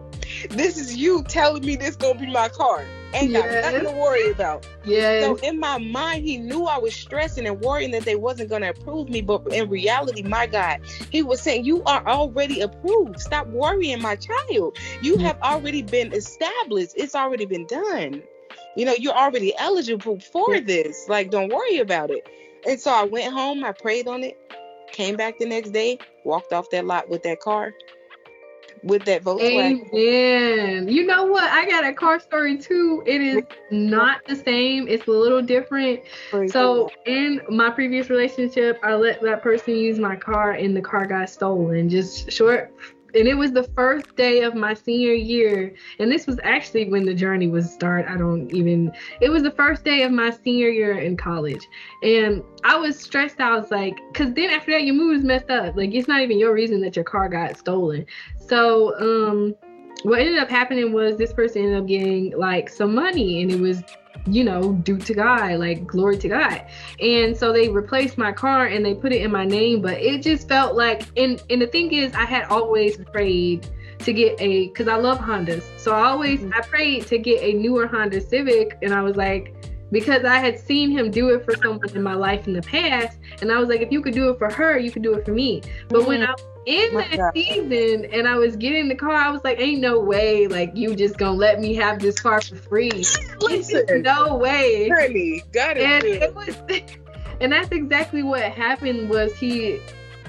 This 0.51 0.77
is 0.77 0.95
you 0.97 1.25
telling 1.25 1.65
me 1.65 1.77
this 1.77 1.97
gonna 1.97 2.19
be 2.19 2.27
my 2.31 2.49
car. 2.49 2.85
Ain't 3.13 3.33
got 3.33 3.51
Yes. 3.51 3.63
nothing 3.65 3.85
to 3.85 3.91
worry 3.91 4.31
about. 4.31 4.65
yes. 4.85 5.23
So 5.23 5.37
in 5.43 5.59
my 5.59 5.79
mind, 5.79 6.25
he 6.25 6.39
knew 6.39 6.67
I 6.67 6.79
was 6.79 6.95
stressing 6.95 7.47
and 7.47 7.61
worrying 7.61 7.91
that 7.93 8.05
they 8.05 8.17
wasn't 8.17 8.51
gonna 8.51 8.71
approve 8.71 9.09
me. 9.09 9.21
But 9.21 9.43
in 9.53 9.69
reality, 9.69 10.23
my 10.23 10.47
God, 10.47 10.79
he 11.11 11.23
was 11.23 11.41
saying, 11.41 11.65
You 11.65 11.83
are 11.85 12.07
already 12.07 12.61
approved. 12.61 13.21
Stop 13.21 13.49
worrying, 13.49 14.01
my 14.01 14.17
child. 14.17 14.77
You 15.03 15.17
Mhm. 15.17 15.23
have 15.23 15.39
already 15.43 15.83
been 15.83 16.13
established. 16.13 16.93
It's 16.97 17.15
already 17.15 17.47
been 17.47 17.67
done. 17.67 18.23
You 18.77 18.85
know, 18.87 18.95
you're 18.99 19.17
already 19.17 19.53
eligible 19.59 20.21
for 20.21 20.61
this. 20.61 21.07
Like, 21.09 21.31
don't 21.31 21.53
worry 21.53 21.79
about 21.79 22.11
it. 22.11 22.25
And 22.67 22.81
so 22.81 22.91
I 22.93 23.05
went 23.05 23.33
home, 23.33 23.65
I 23.65 23.73
prayed 23.73 24.07
on 24.07 24.23
it, 24.23 24.39
came 24.93 25.17
back 25.17 25.39
the 25.39 25.47
next 25.47 25.71
day, 25.71 25.99
walked 26.25 26.53
off 26.53 26.71
that 26.71 26.85
lot 26.87 27.09
with 27.09 27.23
that 27.25 27.41
car, 27.41 27.73
with 28.83 29.05
that 29.05 29.23
Volkswagen. 29.23 29.93
Amen. 29.93 30.89
You 30.89 31.07
know 31.07 31.25
what? 31.27 31.45
I 31.45 31.69
got 31.69 31.85
a 31.85 31.93
car 31.93 32.21
story 32.21 32.59
too. 32.59 33.03
It 33.07 33.21
is 33.21 33.43
not 33.71 34.25
the 34.27 34.37
same. 34.37 34.89
It's 34.89 35.07
a 35.07 35.11
little 35.11 35.43
different. 35.43 36.01
So 36.49 36.91
in 37.07 37.41
my 37.49 37.71
previous 37.71 38.11
relationship, 38.11 38.79
I 38.83 38.95
let 38.95 39.21
that 39.23 39.43
person 39.43 39.77
use 39.77 39.99
my 39.99 40.17
car 40.17 40.53
and 40.53 40.77
the 40.77 40.83
car 40.83 41.07
got 41.07 41.29
stolen. 41.31 41.89
Just 41.89 42.31
short 42.31 42.73
and 43.15 43.29
it 43.29 43.35
was 43.35 43.53
the 43.53 43.63
first 43.63 44.15
day 44.17 44.43
of 44.43 44.55
my 44.55 44.75
senior 44.75 45.13
year. 45.13 45.75
And 45.99 46.11
this 46.11 46.27
was 46.27 46.39
actually 46.43 46.89
when 46.89 47.05
the 47.05 47.15
journey 47.15 47.49
was 47.49 47.71
start. 47.71 48.07
I 48.09 48.17
don't 48.17 48.53
even 48.53 48.93
it 49.21 49.31
was 49.31 49.43
the 49.43 49.51
first 49.51 49.85
day 49.85 50.03
of 50.03 50.13
my 50.13 50.31
senior 50.31 50.69
year 50.69 50.99
in 50.99 51.17
college. 51.17 51.67
And 52.03 52.43
I 52.65 52.77
was 52.77 52.99
stressed 52.99 53.41
out. 53.41 53.53
I 53.53 53.59
was 53.59 53.71
like, 53.71 53.97
cause 54.15 54.33
then 54.35 54.51
after 54.51 54.73
that 54.73 54.85
your 54.85 54.95
mood 54.95 55.17
is 55.17 55.25
messed 55.25 55.51
up. 55.51 55.77
Like 55.77 55.95
it's 55.95 56.09
not 56.09 56.21
even 56.21 56.39
your 56.39 56.53
reason 56.53 56.81
that 56.83 56.97
your 56.97 57.05
car 57.05 57.29
got 57.29 57.57
stolen. 57.57 58.07
So 58.39 58.99
um 59.01 59.55
what 60.03 60.21
ended 60.21 60.39
up 60.39 60.49
happening 60.49 60.93
was 60.93 61.17
this 61.17 61.33
person 61.33 61.63
ended 61.63 61.79
up 61.79 61.87
getting 61.87 62.37
like 62.39 62.69
some 62.69 62.95
money 62.95 63.43
and 63.43 63.51
it 63.51 63.61
was 63.61 63.83
you 64.27 64.45
know, 64.45 64.73
due 64.73 64.99
to 64.99 65.15
God, 65.15 65.59
like 65.59 65.87
glory 65.87 66.19
to 66.19 66.29
God. 66.29 66.65
And 67.01 67.37
so 67.37 67.53
they 67.53 67.69
replaced 67.69 68.19
my 68.19 68.33
car 68.33 68.67
and 68.67 68.85
they 68.85 68.95
put 68.95 69.13
it 69.13 69.23
in 69.23 69.31
my 69.31 69.45
name, 69.45 69.81
but 69.81 69.99
it 69.99 70.23
just 70.23 70.49
felt 70.49 70.77
like 70.77 71.03
and 71.17 71.43
and 71.51 71.61
the 71.63 71.67
thing 71.67 71.93
is 71.93 72.13
I 72.15 72.25
had 72.25 72.45
always 72.45 72.97
prayed 72.97 73.67
to 74.01 74.13
get 74.13 74.37
a 74.41 74.69
cuz 74.69 74.89
I 74.89 74.97
love 74.97 75.19
Hondas. 75.19 75.65
So 75.77 75.93
I 75.93 76.09
always 76.09 76.41
Mhm. 76.41 76.53
I 76.55 76.61
prayed 76.63 77.07
to 77.09 77.19
get 77.19 77.43
a 77.43 77.53
newer 77.55 77.87
Honda 77.87 78.21
Civic 78.21 78.79
and 78.83 78.95
I 78.95 79.03
was 79.03 79.17
like 79.17 79.55
because 79.93 80.25
I 80.25 80.37
had 80.39 80.59
seen 80.59 80.91
him 80.91 81.11
do 81.11 81.31
it 81.31 81.45
for 81.45 81.55
someone 81.57 81.91
in 81.95 82.03
my 82.03 82.15
life 82.15 82.47
in 82.47 82.53
the 82.53 82.63
past 82.63 83.19
and 83.43 83.51
I 83.51 83.59
was 83.59 83.69
like 83.69 83.81
if 83.81 83.91
you 83.91 84.01
could 84.01 84.15
do 84.15 84.31
it 84.31 84.39
for 84.39 84.53
her, 84.53 84.79
you 84.79 84.91
could 84.91 85.03
do 85.03 85.15
it 85.15 85.25
for 85.25 85.33
me. 85.33 85.63
But 85.89 86.07
when 86.07 86.23
I 86.23 86.31
was 86.31 86.43
in 86.71 86.95
My 86.95 87.03
that 87.09 87.17
God. 87.17 87.33
season 87.35 88.05
and 88.13 88.29
I 88.29 88.37
was 88.37 88.55
getting 88.57 88.89
the 88.89 88.95
car, 88.95 89.13
I 89.13 89.31
was 89.31 89.43
like, 89.43 89.59
ain't 89.59 89.81
no 89.81 89.99
way, 89.99 90.47
like 90.47 90.71
you 90.75 90.95
just 90.95 91.19
gonna 91.19 91.37
let 91.37 91.61
me 91.61 91.75
have 91.75 91.99
this 91.99 92.21
car 92.21 92.41
for 92.41 92.55
free. 92.57 92.91
Listen, 93.41 94.03
no 94.03 94.37
way. 94.37 94.89
honey, 94.89 95.43
God 95.53 95.77
is 95.77 95.85
And 95.85 96.05
it 96.05 96.35
was 96.35 96.57
and 97.41 97.53
that's 97.53 97.71
exactly 97.73 98.23
what 98.23 98.43
happened 98.43 99.11
was 99.11 99.37
he 99.37 99.81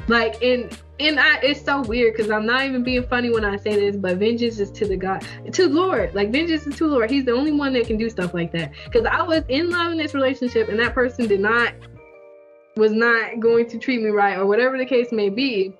like 0.07 0.41
and 0.41 0.75
and 0.99 1.19
I 1.19 1.37
it's 1.43 1.63
so 1.63 1.81
weird 1.81 2.15
because 2.15 2.31
I'm 2.31 2.47
not 2.47 2.65
even 2.65 2.83
being 2.83 3.03
funny 3.03 3.29
when 3.29 3.45
I 3.45 3.57
say 3.57 3.75
this, 3.75 3.95
but 3.95 4.17
vengeance 4.17 4.59
is 4.59 4.71
to 4.71 4.87
the 4.87 4.97
God 4.97 5.23
to 5.51 5.69
Lord. 5.69 6.15
Like 6.15 6.31
vengeance 6.31 6.65
is 6.65 6.75
to 6.77 6.87
Lord. 6.87 7.11
He's 7.11 7.25
the 7.25 7.33
only 7.33 7.51
one 7.51 7.73
that 7.73 7.85
can 7.85 7.97
do 7.97 8.09
stuff 8.09 8.33
like 8.33 8.51
that. 8.53 8.71
Because 8.85 9.05
I 9.05 9.21
was 9.21 9.43
in 9.47 9.69
love 9.69 9.91
in 9.91 9.99
this 9.99 10.15
relationship 10.15 10.69
and 10.69 10.79
that 10.79 10.95
person 10.95 11.27
did 11.27 11.39
not 11.39 11.73
was 12.77 12.93
not 12.93 13.39
going 13.39 13.69
to 13.69 13.77
treat 13.77 14.01
me 14.01 14.09
right 14.09 14.37
or 14.39 14.47
whatever 14.47 14.77
the 14.77 14.85
case 14.85 15.11
may 15.11 15.29
be. 15.29 15.75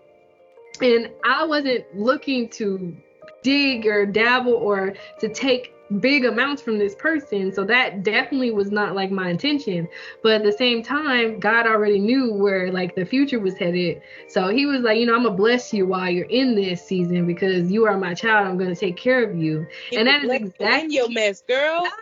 And 0.81 1.09
I 1.23 1.45
wasn't 1.45 1.85
looking 1.95 2.49
to 2.49 2.95
dig 3.43 3.85
or 3.87 4.05
dabble 4.05 4.53
or 4.53 4.93
to 5.19 5.29
take 5.29 5.73
big 5.99 6.23
amounts 6.25 6.61
from 6.61 6.77
this 6.79 6.95
person. 6.95 7.51
So 7.51 7.65
that 7.65 8.03
definitely 8.03 8.51
was 8.51 8.71
not 8.71 8.95
like 8.95 9.11
my 9.11 9.29
intention. 9.29 9.87
But 10.23 10.33
at 10.33 10.43
the 10.43 10.51
same 10.51 10.81
time, 10.83 11.39
God 11.39 11.67
already 11.67 11.99
knew 11.99 12.33
where 12.33 12.71
like 12.71 12.95
the 12.95 13.05
future 13.05 13.39
was 13.39 13.57
headed. 13.57 14.01
So 14.27 14.47
he 14.47 14.65
was 14.65 14.81
like, 14.81 14.97
you 14.99 15.05
know, 15.05 15.15
I'm 15.15 15.23
gonna 15.23 15.35
bless 15.35 15.73
you 15.73 15.85
while 15.87 16.09
you're 16.09 16.25
in 16.27 16.55
this 16.55 16.85
season 16.85 17.27
because 17.27 17.71
you 17.71 17.85
are 17.85 17.97
my 17.97 18.13
child. 18.13 18.47
I'm 18.47 18.57
gonna 18.57 18.75
take 18.75 18.95
care 18.97 19.29
of 19.29 19.35
you. 19.35 19.67
and 19.95 20.07
that 20.07 20.23
is 20.23 20.31
exactly- 20.31 20.95
your 20.95 21.09
mess, 21.09 21.41
girl. 21.47 21.85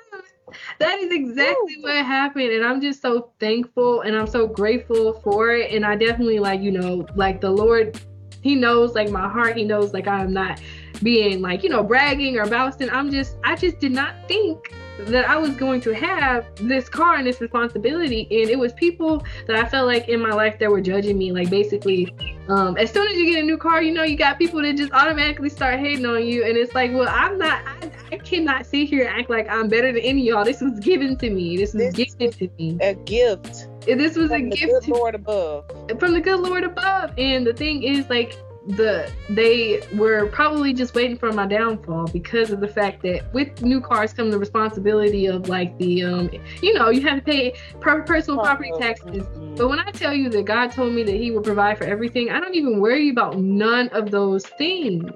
That 0.80 0.98
is 0.98 1.12
exactly 1.12 1.78
Woo. 1.78 1.84
what 1.84 2.04
happened. 2.04 2.50
And 2.52 2.66
I'm 2.66 2.82
just 2.82 3.04
so 3.04 3.30
thankful 3.40 4.02
and 4.02 4.16
I'm 4.16 4.26
so 4.26 4.48
grateful 4.48 5.14
for 5.22 5.52
it. 5.52 5.72
And 5.72 5.86
I 5.86 5.96
definitely 5.96 6.40
like, 6.40 6.60
you 6.60 6.72
know, 6.72 7.06
like 7.16 7.40
the 7.40 7.52
Lord 7.52 8.00
he 8.42 8.56
knows 8.56 8.96
like 8.96 9.10
my 9.10 9.28
heart. 9.28 9.58
He 9.58 9.64
knows 9.64 9.94
like 9.94 10.08
I'm 10.08 10.34
not 10.34 10.62
being 11.02 11.42
like 11.42 11.64
you 11.64 11.70
know 11.70 11.84
bragging 11.84 12.38
or 12.38 12.46
boasting. 12.46 12.90
I'm 12.90 13.12
just 13.12 13.38
I 13.44 13.56
just 13.56 13.80
did 13.80 13.92
not 13.92 14.16
think 14.28 14.74
that 15.06 15.30
I 15.30 15.38
was 15.38 15.52
going 15.52 15.82
to 15.82 15.94
have 15.94 16.46
this 16.56 16.90
car 16.90 17.16
and 17.16 17.26
this 17.26 17.40
responsibility. 17.42 18.28
And 18.30 18.50
it 18.50 18.58
was 18.58 18.74
people 18.74 19.26
that 19.48 19.56
I 19.56 19.68
felt 19.68 19.88
like 19.88 20.10
in 20.10 20.20
my 20.20 20.32
life 20.32 20.60
that 20.60 20.70
were 20.70 20.82
judging 20.82 21.18
me. 21.18 21.32
Like 21.32 21.50
basically, 21.50 22.14
um, 22.50 22.78
as 22.78 22.92
soon 22.92 23.08
as 23.08 23.16
you 23.16 23.26
get 23.26 23.42
a 23.42 23.46
new 23.46 23.58
car, 23.58 23.82
you 23.82 23.94
know, 23.94 24.04
you 24.04 24.18
got 24.18 24.38
people 24.38 24.62
that 24.62 24.76
just 24.76 24.92
automatically 24.92 25.50
start 25.50 25.80
hating 25.80 26.06
on 26.06 26.26
you. 26.26 26.44
And 26.44 26.58
it's 26.58 26.74
like, 26.74 26.92
well, 26.92 27.10
I'm 27.10 27.38
not, 27.38 27.62
I, 27.66 27.92
I 28.12 28.18
cannot 28.18 28.66
sit 28.66 28.90
here 28.90 29.08
and 29.08 29.20
act 29.20 29.30
like 29.30 29.50
I'm 29.50 29.70
better 29.70 29.92
than 29.92 30.02
any 30.02 30.22
of 30.22 30.36
y'all. 30.36 30.46
This 30.46 30.62
was 30.62 30.80
given 30.80 31.18
to 31.18 31.30
me. 31.30 31.58
This 31.58 31.74
was 31.74 31.94
this 31.94 32.16
given 32.16 32.38
to 32.38 32.50
me. 32.58 32.78
A 32.82 32.94
gift. 32.94 33.69
This 33.86 34.16
was 34.16 34.30
from 34.30 34.42
a 34.42 34.50
gift. 34.50 34.62
From 34.62 34.74
the 34.74 34.80
good 34.82 34.88
Lord 34.88 35.16
above. 35.16 35.72
From 36.00 36.14
the 36.14 36.22
good 36.22 36.40
Lord 36.40 36.64
above. 36.64 37.12
And 37.18 37.46
the 37.46 37.54
thing 37.54 37.84
is, 37.84 38.10
like, 38.10 38.38
the 38.68 39.12
they 39.30 39.82
were 39.96 40.28
probably 40.28 40.74
just 40.74 40.94
waiting 40.94 41.18
for 41.18 41.32
my 41.32 41.48
downfall 41.48 42.08
because 42.08 42.52
of 42.52 42.60
the 42.60 42.68
fact 42.68 43.02
that 43.02 43.34
with 43.34 43.62
new 43.64 43.82
cars 43.82 44.14
come 44.14 44.30
the 44.30 44.38
responsibility 44.38 45.26
of 45.26 45.50
like 45.50 45.76
the 45.80 46.04
um 46.04 46.30
you 46.62 46.74
know 46.74 46.90
you 46.90 47.02
have 47.02 47.18
to 47.18 47.24
pay 47.24 47.54
personal 47.80 48.40
property 48.40 48.72
taxes 48.78 49.24
mm-hmm. 49.24 49.56
but 49.56 49.70
when 49.70 49.80
i 49.80 49.90
tell 49.92 50.14
you 50.14 50.30
that 50.30 50.46
god 50.46 50.72
told 50.72 50.94
me 50.94 51.02
that 51.02 51.16
he 51.16 51.32
will 51.32 51.42
provide 51.42 51.78
for 51.78 51.86
everything 51.86 52.30
i 52.30 52.40
don't 52.40 52.54
even 52.54 52.80
worry 52.80 53.10
about 53.10 53.40
none 53.40 53.88
of 53.90 54.12
those 54.12 54.46
things 54.46 55.10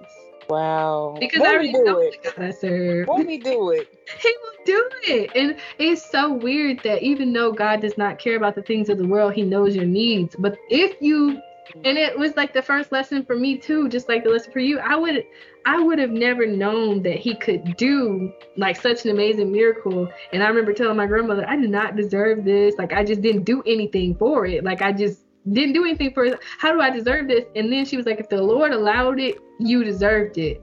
Wow. 0.50 1.16
Because 1.20 1.40
Won't 1.40 1.52
I 1.52 1.54
already 1.54 1.72
know 1.72 2.00
it? 2.00 2.22
the 2.22 2.30
God 2.30 2.46
I 2.46 2.52
serve. 2.52 3.08
He 3.28 3.38
do 3.38 3.72
it? 3.72 3.93
He 4.20 4.36
will 4.42 4.66
do 4.66 4.90
it. 5.04 5.32
And 5.36 5.58
it's 5.80 6.10
so 6.10 6.34
weird 6.34 6.82
that 6.84 7.04
even 7.04 7.34
though 7.34 7.52
God 7.52 7.82
does 7.82 7.98
not 7.98 8.20
care 8.20 8.36
about 8.36 8.56
the 8.56 8.64
things 8.64 8.90
of 8.90 8.98
the 8.98 9.08
world, 9.08 9.34
he 9.34 9.44
knows 9.44 9.76
your 9.76 9.86
needs. 9.86 10.36
But 10.38 10.58
if 10.70 11.02
you 11.02 11.42
and 11.86 11.98
it 11.98 12.18
was 12.18 12.36
like 12.36 12.54
the 12.54 12.62
first 12.62 12.92
lesson 12.92 13.26
for 13.26 13.36
me 13.36 13.58
too 13.58 13.88
just 13.90 14.08
like 14.10 14.24
the 14.24 14.30
lesson 14.30 14.52
for 14.52 14.60
you 14.60 14.80
i 14.80 14.96
would 14.96 15.24
i 15.66 15.80
would 15.80 15.98
have 15.98 16.12
never 16.12 16.46
known 16.46 17.02
that 17.02 17.16
he 17.16 17.36
could 17.36 17.76
do 17.78 18.32
like 18.58 18.76
such 18.76 19.06
an 19.06 19.12
amazing 19.12 19.52
miracle. 19.52 20.10
And 20.32 20.44
i 20.44 20.48
remember 20.48 20.74
telling 20.74 20.98
my 20.98 21.08
grandmother 21.08 21.48
i 21.48 21.56
did 21.56 21.70
not 21.70 21.96
deserve 21.96 22.44
this. 22.44 22.76
Like 22.78 22.94
i 22.94 23.04
just 23.04 23.22
didn't 23.22 23.44
do 23.44 23.64
anything 23.66 24.16
for 24.16 24.46
it. 24.46 24.64
Like 24.64 24.82
i 24.82 24.92
just 24.92 25.22
didn't 25.52 25.74
do 25.74 25.84
anything 25.84 26.14
for 26.14 26.26
it. 26.26 26.40
How 26.58 26.72
do 26.72 26.82
i 26.82 26.90
deserve 26.90 27.28
this? 27.28 27.46
And 27.56 27.72
then 27.72 27.86
she 27.86 27.98
was 27.98 28.06
like 28.06 28.20
if 28.20 28.30
the 28.30 28.42
lord 28.42 28.72
allowed 28.72 29.20
it 29.20 29.38
you 29.60 29.84
deserved 29.84 30.38
it. 30.38 30.62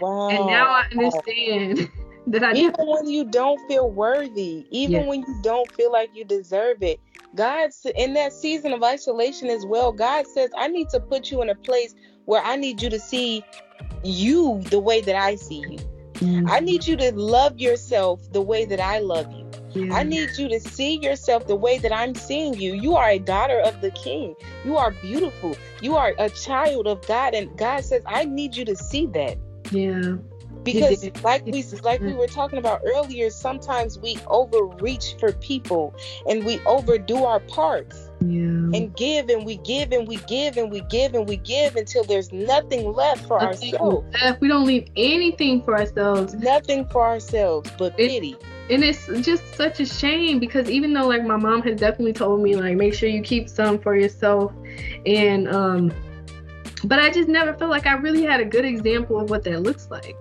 Wow. 0.00 0.28
and 0.30 0.46
now 0.46 0.66
i 0.66 0.86
understand 0.92 1.90
that 2.30 2.44
i 2.44 2.52
even 2.54 2.74
when 2.78 3.08
you 3.08 3.24
don't 3.24 3.60
feel 3.68 3.90
worthy 3.90 4.66
even 4.70 5.06
when 5.06 5.20
you 5.20 5.40
don't 5.42 5.70
feel 5.72 5.92
like 5.92 6.10
you 6.14 6.24
deserve 6.24 6.82
it 6.82 7.00
God, 7.34 7.70
in 7.96 8.14
that 8.14 8.32
season 8.32 8.72
of 8.72 8.82
isolation 8.82 9.48
as 9.48 9.64
well, 9.64 9.92
God 9.92 10.26
says, 10.26 10.50
I 10.56 10.68
need 10.68 10.88
to 10.90 11.00
put 11.00 11.30
you 11.30 11.42
in 11.42 11.50
a 11.50 11.54
place 11.54 11.94
where 12.24 12.42
I 12.42 12.56
need 12.56 12.82
you 12.82 12.90
to 12.90 12.98
see 12.98 13.44
you 14.02 14.60
the 14.70 14.80
way 14.80 15.00
that 15.00 15.14
I 15.14 15.36
see 15.36 15.60
you. 15.68 15.78
Mm-hmm. 16.14 16.50
I 16.50 16.60
need 16.60 16.86
you 16.86 16.96
to 16.96 17.12
love 17.14 17.58
yourself 17.58 18.20
the 18.32 18.40
way 18.40 18.64
that 18.64 18.80
I 18.80 18.98
love 18.98 19.30
you. 19.32 19.46
Yeah. 19.72 19.94
I 19.94 20.02
need 20.02 20.30
you 20.36 20.48
to 20.48 20.58
see 20.58 20.96
yourself 20.96 21.46
the 21.46 21.54
way 21.54 21.78
that 21.78 21.92
I'm 21.92 22.14
seeing 22.14 22.54
you. 22.54 22.74
You 22.74 22.96
are 22.96 23.08
a 23.08 23.18
daughter 23.20 23.60
of 23.60 23.80
the 23.80 23.92
King. 23.92 24.34
You 24.64 24.76
are 24.76 24.90
beautiful. 24.90 25.56
You 25.80 25.96
are 25.96 26.14
a 26.18 26.28
child 26.28 26.88
of 26.88 27.06
God. 27.06 27.34
And 27.34 27.56
God 27.56 27.84
says, 27.84 28.02
I 28.06 28.24
need 28.24 28.56
you 28.56 28.64
to 28.64 28.76
see 28.76 29.06
that. 29.06 29.38
Yeah 29.70 30.16
because 30.64 31.10
like 31.22 31.44
we 31.46 31.62
like 31.82 32.00
we 32.00 32.12
were 32.12 32.26
talking 32.26 32.58
about 32.58 32.82
earlier 32.84 33.30
sometimes 33.30 33.98
we 33.98 34.16
overreach 34.26 35.16
for 35.18 35.32
people 35.32 35.94
and 36.28 36.44
we 36.44 36.60
overdo 36.66 37.24
our 37.24 37.40
parts. 37.40 38.06
Yeah. 38.22 38.42
and 38.76 38.94
give 38.96 39.30
and 39.30 39.46
we 39.46 39.56
give 39.56 39.92
and 39.92 40.06
we 40.06 40.16
give 40.28 40.58
and 40.58 40.70
we 40.70 40.82
give 40.82 41.14
and 41.14 41.26
we 41.26 41.38
give 41.38 41.76
until 41.76 42.04
there's 42.04 42.30
nothing 42.34 42.92
left 42.92 43.24
for 43.26 43.40
nothing 43.40 43.74
ourselves. 43.76 44.14
left. 44.22 44.42
we 44.42 44.48
don't 44.48 44.66
leave 44.66 44.90
anything 44.94 45.62
for 45.62 45.74
ourselves. 45.78 46.34
Nothing 46.34 46.86
for 46.88 47.02
ourselves 47.02 47.70
but 47.78 47.98
it, 47.98 48.10
pity. 48.10 48.36
And 48.68 48.84
it's 48.84 49.06
just 49.26 49.54
such 49.54 49.80
a 49.80 49.86
shame 49.86 50.38
because 50.38 50.68
even 50.68 50.92
though 50.92 51.08
like 51.08 51.24
my 51.24 51.36
mom 51.36 51.62
has 51.62 51.80
definitely 51.80 52.12
told 52.12 52.42
me 52.42 52.56
like 52.56 52.76
make 52.76 52.92
sure 52.92 53.08
you 53.08 53.22
keep 53.22 53.48
some 53.48 53.78
for 53.78 53.96
yourself 53.96 54.52
and 55.06 55.48
um 55.48 55.90
but 56.84 56.98
I 56.98 57.10
just 57.10 57.28
never 57.28 57.54
felt 57.54 57.70
like 57.70 57.86
I 57.86 57.94
really 57.94 58.22
had 58.22 58.40
a 58.40 58.44
good 58.44 58.66
example 58.66 59.18
of 59.18 59.30
what 59.30 59.44
that 59.44 59.62
looks 59.62 59.88
like 59.90 60.16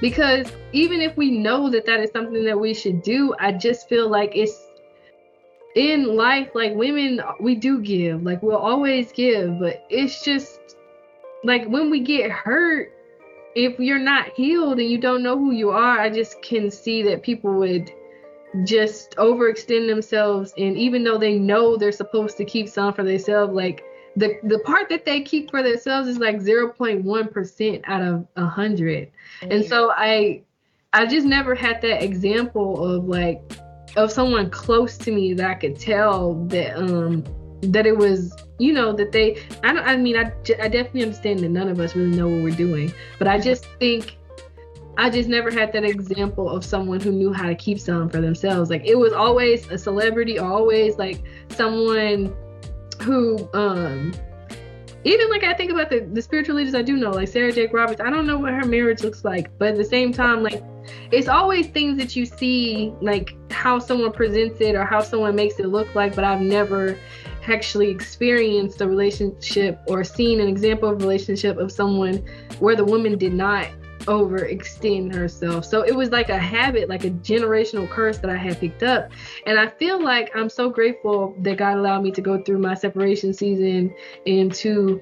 because 0.00 0.50
even 0.72 1.00
if 1.00 1.16
we 1.16 1.30
know 1.30 1.68
that 1.70 1.86
that 1.86 2.00
is 2.00 2.10
something 2.10 2.44
that 2.44 2.58
we 2.58 2.74
should 2.74 3.02
do 3.02 3.34
i 3.38 3.52
just 3.52 3.88
feel 3.88 4.08
like 4.08 4.32
it's 4.34 4.66
in 5.76 6.16
life 6.16 6.48
like 6.54 6.74
women 6.74 7.20
we 7.40 7.54
do 7.54 7.80
give 7.80 8.22
like 8.22 8.42
we'll 8.42 8.56
always 8.56 9.12
give 9.12 9.58
but 9.60 9.84
it's 9.88 10.24
just 10.24 10.58
like 11.44 11.66
when 11.68 11.90
we 11.90 12.00
get 12.00 12.30
hurt 12.30 12.92
if 13.54 13.78
you're 13.78 13.98
not 13.98 14.32
healed 14.34 14.78
and 14.78 14.90
you 14.90 14.98
don't 14.98 15.22
know 15.22 15.38
who 15.38 15.52
you 15.52 15.70
are 15.70 16.00
i 16.00 16.10
just 16.10 16.40
can 16.42 16.70
see 16.70 17.02
that 17.02 17.22
people 17.22 17.52
would 17.54 17.92
just 18.64 19.14
overextend 19.16 19.86
themselves 19.86 20.52
and 20.58 20.76
even 20.76 21.04
though 21.04 21.18
they 21.18 21.38
know 21.38 21.76
they're 21.76 21.92
supposed 21.92 22.36
to 22.36 22.44
keep 22.44 22.68
some 22.68 22.92
for 22.92 23.04
themselves 23.04 23.52
like 23.52 23.84
the 24.16 24.38
the 24.44 24.58
part 24.60 24.88
that 24.88 25.04
they 25.04 25.22
keep 25.22 25.50
for 25.50 25.62
themselves 25.62 26.08
is 26.08 26.18
like 26.18 26.36
0.1% 26.36 27.80
out 27.84 28.02
of 28.02 28.26
a 28.36 28.42
100 28.42 29.10
mm-hmm. 29.42 29.52
and 29.52 29.64
so 29.64 29.92
i 29.92 30.42
i 30.92 31.06
just 31.06 31.26
never 31.26 31.54
had 31.54 31.80
that 31.82 32.02
example 32.02 32.84
of 32.84 33.04
like 33.04 33.40
of 33.96 34.10
someone 34.10 34.50
close 34.50 34.96
to 34.98 35.12
me 35.12 35.32
that 35.32 35.50
i 35.50 35.54
could 35.54 35.78
tell 35.78 36.34
that 36.46 36.76
um 36.76 37.24
that 37.62 37.86
it 37.86 37.96
was 37.96 38.34
you 38.58 38.72
know 38.72 38.92
that 38.92 39.12
they 39.12 39.42
i 39.62 39.72
don't 39.72 39.86
i 39.86 39.96
mean 39.96 40.16
i, 40.16 40.32
I 40.60 40.68
definitely 40.68 41.02
understand 41.02 41.40
that 41.40 41.50
none 41.50 41.68
of 41.68 41.78
us 41.78 41.94
really 41.94 42.16
know 42.16 42.28
what 42.28 42.42
we're 42.42 42.56
doing 42.56 42.92
but 43.18 43.28
i 43.28 43.38
just 43.38 43.66
think 43.78 44.16
I 44.98 45.08
just 45.08 45.30
never 45.30 45.50
had 45.50 45.72
that 45.72 45.84
example 45.84 46.50
of 46.50 46.62
someone 46.62 47.00
who 47.00 47.10
knew 47.10 47.32
how 47.32 47.46
to 47.46 47.54
keep 47.54 47.80
some 47.80 48.10
for 48.10 48.20
themselves. 48.20 48.68
Like 48.68 48.84
it 48.84 48.96
was 48.96 49.14
always 49.14 49.66
a 49.70 49.78
celebrity, 49.78 50.38
always 50.38 50.98
like 50.98 51.22
someone 51.48 52.34
who 53.02 53.48
um 53.54 54.12
even 55.04 55.30
like 55.30 55.44
I 55.44 55.54
think 55.54 55.72
about 55.72 55.88
the, 55.88 56.00
the 56.12 56.20
spiritual 56.20 56.56
leaders 56.56 56.74
I 56.74 56.82
do 56.82 56.96
know, 56.96 57.10
like 57.10 57.28
Sarah 57.28 57.52
Jakes 57.52 57.72
Roberts, 57.72 58.00
I 58.00 58.10
don't 58.10 58.26
know 58.26 58.38
what 58.38 58.52
her 58.52 58.66
marriage 58.66 59.02
looks 59.02 59.24
like, 59.24 59.50
but 59.58 59.68
at 59.68 59.76
the 59.76 59.84
same 59.84 60.12
time, 60.12 60.42
like 60.42 60.62
it's 61.10 61.28
always 61.28 61.68
things 61.68 61.96
that 61.98 62.14
you 62.14 62.26
see, 62.26 62.92
like 63.00 63.34
how 63.50 63.78
someone 63.78 64.12
presents 64.12 64.60
it 64.60 64.74
or 64.74 64.84
how 64.84 65.00
someone 65.00 65.34
makes 65.34 65.58
it 65.58 65.66
look 65.66 65.94
like, 65.94 66.14
but 66.14 66.24
I've 66.24 66.42
never 66.42 66.98
actually 67.48 67.88
experienced 67.88 68.82
a 68.82 68.88
relationship 68.88 69.80
or 69.86 70.04
seen 70.04 70.40
an 70.40 70.48
example 70.48 70.90
of 70.90 71.00
relationship 71.00 71.56
of 71.56 71.72
someone 71.72 72.22
where 72.58 72.76
the 72.76 72.84
woman 72.84 73.16
did 73.16 73.32
not 73.32 73.68
overextend 74.06 75.14
herself. 75.14 75.64
So 75.64 75.82
it 75.82 75.94
was 75.94 76.10
like 76.10 76.28
a 76.28 76.38
habit, 76.38 76.88
like 76.88 77.04
a 77.04 77.10
generational 77.10 77.88
curse 77.88 78.18
that 78.18 78.30
I 78.30 78.36
had 78.36 78.58
picked 78.58 78.82
up. 78.82 79.10
And 79.46 79.58
I 79.58 79.68
feel 79.68 80.02
like 80.02 80.30
I'm 80.34 80.48
so 80.48 80.70
grateful 80.70 81.36
that 81.40 81.58
God 81.58 81.76
allowed 81.76 82.02
me 82.02 82.10
to 82.12 82.20
go 82.20 82.42
through 82.42 82.58
my 82.58 82.74
separation 82.74 83.32
season 83.32 83.94
and 84.26 84.52
to 84.54 85.00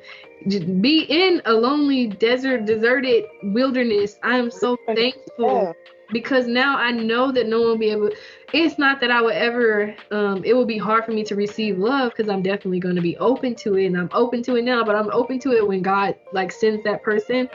be 0.81 1.01
in 1.09 1.43
a 1.45 1.53
lonely 1.53 2.07
desert, 2.07 2.65
deserted 2.65 3.25
wilderness. 3.43 4.19
I 4.23 4.39
am 4.39 4.51
so 4.51 4.77
thankful 4.87 5.75
because 6.11 6.47
now 6.47 6.77
I 6.77 6.91
know 6.91 7.33
that 7.33 7.49
no 7.49 7.61
one 7.61 7.69
will 7.69 7.79
be 7.79 7.91
able. 7.91 8.11
It's 8.53 8.79
not 8.79 9.01
that 9.01 9.11
I 9.11 9.21
would 9.21 9.35
ever. 9.35 9.95
Um, 10.11 10.43
it 10.45 10.55
will 10.55 10.65
be 10.65 10.79
hard 10.79 11.05
for 11.05 11.13
me 11.13 11.23
to 11.25 11.35
receive 11.35 11.79
love 11.79 12.13
because 12.17 12.31
I'm 12.31 12.43
definitely 12.43 12.81
going 12.81 12.95
to 12.97 13.03
be 13.03 13.17
open 13.19 13.55
to 13.57 13.77
it, 13.77 13.87
and 13.87 13.97
I'm 13.97 14.09
open 14.13 14.43
to 14.45 14.57
it 14.57 14.63
now. 14.63 14.85
But 14.85 14.97
I'm 14.97 15.11
open 15.11 15.39
to 15.41 15.53
it 15.53 15.67
when 15.67 15.83
God 15.83 16.15
like 16.33 16.51
sends 16.53 16.83
that 16.85 17.03
person. 17.03 17.49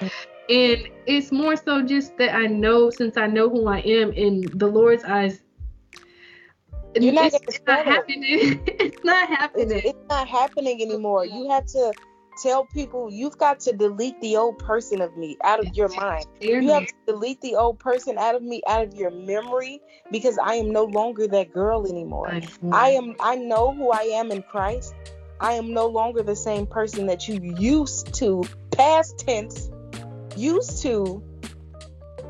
And 0.50 0.90
it's 1.06 1.32
more 1.32 1.56
so 1.56 1.82
just 1.82 2.18
that 2.18 2.36
I 2.36 2.48
know, 2.48 2.90
since 2.90 3.18
I 3.18 3.28
know 3.28 3.50
who 3.50 3.68
I 3.68 3.80
am 3.80 4.12
in 4.12 4.42
the 4.58 4.68
Lord's 4.68 5.04
eyes, 5.04 5.42
You're 6.96 7.14
not 7.14 7.34
it's, 7.34 7.62
not 7.66 7.86
happening. 7.86 8.62
it's 8.68 9.04
not 9.04 9.30
happening. 9.30 9.78
It's, 9.78 9.86
it's 9.88 10.10
not 10.10 10.28
happening 10.28 10.82
anymore. 10.82 11.26
You 11.26 11.50
have 11.50 11.66
to 11.68 11.94
tell 12.42 12.66
people 12.66 13.10
you've 13.12 13.38
got 13.38 13.60
to 13.62 13.74
delete 13.74 14.20
the 14.22 14.36
old 14.36 14.60
person 14.60 15.02
of 15.02 15.16
me 15.16 15.38
out 15.44 15.66
of 15.66 15.76
your 15.76 15.90
mind. 15.90 16.26
You 16.42 16.72
have 16.72 16.88
to 16.88 16.94
delete 17.08 17.42
the 17.42 17.56
old 17.56 17.80
person 17.80 18.18
out 18.18 18.36
of 18.36 18.42
me 18.42 18.62
out 18.68 18.84
of 18.84 18.94
your 18.96 19.12
memory 19.12 19.82
because 20.12 20.38
I 20.38 20.56
am 20.56 20.72
no 20.72 20.84
longer 20.84 21.28
that 21.28 21.54
girl 21.54 21.88
anymore. 21.88 22.32
I 22.72 22.90
am 22.90 23.16
I 23.20 23.36
know 23.36 23.74
who 23.74 23.92
I 23.92 24.04
am 24.04 24.32
in 24.32 24.44
Christ. 24.44 24.94
I 25.40 25.54
am 25.54 25.74
no 25.74 25.88
longer 25.88 26.24
the 26.24 26.36
same 26.36 26.68
person 26.68 27.08
that 27.08 27.28
you 27.28 27.56
used 27.58 28.14
to 28.16 28.44
past 28.72 29.20
tense 29.20 29.70
used 30.38 30.82
to 30.84 31.24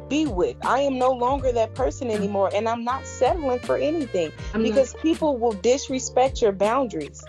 be 0.09 0.25
with. 0.27 0.57
I 0.65 0.81
am 0.81 0.97
no 0.97 1.11
longer 1.11 1.51
that 1.51 1.73
person 1.75 2.09
anymore, 2.09 2.49
and 2.53 2.67
I'm 2.67 2.83
not 2.83 3.05
settling 3.05 3.59
for 3.59 3.77
anything 3.77 4.31
I'm 4.53 4.63
because 4.63 4.93
not. 4.93 5.03
people 5.03 5.37
will 5.37 5.53
disrespect 5.53 6.41
your 6.41 6.51
boundaries. 6.51 7.23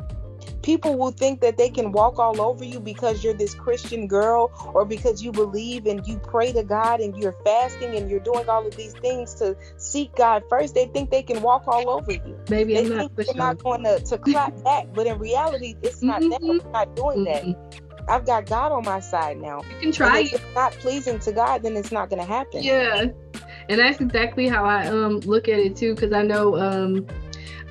People 0.63 0.97
will 0.97 1.11
think 1.11 1.43
that 1.43 1.59
they 1.59 1.69
can 1.69 1.93
walk 1.93 2.19
all 2.19 2.41
over 2.41 2.65
you 2.65 2.81
because 2.81 3.23
you're 3.23 3.35
this 3.35 3.55
Christian 3.55 4.07
girl 4.07 4.51
or 4.73 4.87
because 4.87 5.23
you 5.23 5.31
believe 5.31 5.85
and 5.85 6.07
you 6.07 6.19
pray 6.19 6.53
to 6.53 6.63
God 6.63 7.01
and 7.01 7.15
you're 7.19 7.37
fasting 7.45 7.97
and 7.97 8.11
you're 8.11 8.21
doing 8.21 8.49
all 8.49 8.67
of 8.67 8.75
these 8.75 8.95
things 8.95 9.35
to 9.35 9.57
seek 9.77 10.17
God 10.17 10.43
first. 10.49 10.75
They 10.75 10.87
think 10.87 11.11
they 11.11 11.23
can 11.23 11.43
walk 11.43 11.65
all 11.67 11.91
over 11.91 12.13
you. 12.13 12.39
Maybe 12.49 12.73
they 12.73 12.81
I'm 12.81 13.11
think 13.11 13.15
they're 13.15 13.35
not 13.35 13.63
going 13.63 13.85
to, 13.85 14.01
to 14.01 14.17
clap 14.17 14.65
back, 14.65 14.87
but 14.95 15.07
in 15.07 15.19
reality, 15.19 15.75
it's 15.83 16.03
not 16.03 16.23
mm-hmm. 16.23 16.31
that. 16.31 16.41
We're 16.41 16.71
not 16.71 16.97
doing 16.97 17.27
mm-hmm. 17.27 17.51
that 17.53 17.84
I've 18.09 18.27
got 18.27 18.47
God 18.47 18.73
on 18.73 18.85
my 18.85 19.01
side 19.01 19.41
now. 19.41 19.63
You 19.63 19.81
can 19.81 19.93
try 19.93 20.21
if 20.21 20.35
it's 20.35 20.55
not 20.55 20.73
pleasing 20.73 21.19
to 21.21 21.33
God, 21.33 21.63
then 21.63 21.77
it's 21.77 21.93
not 21.93 22.11
gonna 22.11 22.25
happen. 22.25 22.63
Yeah. 22.63 23.07
And 23.69 23.81
that's 23.81 24.01
exactly 24.01 24.47
how 24.49 24.65
I 24.65 24.87
um 24.89 25.21
look 25.21 25.49
at 25.49 25.59
it 25.59 25.77
too, 25.77 25.95
because 25.95 26.13
I 26.13 26.23
know 26.23 26.57
um 26.57 27.07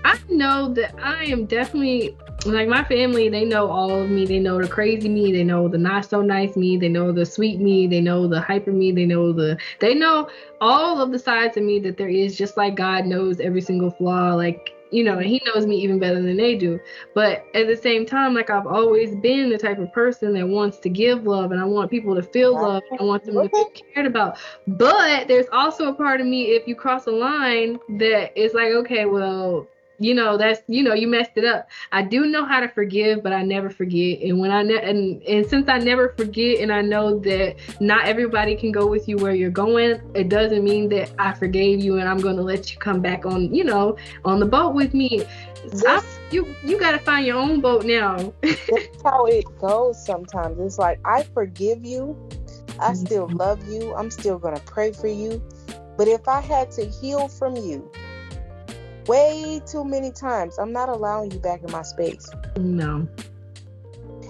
I 0.05 0.19
know 0.29 0.73
that 0.73 0.95
I 1.01 1.25
am 1.25 1.45
definitely 1.45 2.17
like 2.45 2.67
my 2.67 2.83
family, 2.83 3.29
they 3.29 3.45
know 3.45 3.69
all 3.69 4.01
of 4.01 4.09
me. 4.09 4.25
They 4.25 4.39
know 4.39 4.61
the 4.61 4.67
crazy 4.67 5.07
me, 5.07 5.31
they 5.31 5.43
know 5.45 5.69
the 5.69 5.77
not 5.77 6.05
so 6.05 6.21
nice 6.21 6.57
me, 6.57 6.77
they 6.77 6.89
know 6.89 7.11
the 7.11 7.25
sweet 7.25 7.59
me, 7.59 7.87
they 7.87 8.01
know 8.01 8.27
the 8.27 8.41
hyper 8.41 8.71
me, 8.71 8.91
they 8.91 9.05
know 9.05 9.31
the 9.31 9.57
they 9.79 9.93
know 9.93 10.29
all 10.59 10.99
of 10.99 11.11
the 11.11 11.19
sides 11.19 11.55
of 11.57 11.63
me 11.63 11.79
that 11.79 11.95
there 11.95 12.09
is, 12.09 12.37
just 12.37 12.57
like 12.57 12.75
God 12.75 13.05
knows 13.05 13.39
every 13.39 13.61
single 13.61 13.91
flaw. 13.91 14.33
Like 14.33 14.75
you 14.93 15.03
know, 15.03 15.17
and 15.17 15.25
he 15.25 15.41
knows 15.45 15.65
me 15.65 15.75
even 15.77 15.97
better 15.97 16.21
than 16.21 16.37
they 16.37 16.55
do. 16.55 16.79
But 17.15 17.45
at 17.55 17.67
the 17.67 17.75
same 17.75 18.05
time, 18.05 18.33
like 18.33 18.49
I've 18.49 18.67
always 18.67 19.15
been 19.15 19.49
the 19.49 19.57
type 19.57 19.79
of 19.79 19.91
person 19.91 20.33
that 20.33 20.47
wants 20.47 20.77
to 20.79 20.89
give 20.89 21.25
love 21.25 21.51
and 21.51 21.59
I 21.59 21.65
want 21.65 21.89
people 21.89 22.15
to 22.15 22.21
feel 22.21 22.53
love. 22.53 22.83
I 22.99 23.03
want 23.03 23.23
them 23.23 23.35
to 23.35 23.49
feel 23.49 23.71
cared 23.93 24.05
about. 24.05 24.37
But 24.67 25.27
there's 25.27 25.47
also 25.51 25.89
a 25.89 25.93
part 25.93 26.21
of 26.21 26.27
me, 26.27 26.51
if 26.51 26.67
you 26.67 26.75
cross 26.75 27.07
a 27.07 27.11
line, 27.11 27.79
that 27.97 28.39
is 28.39 28.53
like, 28.53 28.71
okay, 28.71 29.05
well, 29.05 29.67
you 30.03 30.13
know 30.13 30.37
that's 30.37 30.61
you 30.67 30.83
know 30.83 30.93
you 30.93 31.07
messed 31.07 31.31
it 31.35 31.45
up. 31.45 31.69
I 31.91 32.01
do 32.01 32.25
know 32.25 32.45
how 32.45 32.59
to 32.59 32.67
forgive 32.67 33.23
but 33.23 33.33
i 33.33 33.41
never 33.41 33.69
forget. 33.69 34.21
And 34.21 34.39
when 34.39 34.51
i 34.51 34.61
ne- 34.61 34.83
and 34.83 35.21
and 35.23 35.45
since 35.45 35.69
i 35.69 35.77
never 35.77 36.09
forget 36.09 36.59
and 36.59 36.71
i 36.71 36.81
know 36.81 37.19
that 37.19 37.55
not 37.79 38.05
everybody 38.05 38.55
can 38.55 38.71
go 38.71 38.85
with 38.87 39.07
you 39.07 39.17
where 39.17 39.33
you're 39.33 39.49
going 39.49 40.01
it 40.13 40.29
doesn't 40.29 40.63
mean 40.63 40.89
that 40.89 41.11
i 41.19 41.33
forgave 41.33 41.83
you 41.83 41.99
and 41.99 42.07
i'm 42.07 42.19
going 42.19 42.35
to 42.35 42.41
let 42.41 42.71
you 42.71 42.77
come 42.79 43.01
back 43.01 43.25
on 43.25 43.53
you 43.53 43.63
know 43.63 43.95
on 44.25 44.39
the 44.39 44.45
boat 44.45 44.73
with 44.75 44.93
me. 44.93 45.23
I, 45.87 46.03
you 46.29 46.53
you 46.65 46.77
got 46.77 46.91
to 46.91 46.99
find 46.99 47.25
your 47.25 47.37
own 47.37 47.61
boat 47.61 47.85
now. 47.85 48.33
That's 48.41 49.01
how 49.03 49.25
it 49.25 49.45
goes 49.59 50.03
sometimes. 50.05 50.59
It's 50.59 50.77
like 50.77 50.99
i 51.05 51.23
forgive 51.23 51.85
you 51.85 52.17
i 52.79 52.91
mm-hmm. 52.91 53.05
still 53.05 53.29
love 53.29 53.63
you 53.67 53.93
i'm 53.93 54.09
still 54.09 54.39
going 54.39 54.55
to 54.55 54.63
pray 54.63 54.91
for 54.91 55.07
you. 55.07 55.41
But 55.95 56.07
if 56.07 56.27
i 56.27 56.41
had 56.41 56.71
to 56.71 56.85
heal 56.85 57.27
from 57.27 57.55
you 57.55 57.89
way 59.07 59.61
too 59.65 59.83
many 59.83 60.11
times. 60.11 60.57
I'm 60.57 60.71
not 60.71 60.89
allowing 60.89 61.31
you 61.31 61.39
back 61.39 61.61
in 61.63 61.71
my 61.71 61.81
space. 61.81 62.29
No. 62.57 63.07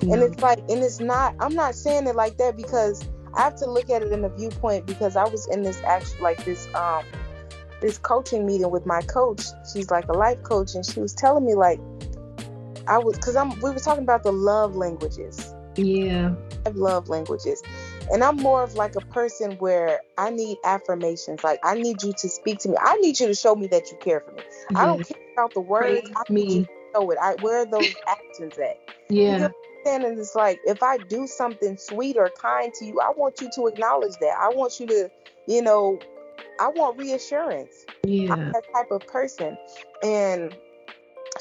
no. 0.02 0.14
And 0.14 0.24
it's 0.24 0.42
like, 0.42 0.60
and 0.60 0.84
it's 0.84 1.00
not, 1.00 1.36
I'm 1.40 1.54
not 1.54 1.76
saying 1.76 2.08
it 2.08 2.16
like 2.16 2.38
that 2.38 2.58
because 2.58 3.08
I 3.36 3.42
have 3.42 3.56
to 3.58 3.70
look 3.70 3.90
at 3.90 4.04
it 4.04 4.12
in 4.12 4.24
a 4.24 4.30
viewpoint 4.30 4.86
because 4.86 5.16
I 5.16 5.28
was 5.28 5.48
in 5.48 5.64
this 5.64 5.82
actually 5.84 6.22
like 6.22 6.44
this, 6.46 6.68
um, 6.76 7.04
this 7.82 7.98
coaching 7.98 8.46
meeting 8.46 8.72
with 8.72 8.86
my 8.86 9.02
coach. 9.02 9.44
She's 9.72 9.92
like 9.92 10.08
a 10.08 10.14
life 10.14 10.42
coach, 10.44 10.74
and 10.76 10.86
she 10.86 11.00
was 11.00 11.14
telling 11.14 11.46
me 11.46 11.54
like, 11.54 11.80
I 12.88 12.98
was, 12.98 13.18
cause 13.18 13.36
I'm, 13.36 13.50
we 13.62 13.72
were 13.72 13.80
talking 13.80 14.04
about 14.04 14.24
the 14.24 14.32
love 14.32 14.76
languages. 14.76 15.54
Yeah. 15.76 16.36
Love 16.74 17.10
languages. 17.10 17.62
And 18.12 18.24
I'm 18.24 18.38
more 18.38 18.64
of 18.64 18.74
like 18.76 18.96
a 18.96 19.02
person 19.02 19.54
where 19.54 20.02
I 20.18 20.30
need 20.30 20.58
affirmations. 20.64 21.44
Like 21.44 21.60
I 21.64 21.76
need 21.76 22.04
you 22.04 22.14
to 22.14 22.30
speak 22.30 22.60
to 22.60 22.70
me. 22.70 22.76
I 22.80 22.96
need 22.98 23.20
you 23.20 23.28
to 23.28 23.36
show 23.36 23.56
me 23.56 23.68
that 23.68 23.92
you 23.92 23.98
care 23.98 24.20
for 24.20 24.32
me. 24.32 24.44
I 24.76 24.86
don't 24.86 25.08
care 25.08 25.18
about 25.34 25.54
the 25.54 25.62
words. 25.62 26.10
I 26.16 26.24
need 26.32 26.48
me. 26.48 26.56
you 26.56 26.66
to 26.66 26.70
show 26.94 27.12
it. 27.12 27.18
I, 27.22 27.36
where 27.42 27.60
are 27.60 27.66
those 27.66 27.94
actions 28.08 28.58
at? 28.58 28.80
Yeah. 29.10 29.50
And 29.86 30.04
it's 30.06 30.36
like 30.36 30.60
if 30.66 30.82
I 30.82 30.98
do 30.98 31.28
something 31.28 31.78
sweet 31.78 32.18
or 32.18 32.30
kind 32.40 32.74
to 32.76 32.86
you, 32.86 33.00
I 33.02 33.12
want 33.16 33.42
you 33.42 33.50
to 33.56 33.68
acknowledge 33.68 34.14
that. 34.22 34.38
I 34.40 34.50
want 34.50 34.80
you 34.80 34.88
to, 34.88 35.10
you 35.48 35.62
know, 35.62 36.00
I 36.60 36.70
want 36.70 36.98
reassurance. 36.98 37.86
Yeah. 38.06 38.34
I'm 38.34 38.52
that 38.52 38.64
type 38.74 38.92
of 38.92 39.06
person. 39.08 39.58
And 40.02 40.56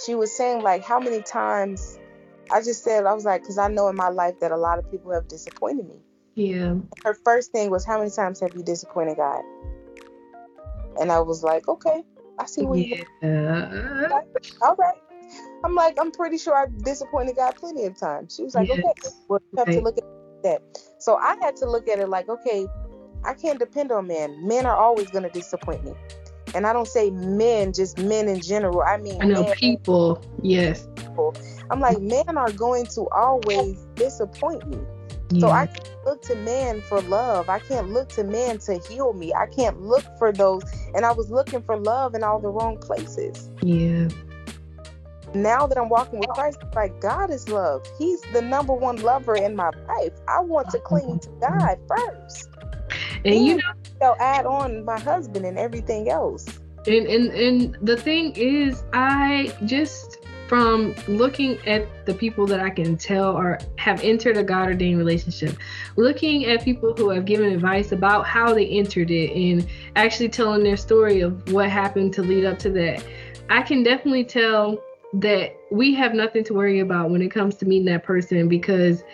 she 0.05 0.15
was 0.15 0.37
saying 0.37 0.63
like 0.63 0.83
how 0.83 0.99
many 0.99 1.23
times 1.23 1.99
I 2.51 2.61
just 2.61 2.83
said 2.83 3.05
I 3.07 3.15
was 3.15 3.25
like 3.25 3.43
because 3.43 3.59
I 3.59 3.69
know 3.69 3.89
in 3.89 3.97
my 3.97 4.09
life 4.09 4.35
that 4.41 4.53
a 4.53 4.57
lot 4.57 4.79
of 4.79 4.91
people 4.91 5.13
have 5.13 5.29
disappointed 5.29 5.89
me. 5.89 5.97
Yeah. 6.35 6.77
Her 7.05 7.15
first 7.15 7.53
thing 7.53 7.71
was, 7.71 7.85
How 7.85 7.99
many 7.99 8.11
times 8.11 8.41
have 8.41 8.55
you 8.55 8.63
disappointed 8.63 9.17
God? 9.17 9.43
And 11.01 11.11
I 11.11 11.21
was 11.21 11.43
like, 11.43 11.69
Okay, 11.69 12.03
I 12.39 12.47
see 12.47 12.63
what 12.63 12.79
yeah. 12.79 13.03
you 13.23 14.09
All 14.63 14.77
right. 14.77 14.97
I'm 15.65 15.75
like, 15.75 15.97
I'm 16.01 16.11
pretty 16.11 16.39
sure 16.39 16.55
I 16.55 16.67
disappointed 16.85 17.37
God 17.37 17.57
plenty 17.57 17.85
of 17.85 17.97
times. 17.97 18.35
She 18.37 18.43
was 18.43 18.55
like, 18.55 18.69
yes. 18.69 18.81
Okay, 18.81 19.17
well, 19.29 19.41
you 19.53 19.59
have 19.59 19.69
right. 19.69 19.75
to 19.75 19.81
look 19.81 19.99
at 19.99 20.05
that. 20.43 20.63
So 20.99 21.17
I 21.17 21.37
had 21.41 21.57
to 21.57 21.71
look 21.71 21.89
at 21.89 21.99
it 21.99 22.09
like, 22.09 22.29
okay, 22.29 22.67
I 23.25 23.35
can't 23.35 23.59
depend 23.59 23.93
on 23.93 24.07
men. 24.09 24.47
Men 24.47 24.67
are 24.67 24.77
always 24.77 25.11
going 25.11 25.23
to 25.23 25.31
disappoint 25.31 25.85
me. 25.85 25.93
And 26.55 26.67
I 26.67 26.73
don't 26.73 26.89
say 26.89 27.11
men, 27.11 27.73
just 27.73 27.99
men 27.99 28.29
in 28.29 28.41
general. 28.41 28.83
I 28.83 28.99
mean, 28.99 29.23
I 29.23 29.27
know 29.27 29.53
people. 29.55 30.23
Yes. 30.43 30.87
People. 30.97 31.35
I'm 31.71 31.81
like, 31.81 32.01
men 32.01 32.37
are 32.37 32.53
going 32.53 32.87
to 32.87 33.09
always 33.11 33.87
disappoint 33.95 34.67
me. 34.69 34.79
Yeah. 35.33 35.41
So 35.41 35.51
I 35.51 35.67
can't 35.67 36.05
look 36.05 36.23
to 36.23 36.37
man 36.37 36.81
for 36.83 37.01
love. 37.03 37.49
I 37.49 37.59
can't 37.59 37.91
look 37.91 38.09
to 38.11 38.25
man 38.25 38.59
to 38.59 38.79
heal 38.79 39.13
me. 39.13 39.33
I 39.33 39.47
can't 39.47 39.81
look 39.81 40.05
for 40.19 40.33
those. 40.33 40.63
And 40.95 41.05
I 41.05 41.13
was 41.13 41.31
looking 41.31 41.63
for 41.63 41.77
love 41.77 42.15
in 42.15 42.23
all 42.23 42.39
the 42.39 42.49
wrong 42.49 42.77
places. 42.79 43.49
Yeah. 43.63 44.09
Now 45.35 45.67
that 45.67 45.79
I'm 45.79 45.89
walking 45.89 46.19
with 46.19 46.29
Christ, 46.31 46.59
like 46.75 47.01
God 47.01 47.31
is 47.31 47.49
love. 47.49 47.87
He's 47.99 48.21
the 48.33 48.43
number 48.43 48.75
one 48.75 48.97
lover 48.97 49.35
in 49.35 49.57
my 49.57 49.71
life. 49.89 50.13
I 50.29 50.41
want 50.41 50.71
to 50.71 50.79
uh-huh. 50.79 50.89
cling 50.89 51.19
to 51.21 51.29
God 51.41 51.79
first. 51.89 52.51
And, 53.25 53.47
you 53.47 53.57
know, 53.57 53.73
they'll 54.01 54.17
add 54.21 54.45
on 54.45 54.85
my 54.85 55.01
husband 55.01 55.47
and 55.47 55.59
everything 55.59 56.11
else. 56.11 56.47
And 56.87 57.07
and 57.07 57.31
and 57.33 57.79
the 57.81 57.97
thing 57.97 58.33
is, 58.35 58.83
I 58.93 59.55
just 59.67 60.19
from 60.49 60.95
looking 61.09 61.59
at 61.67 62.07
the 62.07 62.15
people 62.15 62.47
that 62.47 62.61
I 62.61 62.71
can 62.71 62.97
tell 62.97 63.37
are 63.37 63.59
have 63.79 64.03
entered 64.03 64.37
a 64.37 64.43
God 64.43 64.69
ordained 64.69 64.99
relationship, 64.99 65.57
looking 65.97 66.47
at 66.47 66.65
people 66.65 66.95
who 66.95 67.11
have 67.11 67.25
given 67.25 67.53
advice 67.53 67.93
about 67.93 68.27
how 68.27 68.53
they 68.53 68.67
entered 68.67 69.11
it 69.11 69.31
and 69.35 69.67
actually 69.97 70.29
telling 70.29 70.63
their 70.63 70.77
story 70.77 71.21
of 71.21 71.53
what 71.53 71.71
happened 71.71 72.13
to 72.15 72.23
lead 72.23 72.45
up 72.45 72.59
to 72.61 72.71
that, 72.71 73.05
I 73.49 73.63
can 73.63 73.83
definitely 73.83 74.25
tell 74.25 74.83
that 75.15 75.57
we 75.71 75.95
have 75.95 76.15
nothing 76.15 76.45
to 76.45 76.55
worry 76.55 76.81
about 76.81 77.11
when 77.11 77.23
it 77.23 77.31
comes 77.31 77.55
to 77.57 77.67
meeting 77.67 77.87
that 77.87 78.03
person 78.03 78.49
because 78.49 79.05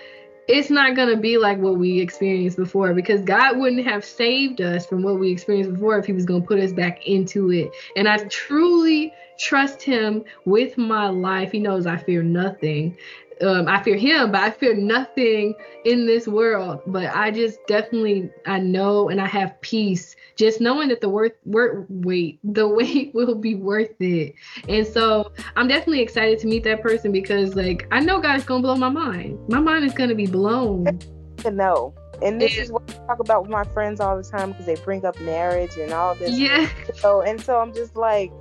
it's 0.49 0.71
not 0.71 0.97
going 0.97 1.11
to 1.11 1.17
be 1.17 1.37
like 1.37 1.59
what 1.59 1.77
we 1.77 2.01
experienced 2.01 2.57
before 2.57 2.95
because 2.95 3.21
God 3.21 3.59
wouldn't 3.59 3.87
have 3.87 4.05
saved 4.05 4.61
us 4.63 4.87
from 4.87 5.03
what 5.03 5.19
we 5.19 5.31
experienced 5.31 5.75
before 5.75 5.99
if 5.99 6.07
he 6.07 6.13
was 6.13 6.25
going 6.25 6.41
to 6.41 6.47
put 6.49 6.59
us 6.59 6.73
back 6.73 7.07
into 7.07 7.53
it. 7.53 7.71
And 7.97 8.09
I 8.09 8.17
truly 8.29 9.13
trust 9.39 9.83
him 9.83 10.25
with 10.45 10.77
my 10.77 11.09
life. 11.09 11.53
He 11.53 11.59
knows 11.59 11.87
I 11.87 11.97
fear 11.97 12.23
nothing. 12.23 12.97
Um, 13.41 13.69
I 13.69 13.81
fear 13.85 13.97
him, 13.97 14.33
but 14.33 14.41
I 14.41 14.51
fear 14.51 14.75
nothing 14.75 15.55
in 15.85 16.07
this 16.07 16.27
world. 16.27 16.81
But 16.87 17.15
I 17.15 17.31
just 17.31 17.65
definitely 17.69 18.31
I 18.47 18.59
know 18.59 19.11
and 19.11 19.21
I 19.21 19.27
have 19.27 19.61
peace 19.61 20.17
just 20.35 20.61
knowing 20.61 20.89
that 20.89 21.01
the 21.01 21.09
worth 21.09 21.35
worth 21.45 21.87
wait 21.89 22.41
the 22.45 22.67
wait 22.67 23.15
will 23.15 23.37
be 23.37 23.55
worth 23.55 24.01
it. 24.01 24.35
And 24.69 24.87
so 24.87 25.33
I'm 25.57 25.69
definitely 25.69 26.01
excited 26.01 26.39
to 26.41 26.47
meet 26.47 26.65
that 26.65 26.83
person 26.83 27.13
because 27.13 27.55
like 27.55 27.87
I 27.93 28.01
know 28.01 28.21
God's 28.21 28.45
gonna 28.45 28.63
blow 28.63 28.77
my 28.77 28.89
mind. 28.89 29.39
My 29.49 29.61
mind 29.61 29.85
is 29.85 29.95
gonna 29.95 30.17
be 30.17 30.27
blown. 30.27 30.99
To 31.39 31.51
know. 31.53 31.95
And 32.21 32.41
this 32.41 32.57
is 32.57 32.73
what 32.73 32.83
I 32.89 33.07
talk 33.07 33.21
about 33.21 33.43
with 33.43 33.51
my 33.51 33.63
friends 33.63 34.01
all 34.01 34.17
the 34.17 34.25
time 34.25 34.51
because 34.51 34.67
they 34.67 34.75
bring 34.77 35.05
up 35.05 35.21
marriage 35.21 35.77
and 35.77 35.93
all 35.93 36.17
this. 36.17 36.37
Yeah. 36.37 36.69
So 36.95 37.21
and 37.21 37.41
so 37.41 37.61
I'm 37.61 37.73
just 37.73 37.95
like, 37.95 38.33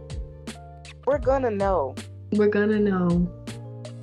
we're 1.07 1.17
gonna 1.17 1.49
know. 1.49 1.95
We're 2.33 2.49
gonna 2.49 2.79
know. 2.79 3.31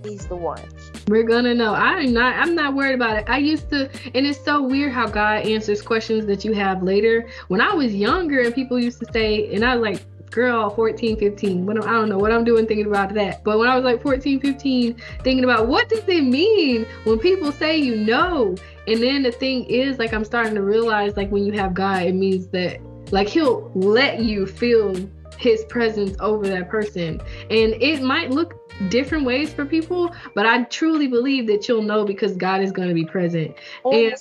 He's 0.02 0.26
the 0.26 0.36
one. 0.36 0.62
We're 1.06 1.22
gonna 1.22 1.52
know. 1.52 1.74
I'm 1.74 2.14
not. 2.14 2.36
I'm 2.36 2.54
not 2.54 2.74
worried 2.74 2.94
about 2.94 3.18
it. 3.18 3.24
I 3.28 3.36
used 3.36 3.68
to, 3.70 3.90
and 4.14 4.26
it's 4.26 4.42
so 4.42 4.62
weird 4.62 4.90
how 4.90 5.06
God 5.06 5.44
answers 5.46 5.82
questions 5.82 6.24
that 6.26 6.46
you 6.46 6.54
have 6.54 6.82
later. 6.82 7.28
When 7.48 7.60
I 7.60 7.74
was 7.74 7.94
younger, 7.94 8.40
and 8.40 8.54
people 8.54 8.80
used 8.80 9.00
to 9.00 9.06
say, 9.12 9.54
and 9.54 9.66
I 9.66 9.76
was 9.76 9.82
like, 9.82 10.30
girl 10.30 10.68
14 10.68 11.16
15 11.16 11.64
what 11.64 11.80
i 11.86 11.92
don't 11.92 12.08
know 12.08 12.18
what 12.18 12.32
i'm 12.32 12.42
doing 12.42 12.66
thinking 12.66 12.86
about 12.86 13.14
that 13.14 13.44
but 13.44 13.56
when 13.56 13.68
i 13.68 13.76
was 13.76 13.84
like 13.84 14.02
14 14.02 14.40
15 14.40 14.96
thinking 15.22 15.44
about 15.44 15.68
what 15.68 15.88
does 15.88 16.02
it 16.08 16.22
mean 16.22 16.84
when 17.04 17.20
people 17.20 17.52
say 17.52 17.76
you 17.76 17.94
know 17.94 18.56
and 18.88 19.00
then 19.00 19.22
the 19.22 19.30
thing 19.30 19.64
is 19.66 19.96
like 20.00 20.12
i'm 20.12 20.24
starting 20.24 20.56
to 20.56 20.62
realize 20.62 21.16
like 21.16 21.30
when 21.30 21.44
you 21.44 21.52
have 21.52 21.72
god 21.72 22.02
it 22.02 22.16
means 22.16 22.48
that 22.48 22.80
like 23.12 23.28
he'll 23.28 23.70
let 23.76 24.24
you 24.24 24.44
feel 24.44 24.96
his 25.38 25.64
presence 25.66 26.16
over 26.20 26.46
that 26.48 26.68
person 26.68 27.20
and 27.50 27.74
it 27.80 28.02
might 28.02 28.30
look 28.30 28.54
different 28.88 29.24
ways 29.24 29.52
for 29.52 29.64
people, 29.64 30.12
but 30.34 30.46
I 30.46 30.64
truly 30.64 31.06
believe 31.06 31.46
that 31.46 31.68
you'll 31.68 31.82
know 31.82 32.04
because 32.04 32.36
God 32.36 32.60
is 32.60 32.72
going 32.72 32.88
to 32.88 32.94
be 32.94 33.04
present. 33.04 33.54
And 33.84 34.14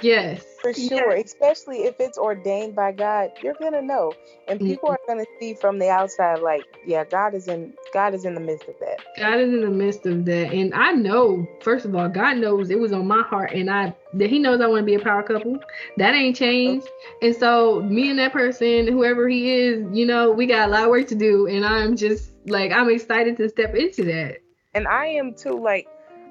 yes, 0.00 0.44
for 0.60 0.74
sure, 0.74 1.16
yes. 1.16 1.26
especially 1.26 1.84
if 1.84 2.00
it's 2.00 2.18
ordained 2.18 2.74
by 2.74 2.92
God, 2.92 3.30
you're 3.42 3.54
to 3.54 3.82
know. 3.82 4.12
And 4.48 4.58
people 4.58 4.90
mm-hmm. 4.90 5.12
are 5.12 5.24
to 5.24 5.26
see 5.38 5.54
from 5.54 5.78
the 5.78 5.88
outside 5.88 6.40
like, 6.40 6.64
yeah, 6.86 7.04
God 7.04 7.34
is 7.34 7.48
in 7.48 7.74
God 7.92 8.14
is 8.14 8.24
in 8.24 8.34
the 8.34 8.40
midst 8.40 8.68
of 8.68 8.74
that. 8.80 8.98
God 9.16 9.38
is 9.38 9.52
in 9.52 9.60
the 9.60 9.70
midst 9.70 10.06
of 10.06 10.24
that. 10.24 10.52
And 10.52 10.74
I 10.74 10.92
know, 10.92 11.46
first 11.62 11.84
of 11.84 11.94
all, 11.94 12.08
God 12.08 12.38
knows 12.38 12.70
it 12.70 12.78
was 12.78 12.92
on 12.92 13.06
my 13.06 13.22
heart 13.22 13.52
and 13.52 13.70
I 13.70 13.94
that 14.14 14.30
he 14.30 14.38
knows 14.38 14.60
I 14.60 14.66
want 14.66 14.80
to 14.80 14.86
be 14.86 14.94
a 14.94 15.00
power 15.00 15.22
couple. 15.22 15.58
That 15.96 16.14
ain't 16.14 16.36
changed. 16.36 16.88
And 17.22 17.34
so 17.34 17.82
me 17.82 18.10
and 18.10 18.18
that 18.18 18.32
person, 18.32 18.88
whoever 18.88 19.28
he 19.28 19.52
is, 19.52 19.86
you 19.92 20.06
know, 20.06 20.30
we 20.30 20.46
got 20.46 20.68
a 20.68 20.72
lot 20.72 20.84
of 20.84 20.90
work 20.90 21.06
to 21.08 21.14
do 21.14 21.46
and 21.46 21.64
I'm 21.64 21.96
just 21.96 22.32
like 22.46 22.72
I'm 22.72 22.90
excited 22.90 23.36
to 23.36 23.48
step 23.48 23.74
into 23.74 24.04
that. 24.04 24.38
And 24.74 24.88
I 24.88 25.06
am 25.06 25.34
too. 25.34 25.60
Like 25.60 25.86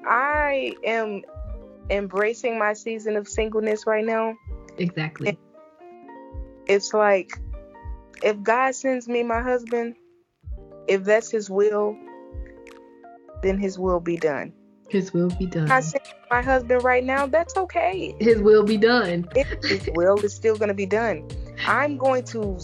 I 0.06 0.74
am 0.84 1.24
embracing 1.90 2.60
my 2.60 2.74
season 2.74 3.16
of 3.16 3.28
singleness 3.28 3.86
right 3.88 4.06
now. 4.06 4.36
Exactly. 4.78 5.38
It's 6.68 6.94
like 6.94 7.32
if 8.24 8.42
God 8.44 8.76
sends 8.76 9.08
me 9.08 9.24
my 9.24 9.42
husband, 9.42 9.96
if 10.88 11.04
that's 11.04 11.30
his 11.30 11.50
will, 11.50 11.96
then 13.42 13.58
his 13.58 13.78
will 13.78 14.00
be 14.00 14.18
done. 14.18 14.54
His 14.90 15.14
will 15.14 15.30
be 15.30 15.46
done. 15.46 15.70
I 15.70 15.82
send 15.82 16.04
my 16.30 16.42
husband 16.42 16.84
right 16.84 17.04
now, 17.04 17.28
that's 17.28 17.56
okay. 17.56 18.16
His 18.20 18.42
will 18.42 18.64
be 18.64 18.78
done. 18.78 19.28
his 19.64 19.90
will 19.94 20.20
is 20.20 20.34
still 20.34 20.56
going 20.56 20.70
to 20.70 20.76
be 20.76 20.86
done. 20.86 21.28
I'm 21.66 21.98
going 21.98 22.24
to 22.26 22.58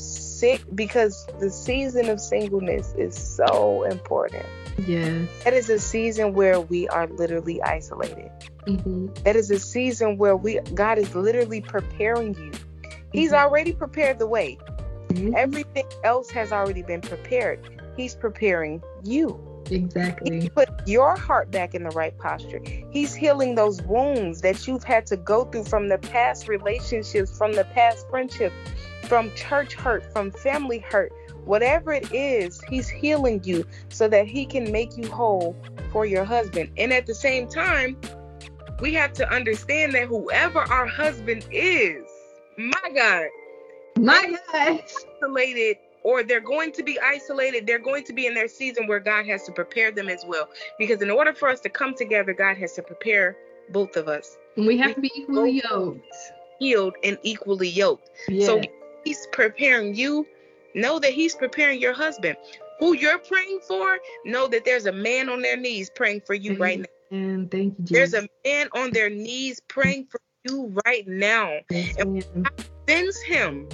sit 0.43 0.75
because 0.75 1.25
the 1.39 1.49
season 1.49 2.09
of 2.09 2.19
singleness 2.19 2.93
is 2.97 3.15
so 3.15 3.83
important. 3.83 4.45
Yes. 4.85 5.29
That 5.45 5.53
is 5.53 5.69
a 5.69 5.79
season 5.79 6.33
where 6.33 6.59
we 6.59 6.89
are 6.89 7.07
literally 7.07 7.61
isolated. 7.61 8.29
Mm-hmm. 8.67 9.07
That 9.23 9.37
is 9.37 9.49
a 9.51 9.59
season 9.59 10.17
where 10.17 10.35
we 10.35 10.59
God 10.73 10.97
is 10.97 11.15
literally 11.15 11.61
preparing 11.61 12.33
you. 12.35 12.51
He's 13.13 13.31
Mhm. 13.31 13.41
already 13.41 13.71
prepared 13.71 14.19
the 14.19 14.27
way. 14.27 14.57
Mhm. 15.09 15.33
Everything 15.33 15.85
else 16.03 16.29
has 16.31 16.51
already 16.51 16.81
been 16.81 16.99
prepared. 17.01 17.59
He's 17.95 18.13
preparing 18.15 18.81
you. 19.05 19.39
He 19.67 19.75
Exactly. 19.75 20.49
put 20.49 20.69
your 20.87 21.15
heart 21.15 21.51
back 21.51 21.73
in 21.73 21.83
the 21.83 21.89
right 21.91 22.17
posture. 22.17 22.61
He's 22.91 23.13
healing 23.13 23.55
those 23.55 23.81
wounds 23.83 24.41
that 24.41 24.67
you've 24.67 24.83
had 24.83 25.05
to 25.07 25.17
go 25.17 25.45
through 25.45 25.65
from 25.65 25.89
the 25.89 25.97
past 25.97 26.47
relationships, 26.47 27.35
from 27.37 27.53
the 27.53 27.63
past 27.65 28.07
friendship, 28.09 28.51
from 29.03 29.31
church 29.35 29.73
hurt, 29.73 30.11
from 30.11 30.31
family 30.31 30.79
hurt. 30.79 31.11
Whatever 31.45 31.93
it 31.93 32.11
is, 32.13 32.61
he's 32.69 32.87
healing 32.89 33.41
you 33.43 33.65
so 33.89 34.07
that 34.07 34.27
he 34.27 34.45
can 34.45 34.71
make 34.71 34.97
you 34.97 35.09
whole 35.09 35.55
for 35.91 36.05
your 36.05 36.23
husband. 36.23 36.69
And 36.77 36.93
at 36.93 37.05
the 37.05 37.15
same 37.15 37.47
time, 37.47 37.97
we 38.79 38.93
have 38.93 39.13
to 39.13 39.29
understand 39.29 39.93
that 39.93 40.07
whoever 40.07 40.59
our 40.59 40.85
husband 40.85 41.45
is, 41.51 42.03
my 42.57 42.73
God, 42.95 43.27
My 43.97 44.35
God, 44.51 44.81
isolated 45.21 45.77
or 46.03 46.23
they're 46.23 46.39
going 46.41 46.71
to 46.73 46.83
be 46.83 46.99
isolated, 46.99 47.65
they're 47.65 47.79
going 47.79 48.03
to 48.05 48.13
be 48.13 48.27
in 48.27 48.33
their 48.33 48.47
season 48.47 48.87
where 48.87 48.99
God 48.99 49.25
has 49.27 49.43
to 49.43 49.51
prepare 49.51 49.91
them 49.91 50.09
as 50.09 50.23
well. 50.27 50.47
Because 50.77 51.01
in 51.01 51.09
order 51.09 51.33
for 51.33 51.49
us 51.49 51.59
to 51.61 51.69
come 51.69 51.95
together, 51.95 52.33
God 52.33 52.57
has 52.57 52.73
to 52.73 52.81
prepare 52.83 53.35
both 53.69 53.95
of 53.95 54.07
us, 54.07 54.37
We 54.57 54.77
have 54.77 54.95
to 54.95 55.01
be 55.01 55.11
equally 55.15 55.61
yoked. 55.69 56.05
healed 56.59 56.95
and 57.03 57.17
equally 57.23 57.69
yoked. 57.69 58.09
Yeah. 58.27 58.45
So 58.45 58.61
he's 59.05 59.25
preparing 59.31 59.95
you. 59.95 60.27
Know 60.75 60.99
that 60.99 61.13
he's 61.13 61.35
preparing 61.35 61.79
your 61.79 61.93
husband. 61.93 62.35
Who 62.79 62.95
you're 62.95 63.19
praying 63.19 63.59
for, 63.67 63.97
know 64.25 64.47
that 64.47 64.65
there's 64.65 64.87
a 64.87 64.91
man 64.91 65.29
on 65.29 65.41
their 65.41 65.55
knees 65.55 65.89
praying 65.95 66.21
for 66.25 66.33
you 66.33 66.57
right 66.57 66.79
now. 66.79 66.85
and 67.11 67.49
thank 67.51 67.77
you, 67.77 67.85
Jesus. 67.85 68.11
There's 68.11 68.23
a 68.25 68.27
man 68.45 68.67
on 68.73 68.91
their 68.91 69.09
knees 69.09 69.61
praying 69.67 70.07
for 70.07 70.19
you 70.49 70.75
right 70.85 71.07
now. 71.07 71.59
Yes, 71.69 71.95
and- 71.97 72.13
ma'am. 72.35 72.45
Sends 72.89 73.21
him. 73.21 73.69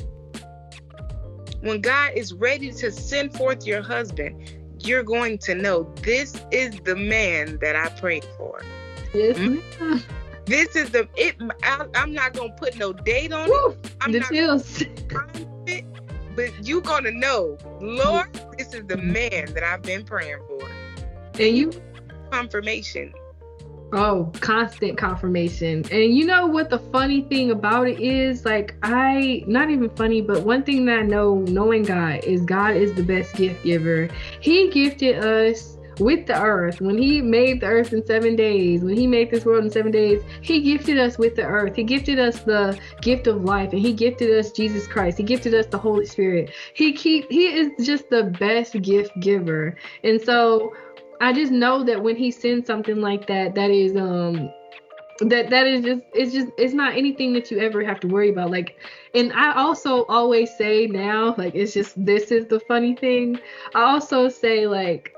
When 1.62 1.82
God 1.82 2.14
is 2.16 2.34
ready 2.34 2.72
to 2.72 2.92
send 2.92 3.34
forth 3.34 3.66
your 3.66 3.82
husband, 3.82 4.54
you're 4.82 5.04
going 5.04 5.38
to 5.40 5.56
know 5.56 5.94
this 6.04 6.40
is 6.52 6.80
the 6.86 6.96
man 6.96 7.58
that 7.62 7.76
I 7.76 7.90
prayed 8.00 8.26
for. 8.38 8.62
Yes, 9.14 9.38
Mm-hmm. 9.38 9.90
ma'am. 9.90 10.04
This 10.46 10.76
is 10.76 10.90
the 10.90 11.08
it. 11.16 11.36
I, 11.64 11.86
I'm 11.96 12.12
not 12.14 12.34
gonna 12.34 12.54
put 12.54 12.76
no 12.78 12.92
date 12.92 13.32
on 13.32 13.50
it. 13.52 13.92
I'm 14.02 14.12
the 14.12 14.20
not 14.22 14.30
chills. 14.32 14.82
it, 15.68 15.86
but 16.36 16.68
you 16.68 16.82
gonna 16.82 17.12
know, 17.12 17.56
Lord, 17.82 18.30
this 18.58 18.74
is 18.74 18.86
the 18.88 18.98
man 18.98 19.54
that 19.54 19.62
I've 19.64 19.84
been 19.84 20.04
praying 20.04 20.40
for. 20.48 20.68
And 21.40 21.56
you 21.56 21.72
Confirmation. 22.32 23.14
Oh, 23.92 24.32
constant 24.40 24.98
confirmation. 24.98 25.84
And 25.92 26.16
you 26.16 26.26
know 26.26 26.46
what 26.46 26.70
the 26.70 26.78
funny 26.78 27.22
thing 27.24 27.52
about 27.52 27.88
it 27.88 28.00
is? 28.00 28.46
Like, 28.46 28.76
I, 28.84 29.44
not 29.48 29.72
even 29.72 29.90
funny, 29.90 30.22
but 30.22 30.44
one 30.44 30.64
thing 30.64 30.86
that 30.86 31.00
I 31.00 31.02
know, 31.02 31.40
knowing 31.40 31.84
God, 31.84 32.24
is 32.24 32.42
God 32.42 32.76
is 32.76 32.94
the 32.94 33.04
best 33.04 33.36
gift 33.36 33.64
giver. 33.64 34.10
He 34.42 34.70
gifted 34.70 35.24
us 35.24 35.78
with 36.00 36.28
the 36.28 36.40
earth. 36.40 36.82
When 36.82 36.98
He 36.98 37.22
made 37.22 37.62
the 37.62 37.68
earth 37.68 37.92
in 37.94 38.06
seven 38.06 38.36
days, 38.36 38.84
when 38.84 38.96
He 38.96 39.08
made 39.08 39.32
this 39.32 39.44
world 39.44 39.66
in 39.66 39.72
seven 39.72 39.92
days, 39.92 40.22
He 40.42 40.62
gifted 40.62 40.98
us 41.00 41.18
with 41.18 41.36
the 41.36 41.44
earth. 41.44 41.76
He 41.76 41.84
gifted 41.84 42.20
us 42.20 42.40
the 42.42 42.80
gift 43.02 43.28
of 43.28 43.44
life, 43.44 43.72
and 43.74 43.82
He 43.82 43.94
gifted 43.94 44.38
us 44.38 44.52
Jesus 44.52 44.88
Christ. 44.88 45.18
He 45.18 45.24
gifted 45.24 45.54
us 45.54 45.66
the 45.66 45.78
Holy 45.78 46.06
Spirit. 46.06 46.52
He 46.74 46.94
keep 46.94 47.30
He 47.30 47.48
is 47.48 47.72
just 47.86 48.10
the 48.10 48.24
best 48.40 48.80
gift 48.82 49.20
giver. 49.20 49.76
And 50.04 50.22
so 50.22 50.74
I 51.22 51.34
just 51.34 51.52
know 51.52 51.84
that 51.84 52.02
when 52.02 52.16
he 52.16 52.32
sends 52.32 52.68
something 52.68 53.02
like 53.02 53.28
that, 53.28 53.56
that 53.56 53.72
is 53.72 53.96
um 53.96 54.52
that 55.22 55.50
that 55.50 55.68
is 55.68 55.84
just 55.84 56.02
it's 56.14 56.34
just 56.34 56.48
it's 56.58 56.74
not 56.74 56.96
anything 56.96 57.34
that 57.34 57.52
you 57.52 57.60
ever 57.60 57.84
have 57.84 58.00
to 58.02 58.08
worry 58.08 58.30
about. 58.30 58.52
Like 58.52 58.78
and 59.14 59.34
I 59.34 59.54
also 59.54 60.06
always 60.06 60.56
say 60.58 60.88
now, 60.88 61.36
like 61.38 61.56
it's 61.56 61.74
just 61.74 62.04
this 62.04 62.32
is 62.32 62.48
the 62.48 62.60
funny 62.62 62.96
thing. 62.96 63.40
I 63.76 63.84
also 63.84 64.30
say 64.30 64.68
like 64.68 65.14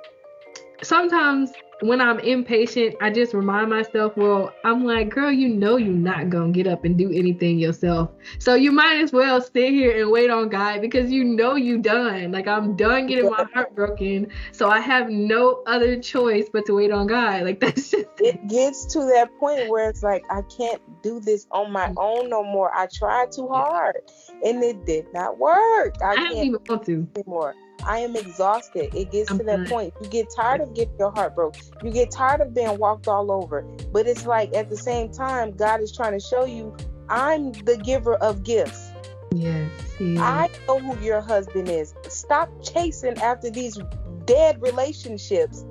sometimes 0.83 1.51
when 1.81 1.99
I'm 1.99 2.19
impatient, 2.19 2.95
I 3.01 3.09
just 3.09 3.33
remind 3.33 3.69
myself, 3.69 4.15
well, 4.15 4.53
I'm 4.63 4.85
like, 4.85 5.09
girl, 5.09 5.31
you 5.31 5.49
know 5.49 5.77
you're 5.77 5.93
not 5.93 6.29
gonna 6.29 6.51
get 6.51 6.67
up 6.67 6.85
and 6.85 6.97
do 6.97 7.11
anything 7.11 7.57
yourself. 7.57 8.11
So 8.39 8.53
you 8.53 8.71
might 8.71 9.01
as 9.01 9.11
well 9.11 9.41
sit 9.41 9.71
here 9.71 9.99
and 10.01 10.11
wait 10.11 10.29
on 10.29 10.49
God 10.49 10.81
because 10.81 11.11
you 11.11 11.23
know 11.23 11.55
you 11.55 11.79
done. 11.79 12.31
Like 12.31 12.47
I'm 12.47 12.75
done 12.75 13.07
getting 13.07 13.29
my 13.29 13.45
heart 13.53 13.75
broken. 13.75 14.27
So 14.51 14.69
I 14.69 14.79
have 14.79 15.09
no 15.09 15.63
other 15.65 15.99
choice 15.99 16.47
but 16.51 16.65
to 16.67 16.73
wait 16.73 16.91
on 16.91 17.07
God. 17.07 17.41
Like 17.51 17.59
that's 17.59 17.89
just 17.89 18.05
It 18.19 18.47
gets 18.47 18.85
to 18.93 18.99
that 18.99 19.29
point 19.39 19.69
where 19.69 19.89
it's 19.89 20.03
like 20.03 20.23
I 20.29 20.41
can't 20.55 20.81
do 21.01 21.19
this 21.19 21.47
on 21.51 21.71
my 21.71 21.87
mm. 21.87 21.95
own 21.97 22.29
no 22.29 22.43
more. 22.43 22.71
I 22.73 22.87
tried 22.93 23.31
too 23.31 23.47
hard 23.47 23.95
and 24.43 24.63
it 24.63 24.85
did 24.85 25.07
not 25.13 25.39
work. 25.39 25.95
I 26.03 26.11
I 26.11 26.15
don't 26.15 26.33
can't 26.33 26.45
even 26.45 26.59
want 26.69 26.85
to. 26.85 27.07
anymore. 27.15 27.55
I 27.85 27.99
am 27.99 28.15
exhausted. 28.15 28.93
It 28.95 29.11
gets 29.11 29.31
I'm 29.31 29.37
to 29.39 29.43
that 29.45 29.55
done. 29.57 29.67
point. 29.67 29.93
You 30.01 30.07
get 30.09 30.27
tired 30.35 30.61
of 30.61 30.73
getting 30.73 30.97
your 30.99 31.11
heart 31.11 31.35
broke. 31.35 31.55
You 31.83 31.91
get 31.91 32.11
tired 32.11 32.41
of 32.41 32.53
being 32.53 32.77
walked 32.77 33.07
all 33.07 33.31
over. 33.31 33.61
But 33.91 34.07
it's 34.07 34.25
like 34.25 34.53
at 34.55 34.69
the 34.69 34.77
same 34.77 35.11
time, 35.11 35.51
God 35.51 35.81
is 35.81 35.91
trying 35.95 36.13
to 36.13 36.19
show 36.19 36.45
you, 36.45 36.75
I'm 37.09 37.51
the 37.51 37.77
giver 37.77 38.15
of 38.15 38.43
gifts. 38.43 38.91
Yes. 39.33 39.69
yes. 39.99 40.19
I 40.19 40.49
know 40.67 40.79
who 40.79 40.99
your 41.05 41.21
husband 41.21 41.69
is. 41.69 41.93
Stop 42.09 42.49
chasing 42.63 43.17
after 43.19 43.49
these 43.49 43.79
dead 44.25 44.61
relationships 44.61 45.65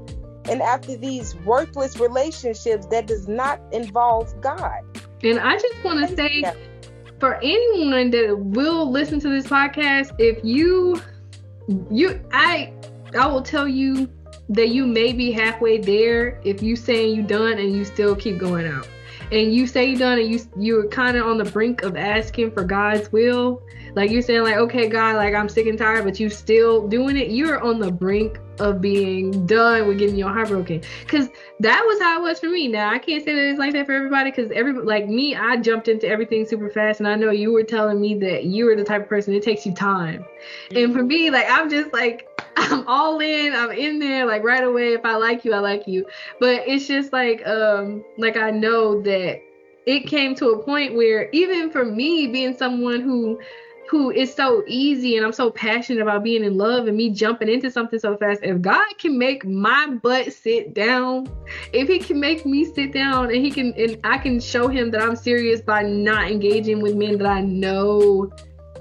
and 0.48 0.62
after 0.62 0.96
these 0.96 1.36
worthless 1.36 1.98
relationships 2.00 2.86
that 2.86 3.06
does 3.06 3.28
not 3.28 3.60
involve 3.72 4.38
God. 4.40 4.80
and 5.22 5.38
I 5.38 5.54
just 5.58 5.74
want 5.84 6.08
to 6.08 6.16
say 6.16 6.40
Yeah. 6.40 6.54
for 7.20 7.34
anyone 7.42 8.10
that 8.10 8.36
will 8.38 8.90
listen 8.90 9.20
to 9.20 9.28
this 9.28 9.46
podcast, 9.46 10.12
if 10.18 10.42
you 10.42 11.00
you 11.90 12.20
I 12.32 12.72
I 13.18 13.26
will 13.26 13.42
tell 13.42 13.68
you 13.68 14.08
that 14.48 14.68
you 14.68 14.86
may 14.86 15.12
be 15.12 15.30
halfway 15.30 15.78
there 15.78 16.40
if 16.44 16.62
you 16.62 16.74
saying 16.74 17.14
you 17.14 17.22
done 17.22 17.58
and 17.58 17.72
you 17.72 17.84
still 17.84 18.16
keep 18.16 18.38
going 18.38 18.66
out. 18.66 18.88
And 19.32 19.54
you 19.54 19.66
say 19.66 19.90
you 19.90 19.96
done 19.96 20.18
and 20.18 20.30
you 20.30 20.40
you're 20.56 20.88
kind 20.88 21.16
of 21.16 21.26
on 21.26 21.38
the 21.38 21.44
brink 21.44 21.82
of 21.82 21.96
asking 21.96 22.50
for 22.52 22.64
God's 22.64 23.10
will. 23.12 23.62
Like 23.94 24.10
you're 24.10 24.22
saying 24.22 24.42
like, 24.42 24.56
okay, 24.56 24.88
God, 24.88 25.16
like 25.16 25.34
I'm 25.34 25.48
sick 25.48 25.66
and 25.66 25.78
tired, 25.78 26.04
but 26.04 26.18
you 26.18 26.28
still 26.30 26.86
doing 26.88 27.16
it. 27.16 27.30
You're 27.30 27.60
on 27.60 27.80
the 27.80 27.90
brink 27.90 28.40
of 28.58 28.80
being 28.80 29.46
done 29.46 29.88
with 29.88 29.98
getting 29.98 30.16
your 30.16 30.28
heart 30.28 30.48
broken. 30.48 30.82
Cause 31.06 31.28
that 31.60 31.82
was 31.86 32.00
how 32.00 32.20
it 32.20 32.22
was 32.22 32.38
for 32.38 32.48
me. 32.48 32.68
Now 32.68 32.90
I 32.90 32.98
can't 32.98 33.24
say 33.24 33.34
that 33.34 33.50
it's 33.50 33.58
like 33.58 33.72
that 33.72 33.86
for 33.86 33.92
everybody 33.92 34.30
because 34.30 34.50
every 34.52 34.72
like 34.72 35.08
me, 35.08 35.34
I 35.34 35.56
jumped 35.56 35.88
into 35.88 36.06
everything 36.08 36.46
super 36.46 36.70
fast, 36.70 37.00
and 37.00 37.08
I 37.08 37.14
know 37.14 37.30
you 37.30 37.52
were 37.52 37.62
telling 37.62 38.00
me 38.00 38.14
that 38.18 38.44
you 38.44 38.66
were 38.66 38.76
the 38.76 38.84
type 38.84 39.02
of 39.02 39.08
person 39.08 39.34
it 39.34 39.42
takes 39.42 39.64
you 39.64 39.74
time. 39.74 40.24
And 40.74 40.92
for 40.92 41.02
me, 41.02 41.30
like 41.30 41.46
I'm 41.48 41.70
just 41.70 41.92
like 41.92 42.28
I'm 42.60 42.86
all 42.86 43.20
in. 43.20 43.54
I'm 43.54 43.70
in 43.72 43.98
there 43.98 44.26
like 44.26 44.42
right 44.44 44.64
away. 44.64 44.92
If 44.92 45.04
I 45.04 45.16
like 45.16 45.44
you, 45.44 45.54
I 45.54 45.58
like 45.58 45.86
you. 45.86 46.06
But 46.38 46.62
it's 46.66 46.86
just 46.86 47.12
like 47.12 47.46
um 47.46 48.04
like 48.18 48.36
I 48.36 48.50
know 48.50 49.00
that 49.02 49.40
it 49.86 50.06
came 50.06 50.34
to 50.36 50.50
a 50.50 50.62
point 50.62 50.94
where 50.94 51.30
even 51.30 51.70
for 51.70 51.84
me 51.84 52.26
being 52.26 52.56
someone 52.56 53.00
who 53.00 53.40
who 53.90 54.12
is 54.12 54.32
so 54.32 54.62
easy 54.68 55.16
and 55.16 55.26
I'm 55.26 55.32
so 55.32 55.50
passionate 55.50 56.00
about 56.00 56.22
being 56.22 56.44
in 56.44 56.56
love 56.56 56.86
and 56.86 56.96
me 56.96 57.10
jumping 57.10 57.48
into 57.48 57.72
something 57.72 57.98
so 57.98 58.16
fast. 58.16 58.38
If 58.44 58.62
God 58.62 58.86
can 58.98 59.18
make 59.18 59.44
my 59.44 59.98
butt 60.00 60.32
sit 60.32 60.74
down, 60.74 61.28
if 61.72 61.88
he 61.88 61.98
can 61.98 62.20
make 62.20 62.46
me 62.46 62.64
sit 62.64 62.92
down 62.92 63.34
and 63.34 63.44
he 63.44 63.50
can 63.50 63.72
and 63.76 63.98
I 64.04 64.18
can 64.18 64.38
show 64.38 64.68
him 64.68 64.92
that 64.92 65.02
I'm 65.02 65.16
serious 65.16 65.60
by 65.60 65.82
not 65.82 66.30
engaging 66.30 66.80
with 66.80 66.94
men 66.94 67.18
that 67.18 67.26
I 67.26 67.40
know 67.40 68.30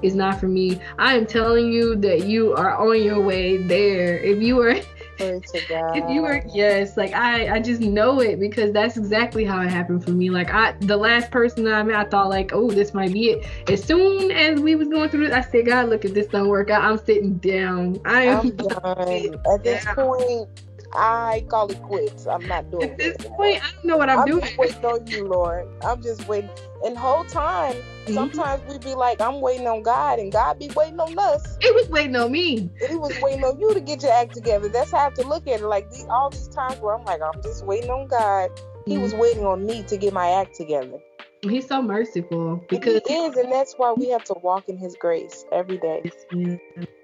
is 0.02 0.16
not 0.16 0.40
for 0.40 0.48
me. 0.48 0.82
I 0.98 1.16
am 1.16 1.26
telling 1.26 1.72
you 1.72 1.96
that 1.98 2.26
you 2.26 2.54
are 2.54 2.76
on 2.78 3.02
your 3.04 3.22
way 3.22 3.58
there. 3.58 4.18
If 4.20 4.42
you 4.42 4.56
were 4.56 4.76
Glory 5.18 5.42
to 5.54 5.62
God. 5.62 5.98
if 6.04 6.10
you 6.10 6.22
were 6.22 6.42
yes, 6.54 6.98
like 6.98 7.14
I 7.14 7.56
I 7.56 7.60
just 7.60 7.82
know 7.82 8.22
it 8.22 8.40
because 8.40 8.72
that's 8.72 8.98
exactly 8.98 9.44
how 9.46 9.62
it 9.62 9.70
happened 9.70 10.04
for 10.04 10.12
me. 10.12 10.30
Like 10.30 10.52
I 10.52 10.74
the 10.82 10.98
last 10.98 11.32
person 11.32 11.64
that 11.66 11.74
I 11.74 11.84
met, 11.84 11.96
I 11.96 12.06
thought 12.10 12.30
like, 12.30 12.52
oh, 12.54 12.72
this 12.72 12.94
might 12.94 13.12
be 13.14 13.30
it. 13.32 13.48
As 13.70 13.84
soon 13.84 14.32
as 14.32 14.60
we 14.60 14.76
was 14.76 14.88
going 14.88 15.10
through 15.10 15.28
this, 15.28 15.34
I 15.34 15.42
said, 15.42 15.66
God, 15.66 15.90
look, 15.90 16.06
if 16.06 16.14
this 16.14 16.28
don't 16.28 16.48
work 16.48 16.70
out, 16.70 16.84
I'm 16.84 16.98
sitting 16.98 17.38
down. 17.38 18.00
I 18.06 18.24
am 18.24 18.40
I'm 18.40 18.56
done. 18.58 19.42
At 19.54 19.64
this 19.64 19.86
Yeah. 19.86 19.94
point, 19.96 20.50
I 20.94 21.46
call 21.50 21.72
it 21.72 21.82
quits. 21.82 22.28
I'm 22.28 22.48
not 22.48 22.72
doing 22.72 22.90
it. 22.90 22.94
At 22.94 22.98
this 23.00 23.18
point, 23.38 23.58
I 23.64 23.70
don't 23.76 23.86
know 23.86 23.98
what 23.98 24.10
I'm, 24.10 24.20
I'm 24.20 24.28
doing. 24.28 24.42
just 24.42 24.58
waiting 24.58 24.86
on 24.86 25.08
you, 25.08 25.28
Lord. 25.28 25.66
I'm 25.84 26.02
just 26.02 26.28
waiting. 26.28 26.52
And 26.84 26.98
whole 26.98 27.26
time, 27.26 27.84
Mm-hmm. 28.08 28.14
sometimes 28.16 28.64
we 28.68 28.80
be 28.80 28.96
like, 28.96 29.22
I'm 29.22 29.42
waiting 29.42 29.68
on 29.68 29.84
God, 29.84 30.20
and 30.20 30.32
God 30.32 30.60
be 30.60 30.70
waiting 30.76 31.00
on 31.00 31.18
us. 31.20 31.58
He 31.62 31.72
was 31.72 31.88
waiting 31.90 32.16
on 32.16 32.32
me. 32.32 32.72
He 32.88 32.96
was 32.96 33.18
waiting 33.18 33.44
on 33.44 33.60
you 33.60 33.74
to 33.76 33.82
get 33.82 34.04
your 34.04 34.14
act 34.14 34.34
together. 34.34 34.70
That's 34.70 34.92
how 34.92 35.00
I 35.00 35.04
have 35.04 35.14
to 35.16 35.24
look 35.24 35.48
at 35.48 35.62
it. 35.62 35.66
Like 35.66 35.90
these, 35.92 36.06
all 36.10 36.32
these 36.32 36.48
times 36.50 36.80
where 36.82 36.96
I'm 36.96 37.06
like, 37.06 37.22
I'm 37.22 37.42
just 37.44 37.66
waiting 37.66 37.90
on 37.90 38.08
God. 38.08 38.50
He 38.88 38.98
was 38.98 39.14
Mm-hmm. 39.14 39.20
waiting 39.20 39.46
on 39.46 39.66
me 39.66 39.84
to 39.84 39.98
get 39.98 40.14
my 40.14 40.30
act 40.32 40.56
together. 40.56 41.00
He's 41.42 41.68
so 41.68 41.82
merciful 41.82 42.58
because 42.70 43.02
he 43.08 43.14
is, 43.14 43.38
and 43.38 43.52
that's 43.52 43.76
why 43.78 43.94
we 43.94 44.10
have 44.10 44.26
to 44.26 44.36
walk 44.42 44.68
in 44.68 44.78
His 44.78 44.96
grace 45.00 45.46
every 45.52 45.78
day. 45.78 46.04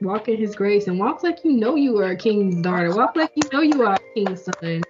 Walk 0.02 0.28
in 0.28 0.38
his 0.38 0.56
grace 0.56 0.88
and 0.88 1.00
walk 1.00 1.24
like 1.24 1.40
you 1.44 1.54
know 1.54 1.76
you 1.76 1.98
are 2.00 2.12
a 2.12 2.16
king's 2.16 2.62
daughter. 2.62 2.94
Walk 2.94 3.16
like 3.16 3.32
you 3.36 3.44
know 3.54 3.62
you 3.62 3.82
are 3.84 3.96
a 3.96 4.14
king's 4.14 4.44
son. 4.44 4.84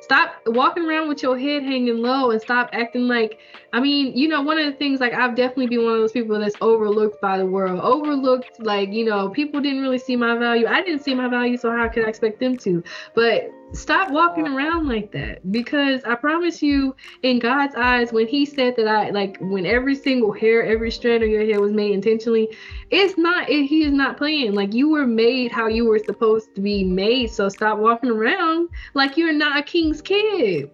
Stop 0.00 0.42
walking 0.46 0.84
around 0.84 1.08
with 1.08 1.22
your 1.22 1.38
head 1.38 1.62
hanging 1.62 1.98
low 1.98 2.30
and 2.30 2.40
stop 2.42 2.68
acting 2.72 3.08
like 3.08 3.38
I 3.72 3.80
mean, 3.80 4.16
you 4.16 4.28
know, 4.28 4.42
one 4.42 4.58
of 4.58 4.66
the 4.66 4.78
things 4.78 5.00
like 5.00 5.14
I've 5.14 5.34
definitely 5.34 5.66
been 5.66 5.84
one 5.84 5.94
of 5.94 6.00
those 6.00 6.12
people 6.12 6.38
that's 6.38 6.54
overlooked 6.60 7.20
by 7.20 7.38
the 7.38 7.46
world. 7.46 7.80
Overlooked, 7.80 8.60
like, 8.60 8.92
you 8.92 9.04
know, 9.04 9.30
people 9.30 9.60
didn't 9.60 9.82
really 9.82 9.98
see 9.98 10.14
my 10.14 10.36
value. 10.36 10.66
I 10.66 10.80
didn't 10.82 11.02
see 11.02 11.12
my 11.12 11.28
value, 11.28 11.56
so 11.56 11.72
how 11.72 11.88
could 11.88 12.04
I 12.04 12.08
expect 12.08 12.38
them 12.38 12.56
to? 12.58 12.84
But 13.14 13.50
stop 13.74 14.10
walking 14.10 14.46
uh, 14.46 14.54
around 14.54 14.88
like 14.88 15.12
that 15.12 15.50
because 15.50 16.02
I 16.04 16.14
promise 16.14 16.62
you, 16.62 16.94
in 17.22 17.38
God's 17.38 17.74
eyes, 17.74 18.12
when 18.12 18.26
He 18.26 18.46
said 18.46 18.76
that 18.76 18.86
I 18.86 19.10
like 19.10 19.38
when 19.40 19.66
every 19.66 19.94
single 19.94 20.32
hair, 20.32 20.64
every 20.64 20.90
strand 20.90 21.22
of 21.22 21.28
your 21.28 21.44
hair 21.44 21.60
was 21.60 21.72
made 21.72 21.92
intentionally, 21.92 22.48
it's 22.90 23.18
not 23.18 23.48
it, 23.50 23.66
he 23.66 23.84
is 23.84 23.92
not 23.92 24.16
playing. 24.16 24.54
Like 24.54 24.72
you 24.72 24.88
were 24.88 25.06
made 25.06 25.52
how 25.52 25.66
you 25.66 25.86
were 25.86 25.98
supposed 25.98 26.54
to 26.54 26.60
be 26.60 26.84
made 26.84 27.30
so 27.30 27.48
stop 27.48 27.78
walking 27.78 28.10
around 28.10 28.68
like 28.94 29.16
you're 29.16 29.32
not 29.32 29.58
a 29.58 29.62
king's 29.62 30.00
kid. 30.00 30.70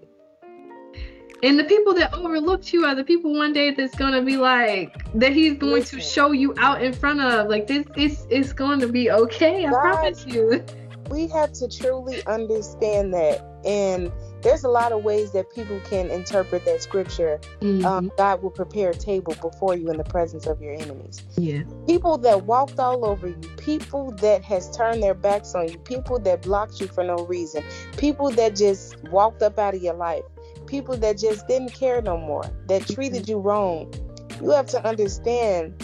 And 1.43 1.59
the 1.59 1.65
people 1.65 1.95
that 1.95 2.13
overlooked 2.13 2.71
you 2.71 2.85
are 2.85 2.95
the 2.95 3.05
people 3.05 3.33
one 3.33 3.55
day 3.55 3.71
that's 3.71 3.95
gonna 3.95 4.21
be 4.21 4.37
like 4.37 4.95
that 5.15 5.33
he's 5.33 5.55
going 5.55 5.85
to 5.85 5.99
show 6.01 6.33
you 6.33 6.55
out 6.59 6.83
in 6.83 6.93
front 6.93 7.21
of. 7.21 7.49
Like 7.49 7.67
this 7.67 7.87
it's 7.97 8.27
it's 8.29 8.53
going 8.53 8.81
to 8.81 8.89
be 8.89 9.11
okay 9.11 9.65
i 9.65 9.71
God- 9.71 9.81
promise 9.81 10.27
you 10.27 10.63
we 11.11 11.27
have 11.29 11.53
to 11.55 11.69
truly 11.69 12.25
understand 12.27 13.13
that. 13.13 13.45
And 13.65 14.11
there's 14.43 14.65
a 14.65 14.69
lot 14.69 14.93
of 14.93 15.05
ways 15.05 15.33
that 15.33 15.51
people 15.51 15.79
can 15.81 16.09
interpret 16.09 16.65
that 16.65 16.83
scripture. 16.83 17.41
Mhm. 17.61 17.85
Um, 17.85 18.13
God 18.17 18.43
will 18.43 18.51
prepare 18.51 18.91
a 18.91 18.95
table 18.95 19.35
before 19.43 19.75
you 19.77 19.91
in 19.91 19.99
the 19.99 20.05
presence 20.05 20.47
of 20.47 20.63
your 20.63 20.73
enemies. 20.73 21.21
yeah 21.37 21.63
People 21.87 22.17
that 22.19 22.47
walked 22.47 22.79
all 22.79 23.05
over 23.05 23.29
you, 23.29 23.37
people 23.59 24.13
that 24.13 24.43
has 24.45 24.71
turned 24.75 25.03
their 25.03 25.15
backs 25.15 25.55
on 25.55 25.69
you, 25.69 25.79
people 25.79 26.19
that 26.21 26.43
blocked 26.43 26.81
you 26.81 26.87
for 26.87 27.05
no 27.05 27.17
reason, 27.27 27.63
people 27.97 28.31
that 28.31 28.57
just 28.57 28.97
walked 29.11 29.43
up 29.43 29.59
out 29.59 29.75
of 29.75 29.83
your 29.83 29.95
life, 29.95 30.23
people 30.67 30.97
that 30.97 31.19
just 31.19 31.47
didn't 31.49 31.75
care 31.75 32.01
no 32.01 32.17
more, 32.17 32.45
that 32.69 32.87
treated 32.87 33.29
you 33.29 33.39
wrong. 33.39 33.93
You 34.41 34.51
have 34.51 34.67
to 34.69 34.87
understand 34.87 35.75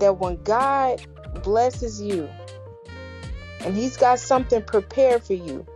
that 0.00 0.18
when 0.18 0.42
God 0.42 1.00
blesses 1.42 2.00
you 2.00 2.28
and 3.64 3.76
he's 3.76 3.96
got 3.96 4.18
something 4.18 4.62
prepared 4.62 5.22
for 5.22 5.34
you, 5.34 5.66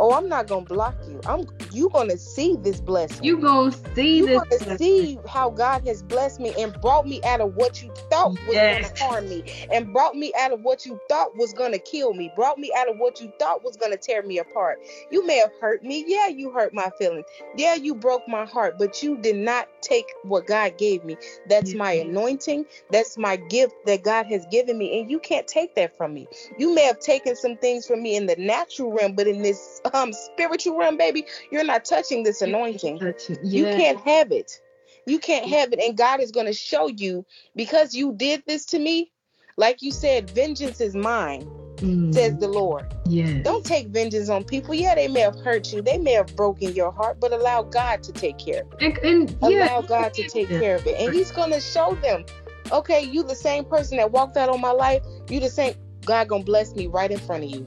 oh, 0.00 0.14
I'm 0.14 0.28
not 0.28 0.48
going 0.48 0.66
to 0.66 0.74
block 0.74 0.96
you. 1.08 1.20
I'm 1.26 1.46
you 1.72 1.90
going 1.90 2.08
to 2.10 2.18
see 2.18 2.56
this 2.62 2.80
blessing 2.80 3.24
you 3.24 3.40
gonna 3.40 3.72
see 3.72 3.82
this 4.22 4.28
you 4.28 4.42
this 4.50 4.64
to 4.64 4.78
see 4.78 5.18
how 5.28 5.50
God 5.50 5.86
has 5.86 6.02
blessed 6.02 6.40
me 6.40 6.54
and 6.58 6.74
brought 6.80 7.06
me 7.06 7.20
out 7.26 7.40
of 7.40 7.54
what 7.56 7.82
you 7.82 7.92
thought 8.10 8.32
was 8.46 8.56
Yes. 8.56 8.80
going 8.80 8.84
to 8.84 9.04
harm 9.04 9.28
me, 9.28 9.44
and 9.72 9.92
brought 9.92 10.16
me 10.16 10.32
out 10.38 10.52
of 10.52 10.62
what 10.62 10.86
you 10.86 11.00
thought 11.08 11.36
was 11.36 11.52
going 11.54 11.72
to 11.72 11.78
kill 11.78 12.14
me, 12.14 12.32
brought 12.36 12.58
me 12.58 12.72
out 12.76 12.88
of 12.88 12.98
what 12.98 13.20
you 13.20 13.32
thought 13.38 13.64
was 13.64 13.76
going 13.76 13.92
to 13.92 13.98
tear 13.98 14.22
me 14.22 14.38
apart. 14.38 14.78
You 15.10 15.26
may 15.26 15.38
have 15.38 15.52
hurt 15.60 15.84
me. 15.84 16.04
Yeah, 16.06 16.28
you 16.28 16.50
hurt 16.50 16.74
my 16.74 16.90
feelings. 16.98 17.26
Yeah, 17.56 17.74
you 17.76 17.94
broke 17.94 18.26
my 18.28 18.46
heart, 18.46 18.76
but 18.78 19.02
you 19.02 19.18
did 19.18 19.36
not 19.36 19.68
take 19.82 20.06
what 20.24 20.46
God 20.46 20.78
gave 20.78 21.04
me. 21.04 21.16
That's 21.48 21.74
my 21.74 21.92
anointing. 21.92 22.66
That's 22.90 23.18
my 23.18 23.36
gift 23.36 23.74
that 23.86 24.02
God 24.04 24.26
has 24.26 24.46
given 24.50 24.78
me, 24.78 25.00
and 25.00 25.10
you 25.10 25.20
can't 25.20 25.46
take 25.48 25.74
that 25.76 25.96
from 25.96 26.14
me. 26.14 26.28
You 26.58 26.74
may 26.74 26.84
have 26.84 27.00
taken 27.00 27.36
some 27.36 27.56
things 27.58 27.86
from 27.86 28.02
me 28.02 28.16
in 28.16 28.26
the 28.26 28.36
natural 28.36 28.92
realm, 28.92 29.14
but 29.14 29.26
in 29.28 29.42
this 29.42 29.80
um 29.94 30.12
spiritual 30.12 30.76
realm, 30.76 30.96
baby, 30.96 31.26
you're 31.50 31.64
not 31.64 31.84
touching 31.84 32.22
this 32.22 32.42
anointing. 32.42 33.00
You 33.42 33.64
yeah. 33.66 33.76
can't 33.76 34.00
have 34.00 34.32
it. 34.32 34.60
You 35.06 35.18
can't 35.18 35.46
have 35.46 35.72
it. 35.72 35.80
And 35.80 35.96
God 35.96 36.20
is 36.20 36.30
going 36.30 36.46
to 36.46 36.52
show 36.52 36.88
you 36.88 37.24
because 37.56 37.94
you 37.94 38.12
did 38.12 38.42
this 38.46 38.64
to 38.66 38.78
me. 38.78 39.10
Like 39.56 39.82
you 39.82 39.90
said, 39.92 40.30
vengeance 40.30 40.80
is 40.80 40.94
mine, 40.94 41.48
Mm, 41.78 42.14
says 42.14 42.36
the 42.38 42.48
Lord. 42.48 42.84
yes. 43.06 43.42
Don't 43.44 43.64
take 43.64 43.88
vengeance 43.88 44.28
on 44.28 44.44
people. 44.44 44.74
Yeah, 44.74 44.94
they 44.94 45.08
may 45.08 45.20
have 45.20 45.36
hurt 45.42 45.72
you, 45.72 45.82
they 45.82 45.98
may 45.98 46.12
have 46.12 46.34
broken 46.36 46.74
your 46.74 46.92
heart, 46.92 47.18
but 47.20 47.32
allow 47.32 47.62
God 47.62 48.02
to 48.02 48.12
take 48.12 48.38
care 48.38 48.60
of 48.62 48.66
it. 48.80 48.82
and, 48.82 48.98
and 48.98 49.36
yeah 49.42 49.66
Allow 49.66 49.82
God 49.82 50.14
to 50.14 50.28
take 50.28 50.50
Yeah. 50.50 50.58
care 50.60 50.76
of 50.76 50.86
it. 50.86 50.96
And 50.98 51.12
He's 51.14 51.30
going 51.30 51.52
to 51.52 51.60
show 51.60 51.96
them, 52.02 52.24
okay, 52.70 53.02
you 53.02 53.22
the 53.22 53.34
same 53.34 53.64
person 53.64 53.96
that 53.98 54.12
walked 54.12 54.36
out 54.36 54.48
on 54.48 54.60
my 54.60 54.72
life. 54.72 55.02
You 55.28 55.40
the 55.40 55.48
same. 55.50 55.74
God 56.04 56.28
going 56.28 56.42
to 56.42 56.46
bless 56.46 56.74
me 56.74 56.86
right 56.86 57.10
in 57.10 57.18
front 57.18 57.44
of 57.44 57.50
you. 57.50 57.66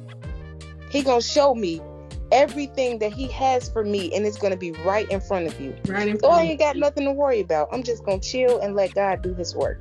He 0.90 1.02
going 1.04 1.22
to 1.22 1.28
show 1.28 1.54
me 1.56 1.82
everything 2.34 3.00
that 3.00 3.14
He 3.14 3.28
has 3.28 3.70
for 3.70 3.84
me, 3.86 4.14
and 4.14 4.26
it's 4.26 4.38
going 4.38 4.52
to 4.52 4.60
be 4.60 4.72
right 4.84 5.10
in 5.10 5.22
front 5.22 5.48
of 5.48 5.60
you. 5.62 5.74
right 5.88 6.08
in 6.08 6.20
So 6.20 6.28
I 6.28 6.32
front 6.32 6.44
of 6.44 6.50
ain't 6.50 6.60
got 6.60 6.76
nothing 6.76 7.06
to 7.06 7.12
worry 7.12 7.40
about. 7.40 7.70
I'm 7.72 7.84
just 7.84 8.04
gonna 8.04 8.20
chill 8.20 8.60
and 8.60 8.76
let 8.76 8.94
God 8.94 9.22
do 9.22 9.34
His 9.34 9.56
work. 9.56 9.80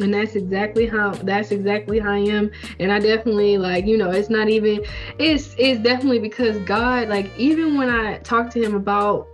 and 0.00 0.14
that's 0.14 0.36
exactly 0.36 0.86
how 0.86 1.10
that's 1.10 1.50
exactly 1.50 1.98
how 1.98 2.12
I 2.12 2.18
am 2.18 2.50
and 2.78 2.92
I 2.92 3.00
definitely 3.00 3.58
like 3.58 3.84
you 3.84 3.96
know 3.96 4.10
it's 4.10 4.30
not 4.30 4.48
even 4.48 4.84
it's 5.18 5.56
it's 5.58 5.80
definitely 5.80 6.20
because 6.20 6.56
God 6.58 7.08
like 7.08 7.30
even 7.36 7.76
when 7.76 7.90
I 7.90 8.18
talk 8.18 8.48
to 8.50 8.62
him 8.62 8.76
about 8.76 9.26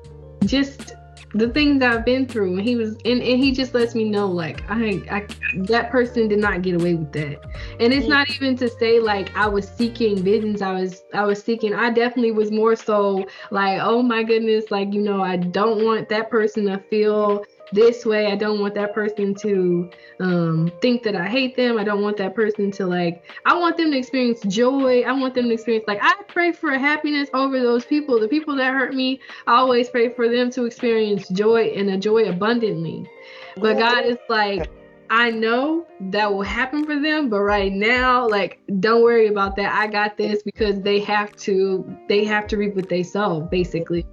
just 0.47 0.95
the 1.35 1.49
things 1.49 1.83
I've 1.83 2.05
been 2.05 2.27
through 2.27 2.59
and 2.59 2.63
he 2.63 2.77
was 2.77 2.95
and, 3.05 3.21
and 3.21 3.43
he 3.43 3.51
just 3.51 3.75
lets 3.75 3.95
me 3.95 4.05
know 4.05 4.29
like 4.29 4.63
I, 4.71 5.03
I 5.11 5.27
that 5.65 5.91
person 5.91 6.29
did 6.29 6.39
not 6.39 6.63
get 6.63 6.77
away 6.77 6.95
with 6.95 7.13
that. 7.13 7.41
And 7.81 7.93
it's 7.93 8.07
not 8.07 8.31
even 8.31 8.57
to 8.59 8.69
say 8.69 9.01
like 9.01 9.37
I 9.37 9.49
was 9.49 9.69
seeking 9.69 10.23
visions 10.23 10.63
I 10.63 10.73
was 10.73 11.03
I 11.13 11.25
was 11.25 11.43
seeking 11.43 11.75
I 11.75 11.91
definitely 11.91 12.33
was 12.33 12.53
more 12.53 12.77
so 12.77 13.27
like 13.51 13.81
oh 13.83 14.01
my 14.03 14.23
goodness 14.23 14.71
like 14.71 14.93
you 14.93 15.01
know 15.01 15.23
I 15.23 15.37
don't 15.37 15.85
want 15.85 16.09
that 16.11 16.31
person 16.31 16.67
to 16.67 16.79
feel 16.79 17.45
this 17.75 18.07
way 18.07 18.27
I 18.31 18.37
don't 18.37 18.61
want 18.61 18.75
that 18.75 18.95
person 18.95 19.35
to 19.37 19.91
um 20.21 20.73
think 20.81 21.03
that 21.03 21.17
I 21.17 21.27
hate 21.27 21.57
them. 21.57 21.79
I 21.79 21.85
don't 21.85 22.03
want 22.03 22.17
that 22.19 22.35
person 22.35 22.71
to 22.73 22.87
like 22.87 23.25
I 23.45 23.59
want 23.59 23.77
them 23.77 23.91
to 23.91 23.99
experience 23.99 24.41
joy. 24.43 25.03
I 25.03 25.13
want 25.13 25.35
them 25.35 25.47
to 25.49 25.55
experience 25.55 25.85
like 25.89 25.99
I 26.03 26.15
pray 26.29 26.53
for 26.53 26.71
happiness 26.71 27.29
over 27.35 27.61
those 27.61 27.85
people. 27.85 28.21
The 28.21 28.29
people 28.29 28.57
that 28.57 28.73
hurt 28.73 28.95
me, 28.95 29.21
I 29.47 29.57
always 29.57 29.89
pray 29.89 30.09
for 30.09 30.29
them 30.29 30.51
to 30.53 30.65
experience 30.65 31.29
joy 31.29 31.73
and 31.77 31.91
a 31.91 31.99
joy 31.99 32.29
abundantly. 32.29 33.09
But 33.57 33.79
God 33.79 34.05
is 34.07 34.19
like 34.29 34.71
I 35.11 35.31
know 35.31 35.87
that 36.01 36.33
will 36.33 36.43
happen 36.43 36.85
for 36.85 36.99
them, 36.99 37.29
but 37.29 37.41
right 37.41 37.73
now, 37.73 38.27
like, 38.27 38.59
don't 38.81 39.03
worry 39.03 39.29
about 39.29 39.55
that. 39.57 39.73
I 39.73 39.87
got 39.87 40.17
this 40.17 40.43
because 40.43 40.81
they 40.81 40.99
have 41.01 41.37
to, 41.37 41.85
they 42.09 42.25
have 42.25 42.47
to 42.49 42.57
reap 42.57 42.75
what 42.75 42.89
they 42.89 43.03
sow, 43.03 43.43
basically. 43.43 44.07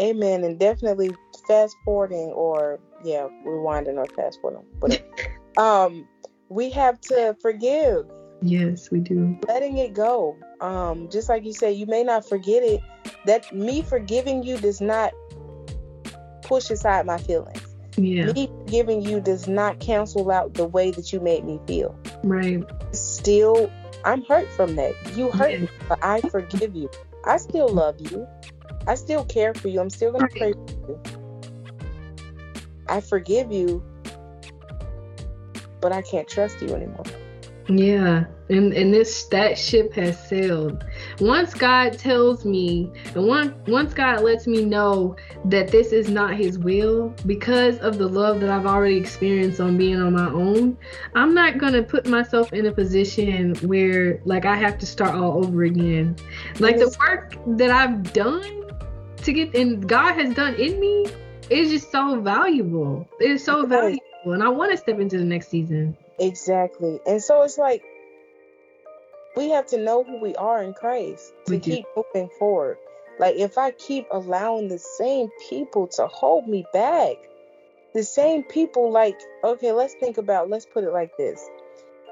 Amen. 0.00 0.44
And 0.44 0.58
definitely 0.58 1.10
fast 1.50 1.76
forwarding 1.84 2.28
or 2.30 2.78
yeah, 3.04 3.26
rewinding 3.46 3.96
or 3.96 4.06
fast 4.16 4.40
forwarding. 4.40 4.66
But 4.80 5.02
um 5.62 6.06
we 6.48 6.70
have 6.70 7.00
to 7.02 7.36
forgive. 7.42 8.06
Yes, 8.42 8.90
we 8.90 9.00
do. 9.00 9.38
Letting 9.46 9.76
it 9.78 9.92
go. 9.92 10.36
Um, 10.60 11.08
just 11.10 11.28
like 11.28 11.44
you 11.44 11.52
say, 11.52 11.72
you 11.72 11.86
may 11.86 12.02
not 12.04 12.26
forget 12.28 12.62
it. 12.62 12.80
That 13.26 13.52
me 13.54 13.82
forgiving 13.82 14.42
you 14.42 14.56
does 14.58 14.80
not 14.80 15.12
push 16.42 16.70
aside 16.70 17.04
my 17.06 17.18
feelings. 17.18 17.62
Yeah, 17.96 18.32
Me 18.32 18.46
forgiving 18.46 19.02
you 19.02 19.20
does 19.20 19.46
not 19.46 19.78
cancel 19.78 20.30
out 20.30 20.54
the 20.54 20.64
way 20.64 20.90
that 20.90 21.12
you 21.12 21.20
made 21.20 21.44
me 21.44 21.60
feel. 21.66 21.98
right. 22.24 22.62
still 22.92 23.70
I'm 24.04 24.22
hurt 24.24 24.48
from 24.52 24.76
that. 24.76 24.94
You 25.14 25.30
hurt 25.30 25.52
Yeah. 25.52 25.58
me, 25.58 25.68
but 25.88 25.98
I 26.02 26.20
forgive 26.22 26.74
you. 26.74 26.88
I 27.26 27.36
still 27.36 27.68
love 27.68 27.96
you. 28.00 28.26
I 28.86 28.94
still 28.94 29.24
care 29.24 29.52
for 29.52 29.68
you. 29.68 29.80
I'm 29.80 29.90
still 29.90 30.12
gonna 30.12 30.28
pray 30.28 30.52
for 30.52 30.66
you. 30.88 31.00
I 32.90 33.00
forgive 33.00 33.52
you, 33.52 33.82
but 35.80 35.92
I 35.92 36.02
can't 36.02 36.28
trust 36.28 36.60
you 36.60 36.74
anymore. 36.74 37.04
Yeah, 37.68 38.24
and 38.48 38.72
and 38.72 38.92
this 38.92 39.24
that 39.26 39.56
ship 39.56 39.92
has 39.94 40.18
sailed. 40.28 40.84
Once 41.20 41.54
God 41.54 41.96
tells 41.96 42.44
me, 42.44 42.90
and 43.14 43.28
once 43.28 43.52
once 43.68 43.94
God 43.94 44.22
lets 44.22 44.48
me 44.48 44.64
know 44.64 45.14
that 45.44 45.68
this 45.68 45.92
is 45.92 46.10
not 46.10 46.34
His 46.34 46.58
will, 46.58 47.14
because 47.26 47.78
of 47.78 47.96
the 47.96 48.08
love 48.08 48.40
that 48.40 48.50
I've 48.50 48.66
already 48.66 48.96
experienced 48.96 49.60
on 49.60 49.76
being 49.78 50.00
on 50.00 50.14
my 50.14 50.30
own, 50.30 50.76
I'm 51.14 51.32
not 51.32 51.58
gonna 51.58 51.82
put 51.82 52.08
myself 52.08 52.52
in 52.52 52.66
a 52.66 52.72
position 52.72 53.54
where 53.56 54.20
like 54.24 54.46
I 54.46 54.56
have 54.56 54.76
to 54.78 54.86
start 54.86 55.14
all 55.14 55.44
over 55.44 55.62
again. 55.62 56.16
Like 56.58 56.78
the 56.78 56.92
work 56.98 57.36
that 57.56 57.70
I've 57.70 58.12
done 58.12 58.68
to 59.18 59.32
get, 59.32 59.54
and 59.54 59.88
God 59.88 60.14
has 60.14 60.34
done 60.34 60.54
in 60.56 60.80
me, 60.80 61.06
is 61.50 61.70
just 61.70 61.90
so 61.90 62.20
valuable. 62.20 63.08
It's 63.18 63.44
so 63.44 63.66
valuable, 63.66 64.00
and 64.26 64.42
I 64.42 64.48
want 64.48 64.70
to 64.70 64.76
step 64.76 64.98
into 65.00 65.18
the 65.18 65.24
next 65.24 65.48
season. 65.48 65.96
Exactly. 66.18 67.00
And 67.06 67.22
so 67.22 67.42
it's 67.42 67.58
like 67.58 67.82
we 69.36 69.50
have 69.50 69.66
to 69.68 69.78
know 69.78 70.04
who 70.04 70.20
we 70.20 70.34
are 70.36 70.62
in 70.62 70.74
Christ 70.74 71.32
to 71.46 71.58
keep 71.58 71.86
moving 71.96 72.30
forward. 72.38 72.78
Like 73.18 73.36
if 73.36 73.58
I 73.58 73.72
keep 73.72 74.06
allowing 74.10 74.68
the 74.68 74.78
same 74.78 75.28
people 75.48 75.88
to 75.88 76.06
hold 76.06 76.48
me 76.48 76.64
back, 76.72 77.16
the 77.94 78.04
same 78.04 78.44
people 78.44 78.92
like 78.92 79.20
okay, 79.44 79.72
let's 79.72 79.94
think 79.94 80.18
about 80.18 80.48
let's 80.48 80.66
put 80.66 80.84
it 80.84 80.92
like 80.92 81.16
this. 81.16 81.44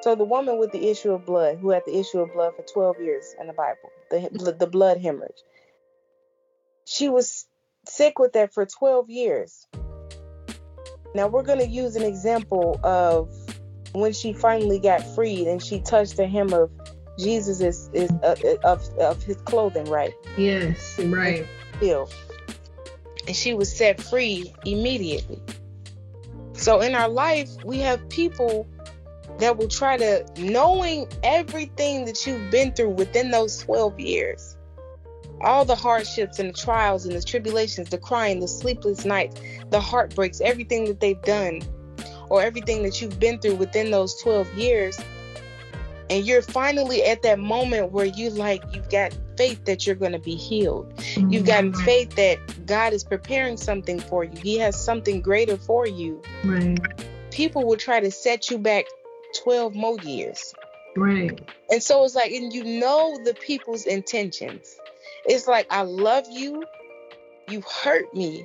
So 0.03 0.15
the 0.15 0.25
woman 0.25 0.59
with 0.59 0.73
the 0.73 0.89
issue 0.89 1.13
of 1.13 1.27
blood, 1.27 1.59
who 1.59 1.71
had 1.71 1.83
the 1.85 1.99
issue 1.99 2.21
of 2.21 2.33
blood 2.33 2.55
for 2.57 2.63
12 2.63 3.01
years 3.01 3.35
in 3.41 3.47
the 3.47 3.53
Bible, 3.53 3.91
the 4.11 4.55
the 4.59 4.67
blood 4.67 4.99
hemorrhage. 4.99 5.43
She 6.85 7.09
was 7.09 7.48
sick 7.89 8.19
with 8.19 8.33
that 8.35 8.53
for 8.53 8.67
12 8.67 9.11
years. 9.11 9.67
Now 11.15 11.29
we're 11.29 11.43
going 11.43 11.59
to 11.61 11.67
use 11.67 11.97
an 11.97 12.03
example 12.03 12.79
of 12.85 13.31
when 13.93 14.13
she 14.13 14.33
finally 14.33 14.79
got 14.79 15.03
freed 15.15 15.49
and 15.49 15.63
she 15.63 15.81
touched 15.81 16.17
the 16.17 16.27
hem 16.27 16.53
of 16.53 16.71
Jesus 17.19 17.61
is 17.61 17.91
is 17.93 18.11
uh, 18.23 18.37
uh, 18.45 18.57
of 18.63 18.89
of 18.99 19.23
his 19.25 19.37
clothing, 19.39 19.87
right? 19.87 20.13
Yes, 20.37 20.99
right. 21.01 21.47
Still, 21.79 22.09
and 23.27 23.35
she 23.35 23.55
was 23.55 23.75
set 23.75 24.01
free 24.01 24.55
immediately. 24.65 25.43
So 26.53 26.81
in 26.81 26.95
our 26.95 27.09
life, 27.09 27.51
we 27.65 27.79
have 27.81 28.09
people 28.09 28.69
that 29.39 29.57
will 29.57 29.69
try 29.69 29.97
to, 29.97 30.25
knowing 30.39 31.09
everything 31.23 32.05
that 32.07 32.27
you've 32.27 32.51
been 32.51 32.73
through 32.73 32.91
within 32.91 33.31
those 33.31 33.59
12 33.59 34.01
years, 34.01 34.48
all 35.41 35.65
the 35.65 35.75
hardships 35.75 36.39
and 36.39 36.51
the 36.51 36.59
trials 36.59 37.07
and 37.07 37.15
the 37.15 37.23
tribulations, 37.23 37.91
the 37.91 37.99
crying, 37.99 38.41
the 38.41 38.49
sleepless 38.49 39.05
nights, 39.05 39.41
the 39.71 39.81
heartbreaks, 39.81 40.41
everything 40.41 40.85
that 40.87 41.01
they've 41.01 41.23
done, 41.23 41.63
or 42.29 42.43
everything 42.43 42.83
that 42.83 43.01
you've 43.01 43.19
been 43.19 43.39
through 43.39 43.55
within 43.57 43.91
those 43.91 44.21
12 44.23 44.55
years, 44.55 44.99
and 46.11 46.27
you're 46.27 46.43
finally 46.43 47.05
at 47.05 47.23
that 47.23 47.39
moment 47.39 47.93
where 47.93 48.07
you 48.07 48.31
like 48.31 48.63
you've 48.73 48.89
got 48.89 49.17
faith 49.37 49.65
that 49.67 49.87
you're 49.87 49.97
going 49.97 50.13
to 50.13 50.19
be 50.19 50.35
healed. 50.35 50.95
Mm-hmm. 50.97 51.31
you've 51.31 51.47
got 51.47 51.77
faith 51.77 52.15
that 52.17 52.39
god 52.67 52.93
is 52.93 53.05
preparing 53.05 53.57
something 53.57 54.01
for 54.01 54.25
you. 54.25 54.33
He 54.37 54.59
has 54.59 54.83
something 54.83 55.21
greater 55.21 55.57
for 55.57 55.87
you. 55.87 56.23
Right. 56.45 56.79
People 57.31 57.67
will 57.67 57.77
try 57.77 58.01
to 58.01 58.11
set 58.11 58.51
you 58.51 58.59
back 58.59 58.87
12 59.43 59.75
more 59.75 59.99
years. 60.01 60.55
Right. 60.97 61.41
And 61.71 61.83
so 61.83 62.05
it's 62.05 62.15
like 62.15 62.33
and 62.33 62.53
you 62.53 62.65
know 62.65 63.19
the 63.25 63.35
people's 63.35 63.85
intentions 63.85 64.77
it's 65.29 65.47
like 65.47 65.67
i 65.71 65.83
love 65.83 66.27
you 66.31 66.65
you 67.49 67.63
hurt 67.83 68.13
me 68.15 68.45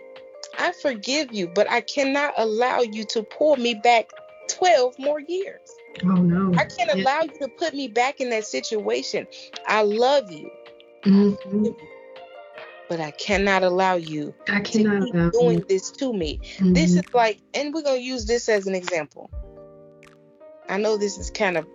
i 0.59 0.71
forgive 0.71 1.33
you 1.33 1.47
but 1.47 1.69
i 1.69 1.81
cannot 1.81 2.33
allow 2.37 2.81
you 2.81 3.03
to 3.03 3.23
pull 3.23 3.55
me 3.57 3.73
back 3.73 4.09
12 4.49 4.99
more 4.99 5.19
years 5.19 5.73
Oh 6.01 6.15
no. 6.15 6.53
I 6.57 6.65
can't 6.65 6.91
allow 6.91 7.21
you 7.21 7.29
to 7.41 7.47
put 7.47 7.73
me 7.73 7.87
back 7.87 8.19
in 8.19 8.29
that 8.31 8.45
situation. 8.45 9.27
I 9.67 9.83
love 9.83 10.31
you. 10.31 10.49
Mm-hmm. 11.05 11.67
But 12.89 12.99
I 12.99 13.11
cannot 13.11 13.63
allow 13.63 13.95
you 13.95 14.33
I 14.47 14.59
cannot 14.59 15.05
to 15.07 15.11
keep 15.11 15.31
doing 15.31 15.59
you. 15.59 15.65
this 15.67 15.91
to 15.91 16.13
me. 16.13 16.39
Mm-hmm. 16.57 16.73
This 16.73 16.95
is 16.95 17.03
like, 17.13 17.39
and 17.53 17.73
we're 17.73 17.83
gonna 17.83 17.99
use 17.99 18.25
this 18.25 18.49
as 18.49 18.67
an 18.67 18.75
example. 18.75 19.29
I 20.69 20.77
know 20.77 20.97
this 20.97 21.17
is 21.17 21.29
kind 21.29 21.57
of 21.57 21.67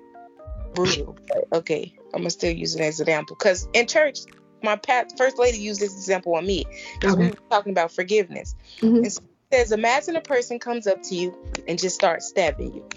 brutal, 0.74 1.16
okay, 1.52 1.94
I'm 2.14 2.20
gonna 2.20 2.30
still 2.30 2.54
use 2.54 2.74
it 2.74 2.80
as 2.80 3.00
an 3.00 3.08
example 3.08 3.36
because 3.38 3.68
in 3.72 3.86
church, 3.86 4.20
my 4.62 4.76
past, 4.76 5.16
first 5.16 5.38
lady 5.38 5.58
used 5.58 5.80
this 5.80 5.94
example 5.94 6.34
on 6.34 6.46
me 6.46 6.64
because 6.94 7.14
okay. 7.14 7.24
we 7.24 7.30
were 7.30 7.36
talking 7.50 7.72
about 7.72 7.92
forgiveness. 7.92 8.54
Mm-hmm. 8.80 8.96
And 8.96 9.12
so 9.12 9.22
it 9.50 9.56
says, 9.56 9.72
imagine 9.72 10.16
a 10.16 10.20
person 10.20 10.58
comes 10.58 10.86
up 10.86 11.02
to 11.04 11.14
you 11.14 11.36
and 11.66 11.78
just 11.78 11.94
starts 11.94 12.26
stabbing 12.26 12.74
you 12.74 12.88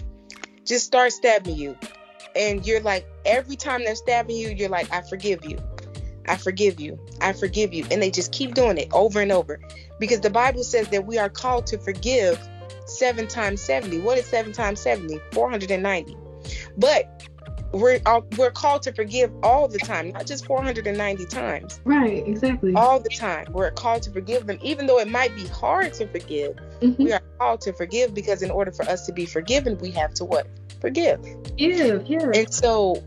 just 0.64 0.86
start 0.86 1.12
stabbing 1.12 1.56
you. 1.56 1.76
And 2.34 2.66
you're 2.66 2.80
like, 2.80 3.06
every 3.24 3.56
time 3.56 3.84
they're 3.84 3.94
stabbing 3.94 4.36
you, 4.36 4.48
you're 4.50 4.68
like, 4.68 4.92
I 4.92 5.02
forgive 5.02 5.44
you. 5.44 5.58
I 6.26 6.36
forgive 6.36 6.80
you. 6.80 6.98
I 7.20 7.32
forgive 7.32 7.74
you. 7.74 7.84
And 7.90 8.00
they 8.00 8.10
just 8.10 8.32
keep 8.32 8.54
doing 8.54 8.78
it 8.78 8.88
over 8.92 9.20
and 9.20 9.32
over. 9.32 9.60
Because 9.98 10.20
the 10.20 10.30
Bible 10.30 10.64
says 10.64 10.88
that 10.88 11.06
we 11.06 11.18
are 11.18 11.28
called 11.28 11.66
to 11.68 11.78
forgive 11.78 12.40
seven 12.86 13.26
times 13.26 13.60
70. 13.60 14.00
What 14.00 14.18
is 14.18 14.26
seven 14.26 14.52
times 14.52 14.80
70? 14.80 15.20
490. 15.32 16.16
But 16.76 17.28
we're 17.72 18.00
uh, 18.04 18.20
we're 18.36 18.50
called 18.50 18.82
to 18.82 18.92
forgive 18.92 19.32
all 19.42 19.66
the 19.66 19.78
time, 19.78 20.10
not 20.10 20.26
just 20.26 20.46
490 20.46 21.26
times. 21.26 21.80
Right, 21.84 22.26
exactly. 22.26 22.74
All 22.74 23.00
the 23.00 23.08
time. 23.08 23.46
We're 23.50 23.70
called 23.70 24.02
to 24.02 24.10
forgive 24.10 24.46
them, 24.46 24.58
even 24.62 24.86
though 24.86 24.98
it 24.98 25.08
might 25.08 25.34
be 25.34 25.46
hard 25.46 25.94
to 25.94 26.06
forgive. 26.06 26.56
Mm-hmm. 26.80 27.02
We 27.02 27.12
are 27.12 27.22
called 27.38 27.60
to 27.62 27.72
forgive 27.72 28.14
because 28.14 28.42
in 28.42 28.50
order 28.50 28.72
for 28.72 28.84
us 28.84 29.06
to 29.06 29.12
be 29.12 29.26
forgiven, 29.26 29.78
we 29.78 29.90
have 29.92 30.12
to 30.14 30.24
what? 30.24 30.46
Forgive. 30.80 31.24
Yeah, 31.56 31.98
yeah. 32.04 32.30
And 32.34 32.52
so 32.52 33.02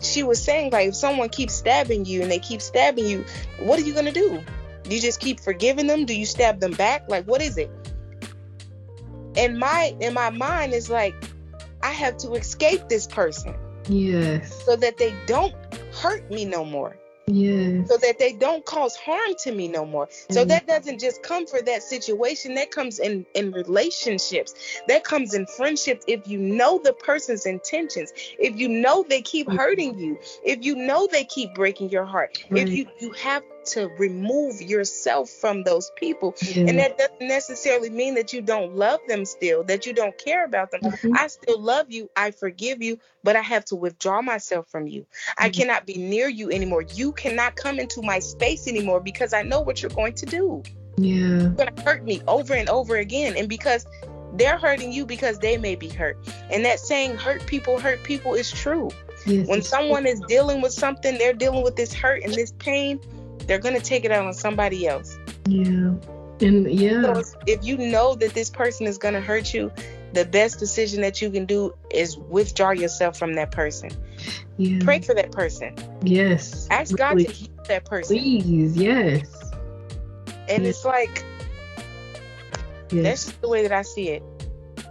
she 0.00 0.22
was 0.22 0.42
saying, 0.42 0.72
like, 0.72 0.88
if 0.88 0.96
someone 0.96 1.28
keeps 1.28 1.54
stabbing 1.54 2.04
you 2.04 2.22
and 2.22 2.30
they 2.30 2.40
keep 2.40 2.60
stabbing 2.60 3.06
you, 3.06 3.24
what 3.60 3.78
are 3.78 3.82
you 3.82 3.94
gonna 3.94 4.12
do? 4.12 4.42
Do 4.82 4.94
you 4.94 5.00
just 5.00 5.20
keep 5.20 5.38
forgiving 5.38 5.86
them? 5.86 6.04
Do 6.04 6.18
you 6.18 6.26
stab 6.26 6.58
them 6.58 6.72
back? 6.72 7.08
Like, 7.08 7.24
what 7.26 7.40
is 7.40 7.56
it? 7.58 7.70
And 9.36 9.58
my 9.58 9.94
in 10.00 10.12
my 10.14 10.30
mind 10.30 10.72
is 10.72 10.90
like 10.90 11.14
I 11.82 11.90
have 11.90 12.16
to 12.18 12.32
escape 12.34 12.88
this 12.88 13.06
person. 13.06 13.54
Yes. 13.88 14.64
So 14.64 14.76
that 14.76 14.98
they 14.98 15.14
don't 15.26 15.54
hurt 15.92 16.30
me 16.30 16.44
no 16.44 16.64
more. 16.64 16.96
Yes. 17.26 17.88
So 17.88 17.96
that 17.98 18.18
they 18.18 18.32
don't 18.32 18.64
cause 18.64 18.96
harm 18.96 19.34
to 19.44 19.52
me 19.52 19.68
no 19.68 19.86
more. 19.86 20.08
So 20.30 20.44
mm. 20.44 20.48
that 20.48 20.66
doesn't 20.66 21.00
just 21.00 21.22
come 21.22 21.46
for 21.46 21.62
that 21.62 21.82
situation. 21.82 22.54
That 22.54 22.70
comes 22.72 22.98
in 22.98 23.24
in 23.34 23.52
relationships. 23.52 24.54
That 24.88 25.04
comes 25.04 25.32
in 25.32 25.46
friendships. 25.46 26.04
If 26.08 26.26
you 26.26 26.38
know 26.38 26.80
the 26.82 26.92
person's 26.92 27.46
intentions, 27.46 28.12
if 28.38 28.56
you 28.56 28.68
know 28.68 29.04
they 29.08 29.22
keep 29.22 29.48
hurting 29.50 29.98
you, 29.98 30.18
if 30.44 30.64
you 30.64 30.74
know 30.74 31.08
they 31.10 31.24
keep 31.24 31.54
breaking 31.54 31.90
your 31.90 32.04
heart, 32.04 32.44
right. 32.50 32.68
if 32.68 32.74
you 32.74 32.86
you 32.98 33.12
have 33.12 33.42
to 33.66 33.88
remove 33.98 34.60
yourself 34.60 35.30
from 35.30 35.64
those 35.64 35.90
people. 35.96 36.34
Yeah. 36.42 36.66
And 36.68 36.78
that 36.78 36.98
doesn't 36.98 37.26
necessarily 37.26 37.90
mean 37.90 38.14
that 38.14 38.32
you 38.32 38.42
don't 38.42 38.74
love 38.74 39.00
them 39.08 39.24
still, 39.24 39.64
that 39.64 39.86
you 39.86 39.92
don't 39.92 40.16
care 40.18 40.44
about 40.44 40.70
them. 40.70 40.80
Mm-hmm. 40.82 41.16
I 41.16 41.28
still 41.28 41.60
love 41.60 41.90
you. 41.90 42.10
I 42.16 42.30
forgive 42.30 42.82
you, 42.82 42.98
but 43.22 43.36
I 43.36 43.42
have 43.42 43.64
to 43.66 43.76
withdraw 43.76 44.22
myself 44.22 44.68
from 44.68 44.86
you. 44.86 45.02
Mm-hmm. 45.02 45.44
I 45.44 45.50
cannot 45.50 45.86
be 45.86 45.94
near 45.94 46.28
you 46.28 46.50
anymore. 46.50 46.82
You 46.82 47.12
cannot 47.12 47.56
come 47.56 47.78
into 47.78 48.02
my 48.02 48.18
space 48.18 48.68
anymore 48.68 49.00
because 49.00 49.32
I 49.32 49.42
know 49.42 49.60
what 49.60 49.82
you're 49.82 49.90
going 49.90 50.14
to 50.14 50.26
do. 50.26 50.62
Yeah. 50.96 51.16
You're 51.16 51.50
going 51.50 51.74
to 51.74 51.82
hurt 51.82 52.04
me 52.04 52.22
over 52.28 52.54
and 52.54 52.68
over 52.68 52.96
again. 52.96 53.36
And 53.36 53.48
because 53.48 53.86
they're 54.34 54.58
hurting 54.58 54.92
you 54.92 55.04
because 55.06 55.38
they 55.38 55.56
may 55.56 55.74
be 55.74 55.88
hurt. 55.88 56.16
And 56.50 56.64
that 56.64 56.80
saying 56.80 57.16
hurt 57.16 57.46
people 57.46 57.78
hurt 57.78 58.02
people 58.02 58.34
is 58.34 58.50
true. 58.50 58.90
Yes, 59.26 59.46
when 59.46 59.62
someone 59.62 60.06
is 60.06 60.20
dealing 60.26 60.62
with 60.62 60.72
something, 60.72 61.16
they're 61.18 61.32
dealing 61.32 61.62
with 61.62 61.76
this 61.76 61.92
hurt 61.92 62.22
and 62.24 62.32
this 62.34 62.52
pain, 62.58 62.98
they're 63.46 63.58
going 63.58 63.74
to 63.74 63.82
take 63.82 64.04
it 64.04 64.10
out 64.10 64.26
on 64.26 64.34
somebody 64.34 64.86
else. 64.86 65.18
Yeah. 65.46 65.94
And 66.40 66.70
yeah. 66.70 67.02
So 67.02 67.22
if 67.46 67.64
you 67.64 67.76
know 67.76 68.14
that 68.16 68.34
this 68.34 68.50
person 68.50 68.86
is 68.86 68.98
going 68.98 69.14
to 69.14 69.20
hurt 69.20 69.54
you, 69.54 69.72
the 70.12 70.24
best 70.24 70.58
decision 70.58 71.00
that 71.02 71.22
you 71.22 71.30
can 71.30 71.46
do 71.46 71.74
is 71.90 72.16
withdraw 72.16 72.70
yourself 72.70 73.18
from 73.18 73.34
that 73.34 73.50
person. 73.50 73.90
Yeah. 74.58 74.78
Pray 74.82 75.00
for 75.00 75.14
that 75.14 75.32
person. 75.32 75.74
Yes. 76.02 76.66
Ask 76.70 76.98
really. 76.98 77.24
God 77.24 77.30
to 77.30 77.32
heal 77.32 77.64
that 77.68 77.84
person. 77.84 78.18
Please, 78.18 78.76
yes. 78.76 79.52
And 80.48 80.64
yes. 80.64 80.76
it's 80.76 80.84
like, 80.84 81.24
yes. 82.90 83.04
that's 83.04 83.24
just 83.26 83.40
the 83.40 83.48
way 83.48 83.62
that 83.62 83.72
I 83.72 83.82
see 83.82 84.10
it 84.10 84.22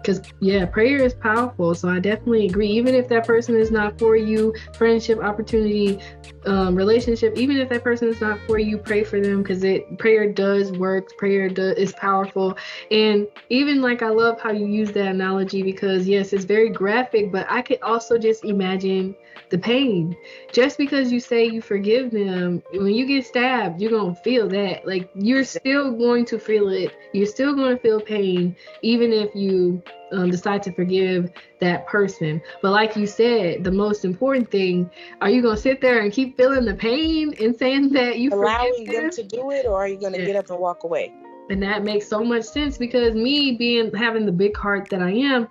because 0.02 0.22
yeah 0.40 0.65
prayer 0.65 0.98
is 0.98 1.14
powerful 1.14 1.76
so 1.76 1.90
i 1.90 1.99
definitely 1.99 2.48
agree. 2.48 2.69
Even 2.69 2.95
if 2.95 3.07
that 3.10 3.26
person 3.26 3.56
is 3.56 3.72
not 3.72 3.98
for 3.99 4.15
you 4.15 4.53
friendship 4.73 5.19
opportunity 5.19 5.99
um, 6.45 6.76
relationship 6.76 7.38
even 7.38 7.57
if 7.57 7.69
that 7.69 7.84
person 7.84 8.07
is 8.10 8.19
not 8.19 8.40
for 8.48 8.57
you 8.57 8.78
pray 8.78 9.03
for 9.03 9.19
them 9.19 9.44
because 9.44 9.64
it 9.64 9.98
prayer 9.99 10.32
does 10.32 10.72
work 10.72 11.15
prayer 11.18 11.49
does 11.49 11.78
is 11.78 11.94
powerful. 11.94 12.57
And 12.90 13.28
even 13.49 13.82
like 13.82 14.02
i 14.02 14.10
love 14.10 14.40
how 14.40 14.52
you 14.52 14.65
use 14.65 14.91
that 14.94 15.07
analogy 15.07 15.61
because 15.64 16.07
yes 16.07 16.34
it's 16.34 16.45
very 16.45 16.69
graphic 16.69 17.32
but 17.32 17.45
i 17.49 17.61
could 17.61 17.82
also 17.82 18.18
just 18.18 18.44
imagine 18.45 19.15
the 19.52 19.57
pain. 19.60 20.18
Just 20.52 20.78
because 20.78 21.11
you 21.11 21.19
say 21.19 21.45
you 21.45 21.61
forgive 21.61 22.10
them, 22.10 22.64
when 22.73 22.94
you 22.94 23.06
get 23.06 23.26
stabbed, 23.26 23.80
you're 23.80 23.91
going 23.91 24.15
to 24.15 24.22
feel 24.22 24.48
that. 24.49 24.88
Like, 24.88 25.11
you're 25.14 25.44
still 25.44 25.91
going 25.91 26.26
to 26.26 26.40
feel 26.40 26.69
it. 26.69 26.95
You're 27.14 27.28
still 27.28 27.53
going 27.53 27.76
to 27.76 27.82
feel 27.82 28.02
pain, 28.02 28.56
even 28.82 29.14
if 29.14 29.36
you 29.36 29.84
um, 30.11 30.32
decide 30.32 30.64
to 30.64 30.73
forgive 30.73 31.32
that 31.60 31.86
person. 31.86 32.41
But, 32.61 32.72
like 32.72 32.95
you 32.95 33.06
said, 33.06 33.64
the 33.64 33.72
most 33.72 34.03
important 34.03 34.49
thing 34.49 34.90
are 35.22 35.30
you 35.30 35.41
going 35.41 35.56
to 35.56 35.61
sit 35.61 35.82
there 35.82 35.99
and 35.99 36.11
keep 36.11 36.38
feeling 36.38 36.65
the 36.65 36.73
pain 36.73 37.36
and 37.40 37.56
saying 37.56 37.90
that 37.90 38.18
you 38.18 38.34
allowing 38.34 38.86
them? 38.86 38.95
them 39.03 39.10
to 39.11 39.23
do 39.23 39.52
it, 39.52 39.65
or 39.68 39.76
are 39.76 39.88
you 39.88 39.99
going 39.99 40.14
to 40.14 40.19
yeah. 40.19 40.26
get 40.26 40.36
up 40.38 40.49
and 40.49 40.60
walk 40.60 40.84
away? 40.84 41.14
And 41.49 41.61
that 41.64 41.84
makes 41.84 42.07
so 42.07 42.23
much 42.23 42.45
sense 42.45 42.78
because 42.78 43.14
me 43.14 43.57
being 43.57 43.94
having 43.94 44.26
the 44.26 44.32
big 44.32 44.56
heart 44.56 44.90
that 44.90 45.02
I 45.02 45.11
am, 45.11 45.48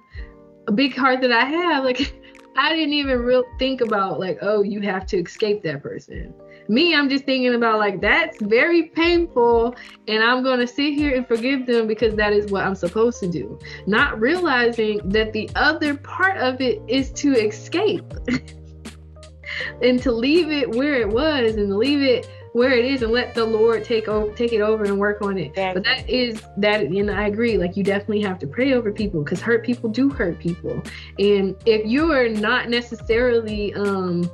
a 0.66 0.72
big 0.72 0.96
heart 0.96 1.20
that 1.20 1.32
I 1.32 1.44
have, 1.44 1.84
like 1.84 2.14
I 2.56 2.74
didn't 2.74 2.94
even 2.94 3.20
real 3.20 3.44
think 3.58 3.80
about 3.80 4.20
like, 4.20 4.38
oh, 4.42 4.62
you 4.62 4.80
have 4.82 5.06
to 5.06 5.18
escape 5.18 5.62
that 5.62 5.82
person. 5.82 6.34
Me, 6.68 6.94
I'm 6.94 7.08
just 7.08 7.24
thinking 7.24 7.54
about 7.54 7.78
like 7.78 8.00
that's 8.00 8.40
very 8.40 8.88
painful, 8.88 9.74
and 10.08 10.22
I'm 10.22 10.42
gonna 10.42 10.66
sit 10.66 10.94
here 10.94 11.16
and 11.16 11.26
forgive 11.26 11.66
them 11.66 11.86
because 11.86 12.14
that 12.16 12.32
is 12.32 12.50
what 12.50 12.64
I'm 12.64 12.74
supposed 12.74 13.20
to 13.20 13.28
do. 13.28 13.58
Not 13.86 14.20
realizing 14.20 15.00
that 15.08 15.32
the 15.32 15.50
other 15.54 15.96
part 15.96 16.36
of 16.38 16.60
it 16.60 16.80
is 16.86 17.10
to 17.12 17.32
escape. 17.32 18.12
and 19.82 20.00
to 20.02 20.12
leave 20.12 20.50
it 20.50 20.70
where 20.70 20.94
it 20.94 21.08
was 21.08 21.56
and 21.56 21.76
leave 21.76 22.02
it 22.02 22.28
where 22.52 22.72
it 22.72 22.84
is 22.84 23.02
and 23.02 23.12
let 23.12 23.34
the 23.34 23.44
Lord 23.44 23.84
take 23.84 24.08
over 24.08 24.32
take 24.34 24.52
it 24.52 24.60
over 24.60 24.84
and 24.84 24.98
work 24.98 25.22
on 25.22 25.38
it. 25.38 25.48
Exactly. 25.48 25.82
But 25.82 25.84
that 25.84 26.08
is 26.08 26.42
that 26.56 26.80
and 26.80 27.10
I 27.10 27.26
agree. 27.26 27.58
Like 27.58 27.76
you 27.76 27.84
definitely 27.84 28.22
have 28.22 28.38
to 28.40 28.46
pray 28.46 28.72
over 28.72 28.92
people 28.92 29.22
because 29.22 29.40
hurt 29.40 29.64
people 29.64 29.90
do 29.90 30.10
hurt 30.10 30.38
people. 30.38 30.82
And 31.18 31.56
if 31.66 31.86
you 31.86 32.12
are 32.12 32.28
not 32.28 32.68
necessarily 32.68 33.74
um 33.74 34.30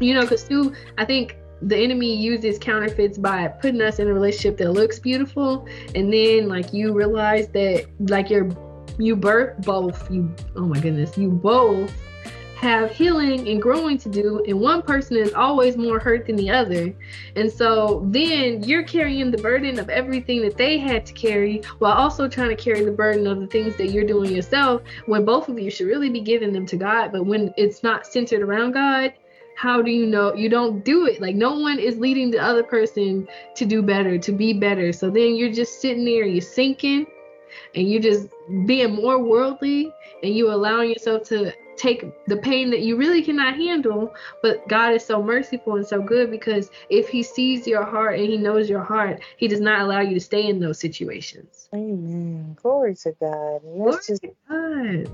you 0.00 0.14
know, 0.14 0.22
because 0.22 0.44
too, 0.44 0.74
I 0.96 1.04
think 1.04 1.36
the 1.62 1.76
enemy 1.76 2.16
uses 2.16 2.58
counterfeits 2.58 3.18
by 3.18 3.46
putting 3.48 3.82
us 3.82 3.98
in 3.98 4.08
a 4.08 4.14
relationship 4.14 4.56
that 4.56 4.72
looks 4.72 4.98
beautiful 4.98 5.66
and 5.94 6.12
then 6.12 6.48
like 6.48 6.72
you 6.72 6.94
realize 6.94 7.48
that 7.48 7.86
like 8.08 8.30
you're 8.30 8.48
you 8.98 9.14
birth 9.14 9.62
both 9.64 10.10
you 10.10 10.34
oh 10.56 10.66
my 10.66 10.80
goodness 10.80 11.18
you 11.18 11.28
both 11.28 11.92
have 12.60 12.90
healing 12.90 13.48
and 13.48 13.62
growing 13.62 13.96
to 13.96 14.10
do 14.10 14.44
and 14.46 14.60
one 14.60 14.82
person 14.82 15.16
is 15.16 15.32
always 15.32 15.78
more 15.78 15.98
hurt 15.98 16.26
than 16.26 16.36
the 16.36 16.50
other. 16.50 16.92
And 17.34 17.50
so 17.50 18.04
then 18.08 18.62
you're 18.62 18.82
carrying 18.82 19.30
the 19.30 19.38
burden 19.38 19.78
of 19.78 19.88
everything 19.88 20.42
that 20.42 20.58
they 20.58 20.76
had 20.76 21.06
to 21.06 21.14
carry 21.14 21.62
while 21.78 21.94
also 21.94 22.28
trying 22.28 22.50
to 22.54 22.62
carry 22.62 22.84
the 22.84 22.92
burden 22.92 23.26
of 23.26 23.40
the 23.40 23.46
things 23.46 23.76
that 23.76 23.92
you're 23.92 24.04
doing 24.04 24.30
yourself 24.30 24.82
when 25.06 25.24
both 25.24 25.48
of 25.48 25.58
you 25.58 25.70
should 25.70 25.86
really 25.86 26.10
be 26.10 26.20
giving 26.20 26.52
them 26.52 26.66
to 26.66 26.76
god. 26.76 27.12
But 27.12 27.24
when 27.24 27.54
it's 27.56 27.82
not 27.82 28.06
centered 28.06 28.42
around 28.42 28.72
god 28.72 29.14
how 29.56 29.82
do 29.82 29.90
you 29.90 30.06
know? 30.06 30.32
You 30.32 30.48
don't 30.48 30.82
do 30.86 31.06
it. 31.06 31.20
Like 31.20 31.36
no 31.36 31.58
one 31.58 31.78
is 31.78 31.98
leading 31.98 32.30
the 32.30 32.38
other 32.38 32.62
person 32.62 33.28
to 33.56 33.66
do 33.66 33.82
better 33.82 34.16
to 34.16 34.32
be 34.32 34.54
better. 34.54 34.90
So 34.90 35.10
then 35.10 35.34
you're 35.34 35.52
just 35.52 35.82
sitting 35.82 36.04
there 36.04 36.24
you're 36.24 36.40
sinking 36.40 37.06
and 37.74 37.90
you're 37.90 38.02
just 38.02 38.28
being 38.66 38.94
more 38.94 39.22
worldly 39.22 39.92
and 40.22 40.34
you 40.34 40.50
allowing 40.50 40.90
yourself 40.90 41.24
to 41.28 41.52
take 41.80 42.04
the 42.26 42.36
pain 42.36 42.70
that 42.70 42.80
you 42.80 42.94
really 42.96 43.22
cannot 43.22 43.56
handle 43.56 44.12
but 44.42 44.66
god 44.68 44.92
is 44.92 45.04
so 45.04 45.22
merciful 45.22 45.76
and 45.76 45.86
so 45.86 46.02
good 46.02 46.30
because 46.30 46.70
if 46.90 47.08
he 47.08 47.22
sees 47.22 47.66
your 47.66 47.84
heart 47.84 48.18
and 48.18 48.28
he 48.28 48.36
knows 48.36 48.68
your 48.68 48.84
heart 48.84 49.20
he 49.38 49.48
does 49.48 49.60
not 49.60 49.80
allow 49.80 50.00
you 50.00 50.12
to 50.12 50.20
stay 50.20 50.46
in 50.46 50.60
those 50.60 50.78
situations 50.78 51.68
amen 51.74 52.54
glory 52.60 52.94
to 52.94 53.12
god 53.18 53.62
glory 53.62 53.98
just... 54.06 54.22
god 54.48 55.08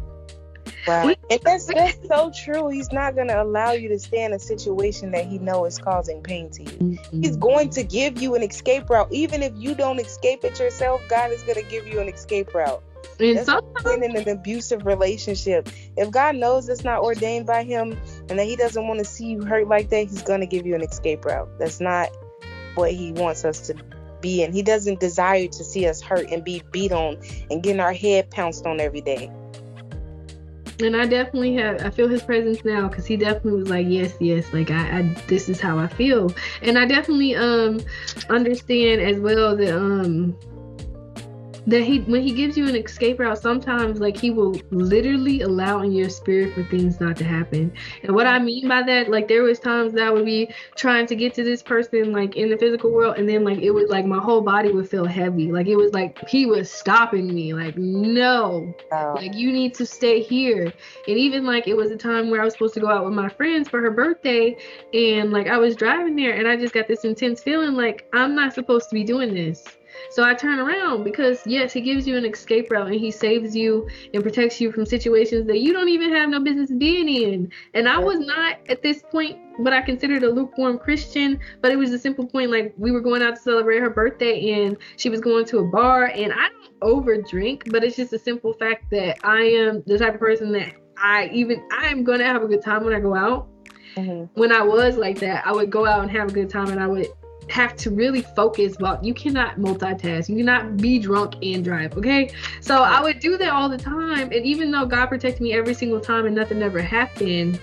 Wow. 0.87 1.13
And 1.31 1.41
that's 1.43 1.67
that's 1.67 1.99
so 2.07 2.31
true. 2.45 2.69
He's 2.69 2.93
not 2.93 3.17
gonna 3.17 3.43
allow 3.43 3.73
you 3.73 3.89
to 3.89 3.99
stay 3.99 4.25
in 4.25 4.33
a 4.33 4.39
situation 4.39 5.11
that 5.13 5.27
he 5.27 5.39
knows 5.39 5.75
is 5.75 5.79
causing 5.81 6.23
pain 6.23 6.49
to 6.51 6.63
you. 6.63 6.69
Mm-hmm. 6.69 7.23
He's 7.23 7.37
going 7.37 7.71
to 7.71 7.83
give 7.83 8.23
you 8.23 8.37
an 8.37 8.43
escape 8.43 8.89
route. 8.89 9.09
Even 9.11 9.43
if 9.43 9.53
you 9.57 9.75
don't 9.75 9.99
escape 9.99 10.45
it 10.45 10.61
yourself, 10.61 11.01
God 11.09 11.33
is 11.33 11.43
gonna 11.43 11.63
give 11.63 11.89
you 11.89 11.99
an 12.01 12.09
escape 12.09 12.55
route. 12.55 12.83
And 13.19 13.39
that's 13.39 13.47
sometimes 13.47 14.05
in 14.05 14.17
an 14.17 14.29
abusive 14.29 14.85
relationship. 14.85 15.69
If 15.97 16.11
God 16.11 16.37
knows 16.37 16.69
it's 16.69 16.85
not 16.85 17.03
ordained 17.03 17.47
by 17.47 17.65
him 17.65 17.99
and 18.29 18.39
that 18.39 18.47
he 18.47 18.57
doesn't 18.57 18.87
want 18.87 18.99
to 18.99 19.05
see 19.05 19.27
you 19.27 19.45
hurt 19.45 19.69
like 19.69 19.91
that, 19.91 20.09
he's 20.09 20.23
gonna 20.23 20.47
give 20.47 20.67
you 20.67 20.75
an 20.75 20.83
escape 20.83 21.25
route. 21.25 21.49
That's 21.59 21.81
not 21.81 22.11
what 22.75 22.93
he 22.93 23.13
wants 23.13 23.45
us 23.45 23.61
to 23.69 23.75
be 24.21 24.43
in. 24.43 24.53
He 24.53 24.63
doesn't 24.63 25.01
desire 25.01 25.47
to 25.47 25.65
see 25.65 25.87
us 25.87 26.01
hurt 26.01 26.31
and 26.31 26.45
be 26.45 26.63
beat 26.73 26.93
on 26.93 27.19
and 27.51 27.63
getting 27.63 27.81
our 27.81 27.93
head 27.93 28.31
pounced 28.31 28.67
on 28.67 28.81
every 28.81 29.01
day 29.01 29.31
and 30.81 30.97
I 30.97 31.07
definitely 31.07 31.55
have 31.57 31.85
I 31.85 31.91
feel 31.91 32.09
his 32.09 32.23
presence 32.23 32.65
now 32.65 32.89
because 32.89 33.07
he 33.07 33.17
definitely 33.17 33.61
was 33.61 33.71
like 33.71 33.87
yes 33.89 34.15
yes 34.21 34.53
like 34.53 34.71
I, 34.71 34.99
I 34.99 35.03
this 35.27 35.49
is 35.49 35.61
how 35.61 35.79
I 35.79 35.87
feel 35.87 36.33
and 36.63 36.79
I 36.79 36.87
definitely 36.87 37.35
um 37.35 37.81
understand 38.29 39.01
as 39.01 39.19
well 39.19 39.57
that 39.57 39.75
um 39.75 40.37
that 41.67 41.83
he 41.83 42.01
when 42.01 42.23
he 42.23 42.33
gives 42.33 42.57
you 42.57 42.69
an 42.69 42.77
escape 42.77 43.19
route 43.19 43.39
sometimes 43.39 44.01
like 44.01 44.17
he 44.17 44.31
will 44.31 44.53
literally 44.71 45.43
allow 45.43 45.83
in 45.83 45.93
your 45.93 46.09
spirit 46.09 46.55
for 46.55 46.63
things 46.65 47.01
not 47.01 47.17
to 47.17 47.25
happen. 47.25 47.73
And 48.03 48.15
what 48.15 48.27
i 48.27 48.39
mean 48.39 48.69
by 48.69 48.83
that 48.83 49.11
like 49.11 49.29
there 49.29 49.43
was 49.43 49.59
times 49.59 49.93
that 49.95 50.05
i 50.05 50.11
would 50.11 50.25
be 50.25 50.49
trying 50.77 51.07
to 51.07 51.17
get 51.17 51.35
to 51.35 51.45
this 51.45 51.63
person 51.63 52.13
like 52.13 52.37
in 52.37 52.51
the 52.51 52.57
physical 52.57 52.91
world 52.93 53.17
and 53.17 53.29
then 53.29 53.45
like 53.45 53.59
it 53.59 53.71
was 53.71 53.89
like 53.89 54.07
my 54.07 54.19
whole 54.19 54.41
body 54.41 54.71
would 54.71 54.89
feel 54.89 55.05
heavy. 55.07 55.53
Like 55.53 55.67
it 55.67 55.77
was 55.77 55.93
like 55.93 56.29
he 56.29 56.47
was 56.47 56.71
stopping 56.71 57.33
me. 57.33 57.53
Like 57.53 57.77
no. 57.77 58.75
Oh. 58.93 59.15
like 59.17 59.35
you 59.35 59.53
need 59.53 59.75
to 59.75 59.87
stay 59.87 60.23
here. 60.23 60.73
And 61.09 61.19
even 61.19 61.45
like 61.45 61.69
it 61.69 61.77
was 61.77 61.91
a 61.91 61.97
time 61.97 62.31
where 62.31 62.41
i 62.41 62.45
was 62.45 62.55
supposed 62.55 62.75
to 62.75 62.81
go 62.81 62.89
out 62.89 63.05
with 63.05 63.15
my 63.15 63.29
friends 63.29 63.69
for 63.69 63.81
her 63.81 63.91
birthday 63.91 64.57
and 64.95 65.33
like 65.33 65.49
i 65.49 65.57
was 65.57 65.77
driving 65.77 66.17
there 66.17 66.37
and 66.37 66.47
i 66.47 66.57
just 66.57 66.75
got 66.75 66.89
this 66.89 67.05
intense 67.05 67.43
feeling 67.43 67.75
like 67.75 68.09
i'm 68.13 68.35
not 68.35 68.53
supposed 68.53 68.89
to 68.89 68.95
be 68.95 69.05
doing 69.05 69.35
this 69.35 69.76
so 70.11 70.25
I 70.25 70.35
turn 70.35 70.59
around 70.59 71.05
because 71.05 71.41
yes, 71.47 71.73
he 71.73 71.81
gives 71.81 72.07
you 72.07 72.17
an 72.17 72.25
escape 72.25 72.71
route 72.71 72.89
and 72.89 72.97
he 72.97 73.11
saves 73.11 73.55
you 73.55 73.89
and 74.15 74.23
protects 74.23 74.61
you 74.61 74.73
from 74.73 74.87
situations 74.87 75.47
that 75.47 75.59
you 75.59 75.73
don't 75.73 75.89
even 75.89 76.13
have 76.13 76.29
no 76.29 76.41
business 76.41 76.71
being 76.71 77.09
in. 77.09 77.53
And 77.75 77.89
I 77.89 77.99
was 77.99 78.19
not 78.19 78.59
at 78.69 78.83
this 78.83 79.03
point 79.11 79.39
what 79.59 79.73
I 79.73 79.81
considered 79.83 80.23
a 80.23 80.31
lukewarm 80.31 80.79
Christian, 80.79 81.39
but 81.63 81.73
it 81.73 81.77
was 81.77 81.93
a 81.93 81.99
simple 81.99 82.27
point 82.27 82.51
like 82.51 82.75
we 82.77 82.91
were 82.91 83.01
going 83.01 83.23
out 83.23 83.37
to 83.37 83.41
celebrate 83.41 83.81
her 83.81 83.91
birthday 83.91 84.65
and 84.65 84.77
she 84.97 85.09
was 85.09 85.21
going 85.21 85.45
to 85.47 85.59
a 85.59 85.65
bar 85.65 86.07
and 86.07 86.33
I 86.33 86.49
don't 86.49 86.75
over 86.83 87.21
drink, 87.21 87.65
but 87.71 87.83
it's 87.83 87.97
just 87.97 88.13
a 88.13 88.19
simple 88.19 88.53
fact 88.53 88.91
that 88.91 89.19
I 89.25 89.43
am 89.43 89.83
the 89.87 89.99
type 89.99 90.15
of 90.15 90.21
person 90.21 90.53
that 90.53 90.75
I 90.99 91.29
even 91.33 91.63
I 91.73 91.87
am 91.89 92.05
gonna 92.05 92.25
have 92.25 92.43
a 92.43 92.47
good 92.47 92.63
time 92.63 92.85
when 92.85 92.95
I 92.95 93.01
go 93.01 93.15
out. 93.15 93.49
Mm-hmm. 93.97 94.39
When 94.39 94.53
I 94.53 94.63
was 94.63 94.97
like 94.97 95.19
that, 95.21 95.47
I 95.47 95.53
would 95.53 95.71
go 95.71 95.87
out 95.87 96.03
and 96.03 96.11
have 96.11 96.29
a 96.29 96.33
good 96.33 96.51
time 96.51 96.69
and 96.69 96.81
I 96.81 96.87
would 96.87 97.09
have 97.49 97.77
to 97.77 97.91
really 97.91 98.23
focus 98.23 98.77
But 98.77 99.05
you 99.05 99.15
cannot 99.15 99.59
multitask. 99.59 100.29
You 100.29 100.37
cannot 100.37 100.77
be 100.77 100.99
drunk 100.99 101.35
and 101.43 101.65
drive 101.65 101.97
okay? 101.97 102.31
So 102.61 102.83
i 102.83 103.01
would 103.01 103.21
do 103.21 103.37
that 103.39 103.51
all 103.51 103.69
the 103.69 103.79
time 103.79 104.31
and 104.33 104.45
even 104.45 104.71
though 104.71 104.87
god 104.87 105.07
protected 105.07 105.41
me 105.41 105.53
every 105.53 105.75
single 105.75 106.01
time 106.01 106.27
and 106.27 106.35
nothing 106.35 106.63
ever 106.63 106.81
happened 106.81 107.61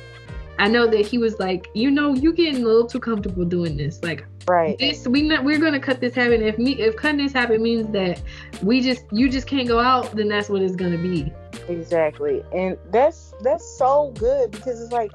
i 0.59 0.67
know 0.67 0.87
that 0.87 1.05
he 1.05 1.17
was 1.17 1.39
like 1.39 1.67
you 1.73 1.89
know 1.89 2.13
you 2.13 2.33
getting 2.33 2.63
a 2.63 2.65
little 2.65 2.85
too 2.85 2.99
comfortable 2.99 3.45
doing 3.45 3.77
this. 3.77 4.01
Like 4.03 4.25
right. 4.47 4.77
this 4.77 5.07
we 5.07 5.21
not 5.21 5.43
we're 5.43 5.59
gonna 5.59 5.79
cut 5.79 5.99
this 5.99 6.15
habit. 6.15 6.41
If 6.41 6.57
me 6.57 6.73
if 6.73 6.95
cutting 6.95 7.17
this 7.17 7.33
habit 7.33 7.61
means 7.61 7.91
that 7.93 8.21
we 8.61 8.81
just 8.81 9.05
you 9.11 9.29
just 9.29 9.47
can't 9.47 9.67
go 9.67 9.79
out 9.79 10.11
then 10.15 10.27
that's 10.27 10.49
what 10.49 10.61
it's 10.61 10.75
gonna 10.75 10.97
be. 10.97 11.31
Exactly. 11.67 12.43
And 12.53 12.77
that's 12.91 13.33
that's 13.41 13.65
so 13.77 14.13
good 14.17 14.51
because 14.51 14.81
it's 14.81 14.91
like 14.91 15.11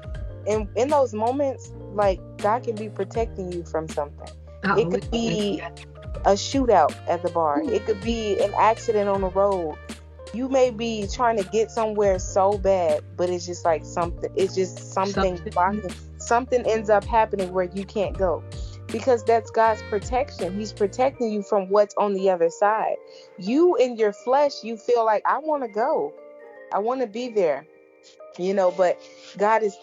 in 0.47 0.67
in 0.75 0.87
those 0.89 1.13
moments 1.13 1.71
like 1.93 2.19
god 2.37 2.63
can 2.63 2.75
be 2.75 2.89
protecting 2.89 3.51
you 3.51 3.63
from 3.63 3.87
something 3.87 4.29
it 4.63 4.87
oh, 4.87 4.89
could 4.89 5.09
be 5.11 5.61
a 6.25 6.33
shootout 6.33 6.93
at 7.07 7.23
the 7.23 7.29
bar. 7.29 7.61
Hmm. 7.61 7.69
It 7.69 7.85
could 7.85 8.01
be 8.01 8.39
an 8.39 8.53
accident 8.57 9.09
on 9.09 9.21
the 9.21 9.29
road. 9.29 9.77
You 10.33 10.47
may 10.47 10.69
be 10.69 11.07
trying 11.11 11.37
to 11.37 11.43
get 11.49 11.71
somewhere 11.71 12.19
so 12.19 12.57
bad, 12.57 13.03
but 13.17 13.29
it's 13.29 13.45
just 13.45 13.65
like 13.65 13.83
something. 13.83 14.31
It's 14.35 14.53
just 14.53 14.93
something. 14.93 15.37
Something, 15.51 15.91
something 16.17 16.65
ends 16.67 16.89
up 16.89 17.03
happening 17.03 17.51
where 17.51 17.69
you 17.73 17.83
can't 17.83 18.15
go, 18.15 18.43
because 18.87 19.23
that's 19.23 19.49
God's 19.49 19.81
protection. 19.89 20.55
He's 20.55 20.71
protecting 20.71 21.31
you 21.31 21.41
from 21.41 21.69
what's 21.69 21.95
on 21.95 22.13
the 22.13 22.29
other 22.29 22.49
side. 22.51 22.97
You 23.39 23.75
in 23.77 23.97
your 23.97 24.13
flesh, 24.13 24.63
you 24.63 24.77
feel 24.77 25.03
like 25.03 25.23
I 25.25 25.39
want 25.39 25.63
to 25.63 25.69
go, 25.69 26.13
I 26.71 26.77
want 26.77 27.01
to 27.01 27.07
be 27.07 27.29
there, 27.29 27.65
you 28.37 28.53
know. 28.53 28.69
But 28.69 28.99
God 29.37 29.63
is 29.63 29.75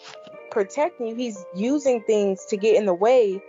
protecting 0.49 1.07
you. 1.07 1.15
He's 1.15 1.43
using 1.55 2.03
things 2.03 2.45
to 2.45 2.55
get 2.55 2.77
in 2.77 2.85
the 2.85 2.93
way 2.93 3.41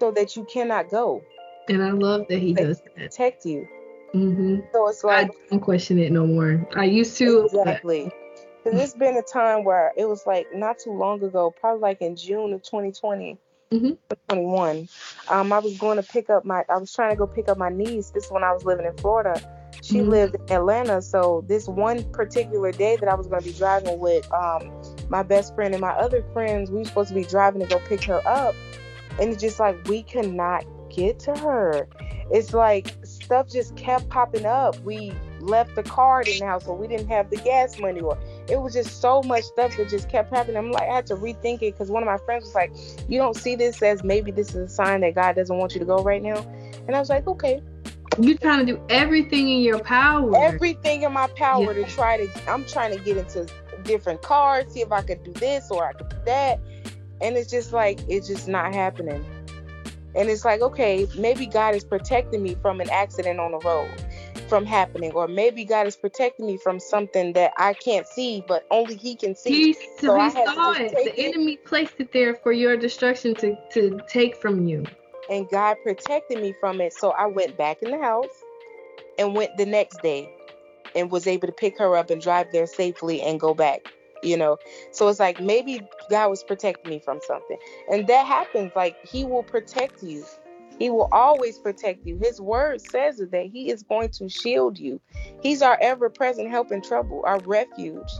so 0.00 0.10
that 0.12 0.34
you 0.34 0.44
cannot 0.44 0.90
go. 0.90 1.22
And 1.68 1.82
I 1.82 1.90
love 1.90 2.26
that 2.28 2.38
he 2.40 2.54
does 2.54 2.80
that. 2.80 2.96
Protect 2.96 3.44
you. 3.44 3.68
Mm-hmm. 4.14 4.60
So 4.72 4.88
it's 4.88 5.04
like 5.04 5.30
I 5.30 5.34
don't 5.50 5.60
question 5.60 5.98
it 5.98 6.10
no 6.10 6.26
more. 6.26 6.66
I 6.74 6.84
used 6.84 7.16
to 7.18 7.44
exactly. 7.44 8.10
Because 8.64 8.78
there's 8.78 8.94
been 8.94 9.16
a 9.16 9.22
time 9.22 9.64
where 9.64 9.92
it 9.96 10.06
was 10.06 10.26
like 10.26 10.46
not 10.52 10.78
too 10.78 10.92
long 10.92 11.22
ago, 11.22 11.54
probably 11.60 11.80
like 11.80 12.02
in 12.02 12.16
June 12.16 12.52
of 12.52 12.62
2020, 12.62 13.38
mm-hmm. 13.70 13.92
21. 14.28 14.88
Um, 15.28 15.52
I 15.52 15.58
was 15.60 15.78
going 15.78 15.96
to 15.96 16.02
pick 16.02 16.28
up 16.28 16.44
my. 16.44 16.64
I 16.68 16.76
was 16.76 16.92
trying 16.92 17.10
to 17.10 17.16
go 17.16 17.26
pick 17.26 17.48
up 17.48 17.56
my 17.56 17.70
niece. 17.70 18.10
This 18.10 18.24
is 18.24 18.32
when 18.32 18.42
I 18.42 18.52
was 18.52 18.64
living 18.64 18.84
in 18.84 18.96
Florida. 18.96 19.40
She 19.82 19.98
mm-hmm. 19.98 20.10
lived 20.10 20.34
in 20.34 20.56
Atlanta, 20.56 21.00
so 21.00 21.44
this 21.46 21.68
one 21.68 22.04
particular 22.12 22.72
day 22.72 22.96
that 22.96 23.08
I 23.08 23.14
was 23.14 23.28
going 23.28 23.40
to 23.40 23.46
be 23.46 23.56
driving 23.56 23.98
with 23.98 24.30
um, 24.32 24.70
my 25.08 25.22
best 25.22 25.54
friend 25.54 25.72
and 25.72 25.80
my 25.80 25.92
other 25.92 26.22
friends, 26.34 26.70
we 26.70 26.78
were 26.78 26.84
supposed 26.84 27.10
to 27.10 27.14
be 27.14 27.24
driving 27.24 27.62
to 27.62 27.66
go 27.66 27.78
pick 27.88 28.02
her 28.04 28.20
up 28.26 28.54
and 29.18 29.32
it's 29.32 29.40
just 29.40 29.58
like 29.60 29.76
we 29.88 30.02
cannot 30.02 30.64
get 30.90 31.18
to 31.20 31.34
her. 31.38 31.88
It's 32.30 32.52
like 32.52 32.94
stuff 33.04 33.48
just 33.48 33.76
kept 33.76 34.08
popping 34.08 34.46
up. 34.46 34.78
We 34.80 35.12
left 35.40 35.74
the 35.74 35.82
card 35.82 36.28
in 36.28 36.38
the 36.38 36.46
house, 36.46 36.64
so 36.64 36.74
we 36.74 36.86
didn't 36.86 37.08
have 37.08 37.30
the 37.30 37.36
gas 37.36 37.78
money, 37.78 38.00
or 38.00 38.18
it 38.48 38.60
was 38.60 38.74
just 38.74 39.00
so 39.00 39.22
much 39.22 39.44
stuff 39.44 39.76
that 39.76 39.88
just 39.88 40.08
kept 40.08 40.34
happening. 40.34 40.56
I'm 40.56 40.70
like, 40.70 40.88
I 40.88 40.94
had 40.94 41.06
to 41.06 41.16
rethink 41.16 41.56
it 41.56 41.72
because 41.72 41.90
one 41.90 42.02
of 42.02 42.06
my 42.06 42.18
friends 42.18 42.44
was 42.44 42.54
like, 42.54 42.72
"You 43.08 43.18
don't 43.18 43.36
see 43.36 43.56
this 43.56 43.82
as 43.82 44.04
maybe 44.04 44.30
this 44.30 44.50
is 44.50 44.56
a 44.56 44.68
sign 44.68 45.00
that 45.00 45.14
God 45.14 45.36
doesn't 45.36 45.56
want 45.56 45.74
you 45.74 45.80
to 45.80 45.86
go 45.86 46.02
right 46.02 46.22
now," 46.22 46.38
and 46.86 46.94
I 46.94 47.00
was 47.00 47.08
like, 47.08 47.26
"Okay." 47.26 47.60
You're 48.20 48.36
trying 48.38 48.66
to 48.66 48.72
do 48.72 48.82
everything 48.90 49.48
in 49.48 49.60
your 49.60 49.78
power. 49.78 50.36
Everything 50.36 51.02
in 51.02 51.12
my 51.12 51.28
power 51.28 51.72
yeah. 51.72 51.84
to 51.86 51.90
try 51.90 52.24
to. 52.24 52.50
I'm 52.50 52.64
trying 52.66 52.96
to 52.96 53.02
get 53.02 53.16
into 53.16 53.46
different 53.84 54.20
cars, 54.20 54.72
see 54.72 54.82
if 54.82 54.92
I 54.92 55.00
could 55.00 55.22
do 55.24 55.32
this 55.32 55.70
or 55.70 55.86
I 55.86 55.92
could 55.94 56.10
do 56.10 56.16
that 56.26 56.60
and 57.20 57.36
it's 57.36 57.50
just 57.50 57.72
like 57.72 58.00
it's 58.08 58.26
just 58.26 58.48
not 58.48 58.74
happening 58.74 59.24
and 60.14 60.28
it's 60.28 60.44
like 60.44 60.60
okay 60.60 61.06
maybe 61.18 61.46
god 61.46 61.74
is 61.74 61.84
protecting 61.84 62.42
me 62.42 62.56
from 62.62 62.80
an 62.80 62.90
accident 62.90 63.38
on 63.38 63.52
the 63.52 63.58
road 63.58 63.90
from 64.50 64.66
happening, 64.66 65.12
or 65.12 65.28
maybe 65.28 65.64
God 65.64 65.86
is 65.86 65.96
protecting 65.96 66.44
me 66.44 66.58
from 66.58 66.80
something 66.80 67.32
that 67.34 67.52
I 67.56 67.72
can't 67.72 68.06
see, 68.06 68.44
but 68.46 68.66
only 68.70 68.96
He 68.96 69.14
can 69.14 69.34
see. 69.34 69.72
He, 69.72 69.72
so 69.98 70.20
he 70.20 70.30
saw 70.30 70.72
it. 70.72 70.90
The 70.90 71.18
it. 71.18 71.34
enemy 71.34 71.56
placed 71.56 71.94
it 71.98 72.12
there 72.12 72.34
for 72.34 72.52
your 72.52 72.76
destruction 72.76 73.34
to 73.36 73.56
to 73.72 74.00
take 74.08 74.36
from 74.36 74.66
you. 74.66 74.84
And 75.30 75.48
God 75.48 75.76
protected 75.84 76.42
me 76.42 76.52
from 76.60 76.80
it, 76.80 76.92
so 76.92 77.12
I 77.12 77.26
went 77.26 77.56
back 77.56 77.78
in 77.82 77.92
the 77.92 78.02
house 78.02 78.26
and 79.18 79.34
went 79.34 79.56
the 79.56 79.66
next 79.66 80.02
day, 80.02 80.28
and 80.96 81.10
was 81.10 81.26
able 81.26 81.46
to 81.46 81.54
pick 81.54 81.78
her 81.78 81.96
up 81.96 82.10
and 82.10 82.20
drive 82.20 82.48
there 82.52 82.66
safely 82.66 83.22
and 83.22 83.38
go 83.38 83.54
back. 83.54 83.80
You 84.22 84.36
know, 84.36 84.58
so 84.92 85.08
it's 85.08 85.20
like 85.20 85.40
maybe 85.40 85.80
God 86.10 86.28
was 86.28 86.42
protecting 86.42 86.90
me 86.90 86.98
from 86.98 87.20
something, 87.26 87.56
and 87.90 88.06
that 88.06 88.26
happens. 88.26 88.72
Like 88.76 88.96
He 89.06 89.24
will 89.24 89.42
protect 89.42 90.02
you 90.02 90.24
he 90.80 90.88
will 90.88 91.10
always 91.12 91.58
protect 91.58 92.06
you. 92.06 92.16
His 92.16 92.40
word 92.40 92.80
says 92.80 93.18
that 93.18 93.46
He 93.52 93.70
is 93.70 93.82
going 93.82 94.08
to 94.12 94.30
shield 94.30 94.78
you. 94.78 94.98
He's 95.42 95.60
our 95.60 95.78
ever 95.80 96.08
present 96.08 96.48
help 96.48 96.72
in 96.72 96.80
trouble, 96.80 97.22
our 97.26 97.38
refuge. 97.40 98.10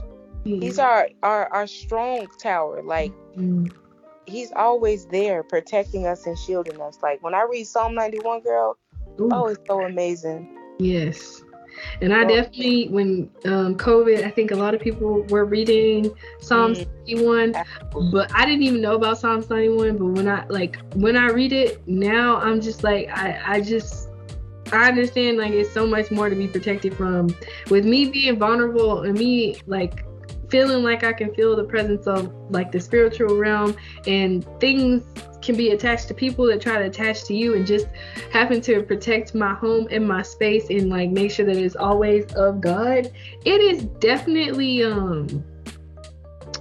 Mm-hmm. 0.45 0.61
He's 0.61 0.77
our, 0.77 1.09
our 1.23 1.51
our 1.51 1.65
strong 1.65 2.27
tower. 2.39 2.83
Like 2.83 3.11
mm-hmm. 3.35 3.65
He's 4.27 4.51
always 4.55 5.07
there 5.07 5.41
protecting 5.41 6.05
us 6.05 6.27
and 6.27 6.37
shielding 6.37 6.79
us. 6.79 6.99
Like 7.01 7.23
when 7.23 7.33
I 7.33 7.47
read 7.49 7.65
Psalm 7.65 7.95
91, 7.95 8.43
girl, 8.43 8.77
Ooh. 9.19 9.29
oh, 9.33 9.47
it's 9.47 9.67
so 9.67 9.81
amazing. 9.81 10.55
Yes. 10.77 11.43
And 12.01 12.13
I 12.13 12.23
definitely, 12.23 12.87
when 12.89 13.29
um, 13.45 13.75
COVID, 13.75 14.23
I 14.23 14.29
think 14.29 14.51
a 14.51 14.55
lot 14.55 14.73
of 14.73 14.81
people 14.81 15.23
were 15.23 15.45
reading 15.45 16.11
Psalms 16.39 16.79
mm-hmm. 16.79 17.51
91, 17.53 18.11
but 18.11 18.31
I 18.35 18.45
didn't 18.45 18.63
even 18.63 18.81
know 18.81 18.95
about 18.95 19.19
Psalms 19.19 19.49
91. 19.49 19.97
But 19.97 20.05
when 20.05 20.27
I 20.27 20.45
like 20.47 20.77
when 20.93 21.15
I 21.15 21.27
read 21.27 21.53
it 21.53 21.85
now, 21.87 22.37
I'm 22.37 22.61
just 22.61 22.83
like 22.83 23.09
I 23.09 23.39
I 23.45 23.61
just 23.61 24.09
I 24.71 24.87
understand 24.87 25.37
like 25.37 25.51
it's 25.51 25.71
so 25.71 25.85
much 25.85 26.11
more 26.11 26.29
to 26.29 26.35
be 26.35 26.47
protected 26.47 26.95
from. 26.95 27.35
With 27.69 27.85
me 27.85 28.09
being 28.09 28.37
vulnerable 28.37 29.01
and 29.01 29.17
me 29.17 29.57
like 29.67 30.05
feeling 30.51 30.83
like 30.83 31.03
I 31.03 31.13
can 31.13 31.33
feel 31.33 31.55
the 31.55 31.63
presence 31.63 32.05
of 32.05 32.31
like 32.51 32.71
the 32.71 32.79
spiritual 32.79 33.37
realm 33.37 33.75
and 34.05 34.45
things 34.59 35.03
can 35.41 35.55
be 35.55 35.71
attached 35.71 36.07
to 36.09 36.13
people 36.13 36.45
that 36.45 36.61
try 36.61 36.77
to 36.77 36.85
attach 36.85 37.23
to 37.23 37.33
you 37.33 37.55
and 37.55 37.65
just 37.65 37.87
having 38.31 38.61
to 38.61 38.83
protect 38.83 39.33
my 39.33 39.53
home 39.55 39.87
and 39.89 40.07
my 40.07 40.21
space 40.21 40.69
and 40.69 40.89
like 40.89 41.09
make 41.09 41.31
sure 41.31 41.45
that 41.45 41.55
it's 41.55 41.75
always 41.75 42.31
of 42.33 42.61
God. 42.61 43.11
It 43.45 43.61
is 43.61 43.83
definitely 43.99 44.83
um 44.83 45.43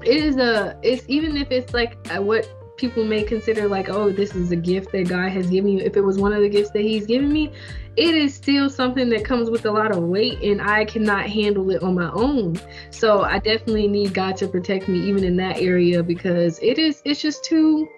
it 0.02 0.16
is 0.16 0.36
a 0.36 0.78
it's 0.82 1.04
even 1.08 1.36
if 1.36 1.50
it's 1.50 1.74
like 1.74 1.98
what 2.20 2.48
people 2.80 3.04
may 3.04 3.22
consider 3.22 3.68
like 3.68 3.90
oh 3.90 4.10
this 4.10 4.34
is 4.34 4.50
a 4.50 4.56
gift 4.56 4.90
that 4.92 5.08
God 5.08 5.30
has 5.30 5.48
given 5.50 5.70
you. 5.70 5.80
If 5.80 5.96
it 5.96 6.00
was 6.00 6.18
one 6.18 6.32
of 6.32 6.40
the 6.40 6.48
gifts 6.48 6.70
that 6.70 6.82
he's 6.82 7.06
given 7.06 7.30
me 7.32 7.52
it 7.96 8.14
is 8.14 8.34
still 8.34 8.70
something 8.70 9.10
that 9.10 9.24
comes 9.24 9.50
with 9.50 9.66
a 9.66 9.70
lot 9.70 9.90
of 9.90 9.98
weight 9.98 10.40
and 10.42 10.62
I 10.62 10.84
cannot 10.84 11.28
handle 11.28 11.70
it 11.70 11.82
on 11.82 11.94
my 11.94 12.10
own. 12.12 12.58
So 12.90 13.22
I 13.22 13.38
definitely 13.38 13.88
need 13.88 14.14
God 14.14 14.36
to 14.38 14.48
protect 14.48 14.88
me 14.88 15.00
even 15.00 15.24
in 15.24 15.36
that 15.36 15.58
area 15.58 16.02
because 16.02 16.58
it 16.60 16.78
is 16.78 17.02
it's 17.04 17.20
just 17.20 17.44
too 17.44 17.88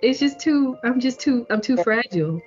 it's 0.00 0.20
just 0.20 0.38
too 0.38 0.76
i'm 0.84 1.00
just 1.00 1.18
too 1.18 1.46
i'm 1.50 1.60
too 1.60 1.76
fragile. 1.78 2.40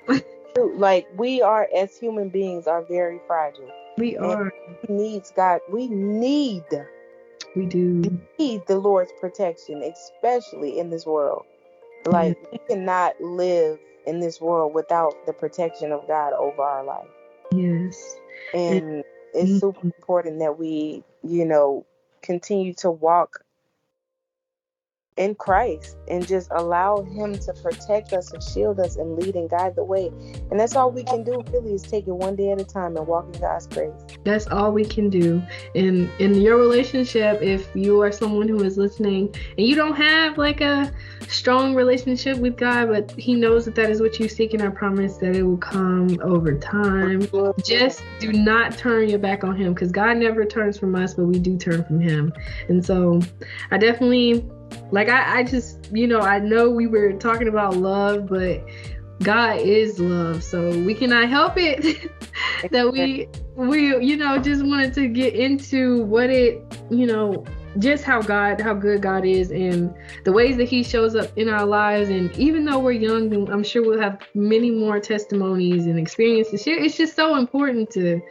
Like 0.75 1.07
we 1.17 1.41
are 1.41 1.69
as 1.75 1.97
human 1.97 2.29
beings 2.29 2.67
are 2.67 2.83
very 2.83 3.19
fragile. 3.25 3.69
We 3.97 4.17
are. 4.17 4.53
We 4.87 4.95
needs 4.95 5.31
god 5.31 5.61
we 5.71 5.87
need 5.87 6.63
we 7.55 7.65
do. 7.65 8.01
We 8.01 8.19
need 8.37 8.61
the 8.67 8.77
lord's 8.77 9.11
protection 9.19 9.81
especially 9.83 10.79
in 10.79 10.89
this 10.89 11.05
world 11.05 11.45
like 12.05 12.37
we 12.51 12.57
cannot 12.69 13.19
live 13.21 13.79
in 14.05 14.19
this 14.19 14.41
world 14.41 14.73
without 14.73 15.13
the 15.25 15.33
protection 15.33 15.91
of 15.91 16.07
god 16.07 16.33
over 16.33 16.61
our 16.61 16.83
life. 16.83 17.07
Yes. 17.51 18.15
And, 18.53 19.03
it's 19.33 19.61
super 19.61 19.85
important 19.85 20.39
that 20.39 20.59
we 20.59 21.05
you 21.23 21.45
know 21.45 21.85
continue 22.21 22.73
to 22.73 22.91
walk 22.91 23.45
in 25.17 25.35
Christ 25.35 25.97
and 26.07 26.25
just 26.25 26.49
allow 26.51 27.01
Him 27.01 27.37
to 27.37 27.53
protect 27.53 28.13
us 28.13 28.31
and 28.31 28.41
shield 28.41 28.79
us 28.79 28.95
and 28.95 29.17
lead 29.17 29.35
and 29.35 29.49
guide 29.49 29.75
the 29.75 29.83
way. 29.83 30.07
And 30.49 30.59
that's 30.59 30.75
all 30.75 30.91
we 30.91 31.03
can 31.03 31.23
do 31.23 31.43
really 31.51 31.73
is 31.73 31.81
take 31.81 32.07
it 32.07 32.13
one 32.13 32.35
day 32.35 32.51
at 32.51 32.61
a 32.61 32.63
time 32.63 32.95
and 32.95 33.05
walk 33.05 33.25
in 33.33 33.41
God's 33.41 33.67
grace. 33.67 33.91
That's 34.23 34.47
all 34.47 34.71
we 34.71 34.85
can 34.85 35.09
do. 35.09 35.41
And 35.75 36.09
in 36.19 36.35
your 36.35 36.57
relationship, 36.57 37.41
if 37.41 37.67
you 37.75 38.01
are 38.01 38.11
someone 38.11 38.47
who 38.47 38.63
is 38.63 38.77
listening 38.77 39.33
and 39.57 39.67
you 39.67 39.75
don't 39.75 39.95
have 39.95 40.37
like 40.37 40.61
a 40.61 40.91
strong 41.27 41.75
relationship 41.75 42.37
with 42.37 42.55
God, 42.55 42.89
but 42.89 43.11
He 43.11 43.35
knows 43.35 43.65
that 43.65 43.75
that 43.75 43.89
is 43.89 44.01
what 44.01 44.17
you 44.19 44.29
seek, 44.29 44.53
and 44.53 44.63
I 44.63 44.69
promise 44.69 45.17
that 45.17 45.35
it 45.35 45.43
will 45.43 45.57
come 45.57 46.19
over 46.21 46.57
time. 46.57 47.27
Just 47.63 48.03
do 48.19 48.31
not 48.31 48.77
turn 48.77 49.09
your 49.09 49.19
back 49.19 49.43
on 49.43 49.57
Him 49.57 49.73
because 49.73 49.91
God 49.91 50.17
never 50.17 50.45
turns 50.45 50.77
from 50.77 50.95
us, 50.95 51.13
but 51.15 51.25
we 51.25 51.37
do 51.37 51.57
turn 51.57 51.83
from 51.83 51.99
Him. 51.99 52.33
And 52.69 52.83
so 52.83 53.21
I 53.71 53.77
definitely 53.77 54.49
like 54.91 55.09
I, 55.09 55.39
I 55.39 55.43
just 55.43 55.89
you 55.91 56.07
know 56.07 56.19
i 56.19 56.39
know 56.39 56.69
we 56.69 56.87
were 56.87 57.13
talking 57.13 57.47
about 57.47 57.77
love 57.77 58.27
but 58.27 58.63
god 59.23 59.59
is 59.59 59.99
love 59.99 60.43
so 60.43 60.69
we 60.81 60.93
cannot 60.93 61.29
help 61.29 61.53
it 61.57 62.11
that 62.71 62.91
we 62.91 63.27
we 63.55 64.03
you 64.03 64.17
know 64.17 64.37
just 64.37 64.65
wanted 64.65 64.93
to 64.95 65.07
get 65.07 65.35
into 65.35 66.03
what 66.05 66.29
it 66.29 66.63
you 66.89 67.05
know 67.05 67.45
just 67.79 68.03
how 68.03 68.21
god 68.21 68.59
how 68.59 68.73
good 68.73 69.01
god 69.01 69.25
is 69.25 69.51
and 69.51 69.93
the 70.25 70.31
ways 70.31 70.57
that 70.57 70.67
he 70.67 70.83
shows 70.83 71.15
up 71.15 71.29
in 71.37 71.47
our 71.47 71.65
lives. 71.65 72.09
And 72.09 72.29
even 72.37 72.65
though 72.65 72.79
we're 72.79 72.91
young 72.91 73.49
i'm 73.49 73.63
sure 73.63 73.81
we'll 73.81 74.01
have 74.01 74.21
many 74.33 74.71
more 74.71 74.99
testimonies 74.99 75.85
and 75.85 75.97
experiences 75.97 76.63
it's 76.65 76.97
just 76.97 77.15
so 77.15 77.35
important 77.35 77.89
to 77.91 78.21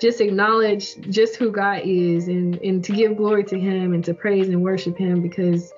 just 0.00 0.20
acknowledge 0.20 0.96
just 1.10 1.36
who 1.36 1.50
God 1.50 1.82
is 1.84 2.28
and, 2.28 2.56
and 2.56 2.82
to 2.84 2.92
give 2.92 3.16
glory 3.16 3.44
to 3.44 3.58
him 3.58 3.92
and 3.92 4.04
to 4.04 4.14
praise 4.14 4.48
and 4.48 4.62
worship 4.62 4.96
him 4.96 5.20
because 5.20 5.72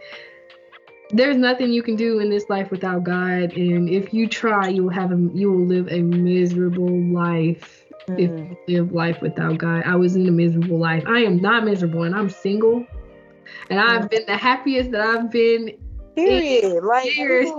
there's 1.10 1.36
nothing 1.36 1.72
you 1.72 1.82
can 1.82 1.96
do 1.96 2.20
in 2.20 2.30
this 2.30 2.48
life 2.48 2.70
without 2.70 3.04
God. 3.04 3.52
And 3.52 3.88
if 3.88 4.14
you 4.14 4.28
try, 4.28 4.68
you 4.68 4.84
will 4.84 4.90
have 4.90 5.12
a 5.12 5.16
you 5.34 5.52
will 5.52 5.66
live 5.66 5.88
a 5.90 6.00
miserable 6.00 7.02
life 7.12 7.84
mm. 8.08 8.18
if 8.18 8.58
you 8.68 8.82
live 8.82 8.92
life 8.92 9.20
without 9.20 9.58
God. 9.58 9.82
I 9.84 9.96
was 9.96 10.16
in 10.16 10.26
a 10.26 10.32
miserable 10.32 10.78
life. 10.78 11.04
I 11.06 11.20
am 11.20 11.40
not 11.42 11.64
miserable 11.64 12.04
and 12.04 12.14
I'm 12.14 12.30
single. 12.30 12.86
And 13.68 13.78
I've 13.78 14.04
mm. 14.04 14.10
been 14.10 14.26
the 14.26 14.36
happiest 14.36 14.92
that 14.92 15.00
I've 15.00 15.30
been 15.30 15.76
Period. 16.14 16.84
Like 16.84 17.16
years 17.16 17.50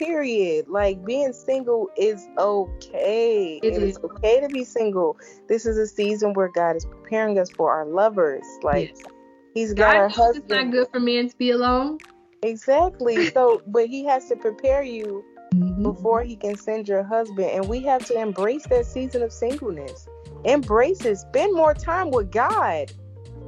period. 0.00 0.68
Like 0.68 1.04
being 1.04 1.32
single 1.32 1.88
is 1.96 2.26
okay. 2.38 3.60
It, 3.62 3.74
is 3.74 3.98
okay 3.98 4.40
to 4.40 4.48
be 4.48 4.64
single. 4.64 5.16
This 5.48 5.66
is 5.66 5.76
a 5.76 5.86
season 5.86 6.32
where 6.32 6.48
God 6.48 6.76
is 6.76 6.84
preparing 6.84 7.38
us 7.38 7.50
for 7.50 7.70
our 7.70 7.86
lovers. 7.86 8.44
Like 8.62 8.94
yes. 8.96 9.02
He's 9.54 9.74
got 9.74 9.94
God 9.94 9.96
our 9.96 10.08
husband. 10.08 10.44
It's 10.44 10.50
not 10.50 10.70
good 10.70 10.88
for 10.92 11.00
men 11.00 11.28
to 11.28 11.36
be 11.36 11.50
alone. 11.50 11.98
Exactly. 12.42 13.26
so, 13.30 13.62
but 13.66 13.86
He 13.88 14.04
has 14.04 14.28
to 14.28 14.36
prepare 14.36 14.82
you 14.82 15.24
mm-hmm. 15.54 15.82
before 15.82 16.22
He 16.22 16.36
can 16.36 16.56
send 16.56 16.88
your 16.88 17.02
husband, 17.02 17.50
and 17.50 17.68
we 17.68 17.80
have 17.80 18.04
to 18.06 18.20
embrace 18.20 18.66
that 18.68 18.86
season 18.86 19.22
of 19.22 19.32
singleness. 19.32 20.08
Embrace 20.44 21.04
it. 21.04 21.16
Spend 21.16 21.54
more 21.54 21.74
time 21.74 22.10
with 22.10 22.30
God. 22.30 22.92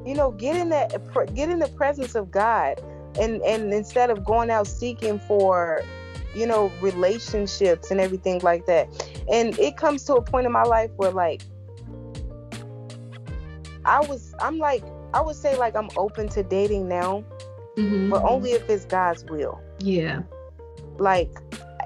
You 0.04 0.14
know, 0.14 0.32
get 0.32 0.56
in 0.56 0.68
that, 0.70 0.90
get 1.34 1.48
in 1.48 1.60
the 1.60 1.68
presence 1.68 2.14
of 2.14 2.30
God 2.30 2.82
and 3.18 3.42
and 3.42 3.72
instead 3.72 4.10
of 4.10 4.24
going 4.24 4.50
out 4.50 4.66
seeking 4.66 5.18
for 5.18 5.82
you 6.34 6.46
know, 6.46 6.72
relationships 6.80 7.90
and 7.90 8.00
everything 8.00 8.40
like 8.40 8.66
that. 8.66 8.88
And 9.30 9.58
it 9.58 9.76
comes 9.76 10.04
to 10.04 10.14
a 10.14 10.22
point 10.22 10.46
in 10.46 10.52
my 10.52 10.62
life 10.62 10.90
where 10.96 11.10
like 11.10 11.42
I 13.84 14.00
was 14.00 14.34
I'm 14.40 14.58
like 14.58 14.82
I 15.14 15.20
would 15.20 15.36
say 15.36 15.56
like 15.56 15.76
I'm 15.76 15.90
open 15.96 16.28
to 16.30 16.42
dating 16.42 16.88
now, 16.88 17.24
mm-hmm. 17.76 18.10
but 18.10 18.22
only 18.22 18.52
if 18.52 18.68
it's 18.68 18.84
God's 18.84 19.24
will. 19.24 19.60
Yeah. 19.78 20.22
Like 20.98 21.30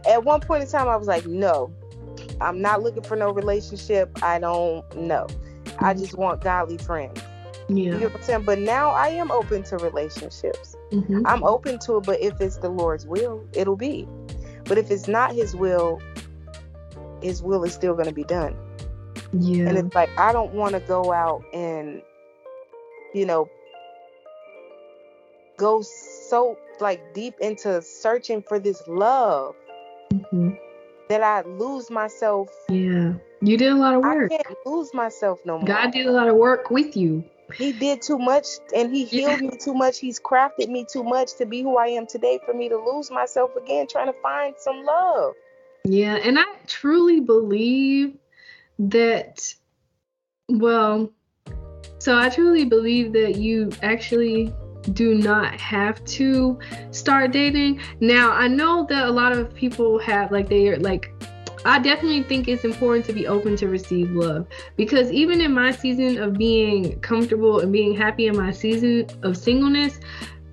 at 0.09 0.25
one 0.25 0.41
point 0.41 0.63
in 0.63 0.69
time 0.69 0.89
I 0.89 0.97
was 0.97 1.09
like, 1.09 1.27
no, 1.27 1.73
I'm 2.41 2.61
not 2.61 2.83
looking 2.83 3.03
for 3.03 3.17
no 3.17 3.31
relationship. 3.31 4.23
I 4.23 4.39
don't 4.39 4.85
know. 4.97 5.27
Mm-hmm. 5.27 5.85
I 5.85 5.95
just 5.95 6.17
want 6.17 6.43
godly 6.43 6.79
friends. 6.79 7.21
Yeah. 7.69 7.77
You 7.77 7.93
know 7.93 8.07
what 8.07 8.17
I'm 8.17 8.23
saying? 8.23 8.43
But 8.43 8.61
now 8.61 8.91
I 8.91 9.09
am 9.09 9.31
open 9.31 9.63
to 9.65 9.79
relationships. 9.79 10.76
Mm-hmm. 10.93 11.27
I'm 11.27 11.43
open 11.45 11.79
to 11.81 11.99
it, 11.99 12.05
but 12.05 12.21
if 12.21 12.41
it's 12.41 12.59
the 12.59 12.69
Lord's 12.69 13.07
will, 13.07 13.47
it'll 13.53 13.77
be. 13.77 14.07
But 14.65 14.79
if 14.79 14.91
it's 14.91 15.09
not 15.09 15.35
his 15.35 15.55
will, 15.55 16.01
his 17.23 17.43
will 17.43 17.65
is 17.65 17.73
still 17.73 17.95
going 17.95 18.07
to 18.07 18.15
be 18.15 18.25
done. 18.25 18.57
Yeah. 19.33 19.69
And 19.69 19.79
it's 19.79 19.95
like, 19.95 20.11
I 20.19 20.33
don't 20.33 20.53
want 20.53 20.75
to 20.75 20.81
go 20.81 21.13
out 21.13 21.43
and, 21.53 22.03
you 23.15 23.27
know, 23.27 23.49
go 25.57 25.83
so 25.83 26.59
like 26.81 27.15
deep 27.15 27.35
into 27.41 27.81
searching 27.83 28.43
for 28.43 28.59
this 28.59 28.83
love 28.87 29.55
mm-hmm. 30.13 30.51
that 31.09 31.23
I 31.23 31.43
lose 31.43 31.91
myself. 31.91 32.49
Yeah. 32.69 33.15
You 33.41 33.57
did 33.57 33.73
a 33.73 33.77
lot 33.77 33.95
of 33.95 34.03
work. 34.03 34.33
I 34.33 34.37
can't 34.43 34.59
lose 34.65 34.95
myself 34.95 35.41
no 35.45 35.59
more. 35.59 35.67
God 35.67 35.93
did 35.93 36.07
a 36.07 36.13
lot 36.13 36.29
of 36.29 36.37
work 36.37 36.71
with 36.71 36.97
you. 36.97 37.25
He 37.55 37.73
did 37.73 38.03
too 38.03 38.19
much 38.19 38.47
and 38.75 38.95
he 38.95 39.05
healed 39.05 39.41
me 39.41 39.51
too 39.59 39.75
much. 39.75 39.99
He's 39.99 40.21
crafted 40.21 40.69
me 40.69 40.85
too 40.91 41.05
much 41.05 41.35
to 41.39 41.47
be 41.47 41.63
who 41.63 41.79
I 41.79 41.89
am 41.89 42.07
today 42.07 42.39
for 42.45 42.53
me 42.53 42.69
to 42.69 42.77
lose 42.77 43.11
myself 43.11 43.55
again 43.57 43.87
trying 43.89 44.07
to 44.07 44.21
find 44.21 44.55
some 44.59 44.85
love. 44.85 45.35
Yeah, 45.85 46.17
and 46.17 46.39
I 46.39 46.45
truly 46.67 47.21
believe 47.21 48.17
that 48.79 49.55
Well, 50.49 51.13
so 51.99 52.17
I 52.17 52.29
truly 52.29 52.65
believe 52.65 53.13
that 53.15 53.37
you 53.37 53.71
actually 53.83 54.53
do 54.93 55.15
not 55.15 55.59
have 55.61 56.05
to 56.05 56.59
start 56.91 57.33
dating. 57.33 57.81
Now, 58.01 58.33
I 58.33 58.49
know 58.49 58.87
that 58.89 59.07
a 59.07 59.11
lot 59.11 59.33
of 59.33 59.55
people 59.55 59.99
have 60.01 60.31
like 60.31 60.49
they 60.49 60.69
are 60.69 60.79
like 60.79 61.13
I 61.67 61.81
definitely 61.81 62.23
think 62.23 62.47
it's 62.47 62.65
important 62.65 63.05
to 63.07 63.13
be 63.13 63.27
open 63.27 63.57
to 63.57 63.69
receive 63.69 64.13
love 64.13 64.47
because 64.77 65.11
even 65.11 65.41
in 65.41 65.53
my 65.53 65.73
season 65.73 66.19
of 66.19 66.35
being 66.35 67.01
comfortable 67.01 67.61
and 67.61 67.73
being 67.73 67.95
happy 67.95 68.29
in 68.29 68.37
my 68.37 68.53
season 68.53 69.07
of 69.23 69.37
singleness, 69.37 69.99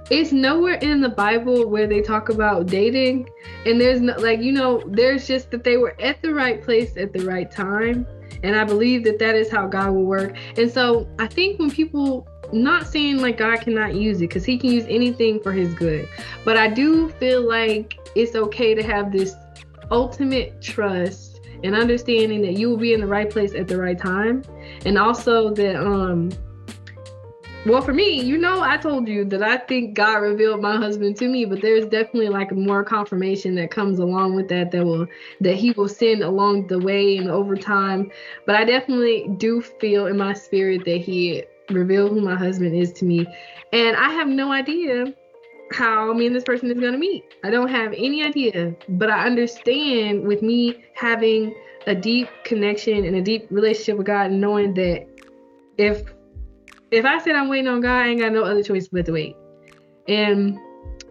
it's 0.09 0.31
nowhere 0.31 0.75
in 0.75 1.01
the 1.01 1.09
Bible 1.09 1.69
where 1.69 1.87
they 1.87 2.01
talk 2.01 2.29
about 2.29 2.65
dating. 2.65 3.29
And 3.65 3.79
there's 3.79 4.01
no, 4.01 4.15
like, 4.17 4.41
you 4.41 4.51
know, 4.51 4.83
there's 4.87 5.27
just 5.27 5.51
that 5.51 5.63
they 5.63 5.77
were 5.77 5.95
at 6.01 6.21
the 6.21 6.33
right 6.33 6.61
place 6.61 6.97
at 6.97 7.13
the 7.13 7.25
right 7.25 7.49
time. 7.49 8.07
And 8.41 8.55
I 8.55 8.63
believe 8.63 9.03
that 9.05 9.19
that 9.19 9.35
is 9.35 9.49
how 9.49 9.67
God 9.67 9.91
will 9.91 10.05
work. 10.05 10.35
And 10.57 10.69
so 10.69 11.07
I 11.19 11.27
think 11.27 11.59
when 11.59 11.71
people, 11.71 12.27
not 12.51 12.87
saying 12.87 13.17
like 13.17 13.37
God 13.37 13.61
cannot 13.61 13.95
use 13.95 14.17
it 14.17 14.27
because 14.27 14.45
he 14.45 14.57
can 14.57 14.71
use 14.71 14.85
anything 14.89 15.39
for 15.39 15.51
his 15.51 15.73
good, 15.75 16.09
but 16.43 16.57
I 16.57 16.67
do 16.67 17.09
feel 17.09 17.47
like 17.47 17.97
it's 18.15 18.35
okay 18.35 18.75
to 18.75 18.83
have 18.83 19.11
this 19.11 19.35
ultimate 19.93 20.59
trust 20.59 21.39
and 21.63 21.75
understanding 21.75 22.41
that 22.41 22.53
you 22.53 22.69
will 22.69 22.77
be 22.77 22.93
in 22.93 22.99
the 22.99 23.07
right 23.07 23.29
place 23.29 23.53
at 23.53 23.67
the 23.67 23.77
right 23.77 23.97
time. 23.97 24.43
And 24.85 24.97
also 24.97 25.53
that 25.53 25.75
um 25.75 26.31
well 27.65 27.81
for 27.81 27.93
me 27.93 28.21
you 28.21 28.37
know 28.37 28.61
i 28.61 28.75
told 28.75 29.07
you 29.07 29.23
that 29.23 29.41
i 29.41 29.55
think 29.55 29.93
god 29.95 30.15
revealed 30.15 30.61
my 30.61 30.75
husband 30.75 31.15
to 31.15 31.29
me 31.29 31.45
but 31.45 31.61
there's 31.61 31.85
definitely 31.85 32.27
like 32.27 32.51
more 32.51 32.83
confirmation 32.83 33.55
that 33.55 33.71
comes 33.71 33.99
along 33.99 34.35
with 34.35 34.49
that 34.49 34.69
that 34.69 34.83
will 34.85 35.07
that 35.39 35.55
he 35.55 35.71
will 35.71 35.87
send 35.87 36.23
along 36.23 36.67
the 36.67 36.77
way 36.79 37.15
and 37.15 37.29
over 37.29 37.55
time. 37.55 38.11
But 38.45 38.55
i 38.57 38.65
definitely 38.65 39.29
do 39.37 39.61
feel 39.61 40.07
in 40.07 40.17
my 40.17 40.33
spirit 40.33 40.83
that 40.83 40.97
he 40.97 41.43
revealed 41.69 42.11
who 42.11 42.19
my 42.19 42.35
husband 42.35 42.75
is 42.75 42.91
to 42.93 43.05
me. 43.05 43.25
And 43.71 43.95
i 43.95 44.09
have 44.09 44.27
no 44.27 44.51
idea 44.51 45.13
how 45.73 46.13
me 46.13 46.27
and 46.27 46.35
this 46.35 46.43
person 46.43 46.69
is 46.71 46.79
going 46.79 46.93
to 46.93 46.97
meet. 46.97 47.23
I 47.43 47.49
don't 47.49 47.69
have 47.69 47.93
any 47.93 48.23
idea, 48.23 48.75
but 48.89 49.09
I 49.09 49.25
understand 49.25 50.25
with 50.25 50.41
me 50.41 50.83
having 50.95 51.53
a 51.87 51.95
deep 51.95 52.29
connection 52.43 53.05
and 53.05 53.15
a 53.15 53.21
deep 53.21 53.47
relationship 53.49 53.97
with 53.97 54.07
God, 54.07 54.31
knowing 54.31 54.73
that 54.75 55.07
if 55.77 56.03
if 56.91 57.05
I 57.05 57.17
said 57.17 57.35
I'm 57.35 57.49
waiting 57.49 57.67
on 57.67 57.81
God, 57.81 58.03
I 58.03 58.07
ain't 58.09 58.21
got 58.21 58.31
no 58.31 58.43
other 58.43 58.61
choice 58.61 58.87
but 58.87 59.05
to 59.07 59.13
wait. 59.13 59.35
And 60.07 60.59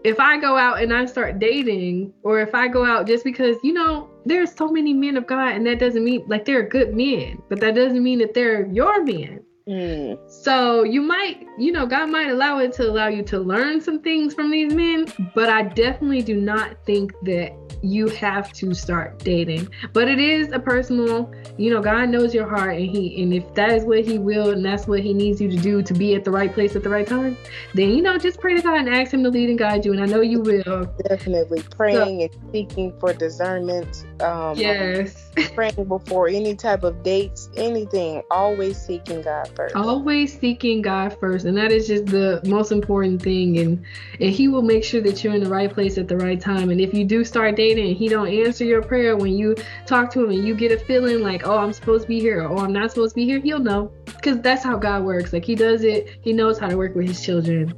if 0.04 0.18
I 0.20 0.38
go 0.38 0.56
out 0.56 0.82
and 0.82 0.92
I 0.92 1.04
start 1.06 1.38
dating, 1.38 2.12
or 2.22 2.40
if 2.40 2.54
I 2.54 2.68
go 2.68 2.84
out 2.84 3.06
just 3.06 3.24
because, 3.24 3.56
you 3.62 3.72
know, 3.72 4.08
there's 4.24 4.52
so 4.54 4.68
many 4.68 4.92
men 4.92 5.16
of 5.16 5.26
God, 5.26 5.54
and 5.54 5.66
that 5.66 5.78
doesn't 5.78 6.04
mean 6.04 6.24
like 6.28 6.44
they're 6.44 6.68
good 6.68 6.94
men, 6.94 7.42
but 7.48 7.60
that 7.60 7.74
doesn't 7.74 8.02
mean 8.02 8.18
that 8.20 8.34
they're 8.34 8.66
your 8.66 9.04
men. 9.04 9.44
Mm. 9.68 10.18
So 10.30 10.82
you 10.82 11.00
might, 11.02 11.46
you 11.58 11.72
know, 11.72 11.86
God 11.86 12.10
might 12.10 12.28
allow 12.28 12.58
it 12.58 12.72
to 12.74 12.88
allow 12.88 13.08
you 13.08 13.22
to 13.24 13.38
learn 13.38 13.80
some 13.80 14.00
things 14.00 14.34
from 14.34 14.50
these 14.50 14.74
men, 14.74 15.06
but 15.34 15.48
I 15.48 15.62
definitely 15.62 16.22
do 16.22 16.40
not 16.40 16.76
think 16.84 17.12
that 17.22 17.52
you 17.82 18.08
have 18.08 18.52
to 18.54 18.74
start 18.74 19.18
dating. 19.18 19.68
But 19.92 20.08
it 20.08 20.18
is 20.18 20.52
a 20.52 20.58
personal, 20.58 21.32
you 21.58 21.72
know, 21.72 21.80
God 21.80 22.08
knows 22.08 22.34
your 22.34 22.48
heart 22.48 22.76
and 22.76 22.86
he 22.86 23.22
and 23.22 23.34
if 23.34 23.54
that 23.54 23.70
is 23.70 23.84
what 23.84 24.04
he 24.04 24.18
will 24.18 24.50
and 24.50 24.64
that's 24.64 24.86
what 24.86 25.00
he 25.00 25.12
needs 25.12 25.40
you 25.40 25.50
to 25.50 25.56
do 25.56 25.82
to 25.82 25.94
be 25.94 26.14
at 26.14 26.24
the 26.24 26.30
right 26.30 26.52
place 26.52 26.76
at 26.76 26.82
the 26.82 26.88
right 26.88 27.06
time, 27.06 27.36
then 27.74 27.90
you 27.90 28.02
know, 28.02 28.18
just 28.18 28.40
pray 28.40 28.54
to 28.54 28.62
God 28.62 28.78
and 28.78 28.88
ask 28.88 29.12
him 29.12 29.22
to 29.24 29.30
lead 29.30 29.48
and 29.50 29.58
guide 29.58 29.84
you 29.84 29.92
and 29.92 30.02
I 30.02 30.06
know 30.06 30.20
you 30.20 30.40
will. 30.40 30.84
Definitely 31.08 31.62
praying 31.62 32.30
so, 32.30 32.36
and 32.36 32.52
seeking 32.52 32.98
for 32.98 33.12
discernment. 33.12 34.06
Um 34.20 34.56
yes. 34.56 35.31
Praying 35.54 35.84
before 35.84 36.28
any 36.28 36.54
type 36.54 36.82
of 36.82 37.02
dates, 37.02 37.48
anything, 37.56 38.22
always 38.30 38.80
seeking 38.80 39.22
God 39.22 39.50
first. 39.54 39.74
Always 39.74 40.38
seeking 40.38 40.82
God 40.82 41.16
first. 41.18 41.44
And 41.44 41.56
that 41.56 41.72
is 41.72 41.86
just 41.86 42.06
the 42.06 42.40
most 42.44 42.72
important 42.72 43.22
thing 43.22 43.58
and 43.58 43.84
and 44.20 44.30
he 44.30 44.48
will 44.48 44.62
make 44.62 44.84
sure 44.84 45.00
that 45.00 45.22
you're 45.22 45.34
in 45.34 45.42
the 45.42 45.50
right 45.50 45.72
place 45.72 45.98
at 45.98 46.08
the 46.08 46.16
right 46.16 46.40
time. 46.40 46.70
And 46.70 46.80
if 46.80 46.94
you 46.94 47.04
do 47.04 47.24
start 47.24 47.56
dating 47.56 47.88
and 47.88 47.96
he 47.96 48.08
don't 48.08 48.28
answer 48.28 48.64
your 48.64 48.82
prayer 48.82 49.16
when 49.16 49.32
you 49.36 49.54
talk 49.86 50.10
to 50.12 50.24
him 50.24 50.30
and 50.30 50.46
you 50.46 50.54
get 50.54 50.72
a 50.72 50.78
feeling 50.84 51.20
like 51.20 51.46
oh 51.46 51.58
i'm 51.58 51.72
supposed 51.72 52.02
to 52.02 52.08
be 52.08 52.20
here 52.20 52.42
or 52.42 52.48
oh 52.48 52.58
i'm 52.58 52.72
not 52.72 52.90
supposed 52.90 53.12
to 53.12 53.16
be 53.16 53.24
here 53.24 53.38
he'll 53.38 53.58
know 53.58 53.90
because 54.06 54.40
that's 54.40 54.62
how 54.62 54.76
god 54.76 55.02
works 55.02 55.32
like 55.32 55.44
he 55.44 55.54
does 55.54 55.84
it 55.84 56.18
he 56.20 56.32
knows 56.32 56.58
how 56.58 56.68
to 56.68 56.76
work 56.76 56.94
with 56.94 57.06
his 57.06 57.24
children 57.24 57.74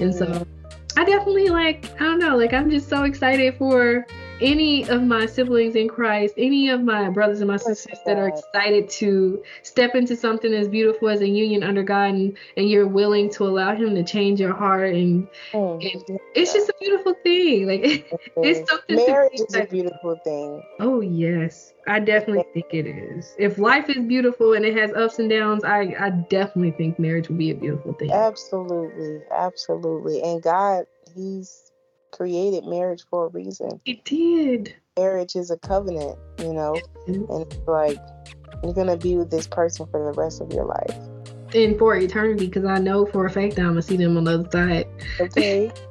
and 0.00 0.14
so 0.14 0.26
mm-hmm. 0.26 0.98
i 0.98 1.04
definitely 1.04 1.48
like 1.48 1.90
i 2.00 2.04
don't 2.04 2.18
know 2.18 2.36
like 2.36 2.52
i'm 2.52 2.70
just 2.70 2.88
so 2.88 3.04
excited 3.04 3.56
for 3.56 4.06
any 4.40 4.88
of 4.88 5.02
my 5.02 5.26
siblings 5.26 5.74
in 5.74 5.88
Christ, 5.88 6.34
any 6.36 6.68
of 6.68 6.82
my 6.82 7.08
brothers 7.10 7.40
and 7.40 7.48
my 7.48 7.56
sisters 7.56 7.98
that 8.06 8.18
are 8.18 8.28
excited 8.28 8.88
to 8.90 9.42
step 9.62 9.94
into 9.94 10.16
something 10.16 10.52
as 10.52 10.68
beautiful 10.68 11.08
as 11.08 11.20
a 11.20 11.28
union 11.28 11.62
under 11.62 11.82
God 11.82 12.14
and, 12.14 12.36
and 12.56 12.68
you're 12.68 12.86
willing 12.86 13.30
to 13.30 13.44
allow 13.44 13.74
him 13.74 13.94
to 13.94 14.04
change 14.04 14.40
your 14.40 14.54
heart 14.54 14.94
and, 14.94 15.28
mm, 15.52 15.92
and 15.92 16.20
it's 16.34 16.52
just 16.52 16.68
a 16.68 16.74
beautiful 16.80 17.14
thing. 17.22 17.66
Like 17.66 17.80
it's 18.36 18.68
something 18.70 18.96
marriage 18.96 19.40
is 19.40 19.54
a 19.54 19.66
beautiful 19.66 20.16
thing. 20.24 20.62
Oh 20.80 21.00
yes. 21.00 21.72
I 21.86 22.00
definitely 22.00 22.44
think 22.52 22.66
it 22.72 22.86
is. 22.86 23.34
If 23.38 23.56
life 23.56 23.88
is 23.88 24.04
beautiful 24.04 24.52
and 24.52 24.64
it 24.64 24.76
has 24.76 24.92
ups 24.92 25.18
and 25.18 25.30
downs, 25.30 25.64
I, 25.64 25.94
I 25.98 26.10
definitely 26.10 26.72
think 26.72 26.98
marriage 26.98 27.28
would 27.28 27.38
be 27.38 27.50
a 27.50 27.54
beautiful 27.54 27.94
thing. 27.94 28.12
Absolutely. 28.12 29.22
Absolutely. 29.30 30.22
And 30.22 30.42
God, 30.42 30.84
He's 31.14 31.67
created 32.18 32.66
marriage 32.66 33.04
for 33.08 33.26
a 33.26 33.28
reason. 33.28 33.80
It 33.86 34.04
did. 34.04 34.74
Marriage 34.98 35.36
is 35.36 35.50
a 35.50 35.56
covenant, 35.56 36.18
you 36.38 36.52
know, 36.52 36.76
mm-hmm. 37.06 37.30
and 37.32 37.42
it's 37.42 37.56
like 37.68 37.98
you're 38.62 38.74
gonna 38.74 38.96
be 38.96 39.16
with 39.16 39.30
this 39.30 39.46
person 39.46 39.86
for 39.86 40.04
the 40.04 40.20
rest 40.20 40.40
of 40.40 40.52
your 40.52 40.64
life. 40.64 40.98
And 41.54 41.78
for 41.78 41.96
eternity, 41.96 42.46
because 42.46 42.64
I 42.64 42.78
know 42.78 43.06
for 43.06 43.24
a 43.24 43.30
fact 43.30 43.54
that 43.56 43.62
I'm 43.62 43.68
gonna 43.68 43.82
see 43.82 43.96
them 43.96 44.16
on 44.16 44.24
the 44.24 44.40
other 44.40 44.50
side. 44.50 44.86
Okay. 45.20 45.72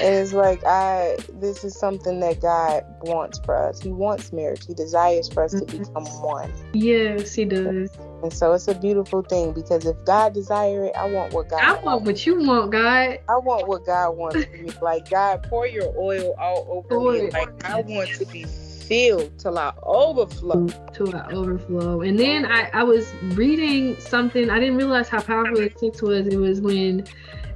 and 0.00 0.14
it's 0.14 0.32
like 0.32 0.64
I 0.64 1.16
this 1.34 1.64
is 1.64 1.78
something 1.78 2.20
that 2.20 2.40
God 2.40 2.84
wants 3.02 3.38
for 3.44 3.56
us. 3.56 3.80
He 3.80 3.90
wants 3.90 4.32
marriage. 4.32 4.66
He 4.66 4.74
desires 4.74 5.28
for 5.28 5.44
us 5.44 5.54
mm-hmm. 5.54 5.66
to 5.66 5.78
become 5.78 6.04
one. 6.22 6.52
Yes, 6.72 7.34
he 7.34 7.44
does. 7.44 7.90
And 8.22 8.32
so 8.32 8.52
it's 8.52 8.68
a 8.68 8.74
beautiful 8.74 9.22
thing 9.22 9.52
because 9.52 9.86
if 9.86 10.04
God 10.04 10.34
desire 10.34 10.86
it, 10.86 10.92
I 10.96 11.08
want 11.10 11.32
what 11.32 11.48
God 11.48 11.62
I 11.62 11.80
want 11.80 12.04
what 12.04 12.26
you 12.26 12.40
want, 12.40 12.72
God. 12.72 13.18
I 13.28 13.36
want 13.38 13.68
what 13.68 13.84
God 13.86 14.16
wants 14.16 14.44
for 14.44 14.56
me. 14.56 14.70
Like 14.82 15.10
God, 15.10 15.44
pour 15.48 15.66
your 15.66 15.92
oil 15.96 16.34
all 16.38 16.84
over 16.90 17.12
me. 17.12 17.30
Like 17.30 17.64
I 17.64 17.80
want 17.80 18.10
to 18.10 18.26
be 18.26 18.44
filled 18.44 19.38
till 19.38 19.58
I 19.58 19.72
overflow. 19.82 20.66
Till 20.92 21.14
I 21.14 21.26
overflow. 21.30 22.00
And 22.00 22.18
then 22.18 22.46
I, 22.46 22.70
I 22.72 22.82
was 22.82 23.12
reading 23.34 23.98
something. 24.00 24.50
I 24.50 24.58
didn't 24.58 24.76
realize 24.76 25.08
how 25.08 25.20
powerful 25.20 25.56
the 25.56 25.68
text 25.68 26.02
was. 26.02 26.26
It 26.26 26.38
was 26.38 26.60
when 26.60 27.06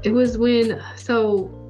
it 0.03 0.13
was 0.13 0.37
when 0.37 0.83
so 0.97 1.62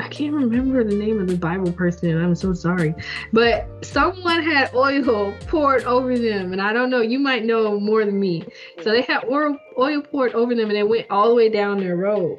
I 0.00 0.08
can't 0.08 0.32
remember 0.32 0.84
the 0.84 0.94
name 0.94 1.20
of 1.20 1.26
the 1.26 1.36
Bible 1.36 1.72
person. 1.72 2.10
and 2.10 2.24
I'm 2.24 2.34
so 2.34 2.52
sorry. 2.54 2.94
But 3.32 3.66
someone 3.84 4.42
had 4.42 4.72
oil 4.74 5.34
poured 5.46 5.84
over 5.84 6.16
them. 6.16 6.52
And 6.52 6.62
I 6.62 6.72
don't 6.72 6.90
know, 6.90 7.00
you 7.00 7.18
might 7.18 7.44
know 7.44 7.78
more 7.80 8.04
than 8.04 8.18
me. 8.18 8.44
So 8.82 8.90
they 8.90 9.02
had 9.02 9.24
oil, 9.24 9.58
poured 10.02 10.34
over 10.34 10.54
them 10.54 10.70
and 10.70 10.78
it 10.78 10.88
went 10.88 11.06
all 11.10 11.28
the 11.28 11.34
way 11.34 11.48
down 11.48 11.78
their 11.78 11.96
robe. 11.96 12.38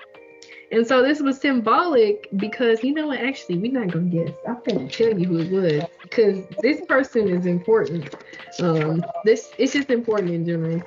And 0.72 0.86
so 0.86 1.02
this 1.02 1.20
was 1.20 1.40
symbolic 1.40 2.30
because 2.36 2.84
you 2.84 2.94
know 2.94 3.08
what? 3.08 3.20
Actually, 3.20 3.58
we're 3.58 3.72
not 3.72 3.92
gonna 3.92 4.06
guess. 4.06 4.32
I'm 4.48 4.62
gonna 4.68 4.88
tell 4.88 5.18
you 5.18 5.26
who 5.26 5.40
it 5.40 5.52
was 5.52 5.84
because 6.04 6.46
this 6.62 6.86
person 6.86 7.28
is 7.28 7.48
important. 7.48 8.14
Um, 8.60 9.04
this 9.26 9.52
it's 9.58 9.74
just 9.74 9.90
important 9.90 10.32
in 10.32 10.46
general. 10.46 10.84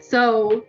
So 0.00 0.64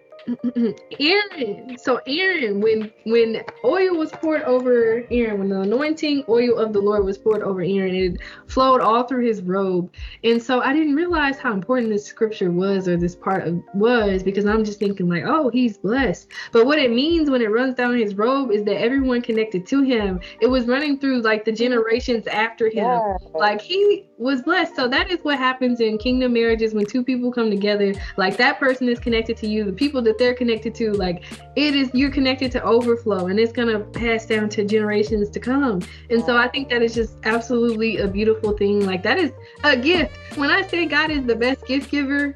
Aaron. 1.00 1.78
So 1.78 2.00
Aaron, 2.08 2.62
when 2.62 2.92
when 3.06 3.44
oil 3.64 3.96
was 3.96 4.12
poured 4.12 4.44
over 4.44 5.06
Aaron, 5.12 5.40
when 5.40 5.50
the 5.50 5.62
anointing 5.62 6.24
oil 6.30 6.58
of 6.58 6.74
the 6.74 6.80
Lord 6.80 7.06
was 7.06 7.18
poured 7.18 7.42
over 7.42 7.62
Aaron, 7.62 7.96
it 7.96 8.18
flowed 8.48 8.82
all 8.82 9.04
through 9.04 9.26
his 9.26 9.42
robe. 9.42 9.92
And 10.24 10.42
so 10.42 10.62
I 10.62 10.74
didn't 10.74 10.96
realize 10.96 11.38
how 11.38 11.54
important 11.54 11.90
this 11.90 12.06
scripture 12.06 12.52
was 12.52 12.88
or 12.88 12.98
this 12.98 13.16
part 13.16 13.48
of 13.48 13.62
was 13.74 14.24
because 14.24 14.46
I'm 14.46 14.64
just 14.64 14.80
thinking 14.80 15.10
like, 15.10 15.24
oh, 15.26 15.50
he's 15.50 15.78
blessed. 15.78 16.30
But 16.52 16.66
what 16.66 16.78
it 16.78 16.92
means 16.92 17.30
when 17.30 17.42
it 17.42 17.50
runs 17.52 17.76
down 17.76 17.98
his 17.98 18.16
robe 18.16 18.52
is 18.52 18.64
that 18.66 18.80
everyone 18.80 19.22
connected 19.22 19.66
to 19.68 19.82
him, 19.82 20.20
it 20.42 20.48
was 20.48 20.66
running 20.66 21.00
through 21.00 21.22
like 21.22 21.46
the 21.46 21.52
generations 21.52 22.28
after 22.28 22.68
him. 22.68 22.86
Yeah. 22.86 23.18
Like 23.34 23.62
he 23.62 24.06
was 24.18 24.42
blessed. 24.42 24.76
So 24.76 24.88
that 24.88 25.10
is 25.10 25.24
what 25.24 25.38
happens 25.38 25.80
in 25.80 25.98
kingdom 25.98 26.34
marriages 26.34 26.74
when 26.74 26.86
two 26.86 27.04
people 27.04 27.32
come 27.32 27.50
together. 27.50 27.94
Like 28.18 28.38
that 28.38 28.60
person 28.60 28.88
is 28.88 29.00
connected 29.00 29.38
to 29.38 29.48
you. 29.48 29.64
The 29.64 29.74
people 29.74 30.02
that 30.04 30.11
they're 30.18 30.34
connected 30.34 30.76
to, 30.76 30.92
like 30.94 31.24
it 31.56 31.76
is 31.76 31.90
you're 31.94 32.12
connected 32.12 32.52
to 32.54 32.64
overflow 32.64 33.28
and 33.28 33.40
it's 33.40 33.52
gonna 33.52 33.80
pass 33.80 34.26
down 34.26 34.50
to 34.50 34.66
generations 34.66 35.30
to 35.30 35.40
come. 35.40 35.82
And 36.10 36.24
so 36.24 36.38
I 36.38 36.48
think 36.48 36.70
that 36.70 36.82
is 36.82 36.94
just 36.94 37.18
absolutely 37.24 37.98
a 37.98 38.08
beautiful 38.08 38.58
thing. 38.58 38.86
Like 38.86 39.04
that 39.04 39.18
is 39.18 39.32
a 39.64 39.78
gift. 39.78 40.18
When 40.36 40.50
I 40.50 40.62
say 40.68 40.86
God 40.86 41.12
is 41.12 41.26
the 41.26 41.36
best 41.36 41.66
gift 41.66 41.92
giver, 41.92 42.36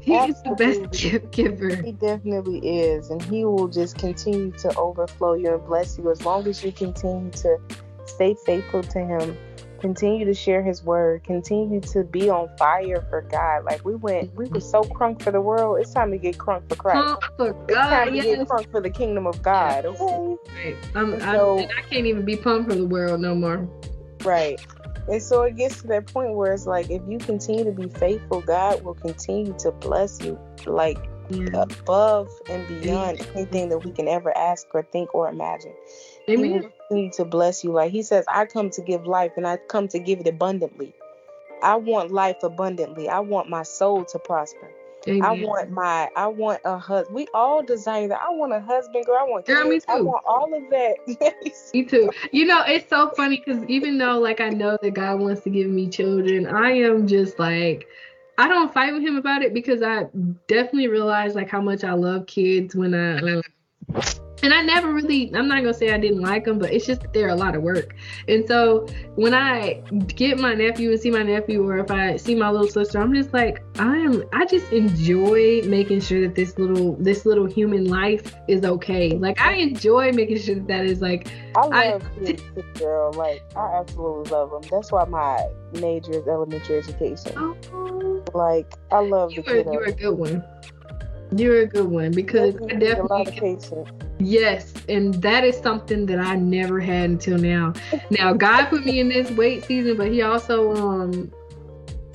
he 0.00 0.16
Absolutely. 0.16 0.66
is 0.66 0.78
the 0.78 0.88
best 0.88 1.02
gift 1.02 1.30
giver. 1.30 1.76
He 1.76 1.92
definitely 1.92 2.58
is. 2.58 3.10
And 3.10 3.20
he 3.22 3.44
will 3.44 3.68
just 3.68 3.98
continue 3.98 4.50
to 4.52 4.74
overflow 4.76 5.34
you 5.34 5.54
and 5.54 5.64
bless 5.66 5.98
you 5.98 6.10
as 6.10 6.24
long 6.24 6.46
as 6.46 6.64
you 6.64 6.72
continue 6.72 7.30
to 7.30 7.58
stay 8.06 8.34
faithful 8.46 8.82
to 8.82 8.98
him 8.98 9.36
continue 9.80 10.24
to 10.26 10.34
share 10.34 10.62
his 10.62 10.82
word, 10.84 11.24
continue 11.24 11.80
to 11.80 12.04
be 12.04 12.28
on 12.30 12.48
fire 12.56 13.04
for 13.10 13.22
God. 13.22 13.64
Like 13.64 13.84
we 13.84 13.94
went, 13.96 14.34
we 14.36 14.46
were 14.46 14.60
so 14.60 14.82
crunk 14.82 15.22
for 15.22 15.30
the 15.30 15.40
world. 15.40 15.80
It's 15.80 15.92
time 15.92 16.10
to 16.10 16.18
get 16.18 16.38
crunk 16.38 16.68
for 16.68 16.76
Christ. 16.76 17.20
Crunk 17.20 17.36
for 17.36 17.52
God. 17.52 17.68
It's 17.68 17.74
time 17.74 18.08
to 18.08 18.16
yes. 18.16 18.24
get 18.26 18.48
crunk 18.48 18.70
for 18.70 18.80
the 18.80 18.90
kingdom 18.90 19.26
of 19.26 19.42
God. 19.42 19.86
Okay. 19.86 20.36
Right. 20.54 20.76
I'm, 20.94 21.14
And 21.14 21.22
I'm, 21.22 21.36
so- 21.36 21.58
I 21.58 21.82
can't 21.88 22.06
even 22.06 22.24
be 22.24 22.36
pumped 22.36 22.70
for 22.70 22.76
the 22.76 22.86
world 22.86 23.20
no 23.20 23.34
more. 23.34 23.68
Right. 24.24 24.60
And 25.08 25.22
so 25.22 25.42
it 25.42 25.56
gets 25.56 25.80
to 25.80 25.88
that 25.88 26.06
point 26.06 26.34
where 26.34 26.52
it's 26.52 26.66
like 26.66 26.90
if 26.90 27.02
you 27.08 27.18
continue 27.18 27.64
to 27.64 27.72
be 27.72 27.88
faithful, 27.88 28.42
God 28.42 28.82
will 28.84 28.94
continue 28.94 29.54
to 29.58 29.72
bless 29.72 30.20
you 30.22 30.38
like 30.66 30.98
Yeah. 31.30 31.46
above 31.54 32.28
and 32.48 32.66
beyond 32.68 33.26
anything 33.34 33.70
that 33.70 33.78
we 33.78 33.92
can 33.92 34.08
ever 34.08 34.36
ask 34.36 34.66
or 34.74 34.82
think 34.82 35.14
or 35.14 35.28
imagine. 35.28 35.74
He 36.30 36.36
Amen. 36.36 36.72
continue 36.88 37.10
to 37.12 37.24
bless 37.24 37.64
you. 37.64 37.72
Like 37.72 37.92
he 37.92 38.02
says, 38.02 38.24
I 38.28 38.46
come 38.46 38.70
to 38.70 38.82
give 38.82 39.06
life 39.06 39.32
and 39.36 39.46
I 39.46 39.58
come 39.68 39.88
to 39.88 39.98
give 39.98 40.20
it 40.20 40.28
abundantly. 40.28 40.94
I 41.62 41.76
want 41.76 42.10
life 42.10 42.42
abundantly. 42.42 43.08
I 43.08 43.20
want 43.20 43.48
my 43.48 43.62
soul 43.62 44.04
to 44.06 44.18
prosper. 44.18 44.70
I 45.06 45.32
want 45.32 45.70
my 45.70 46.08
I 46.14 46.26
want 46.26 46.60
a 46.64 46.76
husband. 46.78 47.14
We 47.14 47.26
all 47.32 47.62
desire 47.62 48.08
that. 48.08 48.20
I 48.20 48.30
want 48.30 48.52
a 48.52 48.60
husband, 48.60 49.06
girl. 49.06 49.16
I 49.18 49.24
want 49.24 49.46
Girl, 49.46 49.64
me 49.68 49.76
kids. 49.76 49.86
I 49.88 50.00
want 50.00 50.22
all 50.26 50.54
of 50.54 50.70
that. 50.70 51.52
Me 51.74 51.84
too. 51.84 52.10
You 52.32 52.46
know, 52.46 52.62
it's 52.66 52.88
so 52.90 53.10
funny 53.10 53.42
because 53.44 53.64
even 53.64 53.96
though, 53.96 54.18
like, 54.18 54.40
I 54.40 54.48
know 54.48 54.76
that 54.82 54.90
God 54.90 55.20
wants 55.20 55.42
to 55.42 55.50
give 55.50 55.70
me 55.70 55.88
children, 55.88 56.46
I 56.46 56.72
am 56.72 57.06
just 57.06 57.38
like, 57.38 57.86
I 58.38 58.48
don't 58.48 58.74
fight 58.74 58.92
with 58.92 59.02
Him 59.02 59.16
about 59.16 59.42
it 59.42 59.54
because 59.54 59.82
I 59.82 60.06
definitely 60.48 60.88
realize 60.88 61.34
like 61.34 61.48
how 61.48 61.60
much 61.60 61.84
I 61.84 61.92
love 61.92 62.26
kids 62.26 62.74
when 62.74 62.94
I. 62.94 63.18
Um, 63.18 63.42
and 64.42 64.54
I 64.54 64.62
never 64.62 64.92
really, 64.92 65.30
I'm 65.34 65.48
not 65.48 65.58
gonna 65.58 65.74
say 65.74 65.92
I 65.92 65.98
didn't 65.98 66.20
like 66.22 66.44
them, 66.46 66.58
but 66.58 66.72
it's 66.72 66.86
just 66.86 67.02
that 67.02 67.12
they're 67.12 67.28
a 67.28 67.34
lot 67.34 67.54
of 67.54 67.62
work. 67.62 67.94
And 68.26 68.46
so 68.48 68.86
when 69.16 69.34
I 69.34 69.82
get 70.06 70.38
my 70.38 70.54
nephew 70.54 70.90
and 70.92 70.98
see 71.00 71.10
my 71.10 71.22
nephew, 71.22 71.62
or 71.68 71.76
if 71.78 71.90
I 71.90 72.16
see 72.16 72.34
my 72.34 72.48
little 72.50 72.66
sister, 72.68 72.98
I'm 72.98 73.12
just 73.14 73.34
like, 73.34 73.62
I 73.78 73.98
am, 73.98 74.24
I 74.32 74.46
just 74.46 74.72
enjoy 74.72 75.60
making 75.66 76.00
sure 76.00 76.22
that 76.22 76.34
this 76.34 76.58
little, 76.58 76.96
this 76.96 77.26
little 77.26 77.44
human 77.46 77.84
life 77.84 78.34
is 78.48 78.64
okay. 78.64 79.10
Like 79.10 79.40
I 79.40 79.54
enjoy 79.56 80.12
making 80.12 80.38
sure 80.38 80.54
that 80.54 80.66
that 80.68 80.84
is 80.86 81.02
like 81.02 81.28
I 81.56 81.60
I- 81.60 81.90
love 81.92 82.02
kids, 82.24 82.42
too, 82.54 82.62
girl. 82.78 83.12
Like 83.12 83.42
I 83.56 83.74
absolutely 83.80 84.30
love 84.30 84.50
them. 84.52 84.62
That's 84.70 84.90
why 84.90 85.04
my 85.04 85.46
major 85.80 86.12
is 86.12 86.26
elementary 86.26 86.78
education. 86.78 87.32
Oh, 87.36 88.24
Like 88.34 88.72
I 88.90 89.00
love 89.00 89.32
you 89.32 89.42
the 89.42 89.68
are, 89.68 89.72
you're 89.72 89.84
a 89.84 89.92
good 89.92 90.16
one. 90.16 90.42
You're 91.36 91.62
a 91.62 91.66
good 91.66 91.86
one 91.86 92.12
because 92.12 92.56
I 92.56 92.74
a 92.74 93.02
lot 93.04 93.28
of 93.28 93.34
definitely 93.34 93.84
yes, 94.18 94.72
and 94.88 95.14
that 95.14 95.44
is 95.44 95.56
something 95.56 96.06
that 96.06 96.18
I 96.18 96.36
never 96.36 96.80
had 96.80 97.10
until 97.10 97.38
now. 97.38 97.72
Now 98.10 98.32
God 98.32 98.66
put 98.66 98.84
me 98.84 99.00
in 99.00 99.08
this 99.08 99.30
wait 99.30 99.64
season, 99.64 99.96
but 99.96 100.08
He 100.08 100.22
also 100.22 100.74
um 100.74 101.32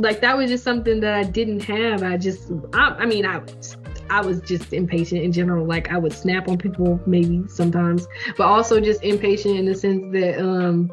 like 0.02 0.20
that 0.22 0.38
was 0.38 0.50
just 0.50 0.64
something 0.64 1.00
that 1.00 1.14
I 1.14 1.24
didn't 1.24 1.62
have. 1.62 2.04
I 2.04 2.18
just 2.18 2.52
I, 2.74 2.90
I 3.00 3.06
mean 3.06 3.26
I 3.26 3.38
was 3.38 3.78
I 4.10 4.22
was 4.22 4.42
just 4.42 4.74
impatient 4.74 5.24
in 5.24 5.32
general. 5.32 5.66
Like 5.66 5.92
I 5.92 5.98
would 5.98 6.14
snap 6.14 6.48
on 6.48 6.58
people 6.58 7.00
maybe 7.06 7.44
sometimes, 7.48 8.08
but 8.38 8.46
also 8.46 8.80
just 8.80 9.04
impatient 9.04 9.58
in 9.58 9.66
the 9.66 9.76
sense 9.76 10.12
that 10.14 10.40
um 10.40 10.92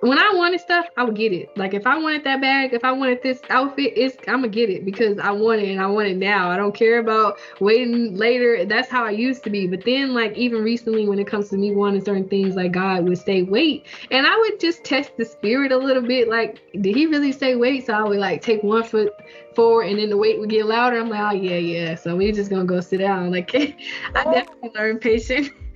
when 0.00 0.18
I 0.18 0.32
wanted 0.34 0.60
stuff, 0.60 0.86
I 0.96 1.02
would 1.02 1.16
get 1.16 1.32
it. 1.32 1.56
Like 1.56 1.74
if 1.74 1.86
I 1.86 1.98
wanted 1.98 2.22
that 2.24 2.40
bag, 2.40 2.72
if 2.72 2.84
I 2.84 2.92
wanted 2.92 3.22
this 3.22 3.40
outfit, 3.50 3.94
it's 3.96 4.16
I'm 4.28 4.36
gonna 4.40 4.48
get 4.48 4.70
it 4.70 4.84
because 4.84 5.18
I 5.18 5.32
want 5.32 5.60
it 5.60 5.70
and 5.70 5.80
I 5.80 5.86
want 5.86 6.08
it 6.08 6.16
now. 6.16 6.50
I 6.50 6.56
don't 6.56 6.74
care 6.74 7.00
about 7.00 7.38
waiting 7.58 8.16
later. 8.16 8.64
That's 8.64 8.88
how 8.88 9.04
I 9.04 9.10
used 9.10 9.42
to 9.44 9.50
be. 9.50 9.66
But 9.66 9.84
then 9.84 10.14
like 10.14 10.36
even 10.36 10.62
recently 10.62 11.08
when 11.08 11.18
it 11.18 11.26
comes 11.26 11.48
to 11.50 11.56
me 11.56 11.72
wanting 11.72 12.04
certain 12.04 12.28
things, 12.28 12.54
like 12.54 12.72
God 12.72 13.08
would 13.08 13.18
say 13.18 13.42
wait. 13.42 13.86
And 14.10 14.26
I 14.26 14.36
would 14.36 14.60
just 14.60 14.84
test 14.84 15.16
the 15.16 15.24
spirit 15.24 15.72
a 15.72 15.76
little 15.76 16.02
bit. 16.02 16.28
Like, 16.28 16.60
did 16.80 16.94
he 16.94 17.06
really 17.06 17.32
say 17.32 17.56
wait? 17.56 17.86
So 17.86 17.92
I 17.92 18.04
would 18.04 18.18
like 18.18 18.40
take 18.40 18.62
one 18.62 18.84
foot 18.84 19.12
forward 19.54 19.88
and 19.88 19.98
then 19.98 20.10
the 20.10 20.16
wait 20.16 20.38
would 20.38 20.50
get 20.50 20.66
louder. 20.66 21.00
I'm 21.00 21.08
like, 21.08 21.34
oh 21.34 21.36
yeah, 21.36 21.56
yeah. 21.56 21.94
So 21.96 22.14
we 22.14 22.30
just 22.30 22.50
gonna 22.50 22.64
go 22.64 22.80
sit 22.80 22.98
down. 22.98 23.32
Like 23.32 23.52
I 24.14 24.24
definitely 24.24 24.70
learned 24.74 25.00
patience. 25.00 25.48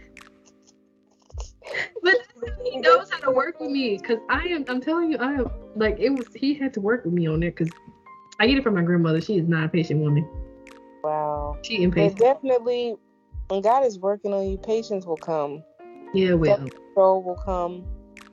but 2.02 2.16
he 2.64 2.78
knows 2.78 3.10
how 3.10 3.18
to 3.18 3.30
work 3.30 3.60
with 3.60 3.70
me 3.70 3.98
because 3.98 4.18
I 4.28 4.42
am. 4.48 4.64
I'm 4.68 4.80
telling 4.80 5.10
you, 5.10 5.18
I 5.18 5.32
am 5.32 5.46
like 5.76 5.98
it 5.98 6.10
was. 6.10 6.26
He 6.34 6.54
had 6.54 6.72
to 6.74 6.80
work 6.80 7.04
with 7.04 7.14
me 7.14 7.26
on 7.26 7.42
it 7.42 7.56
because 7.56 7.72
I 8.38 8.46
get 8.46 8.58
it 8.58 8.64
from 8.64 8.74
my 8.74 8.82
grandmother. 8.82 9.20
She 9.20 9.38
is 9.38 9.48
not 9.48 9.64
a 9.64 9.68
patient 9.68 10.00
woman. 10.00 10.28
Wow. 11.04 11.56
She 11.62 11.78
But 11.78 11.84
impatient. 11.84 12.18
definitely, 12.18 12.96
when 13.48 13.60
God 13.62 13.84
is 13.84 13.98
working 13.98 14.32
on 14.32 14.48
you, 14.48 14.58
patience 14.58 15.04
will 15.06 15.16
come. 15.16 15.62
Yeah, 16.14 16.34
well, 16.34 16.56
Control 16.56 17.22
will 17.22 17.36
come. 17.44 17.84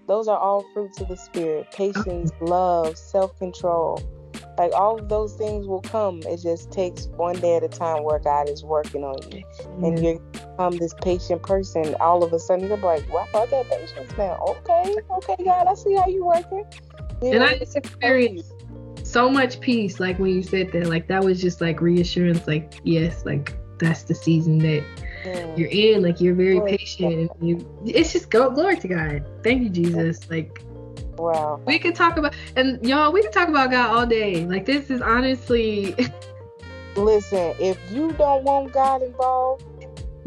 Those 0.08 0.28
are 0.28 0.38
all 0.38 0.66
fruits 0.74 1.00
of 1.00 1.08
the 1.08 1.16
spirit. 1.16 1.72
Patience, 1.72 2.32
uh-huh. 2.32 2.46
love, 2.46 2.98
self-control. 2.98 4.02
Like 4.60 4.74
all 4.74 5.00
of 5.00 5.08
those 5.08 5.36
things 5.36 5.68
will 5.68 5.82
come. 5.82 6.22
It 6.24 6.42
just 6.42 6.70
takes 6.70 7.06
one 7.16 7.40
day 7.40 7.56
at 7.56 7.64
a 7.64 7.70
time 7.70 8.04
where 8.04 8.20
God 8.20 8.50
is 8.50 8.62
working 8.62 9.06
on 9.06 9.18
you. 9.32 9.42
and 9.82 10.04
you 10.04 10.22
become 10.34 10.76
this 10.76 10.94
patient 11.02 11.42
person, 11.44 11.96
all 12.02 12.26
of 12.26 12.34
a 12.34 12.40
sudden 12.40 12.68
you're 12.68 12.76
like, 12.76 13.08
wow, 13.10 13.26
I 13.34 13.46
got 13.46 13.70
patience 13.70 14.12
now. 14.18 14.38
Okay, 14.50 14.98
okay, 15.12 15.44
God, 15.46 15.68
I 15.68 15.74
see 15.76 15.96
how 15.96 16.08
you're 16.08 16.26
working. 16.26 16.66
You 17.22 17.32
and 17.32 17.40
know, 17.40 17.46
I 17.46 17.58
just 17.58 17.78
experienced 17.78 18.52
so 19.04 19.30
much 19.30 19.62
peace. 19.62 19.98
Like 19.98 20.20
when 20.20 20.32
you 20.32 20.44
said 20.44 20.74
that, 20.74 20.88
like 20.88 21.08
that 21.08 21.24
was 21.24 21.42
just 21.42 21.62
like 21.62 21.80
reassurance. 21.80 22.46
Like 22.46 22.82
yes, 22.84 23.26
like 23.26 23.58
that's 23.78 24.04
the 24.04 24.14
season 24.14 24.58
that 24.58 24.84
you're 25.56 25.70
in. 25.70 26.02
Like 26.04 26.20
you're 26.20 26.36
very 26.36 26.56
Glory 26.56 26.78
patient. 26.78 27.32
And 27.40 27.50
you, 27.50 27.82
it's 27.86 28.12
just 28.12 28.30
go 28.30 28.50
glory 28.50 28.76
to 28.76 28.88
God. 28.90 29.26
Thank 29.42 29.64
you, 29.64 29.70
Jesus. 29.70 30.30
Like 30.30 30.66
wow. 31.20 31.62
we 31.66 31.80
could 31.80 31.96
talk 31.96 32.18
about 32.18 32.36
and 32.56 32.84
y'all, 32.86 33.12
we 33.12 33.22
could 33.22 33.34
talk 33.34 33.50
about 33.50 33.72
God 33.72 33.90
all 33.90 34.06
day. 34.06 34.46
Like 34.46 34.66
this 34.66 34.90
is 34.90 35.02
honestly. 35.02 35.96
Listen, 36.96 37.54
if 37.60 37.78
you 37.92 38.12
don't 38.14 38.44
want 38.44 38.74
God 38.74 39.02
involved, 39.02 39.64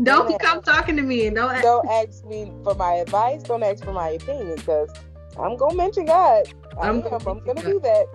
Don't 0.02 0.38
come 0.40 0.62
talking 0.62 0.96
to 0.96 1.02
me 1.02 1.26
and 1.26 1.36
don't 1.36 1.52
ask 1.52 1.62
don't 1.62 1.88
ask 1.88 2.24
me 2.24 2.52
for 2.64 2.74
my 2.74 2.94
advice. 2.94 3.42
Don't 3.42 3.62
ask 3.62 3.84
for 3.84 3.92
my 3.92 4.10
opinion 4.10 4.56
because 4.56 4.90
I'm 5.38 5.56
gonna 5.56 5.74
mention 5.74 6.06
God. 6.06 6.46
I 6.80 6.88
I'm 6.88 7.00
gonna 7.00 7.16
I'm 7.28 7.40
gonna 7.40 7.62
do 7.62 7.80
that. 7.80 8.06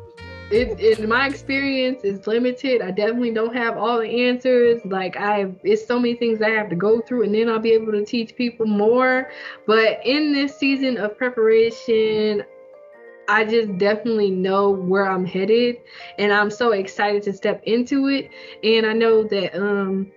it, 0.49 0.99
in 0.99 1.07
my 1.07 1.27
experience 1.27 2.03
is 2.03 2.25
limited. 2.25 2.81
I 2.81 2.91
definitely 2.91 3.33
don't 3.33 3.55
have 3.55 3.77
all 3.77 3.99
the 3.99 4.27
answers. 4.27 4.81
Like 4.85 5.17
I 5.17 5.53
it's 5.63 5.85
so 5.85 5.99
many 5.99 6.15
things 6.15 6.41
I 6.41 6.49
have 6.49 6.69
to 6.69 6.75
go 6.75 7.01
through 7.01 7.23
and 7.23 7.35
then 7.35 7.49
I'll 7.49 7.59
be 7.59 7.73
able 7.73 7.91
to 7.91 8.03
teach 8.03 8.35
people 8.35 8.65
more. 8.65 9.29
But 9.65 9.99
in 10.03 10.33
this 10.33 10.57
season 10.57 10.97
of 10.97 11.17
preparation, 11.17 12.43
I 13.27 13.45
just 13.45 13.77
definitely 13.77 14.31
know 14.31 14.69
where 14.69 15.09
I'm 15.09 15.25
headed 15.25 15.77
and 16.17 16.31
I'm 16.31 16.49
so 16.49 16.71
excited 16.71 17.23
to 17.23 17.33
step 17.33 17.61
into 17.65 18.07
it. 18.07 18.29
And 18.63 18.85
I 18.85 18.93
know 18.93 19.23
that 19.25 19.55
um 19.55 20.11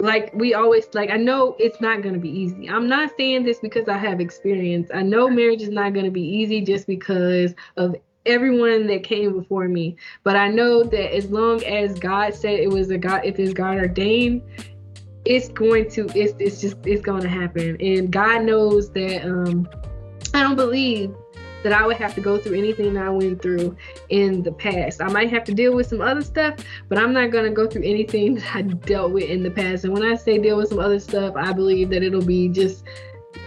like 0.00 0.32
we 0.32 0.54
always 0.54 0.88
like 0.94 1.10
I 1.10 1.16
know 1.16 1.56
it's 1.58 1.80
not 1.80 2.02
going 2.02 2.14
to 2.14 2.20
be 2.20 2.30
easy. 2.30 2.68
I'm 2.68 2.88
not 2.88 3.10
saying 3.16 3.44
this 3.44 3.58
because 3.58 3.88
I 3.88 3.98
have 3.98 4.20
experience. 4.20 4.90
I 4.94 5.02
know 5.02 5.28
marriage 5.28 5.62
is 5.62 5.70
not 5.70 5.92
going 5.92 6.04
to 6.04 6.10
be 6.10 6.22
easy 6.22 6.60
just 6.60 6.86
because 6.86 7.54
of 7.76 7.96
everyone 8.24 8.86
that 8.86 9.02
came 9.02 9.32
before 9.32 9.66
me. 9.66 9.96
But 10.22 10.36
I 10.36 10.48
know 10.48 10.84
that 10.84 11.14
as 11.14 11.30
long 11.30 11.64
as 11.64 11.98
God 11.98 12.34
said 12.34 12.60
it 12.60 12.70
was 12.70 12.90
a 12.90 12.98
God 12.98 13.22
if 13.24 13.38
it's 13.40 13.52
God 13.52 13.78
ordained, 13.78 14.42
it's 15.24 15.48
going 15.48 15.90
to 15.90 16.08
it's 16.14 16.34
it's 16.38 16.60
just 16.60 16.76
it's 16.84 17.02
going 17.02 17.22
to 17.22 17.28
happen. 17.28 17.76
And 17.80 18.12
God 18.12 18.44
knows 18.44 18.90
that 18.92 19.24
um 19.24 19.68
I 20.32 20.42
don't 20.42 20.56
believe 20.56 21.12
that 21.62 21.72
I 21.72 21.86
would 21.86 21.96
have 21.96 22.14
to 22.14 22.20
go 22.20 22.38
through 22.38 22.58
anything 22.58 22.96
I 22.96 23.10
went 23.10 23.42
through 23.42 23.76
in 24.08 24.42
the 24.42 24.52
past. 24.52 25.00
I 25.00 25.08
might 25.08 25.30
have 25.30 25.44
to 25.44 25.54
deal 25.54 25.74
with 25.74 25.86
some 25.86 26.00
other 26.00 26.22
stuff, 26.22 26.56
but 26.88 26.98
I'm 26.98 27.12
not 27.12 27.30
going 27.30 27.44
to 27.44 27.50
go 27.50 27.66
through 27.66 27.84
anything 27.84 28.34
that 28.36 28.56
I 28.56 28.62
dealt 28.62 29.12
with 29.12 29.24
in 29.24 29.42
the 29.42 29.50
past. 29.50 29.84
And 29.84 29.92
when 29.92 30.02
I 30.02 30.14
say 30.14 30.38
deal 30.38 30.56
with 30.56 30.68
some 30.68 30.78
other 30.78 31.00
stuff, 31.00 31.34
I 31.36 31.52
believe 31.52 31.90
that 31.90 32.02
it'll 32.02 32.24
be 32.24 32.48
just 32.48 32.84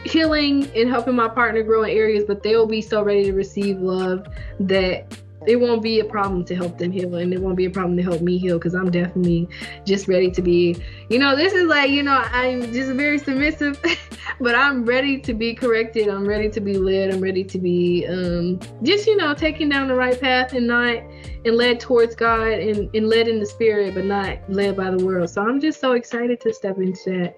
healing 0.04 0.70
and 0.76 0.90
helping 0.90 1.16
my 1.16 1.28
partner 1.28 1.64
grow 1.64 1.84
in 1.84 1.92
areas, 1.92 2.24
but 2.28 2.44
they'll 2.44 2.68
be 2.68 2.82
so 2.82 3.04
ready 3.04 3.24
to 3.26 3.34
receive 3.34 3.80
love 3.80 4.28
that 4.60 5.06
it 5.48 5.56
won't 5.56 5.82
be 5.82 6.00
a 6.00 6.06
problem 6.06 6.46
to 6.46 6.56
help 6.56 6.78
them 6.78 6.92
heal 6.92 7.16
and 7.16 7.34
it 7.34 7.42
won't 7.42 7.58
be 7.58 7.66
a 7.66 7.70
problem 7.70 7.98
to 7.98 8.04
help 8.04 8.22
me 8.22 8.38
heal 8.38 8.58
because 8.58 8.76
I'm 8.76 8.92
definitely 8.92 9.50
just 9.86 10.08
ready 10.08 10.30
to 10.32 10.42
be, 10.42 10.76
you 11.10 11.18
know, 11.18 11.36
this 11.36 11.54
is 11.54 11.66
like, 11.68 11.90
you 11.90 12.04
know, 12.04 12.22
I'm 12.32 12.72
just 12.72 12.92
very 12.92 13.18
submissive, 13.18 13.82
but 14.40 14.56
I'm 14.56 14.86
ready 14.86 15.20
to 15.20 15.34
be 15.34 15.56
corrected. 15.56 16.08
I'm 16.10 16.28
ready 16.28 16.50
to 16.50 16.62
be 16.62 16.78
led. 16.78 17.12
I'm 17.12 17.22
ready 17.22 17.44
to 17.44 17.58
be 17.58 18.06
um, 18.08 18.60
just, 18.84 19.08
you 19.08 19.18
know, 19.18 19.34
taken 19.34 19.70
down 19.70 19.88
the 19.88 19.96
right 19.96 20.20
path 20.20 20.54
and 20.54 20.68
not 20.68 20.98
and 21.44 21.56
led 21.56 21.80
towards 21.80 22.16
God 22.16 22.52
and, 22.52 22.94
and 22.94 23.10
led 23.10 23.28
in 23.28 23.40
the 23.40 23.46
spirit, 23.46 23.96
but 23.96 24.06
not 24.06 24.38
led 24.48 24.78
by 24.78 24.92
the 24.92 25.04
world. 25.04 25.30
So 25.30 25.42
I'm 25.42 25.60
just 25.60 25.80
so 25.80 25.94
excited 25.94 26.40
to 26.42 26.54
step 26.54 26.78
into 26.78 27.10
that. 27.10 27.36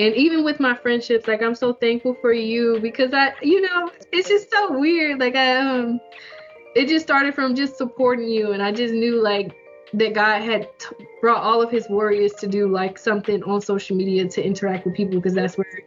And 0.00 0.14
even 0.16 0.44
with 0.44 0.58
my 0.58 0.74
friendships, 0.74 1.28
like 1.28 1.40
I'm 1.40 1.54
so 1.54 1.72
thankful 1.72 2.16
for 2.20 2.32
you 2.32 2.80
because 2.80 3.14
I, 3.14 3.32
you 3.42 3.60
know, 3.60 3.90
it's 4.10 4.28
just 4.28 4.50
so 4.50 4.76
weird. 4.76 5.20
Like 5.20 5.36
I, 5.36 5.56
um, 5.56 6.00
it 6.74 6.88
just 6.88 7.04
started 7.04 7.34
from 7.34 7.54
just 7.54 7.76
supporting 7.76 8.28
you, 8.28 8.52
and 8.52 8.62
I 8.62 8.72
just 8.72 8.94
knew 8.94 9.22
like 9.22 9.54
that 9.94 10.14
God 10.14 10.42
had 10.42 10.68
t- 10.78 11.06
brought 11.20 11.42
all 11.42 11.62
of 11.62 11.70
His 11.70 11.88
warriors 11.88 12.32
to 12.34 12.46
do 12.46 12.68
like 12.68 12.98
something 12.98 13.42
on 13.44 13.60
social 13.60 13.96
media 13.96 14.28
to 14.28 14.44
interact 14.44 14.84
with 14.84 14.94
people 14.94 15.16
because 15.16 15.34
that's 15.34 15.56
where 15.56 15.84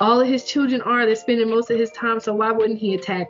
all 0.00 0.20
of 0.20 0.26
His 0.26 0.44
children 0.44 0.80
are. 0.82 1.06
They're 1.06 1.14
spending 1.16 1.48
most 1.48 1.70
of 1.70 1.78
His 1.78 1.90
time. 1.92 2.20
So 2.20 2.34
why 2.34 2.50
wouldn't 2.50 2.78
He 2.78 2.94
attack 2.94 3.28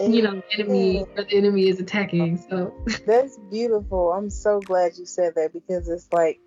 you 0.00 0.22
know 0.22 0.42
the 0.56 0.62
enemy 0.62 1.04
or 1.16 1.24
the 1.24 1.36
enemy 1.36 1.68
is 1.68 1.80
attacking. 1.80 2.38
So 2.48 2.74
that's 3.06 3.38
beautiful. 3.50 4.12
I'm 4.12 4.30
so 4.30 4.60
glad 4.60 4.96
you 4.96 5.06
said 5.06 5.34
that 5.36 5.52
because 5.52 5.88
it's 5.88 6.08
like 6.12 6.40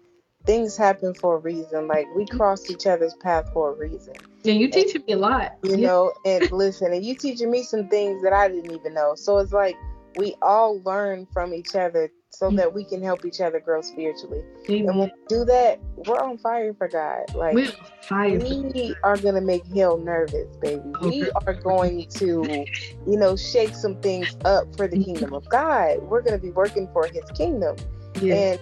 things 0.45 0.77
happen 0.77 1.13
for 1.13 1.35
a 1.35 1.39
reason. 1.39 1.87
Like 1.87 2.07
we 2.15 2.25
mm-hmm. 2.25 2.37
crossed 2.37 2.69
each 2.69 2.85
other's 2.85 3.13
path 3.15 3.51
for 3.53 3.71
a 3.71 3.75
reason. 3.75 4.15
Yeah, 4.45 4.53
you 4.53 4.69
teaching 4.69 5.03
me 5.07 5.13
a 5.13 5.17
lot. 5.17 5.53
You 5.63 5.77
yeah. 5.77 5.87
know, 5.87 6.13
and 6.25 6.51
listen, 6.51 6.93
and 6.93 7.03
you 7.03 7.15
teaching 7.15 7.49
me 7.49 7.63
some 7.63 7.87
things 7.89 8.21
that 8.23 8.33
I 8.33 8.47
didn't 8.47 8.71
even 8.71 8.93
know. 8.93 9.15
So 9.15 9.39
it's 9.39 9.51
like 9.51 9.75
we 10.17 10.35
all 10.41 10.81
learn 10.83 11.27
from 11.33 11.53
each 11.53 11.75
other 11.75 12.11
so 12.29 12.49
that 12.51 12.73
we 12.73 12.83
can 12.83 13.01
help 13.01 13.25
each 13.25 13.39
other 13.39 13.59
grow 13.59 13.81
spiritually. 13.81 14.43
Amen. 14.69 14.89
And 14.89 14.99
when 14.99 15.09
we 15.09 15.25
do 15.27 15.45
that, 15.45 15.79
we're 15.95 16.19
on 16.19 16.37
fire 16.37 16.73
for 16.73 16.87
God. 16.87 17.33
Like 17.33 17.55
we're 17.55 17.71
fire 18.01 18.37
we 18.37 18.95
are 19.03 19.17
gonna 19.17 19.41
make 19.41 19.65
hell 19.73 19.97
nervous, 19.97 20.55
baby. 20.57 20.81
Okay. 20.97 21.09
We 21.09 21.31
are 21.31 21.53
going 21.53 22.07
to, 22.09 22.65
you 23.07 23.17
know, 23.17 23.35
shake 23.35 23.73
some 23.73 23.99
things 24.01 24.35
up 24.45 24.75
for 24.75 24.87
the 24.87 24.97
mm-hmm. 24.97 25.05
kingdom 25.05 25.33
of 25.33 25.47
God. 25.49 26.01
We're 26.03 26.21
gonna 26.21 26.37
be 26.37 26.51
working 26.51 26.89
for 26.93 27.07
his 27.07 27.23
kingdom. 27.35 27.77
And 28.21 28.59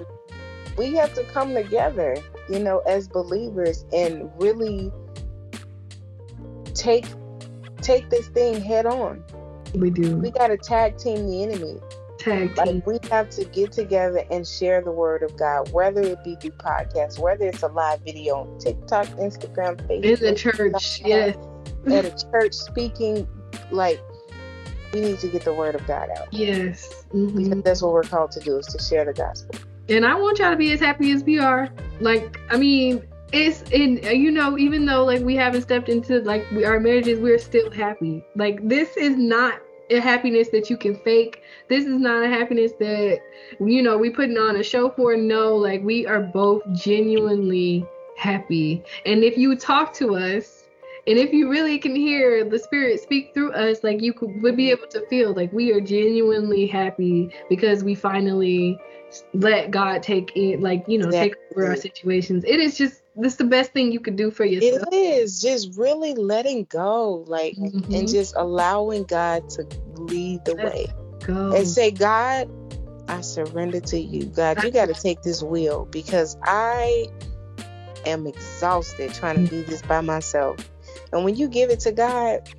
we 0.77 0.93
have 0.95 1.13
to 1.13 1.23
come 1.25 1.53
together, 1.53 2.17
you 2.49 2.59
know, 2.59 2.79
as 2.79 3.07
believers 3.07 3.85
and 3.91 4.29
really 4.39 4.91
take 6.73 7.05
take 7.81 8.09
this 8.09 8.27
thing 8.29 8.61
head 8.61 8.85
on. 8.85 9.23
We 9.75 9.89
do. 9.89 10.17
We 10.17 10.31
got 10.31 10.47
to 10.47 10.57
tag 10.57 10.97
team 10.97 11.27
the 11.27 11.43
enemy. 11.43 11.79
Tag 12.19 12.55
team. 12.55 12.65
Like 12.65 12.87
we 12.87 12.99
have 13.09 13.29
to 13.31 13.45
get 13.45 13.71
together 13.71 14.23
and 14.29 14.47
share 14.47 14.81
the 14.81 14.91
word 14.91 15.23
of 15.23 15.35
God, 15.37 15.71
whether 15.71 16.01
it 16.01 16.23
be 16.23 16.35
through 16.35 16.51
podcasts, 16.51 17.19
whether 17.19 17.45
it's 17.45 17.63
a 17.63 17.67
live 17.67 18.01
video 18.01 18.35
on 18.35 18.59
TikTok, 18.59 19.07
Instagram, 19.07 19.75
Facebook. 19.87 20.19
In 20.19 20.19
the 20.19 20.35
church, 20.35 21.01
yes. 21.03 21.35
At 21.87 22.05
a 22.05 22.31
church 22.31 22.53
speaking, 22.53 23.27
like 23.71 23.99
we 24.93 25.01
need 25.01 25.19
to 25.19 25.27
get 25.27 25.43
the 25.43 25.53
word 25.53 25.75
of 25.75 25.85
God 25.87 26.09
out. 26.17 26.31
Yes. 26.31 27.05
Mm-hmm. 27.13 27.43
Because 27.43 27.63
that's 27.63 27.81
what 27.81 27.93
we're 27.93 28.03
called 28.03 28.31
to 28.31 28.39
do 28.39 28.57
is 28.57 28.67
to 28.67 28.81
share 28.81 29.05
the 29.05 29.13
gospel. 29.13 29.59
And 29.89 30.05
I 30.05 30.15
want 30.15 30.39
y'all 30.39 30.51
to 30.51 30.55
be 30.55 30.71
as 30.71 30.79
happy 30.79 31.11
as 31.11 31.23
we 31.23 31.39
are. 31.39 31.69
Like, 31.99 32.39
I 32.49 32.57
mean, 32.57 33.05
it's 33.33 33.63
in 33.71 33.97
you 34.15 34.31
know 34.31 34.57
even 34.57 34.85
though 34.85 35.03
like 35.03 35.21
we 35.21 35.35
haven't 35.35 35.63
stepped 35.63 35.89
into 35.89 36.21
like 36.21 36.49
we, 36.51 36.63
our 36.63 36.79
marriages 36.79 37.19
we're 37.19 37.39
still 37.39 37.69
happy. 37.71 38.23
Like 38.35 38.65
this 38.67 38.95
is 38.95 39.17
not 39.17 39.59
a 39.89 39.99
happiness 39.99 40.49
that 40.49 40.69
you 40.69 40.77
can 40.77 40.95
fake. 40.97 41.41
This 41.67 41.85
is 41.85 41.99
not 41.99 42.23
a 42.23 42.29
happiness 42.29 42.73
that 42.79 43.19
you 43.59 43.81
know 43.81 43.97
we 43.97 44.11
putting 44.11 44.37
on 44.37 44.57
a 44.57 44.63
show 44.63 44.91
for. 44.91 45.17
No 45.17 45.55
like 45.55 45.81
we 45.83 46.05
are 46.05 46.21
both 46.21 46.61
genuinely 46.73 47.85
happy. 48.15 48.83
And 49.05 49.23
if 49.23 49.35
you 49.35 49.55
talk 49.55 49.93
to 49.95 50.15
us 50.15 50.69
and 51.07 51.17
if 51.17 51.33
you 51.33 51.49
really 51.49 51.79
can 51.79 51.95
hear 51.95 52.47
the 52.47 52.59
spirit 52.59 53.01
speak 53.01 53.33
through 53.33 53.51
us 53.53 53.83
like 53.83 54.01
you 54.01 54.13
could 54.13 54.41
would 54.43 54.55
be 54.55 54.69
able 54.69 54.87
to 54.87 55.05
feel 55.07 55.33
like 55.33 55.51
we 55.51 55.73
are 55.73 55.81
genuinely 55.81 56.65
happy 56.65 57.29
because 57.49 57.83
we 57.83 57.93
finally 57.93 58.77
let 59.33 59.69
god 59.69 60.01
take 60.01 60.31
it 60.35 60.61
like 60.61 60.83
you 60.87 60.97
know 60.97 61.07
exactly. 61.07 61.29
take 61.31 61.57
over 61.57 61.67
our 61.67 61.75
situations. 61.75 62.43
It 62.45 62.59
is 62.59 62.77
just 62.77 63.02
this 63.15 63.35
the 63.35 63.43
best 63.43 63.73
thing 63.73 63.91
you 63.91 63.99
could 63.99 64.15
do 64.15 64.31
for 64.31 64.45
yourself. 64.45 64.87
It 64.91 64.95
is 64.95 65.41
just 65.41 65.77
really 65.77 66.13
letting 66.13 66.65
go, 66.65 67.23
like, 67.27 67.55
mm-hmm. 67.55 67.93
and 67.93 68.07
just 68.07 68.35
allowing 68.35 69.03
God 69.03 69.49
to 69.51 69.67
lead 69.95 70.45
the 70.45 70.55
Let 70.55 70.73
way. 70.73 70.87
Go. 71.25 71.53
And 71.53 71.67
say, 71.67 71.91
God, 71.91 72.49
I 73.07 73.21
surrender 73.21 73.79
to 73.81 73.99
you. 73.99 74.25
God, 74.25 74.63
you 74.63 74.71
got 74.71 74.87
to 74.87 74.93
take 74.93 75.21
this 75.21 75.43
wheel 75.43 75.85
because 75.85 76.37
I 76.43 77.07
am 78.05 78.27
exhausted 78.27 79.13
trying 79.13 79.45
to 79.45 79.49
do 79.49 79.63
this 79.63 79.81
by 79.81 80.01
myself. 80.01 80.57
And 81.11 81.23
when 81.23 81.35
you 81.35 81.47
give 81.47 81.69
it 81.69 81.79
to 81.81 81.91
God, 81.91 82.49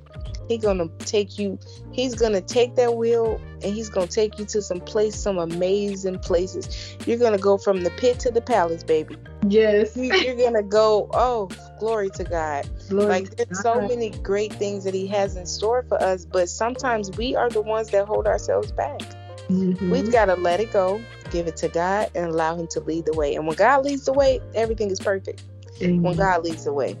He's 0.47 0.61
gonna 0.61 0.87
take 0.99 1.37
you. 1.39 1.59
He's 1.91 2.15
gonna 2.15 2.41
take 2.41 2.75
that 2.75 2.95
wheel 2.95 3.39
and 3.63 3.73
he's 3.73 3.89
gonna 3.89 4.07
take 4.07 4.37
you 4.37 4.45
to 4.45 4.61
some 4.61 4.81
place, 4.81 5.15
some 5.15 5.37
amazing 5.37 6.19
places. 6.19 6.97
You're 7.05 7.17
gonna 7.17 7.37
go 7.37 7.57
from 7.57 7.83
the 7.83 7.91
pit 7.91 8.19
to 8.19 8.31
the 8.31 8.41
palace, 8.41 8.83
baby. 8.83 9.17
Yes. 9.47 9.95
You're 9.95 10.35
gonna 10.35 10.63
go. 10.63 11.09
Oh, 11.13 11.49
glory 11.79 12.09
to 12.11 12.23
God. 12.23 12.67
Glory 12.89 13.07
like 13.07 13.35
there's 13.35 13.61
so 13.61 13.81
many 13.81 14.09
great 14.23 14.53
things 14.53 14.83
that 14.83 14.93
He 14.93 15.07
has 15.07 15.35
in 15.35 15.45
store 15.45 15.83
for 15.87 16.01
us, 16.01 16.25
but 16.25 16.49
sometimes 16.49 17.11
we 17.17 17.35
are 17.35 17.49
the 17.49 17.61
ones 17.61 17.89
that 17.89 18.05
hold 18.05 18.27
ourselves 18.27 18.71
back. 18.71 19.01
Mm-hmm. 19.49 19.91
We've 19.91 20.11
got 20.11 20.25
to 20.25 20.35
let 20.35 20.59
it 20.59 20.73
go, 20.73 20.99
give 21.31 21.47
it 21.47 21.55
to 21.57 21.67
God, 21.67 22.09
and 22.15 22.25
allow 22.25 22.55
Him 22.55 22.67
to 22.71 22.79
lead 22.79 23.05
the 23.05 23.13
way. 23.13 23.35
And 23.35 23.45
when 23.45 23.55
God 23.55 23.85
leads 23.85 24.05
the 24.05 24.13
way, 24.13 24.39
everything 24.55 24.89
is 24.89 24.99
perfect. 24.99 25.43
Amen. 25.81 26.01
When 26.01 26.17
God 26.17 26.43
leads 26.43 26.63
the 26.63 26.73
way. 26.73 26.97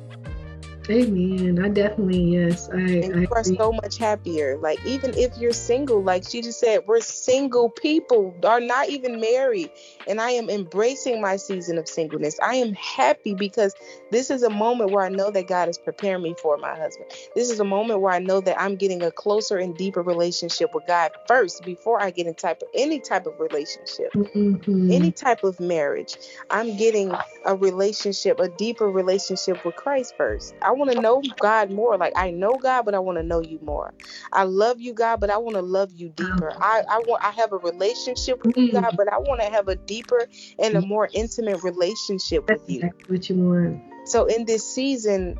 Amen. 0.89 1.63
I 1.63 1.69
definitely 1.69 2.21
yes. 2.21 2.69
I, 2.69 2.77
and 2.77 3.21
you 3.21 3.27
I 3.31 3.39
are 3.39 3.43
so 3.43 3.71
much 3.71 3.97
happier. 3.97 4.57
Like 4.57 4.83
even 4.85 5.13
if 5.15 5.37
you're 5.37 5.53
single, 5.53 6.01
like 6.01 6.27
she 6.27 6.41
just 6.41 6.59
said, 6.59 6.81
we're 6.85 7.01
single 7.01 7.69
people, 7.69 8.35
are 8.43 8.59
not 8.59 8.89
even 8.89 9.19
married. 9.19 9.71
And 10.07 10.21
I 10.21 10.31
am 10.31 10.49
embracing 10.49 11.21
my 11.21 11.37
season 11.37 11.77
of 11.77 11.87
singleness. 11.87 12.39
I 12.41 12.55
am 12.55 12.73
happy 12.73 13.33
because 13.33 13.73
this 14.11 14.29
is 14.29 14.43
a 14.43 14.49
moment 14.49 14.91
where 14.91 15.05
I 15.05 15.09
know 15.09 15.31
that 15.31 15.47
God 15.47 15.69
is 15.69 15.77
preparing 15.77 16.23
me 16.23 16.35
for 16.41 16.57
my 16.57 16.75
husband. 16.75 17.09
This 17.35 17.49
is 17.49 17.59
a 17.59 17.65
moment 17.65 18.01
where 18.01 18.13
I 18.13 18.19
know 18.19 18.41
that 18.41 18.59
I'm 18.59 18.75
getting 18.75 19.01
a 19.01 19.11
closer 19.11 19.57
and 19.57 19.75
deeper 19.75 20.01
relationship 20.01 20.73
with 20.73 20.85
God 20.87 21.11
first 21.27 21.63
before 21.63 22.01
I 22.01 22.11
get 22.11 22.27
in 22.27 22.35
type 22.35 22.61
of 22.61 22.67
any 22.73 22.99
type 22.99 23.25
of 23.25 23.39
relationship, 23.39 24.11
mm-hmm. 24.13 24.91
any 24.91 25.11
type 25.11 25.43
of 25.43 25.59
marriage. 25.59 26.17
I'm 26.49 26.77
getting 26.77 27.11
a 27.45 27.55
relationship, 27.55 28.39
a 28.39 28.49
deeper 28.49 28.89
relationship 28.89 29.63
with 29.65 29.75
Christ 29.75 30.15
first. 30.17 30.53
I 30.61 30.74
want 30.77 30.91
to 30.91 31.01
know 31.01 31.21
God 31.39 31.71
more. 31.71 31.97
Like 31.97 32.13
I 32.15 32.31
know 32.31 32.57
God, 32.61 32.83
but 32.83 32.93
I 32.93 32.99
want 32.99 33.17
to 33.17 33.23
know 33.23 33.41
you 33.41 33.59
more. 33.61 33.93
I 34.31 34.43
love 34.43 34.79
you, 34.79 34.93
God, 34.93 35.19
but 35.19 35.29
I 35.29 35.37
want 35.37 35.55
to 35.55 35.61
love 35.61 35.91
you 35.93 36.09
deeper. 36.09 36.51
Mm. 36.55 36.57
I, 36.61 36.83
I 36.89 36.99
want 36.99 37.23
I 37.23 37.31
have 37.31 37.51
a 37.51 37.57
relationship 37.57 38.45
with 38.45 38.57
you, 38.57 38.71
God, 38.71 38.83
mm. 38.83 38.97
but 38.97 39.11
I 39.11 39.17
want 39.17 39.41
to 39.41 39.47
have 39.47 39.67
a 39.67 39.75
deeper 39.75 40.27
and 40.59 40.75
a 40.75 40.81
mm. 40.81 40.87
more 40.87 41.09
intimate 41.13 41.63
relationship 41.63 42.49
with 42.49 42.69
you. 42.69 42.89
what 43.07 43.29
you 43.29 43.35
want. 43.35 43.81
So 44.05 44.25
in 44.25 44.45
this 44.45 44.65
season, 44.73 45.37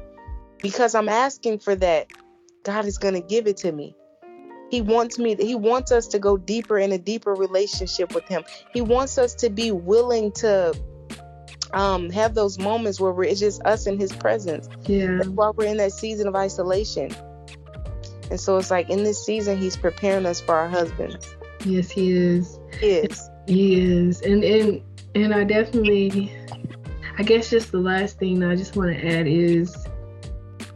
because 0.62 0.95
I'm 0.95 1.10
asking 1.10 1.60
for 1.60 1.76
that, 1.76 2.07
God 2.64 2.86
is 2.86 2.98
gonna 2.98 3.22
give 3.22 3.48
it 3.48 3.57
to 3.57 3.72
me. 3.72 3.95
He 4.72 4.82
wants 4.82 5.20
me 5.20 5.36
he 5.36 5.56
wants 5.56 5.91
us 5.91 6.07
to 6.07 6.20
go 6.20 6.38
deeper 6.38 6.78
in 6.78 6.91
a 6.91 6.98
deeper 6.98 7.34
relationship 7.34 8.14
with 8.16 8.28
him. 8.28 8.44
He 8.74 8.82
wants 8.82 9.18
us 9.18 9.36
to 9.36 9.49
be 9.49 9.72
willing 9.72 10.32
to 10.34 10.74
um, 11.73 12.09
have 12.09 12.35
those 12.35 12.57
moments 12.59 12.99
where 12.99 13.23
it's 13.23 13.39
just 13.39 13.61
us 13.63 13.87
in 13.87 13.99
his 13.99 14.11
presence. 14.11 14.69
Yeah. 14.85 15.17
That's 15.17 15.29
why 15.29 15.51
we're 15.51 15.65
in 15.65 15.77
that 15.77 15.91
season 15.91 16.27
of 16.27 16.35
isolation. 16.35 17.11
And 18.29 18.39
so 18.39 18.57
it's 18.57 18.71
like 18.71 18.89
in 18.89 19.03
this 19.03 19.23
season, 19.23 19.57
he's 19.57 19.77
preparing 19.77 20.25
us 20.25 20.41
for 20.41 20.55
our 20.55 20.67
husbands. 20.67 21.35
Yes, 21.63 21.89
he 21.89 22.11
is. 22.11 22.59
He 22.79 22.87
is. 22.87 23.29
He 23.47 23.81
is. 23.81 24.21
And 24.21 24.43
and 24.43 24.81
and 25.13 25.33
I 25.33 25.43
definitely 25.43 26.35
I 27.17 27.23
guess 27.23 27.49
just 27.49 27.71
the 27.71 27.79
last 27.79 28.19
thing 28.19 28.43
I 28.43 28.55
just 28.55 28.75
want 28.75 28.91
to 28.91 29.07
add 29.07 29.27
is 29.27 29.87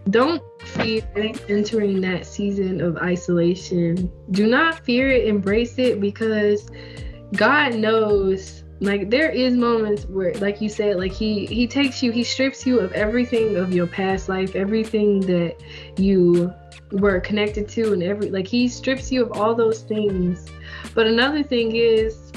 don't 0.09 0.41
fear 0.61 1.03
entering 1.15 2.01
that 2.01 2.25
season 2.25 2.81
of 2.81 2.97
isolation. 2.97 4.11
Do 4.31 4.47
not 4.47 4.83
fear 4.85 5.09
it, 5.09 5.27
embrace 5.27 5.77
it 5.77 5.99
because 5.99 6.69
God 7.33 7.75
knows 7.75 8.63
like 8.81 9.09
there 9.09 9.29
is 9.29 9.53
moments 9.53 10.05
where 10.05 10.33
like 10.35 10.61
you 10.61 10.69
said 10.69 10.97
like 10.97 11.11
he 11.11 11.45
he 11.45 11.67
takes 11.67 12.01
you 12.01 12.11
he 12.11 12.23
strips 12.23 12.65
you 12.65 12.79
of 12.79 12.91
everything 12.93 13.57
of 13.57 13.73
your 13.73 13.85
past 13.85 14.29
life 14.29 14.55
everything 14.55 15.19
that 15.19 15.55
you 15.97 16.53
were 16.91 17.19
connected 17.19 17.67
to 17.69 17.93
and 17.93 18.01
every 18.03 18.29
like 18.29 18.47
he 18.47 18.67
strips 18.67 19.11
you 19.11 19.23
of 19.23 19.31
all 19.33 19.53
those 19.53 19.81
things. 19.81 20.47
But 20.93 21.07
another 21.07 21.43
thing 21.43 21.75
is 21.75 22.31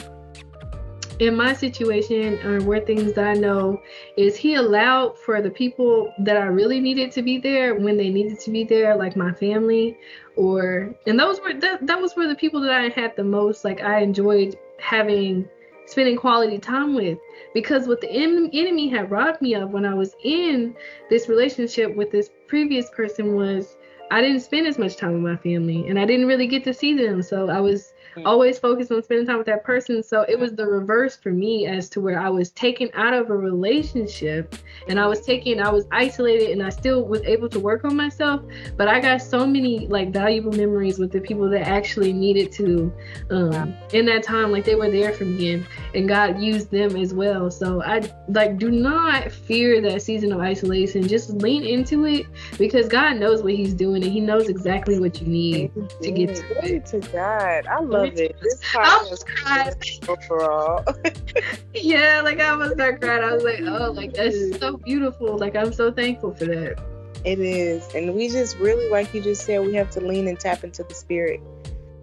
in 1.19 1.37
my 1.37 1.53
situation 1.53 2.39
or 2.45 2.61
where 2.65 2.81
things 2.81 3.13
that 3.13 3.27
I 3.27 3.35
know 3.35 3.81
is 4.17 4.37
he 4.37 4.55
allowed 4.55 5.19
for 5.19 5.41
the 5.41 5.51
people 5.51 6.13
that 6.21 6.37
I 6.37 6.47
really 6.47 6.81
needed 6.81 7.13
to 7.13 7.23
be 7.23 7.39
there 7.39 7.77
when 7.77 7.97
they 7.97 8.09
needed 8.09 8.41
to 8.41 8.51
be 8.51 8.65
there, 8.65 8.97
like 8.97 9.17
my 9.17 9.33
family, 9.33 9.97
or 10.37 10.95
and 11.07 11.19
those 11.19 11.41
were 11.41 11.55
that, 11.55 11.87
that 11.87 12.01
was 12.01 12.15
where 12.15 12.29
the 12.29 12.35
people 12.35 12.61
that 12.63 12.73
I 12.73 12.89
had 12.89 13.17
the 13.17 13.25
most 13.25 13.65
like 13.65 13.83
I 13.83 14.01
enjoyed 14.01 14.59
having 14.79 15.49
spending 15.93 16.17
quality 16.17 16.59
time 16.59 16.95
with 16.95 17.19
because 17.55 17.87
what 17.87 18.01
the 18.01 18.11
en- 18.11 18.51
enemy 18.53 18.89
had 18.89 19.11
robbed 19.11 19.41
me 19.41 19.55
of 19.55 19.71
when 19.71 19.85
I 19.85 19.95
was 19.95 20.15
in 20.25 20.75
this 21.11 21.29
relationship 21.29 21.95
with 21.95 22.11
this 22.11 22.31
previous 22.49 22.91
person 22.91 23.35
was 23.35 23.77
I 24.11 24.21
didn't 24.21 24.41
spend 24.41 24.67
as 24.67 24.79
much 24.79 24.97
time 24.97 25.13
with 25.13 25.23
my 25.23 25.37
family 25.37 25.87
and 25.89 25.99
I 25.99 26.05
didn't 26.05 26.27
really 26.27 26.47
get 26.47 26.65
to 26.65 26.75
see 26.75 26.95
them 26.95 27.23
so 27.23 27.49
I 27.49 27.61
was. 27.61 27.92
Always 28.25 28.59
focused 28.59 28.93
on 28.93 29.03
spending 29.03 29.27
time 29.27 29.39
with 29.39 29.47
that 29.47 29.65
person. 29.65 30.03
So 30.03 30.23
it 30.23 30.39
was 30.39 30.53
the 30.53 30.67
reverse 30.67 31.17
for 31.17 31.31
me 31.31 31.67
as 31.67 31.89
to 31.91 32.01
where 32.01 32.21
I 32.21 32.29
was 32.29 32.51
taken 32.51 32.91
out 32.95 33.15
of 33.15 33.31
a 33.31 33.37
relationship 33.37 34.55
and 34.89 34.99
I 34.99 35.07
was 35.07 35.21
taken, 35.21 35.61
I 35.61 35.71
was 35.71 35.87
isolated 35.93 36.51
and 36.51 36.63
I 36.63 36.69
still 36.69 37.05
was 37.05 37.23
able 37.23 37.49
to 37.51 37.61
work 37.61 37.85
on 37.85 37.97
myself. 37.97 38.43
But 38.77 38.89
I 38.89 39.01
got 39.01 39.23
so 39.23 39.47
many 39.47 39.87
like 39.87 40.13
valuable 40.13 40.53
memories 40.53 40.99
with 40.99 41.13
the 41.13 41.21
people 41.21 41.49
that 41.51 41.67
actually 41.67 42.13
needed 42.13 42.53
to 42.53 42.93
um, 43.31 43.75
in 43.93 44.07
that 44.07 44.23
time, 44.23 44.53
like 44.53 44.65
they 44.65 44.75
were 44.75 44.91
there 44.91 45.13
for 45.13 45.25
me 45.25 45.55
and, 45.55 45.67
and 45.95 46.09
God 46.09 46.41
used 46.41 46.71
them 46.71 46.97
as 46.97 47.15
well. 47.15 47.51
So 47.51 47.83
I 47.83 48.03
like 48.29 48.59
do 48.59 48.71
not 48.71 49.31
fear 49.31 49.81
that 49.81 50.03
season 50.03 50.33
of 50.33 50.41
isolation. 50.41 51.07
Just 51.07 51.31
lean 51.31 51.65
into 51.65 52.07
it 52.07 52.27
because 52.59 52.89
God 52.89 53.17
knows 53.17 53.43
what 53.43 53.55
He's 53.55 53.75
doing 53.75 54.03
and 54.03 54.13
He 54.13 54.21
knows 54.21 54.49
exactly 54.49 54.99
what 54.99 55.21
you 55.21 55.27
need 55.27 55.73
to 56.01 56.11
get 56.11 56.35
to 56.37 56.65
it. 56.65 56.87
to 56.87 57.01
God. 57.01 57.67
I 57.67 57.81
love 57.81 58.02
it. 58.05 58.37
This 58.41 58.61
podcast 58.65 60.09
overall. 60.09 60.85
yeah, 61.75 62.21
like 62.23 62.41
I 62.41 62.49
almost 62.49 62.75
start 62.75 63.01
crying. 63.01 63.23
I 63.23 63.33
was 63.33 63.45
like, 63.45 63.61
oh, 63.61 63.93
like 63.93 64.15
that's 64.15 64.59
so 64.59 64.77
beautiful. 64.77 65.39
Like 65.39 65.57
I'm 65.57 65.73
so 65.73 65.93
thankful 65.93 66.35
for 66.35 66.47
that. 66.47 66.83
It 67.25 67.39
is. 67.39 67.95
And 67.95 68.15
we 68.15 68.29
just 68.29 68.59
really, 68.59 68.89
like 68.91 69.15
you 69.15 69.23
just 69.23 69.45
said, 69.45 69.61
we 69.61 69.75
have 69.75 69.91
to 69.93 70.01
lean 70.01 70.27
and 70.29 70.39
tap 70.39 70.65
into 70.65 70.83
the 70.83 70.95
spirit. 70.95 71.41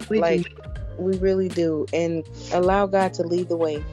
We 0.08 0.18
like 0.18 0.44
do. 0.44 0.62
we 0.98 1.18
really 1.18 1.48
do. 1.48 1.86
And 1.92 2.26
allow 2.52 2.86
God 2.86 3.12
to 3.14 3.22
lead 3.22 3.48
the 3.48 3.56
way. 3.56 3.84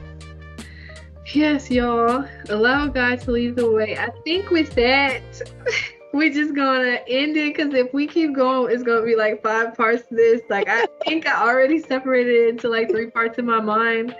Yes, 1.34 1.70
y'all. 1.70 2.24
Allow 2.48 2.88
God 2.88 3.20
to 3.20 3.32
lead 3.32 3.56
the 3.56 3.70
way. 3.70 3.98
I 3.98 4.10
think 4.24 4.50
with 4.50 4.74
that 4.74 5.20
we're 6.12 6.32
just 6.32 6.54
gonna 6.54 7.00
end 7.06 7.36
it 7.36 7.54
because 7.54 7.74
if 7.74 7.92
we 7.92 8.06
keep 8.06 8.34
going, 8.34 8.72
it's 8.72 8.82
gonna 8.82 9.04
be 9.04 9.16
like 9.16 9.42
five 9.42 9.74
parts 9.76 10.06
to 10.08 10.14
this. 10.14 10.40
Like 10.48 10.68
I 10.68 10.86
think 11.04 11.26
I 11.26 11.46
already 11.46 11.80
separated 11.80 12.34
it 12.34 12.48
into 12.50 12.68
like 12.68 12.88
three 12.88 13.10
parts 13.10 13.38
in 13.38 13.46
my 13.46 13.60
mind. 13.60 14.16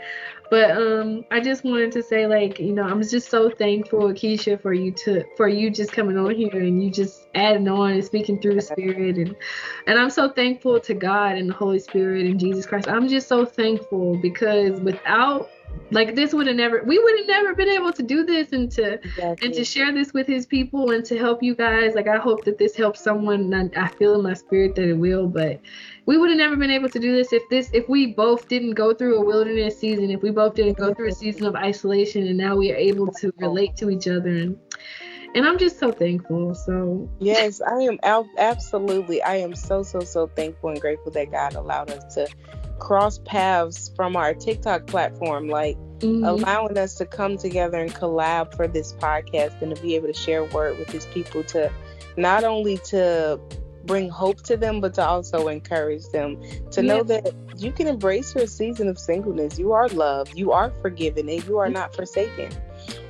But 0.50 0.70
um 0.70 1.24
I 1.30 1.40
just 1.40 1.64
wanted 1.64 1.92
to 1.92 2.02
say 2.02 2.26
like, 2.26 2.58
you 2.58 2.72
know, 2.72 2.82
I'm 2.82 3.02
just 3.02 3.30
so 3.30 3.50
thankful, 3.50 4.00
Keisha, 4.12 4.60
for 4.60 4.74
you 4.74 4.92
to 4.92 5.24
for 5.36 5.48
you 5.48 5.70
just 5.70 5.92
coming 5.92 6.18
on 6.18 6.34
here 6.34 6.60
and 6.60 6.82
you 6.82 6.90
just 6.90 7.26
adding 7.34 7.68
on 7.68 7.92
and 7.92 8.04
speaking 8.04 8.38
through 8.40 8.54
the 8.54 8.62
spirit 8.62 9.16
and 9.16 9.34
and 9.86 9.98
I'm 9.98 10.10
so 10.10 10.30
thankful 10.30 10.80
to 10.80 10.94
God 10.94 11.36
and 11.36 11.48
the 11.48 11.54
Holy 11.54 11.78
Spirit 11.78 12.26
and 12.26 12.38
Jesus 12.38 12.66
Christ. 12.66 12.88
I'm 12.88 13.08
just 13.08 13.28
so 13.28 13.46
thankful 13.46 14.16
because 14.18 14.80
without 14.80 15.48
like 15.90 16.14
this 16.14 16.34
would 16.34 16.46
have 16.46 16.56
never 16.56 16.82
we 16.84 16.98
would 16.98 17.18
have 17.18 17.26
never 17.26 17.54
been 17.54 17.68
able 17.68 17.92
to 17.92 18.02
do 18.02 18.24
this 18.24 18.52
and 18.52 18.70
to 18.70 18.94
exactly. 18.94 19.46
and 19.46 19.54
to 19.54 19.64
share 19.64 19.92
this 19.92 20.12
with 20.12 20.26
his 20.26 20.44
people 20.44 20.90
and 20.90 21.04
to 21.04 21.16
help 21.16 21.42
you 21.42 21.54
guys 21.54 21.94
like 21.94 22.06
i 22.08 22.16
hope 22.16 22.44
that 22.44 22.58
this 22.58 22.76
helps 22.76 23.00
someone 23.00 23.52
and 23.54 23.74
i 23.74 23.88
feel 23.88 24.14
in 24.14 24.22
my 24.22 24.34
spirit 24.34 24.74
that 24.74 24.88
it 24.88 24.94
will 24.94 25.26
but 25.26 25.60
we 26.04 26.18
would 26.18 26.28
have 26.28 26.38
never 26.38 26.56
been 26.56 26.70
able 26.70 26.88
to 26.88 26.98
do 26.98 27.14
this 27.16 27.32
if 27.32 27.42
this 27.48 27.70
if 27.72 27.88
we 27.88 28.06
both 28.12 28.48
didn't 28.48 28.74
go 28.74 28.92
through 28.92 29.16
a 29.16 29.24
wilderness 29.24 29.78
season 29.78 30.10
if 30.10 30.22
we 30.22 30.30
both 30.30 30.54
didn't 30.54 30.76
go 30.76 30.92
through 30.92 31.08
a 31.08 31.12
season 31.12 31.46
of 31.46 31.54
isolation 31.54 32.26
and 32.26 32.36
now 32.36 32.54
we 32.54 32.70
are 32.70 32.76
able 32.76 33.10
to 33.12 33.32
relate 33.38 33.76
to 33.76 33.88
each 33.88 34.08
other 34.08 34.28
and 34.28 34.58
and 35.34 35.46
I'm 35.46 35.58
just 35.58 35.78
so 35.78 35.92
thankful. 35.92 36.54
So 36.54 37.08
yes, 37.18 37.60
I 37.60 37.80
am 37.82 37.98
absolutely. 38.38 39.22
I 39.22 39.36
am 39.36 39.54
so 39.54 39.82
so 39.82 40.00
so 40.00 40.26
thankful 40.28 40.70
and 40.70 40.80
grateful 40.80 41.12
that 41.12 41.30
God 41.30 41.54
allowed 41.54 41.90
us 41.90 42.14
to 42.14 42.28
cross 42.78 43.18
paths 43.24 43.90
from 43.94 44.16
our 44.16 44.34
TikTok 44.34 44.86
platform, 44.86 45.48
like 45.48 45.76
mm-hmm. 45.98 46.24
allowing 46.24 46.78
us 46.78 46.94
to 46.96 47.06
come 47.06 47.36
together 47.36 47.78
and 47.78 47.92
collab 47.94 48.54
for 48.54 48.68
this 48.68 48.92
podcast 48.94 49.60
and 49.62 49.74
to 49.74 49.82
be 49.82 49.94
able 49.94 50.06
to 50.06 50.14
share 50.14 50.44
word 50.44 50.78
with 50.78 50.88
these 50.88 51.06
people 51.06 51.42
to 51.44 51.70
not 52.16 52.44
only 52.44 52.78
to 52.78 53.40
bring 53.84 54.08
hope 54.08 54.42
to 54.42 54.56
them, 54.56 54.80
but 54.80 54.94
to 54.94 55.04
also 55.04 55.48
encourage 55.48 56.06
them 56.08 56.40
to 56.70 56.82
know 56.82 57.02
that 57.02 57.34
you 57.56 57.72
can 57.72 57.88
embrace 57.88 58.34
your 58.34 58.46
season 58.46 58.86
of 58.86 58.98
singleness. 58.98 59.58
You 59.58 59.72
are 59.72 59.88
loved, 59.88 60.36
you 60.36 60.52
are 60.52 60.72
forgiven, 60.82 61.28
and 61.28 61.44
you 61.44 61.58
are 61.58 61.70
not 61.70 61.94
forsaken. 61.94 62.52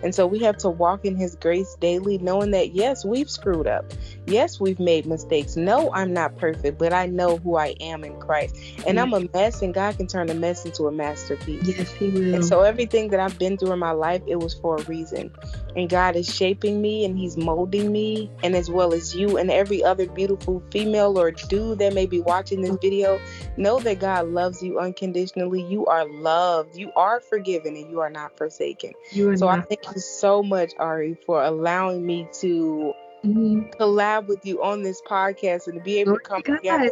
And 0.03 0.15
so 0.15 0.27
we 0.27 0.39
have 0.41 0.57
to 0.59 0.71
walk 0.71 1.05
in 1.05 1.17
His 1.17 1.35
grace 1.35 1.77
daily, 1.81 2.19
knowing 2.19 2.51
that 2.53 2.75
yes, 2.75 3.05
we've 3.05 3.31
screwed 3.31 3.67
up. 3.67 3.85
Yes, 4.27 4.61
we've 4.61 4.79
made 4.79 5.07
mistakes. 5.07 5.57
No, 5.57 5.93
I'm 5.93 6.13
not 6.13 6.37
perfect, 6.37 6.79
but 6.79 6.93
I 6.93 7.07
know 7.07 7.39
who 7.39 7.57
I 7.57 7.75
am 7.81 8.05
in 8.05 8.19
Christ. 8.21 8.57
And 8.87 9.01
I'm 9.01 9.13
a 9.13 9.29
mess, 9.35 9.63
and 9.63 9.75
God 9.75 9.97
can 9.97 10.07
turn 10.07 10.31
a 10.31 10.35
mess 10.35 10.65
into 10.65 10.87
a 10.87 10.93
masterpiece. 10.93 11.67
Yes, 11.67 11.93
He 11.93 12.09
will. 12.09 12.35
And 12.35 12.45
so 12.45 12.63
everything 12.63 13.09
that 13.09 13.21
I've 13.21 13.39
been 13.39 13.57
through 13.57 13.73
in 13.73 13.79
my 13.79 13.93
life, 13.93 14.23
it 14.27 14.37
was 14.37 14.55
for 14.55 14.77
a 14.77 14.83
reason. 14.85 15.33
And 15.77 15.89
God 15.89 16.17
is 16.17 16.35
shaping 16.35 16.81
me 16.81 17.05
and 17.05 17.19
He's 17.19 17.37
molding 17.37 17.93
me, 17.93 18.31
and 18.43 18.55
as 18.55 18.71
well 18.71 18.93
as 18.93 19.15
you 19.15 19.37
and 19.37 19.51
every 19.51 19.83
other 19.83 20.07
beautiful 20.07 20.63
female 20.71 21.19
or 21.19 21.31
dude 21.31 21.79
that 21.79 21.95
may 21.95 22.07
be 22.07 22.21
watching 22.21 22.63
this 22.63 22.77
video, 22.81 23.21
know 23.57 23.81
that 23.81 24.01
God 24.01 24.29
loves 24.29 24.63
you 24.63 24.79
unconditionally. 24.79 25.63
You 25.63 25.87
are 25.87 26.09
loved, 26.09 26.77
you 26.77 26.93
are 26.97 27.21
forgiven, 27.21 27.77
and 27.77 27.91
you 27.91 28.01
are 28.01 28.11
not 28.11 28.37
forsaken. 28.37 28.93
You 29.13 29.31
are 29.31 29.37
so 29.37 29.47
not. 29.47 29.61
I 29.61 29.63
thank 29.63 29.88
you 29.95 30.01
so 30.01 30.43
much, 30.43 30.73
Ari, 30.79 31.17
for 31.27 31.43
allowing 31.43 32.05
me 32.05 32.29
to 32.41 32.95
mm-hmm. 33.25 33.71
collab 33.81 34.27
with 34.27 34.45
you 34.45 34.63
on 34.63 34.83
this 34.83 35.01
podcast 35.03 35.67
and 35.67 35.75
to 35.75 35.81
be 35.81 35.99
able 35.99 36.15
to 36.15 36.21
come 36.21 36.43
oh 36.49 36.57
together 36.57 36.91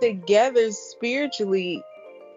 together 0.00 0.70
spiritually 0.72 1.82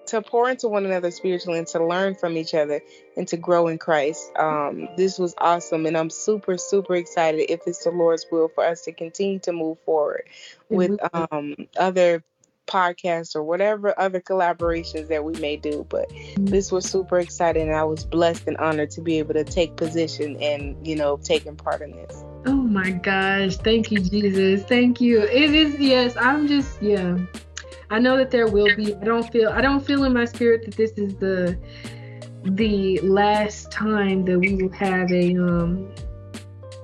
to 0.10 0.22
pour 0.24 0.50
into 0.50 0.68
one 0.68 0.86
another 0.86 1.12
spiritually 1.12 1.60
and 1.60 1.68
to 1.68 1.86
learn 1.86 2.16
from 2.16 2.36
each 2.36 2.56
other 2.56 2.82
and 3.16 3.28
to 3.28 3.38
grow 3.38 3.68
in 3.68 3.78
Christ. 3.78 4.32
Um, 4.36 4.90
this 4.98 5.20
was 5.20 5.36
awesome, 5.38 5.86
and 5.86 5.96
I'm 5.96 6.10
super, 6.10 6.58
super 6.58 6.96
excited 6.96 7.52
if 7.52 7.62
it's 7.68 7.84
the 7.84 7.92
Lord's 7.92 8.26
will 8.32 8.48
for 8.48 8.66
us 8.66 8.82
to 8.86 8.92
continue 8.92 9.40
to 9.40 9.52
move 9.52 9.78
forward 9.86 10.24
with 10.68 10.92
mm-hmm. 10.92 11.36
um, 11.36 11.68
other 11.78 12.24
podcasts 12.70 13.36
or 13.36 13.44
whatever 13.44 14.00
other 14.00 14.22
collaborations 14.22 15.08
that 15.10 15.24
we 15.24 15.34
may 15.40 15.58
do. 15.58 15.86
But 15.90 16.12
this 16.38 16.72
was 16.72 16.86
super 16.86 17.20
exciting. 17.20 17.64
And 17.64 17.76
I 17.76 17.84
was 17.84 18.06
blessed 18.06 18.48
and 18.48 18.56
honored 18.58 18.92
to 18.92 19.02
be 19.02 19.18
able 19.20 19.34
to 19.34 19.44
take 19.44 19.76
position 19.76 20.38
and, 20.42 20.76
you 20.86 20.96
know, 20.96 21.18
taking 21.18 21.56
part 21.56 21.82
in 21.82 21.92
this. 21.92 22.24
Oh 22.46 22.54
my 22.54 22.92
gosh. 22.92 23.58
Thank 23.58 23.92
you, 23.92 24.00
Jesus. 24.00 24.64
Thank 24.64 25.02
you. 25.02 25.22
It 25.24 25.54
is, 25.54 25.80
yes, 25.80 26.16
I'm 26.16 26.48
just, 26.48 26.82
yeah. 26.82 27.18
I 27.90 28.00
know 28.00 28.16
that 28.18 28.30
there 28.30 28.48
will 28.48 28.74
be. 28.76 28.96
I 28.96 29.04
don't 29.04 29.30
feel, 29.32 29.50
I 29.50 29.62
don't 29.62 29.80
feel 29.80 30.04
in 30.04 30.14
my 30.14 30.26
spirit 30.26 30.64
that 30.66 30.76
this 30.76 30.92
is 30.92 31.16
the, 31.16 31.58
the 32.44 33.00
last 33.00 33.72
time 33.72 34.26
that 34.26 34.40
we 34.40 34.56
will 34.56 34.72
have 34.72 35.12
a, 35.12 35.36
um, 35.38 35.92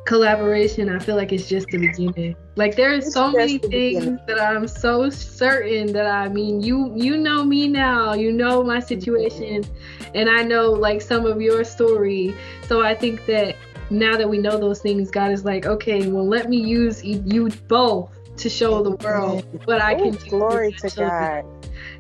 collaboration, 0.06 0.90
I 0.90 1.00
feel 1.00 1.16
like 1.16 1.34
it's 1.34 1.48
just 1.48 1.68
the 1.68 1.80
beginning. 1.80 2.36
Like 2.56 2.76
there 2.76 2.94
is 2.94 3.12
so 3.12 3.32
many 3.32 3.58
things 3.58 4.20
that 4.28 4.40
I'm 4.40 4.68
so 4.68 5.10
certain 5.10 5.92
that 5.94 6.08
I 6.08 6.30
mean 6.30 6.62
you 6.62 6.94
you 6.96 7.18
know 7.18 7.44
me 7.44 7.68
now, 7.68 8.14
you 8.14 8.32
know 8.32 8.64
my 8.64 8.80
situation 8.80 9.66
and 10.14 10.30
I 10.30 10.44
know 10.44 10.72
like 10.72 11.02
some 11.02 11.26
of 11.26 11.42
your 11.42 11.64
story. 11.64 12.36
So 12.68 12.84
I 12.84 12.96
think 12.96 13.26
that 13.26 13.56
now 13.90 14.16
that 14.18 14.30
we 14.30 14.38
know 14.38 14.58
those 14.58 14.82
things, 14.82 15.12
God 15.12 15.32
is 15.32 15.44
like, 15.44 15.66
okay, 15.66 16.08
well 16.08 16.28
let 16.28 16.50
me 16.50 16.58
use 16.58 17.04
you 17.04 17.50
both 17.68 18.12
to 18.38 18.50
show 18.50 18.84
the 18.84 18.92
world 18.92 19.46
what 19.66 19.82
I 19.82 19.96
can 19.96 20.12
do. 20.12 20.30
Glory 20.30 20.72
to 20.74 20.90
God. 20.96 21.55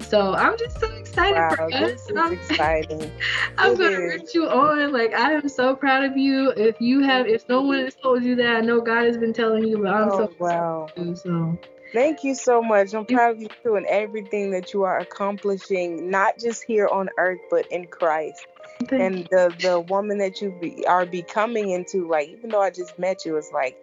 So 0.10 0.36
I'm 0.36 0.58
just 0.58 0.80
so 0.80 0.88
excited 0.96 1.36
wow, 1.36 1.50
for 1.56 1.74
us. 1.74 2.12
I'm, 2.16 2.34
exciting. 2.34 3.12
I'm 3.58 3.74
it 3.74 3.78
gonna 3.78 4.00
root 4.00 4.34
you 4.34 4.48
on. 4.48 4.92
Like 4.92 5.14
I 5.14 5.34
am 5.34 5.50
so 5.50 5.76
proud 5.76 6.04
of 6.04 6.16
you. 6.16 6.52
If 6.52 6.80
you 6.80 7.02
have, 7.02 7.28
if 7.28 7.48
no 7.50 7.62
one 7.62 7.80
has 7.80 7.96
told 7.96 8.24
you 8.24 8.36
that, 8.36 8.58
I 8.58 8.62
know 8.62 8.82
God 8.82 9.06
has 9.06 9.18
been 9.18 9.34
telling 9.34 9.66
you, 9.66 9.80
but 9.80 9.94
I'm 9.94 10.10
oh, 10.12 10.18
so 10.18 10.36
wow. 10.40 10.92
You, 10.96 11.16
so. 11.16 11.58
Thank 11.92 12.24
you 12.24 12.36
so 12.36 12.62
much. 12.62 12.94
I'm 12.94 13.06
proud 13.06 13.36
of 13.36 13.42
you 13.42 13.48
too 13.64 13.76
and 13.76 13.86
everything 13.88 14.52
that 14.52 14.74
you 14.74 14.84
are 14.84 15.00
accomplishing, 15.00 16.12
not 16.12 16.38
just 16.38 16.64
here 16.64 16.88
on 16.88 17.10
earth, 17.18 17.40
but 17.50 17.66
in 17.72 17.88
Christ. 17.88 18.46
Thank 18.88 19.02
and 19.02 19.18
you. 19.20 19.28
the 19.32 19.56
the 19.60 19.80
woman 19.80 20.20
that 20.20 20.40
you 20.40 20.56
be, 20.62 20.86
are 20.86 21.06
becoming 21.06 21.72
into, 21.72 22.08
like 22.08 22.30
even 22.30 22.52
though 22.52 22.62
I 22.62 22.70
just 22.70 23.00
met 23.00 23.26
you, 23.26 23.38
it's 23.38 23.52
like 23.52 23.76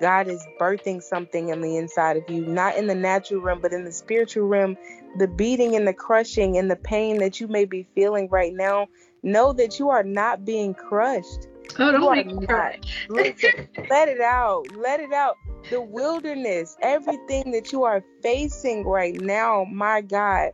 God 0.00 0.28
is 0.28 0.44
birthing 0.58 1.02
something 1.02 1.50
in 1.50 1.60
the 1.60 1.76
inside 1.76 2.16
of 2.16 2.28
you, 2.28 2.46
not 2.46 2.76
in 2.76 2.86
the 2.86 2.94
natural 2.94 3.40
realm, 3.40 3.60
but 3.60 3.72
in 3.72 3.84
the 3.84 3.92
spiritual 3.92 4.46
realm. 4.46 4.76
The 5.18 5.28
beating 5.28 5.76
and 5.76 5.86
the 5.86 5.94
crushing 5.94 6.56
and 6.56 6.70
the 6.70 6.76
pain 6.76 7.18
that 7.18 7.40
you 7.40 7.48
may 7.48 7.64
be 7.64 7.86
feeling 7.94 8.28
right 8.30 8.52
now, 8.54 8.88
know 9.22 9.52
that 9.52 9.78
you 9.78 9.90
are 9.90 10.02
not 10.02 10.44
being 10.44 10.74
crushed. 10.74 11.48
Oh, 11.78 11.92
don't 11.92 12.14
make 12.14 12.26
me 12.26 12.46
cry. 12.46 12.78
let 13.08 14.08
it 14.08 14.20
out. 14.20 14.66
Let 14.74 15.00
it 15.00 15.12
out. 15.12 15.36
The 15.70 15.80
wilderness, 15.80 16.76
everything 16.80 17.52
that 17.52 17.72
you 17.72 17.84
are 17.84 18.02
facing 18.22 18.84
right 18.84 19.20
now, 19.20 19.64
my 19.70 20.00
God, 20.00 20.52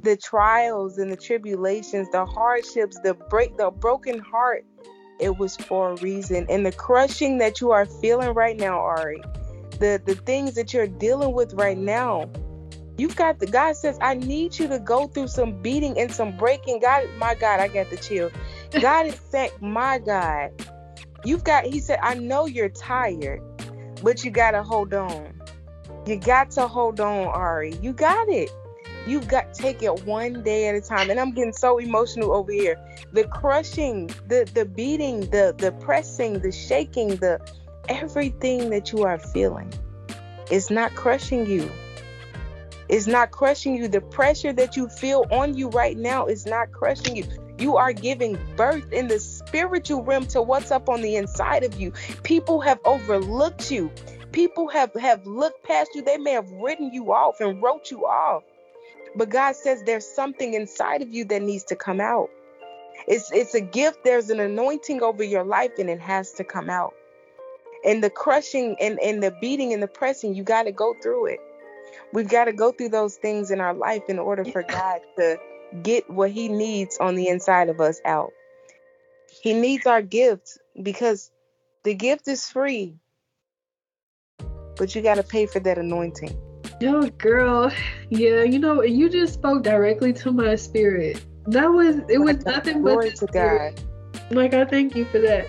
the 0.00 0.16
trials 0.16 0.98
and 0.98 1.10
the 1.10 1.16
tribulations, 1.16 2.08
the 2.10 2.24
hardships, 2.24 2.98
the 3.02 3.14
break, 3.14 3.56
the 3.56 3.70
broken 3.70 4.18
heart 4.18 4.64
it 5.20 5.38
was 5.38 5.56
for 5.56 5.92
a 5.92 5.96
reason. 5.96 6.46
And 6.48 6.66
the 6.66 6.72
crushing 6.72 7.38
that 7.38 7.60
you 7.60 7.70
are 7.70 7.86
feeling 7.86 8.34
right 8.34 8.56
now, 8.56 8.78
Ari, 8.78 9.22
the 9.78 10.00
the 10.04 10.14
things 10.14 10.54
that 10.54 10.72
you're 10.72 10.88
dealing 10.88 11.32
with 11.32 11.54
right 11.54 11.78
now, 11.78 12.30
you've 12.96 13.16
got 13.16 13.38
the 13.38 13.46
God 13.46 13.76
says, 13.76 13.98
I 14.00 14.14
need 14.14 14.58
you 14.58 14.68
to 14.68 14.78
go 14.78 15.06
through 15.08 15.28
some 15.28 15.60
beating 15.62 15.98
and 15.98 16.12
some 16.12 16.36
breaking. 16.36 16.80
God, 16.80 17.04
my 17.18 17.34
God, 17.34 17.60
I 17.60 17.68
got 17.68 17.90
the 17.90 17.96
chill. 17.96 18.30
God 18.80 19.06
is 19.06 19.20
saying, 19.30 19.50
my 19.60 19.98
God, 19.98 20.50
you've 21.24 21.44
got, 21.44 21.64
he 21.64 21.80
said, 21.80 21.98
I 22.02 22.14
know 22.14 22.46
you're 22.46 22.68
tired, 22.68 23.40
but 24.02 24.24
you 24.24 24.30
gotta 24.30 24.62
hold 24.62 24.94
on. 24.94 25.40
You 26.06 26.16
got 26.16 26.50
to 26.52 26.68
hold 26.68 27.00
on, 27.00 27.28
Ari. 27.28 27.76
You 27.80 27.92
got 27.94 28.28
it. 28.28 28.50
You've 29.06 29.28
got 29.28 29.54
to 29.54 29.62
take 29.62 29.82
it 29.82 30.04
one 30.04 30.42
day 30.42 30.68
at 30.68 30.74
a 30.74 30.80
time. 30.80 31.10
And 31.10 31.18
I'm 31.18 31.32
getting 31.32 31.52
so 31.52 31.78
emotional 31.78 32.34
over 32.34 32.52
here. 32.52 32.76
The 33.12 33.24
crushing, 33.24 34.08
the 34.26 34.48
the 34.52 34.64
beating, 34.64 35.20
the 35.30 35.54
the 35.56 35.72
pressing, 35.72 36.40
the 36.40 36.52
shaking, 36.52 37.16
the 37.16 37.40
everything 37.88 38.70
that 38.70 38.92
you 38.92 39.04
are 39.04 39.18
feeling 39.18 39.72
is 40.50 40.70
not 40.70 40.94
crushing 40.94 41.46
you. 41.46 41.70
It's 42.88 43.06
not 43.06 43.30
crushing 43.30 43.76
you. 43.76 43.88
The 43.88 44.00
pressure 44.00 44.52
that 44.52 44.76
you 44.76 44.88
feel 44.88 45.24
on 45.30 45.54
you 45.54 45.68
right 45.68 45.96
now 45.96 46.26
is 46.26 46.46
not 46.46 46.72
crushing 46.72 47.16
you. 47.16 47.24
You 47.58 47.76
are 47.76 47.92
giving 47.92 48.38
birth 48.56 48.92
in 48.92 49.08
the 49.08 49.18
spiritual 49.18 50.02
realm 50.02 50.26
to 50.28 50.42
what's 50.42 50.70
up 50.70 50.88
on 50.88 51.02
the 51.02 51.16
inside 51.16 51.64
of 51.64 51.80
you. 51.80 51.92
People 52.22 52.60
have 52.60 52.80
overlooked 52.84 53.70
you. 53.70 53.90
People 54.32 54.68
have, 54.68 54.92
have 54.94 55.26
looked 55.26 55.64
past 55.64 55.90
you. 55.94 56.02
They 56.02 56.18
may 56.18 56.32
have 56.32 56.50
written 56.50 56.92
you 56.92 57.12
off 57.12 57.40
and 57.40 57.62
wrote 57.62 57.90
you 57.90 58.06
off. 58.06 58.42
But 59.16 59.30
God 59.30 59.54
says 59.54 59.82
there's 59.84 60.06
something 60.06 60.54
inside 60.54 61.02
of 61.02 61.14
you 61.14 61.24
that 61.26 61.42
needs 61.42 61.64
to 61.64 61.76
come 61.76 62.00
out. 62.00 62.28
It's 63.06 63.30
it's 63.32 63.54
a 63.54 63.60
gift. 63.60 64.04
There's 64.04 64.30
an 64.30 64.40
anointing 64.40 65.02
over 65.02 65.22
your 65.22 65.44
life 65.44 65.72
and 65.78 65.88
it 65.88 66.00
has 66.00 66.32
to 66.32 66.44
come 66.44 66.68
out. 66.68 66.94
And 67.84 68.02
the 68.02 68.10
crushing 68.10 68.76
and, 68.80 68.98
and 69.00 69.22
the 69.22 69.30
beating 69.40 69.72
and 69.72 69.82
the 69.82 69.86
pressing, 69.88 70.34
you 70.34 70.42
got 70.42 70.64
to 70.64 70.72
go 70.72 70.94
through 71.02 71.26
it. 71.26 71.40
We've 72.14 72.28
got 72.28 72.44
to 72.44 72.52
go 72.52 72.70
through 72.70 72.90
those 72.90 73.16
things 73.16 73.50
in 73.50 73.60
our 73.60 73.74
life 73.74 74.04
in 74.08 74.20
order 74.20 74.44
for 74.44 74.62
God 74.62 75.00
to 75.18 75.36
get 75.82 76.08
what 76.08 76.30
he 76.30 76.48
needs 76.48 76.96
on 76.98 77.16
the 77.16 77.26
inside 77.26 77.68
of 77.68 77.80
us 77.80 78.00
out. 78.04 78.30
He 79.42 79.52
needs 79.52 79.84
our 79.84 80.00
gift 80.00 80.56
because 80.80 81.32
the 81.82 81.92
gift 81.92 82.28
is 82.28 82.48
free. 82.48 82.94
But 84.76 84.94
you 84.94 85.02
got 85.02 85.16
to 85.16 85.24
pay 85.24 85.46
for 85.46 85.58
that 85.58 85.76
anointing. 85.76 86.40
Yo, 86.80 87.02
girl. 87.18 87.72
Yeah, 88.10 88.44
you 88.44 88.60
know, 88.60 88.82
you 88.84 89.10
just 89.10 89.34
spoke 89.34 89.64
directly 89.64 90.12
to 90.12 90.30
my 90.30 90.54
spirit. 90.54 91.20
That 91.46 91.66
was 91.66 91.96
it 92.08 92.18
was 92.18 92.46
nothing 92.46 92.82
Glory 92.82 93.10
but 93.10 93.26
to 93.26 93.26
God. 93.32 93.80
Like 94.30 94.54
I 94.54 94.64
thank 94.66 94.94
you 94.94 95.04
for 95.06 95.18
that. 95.18 95.48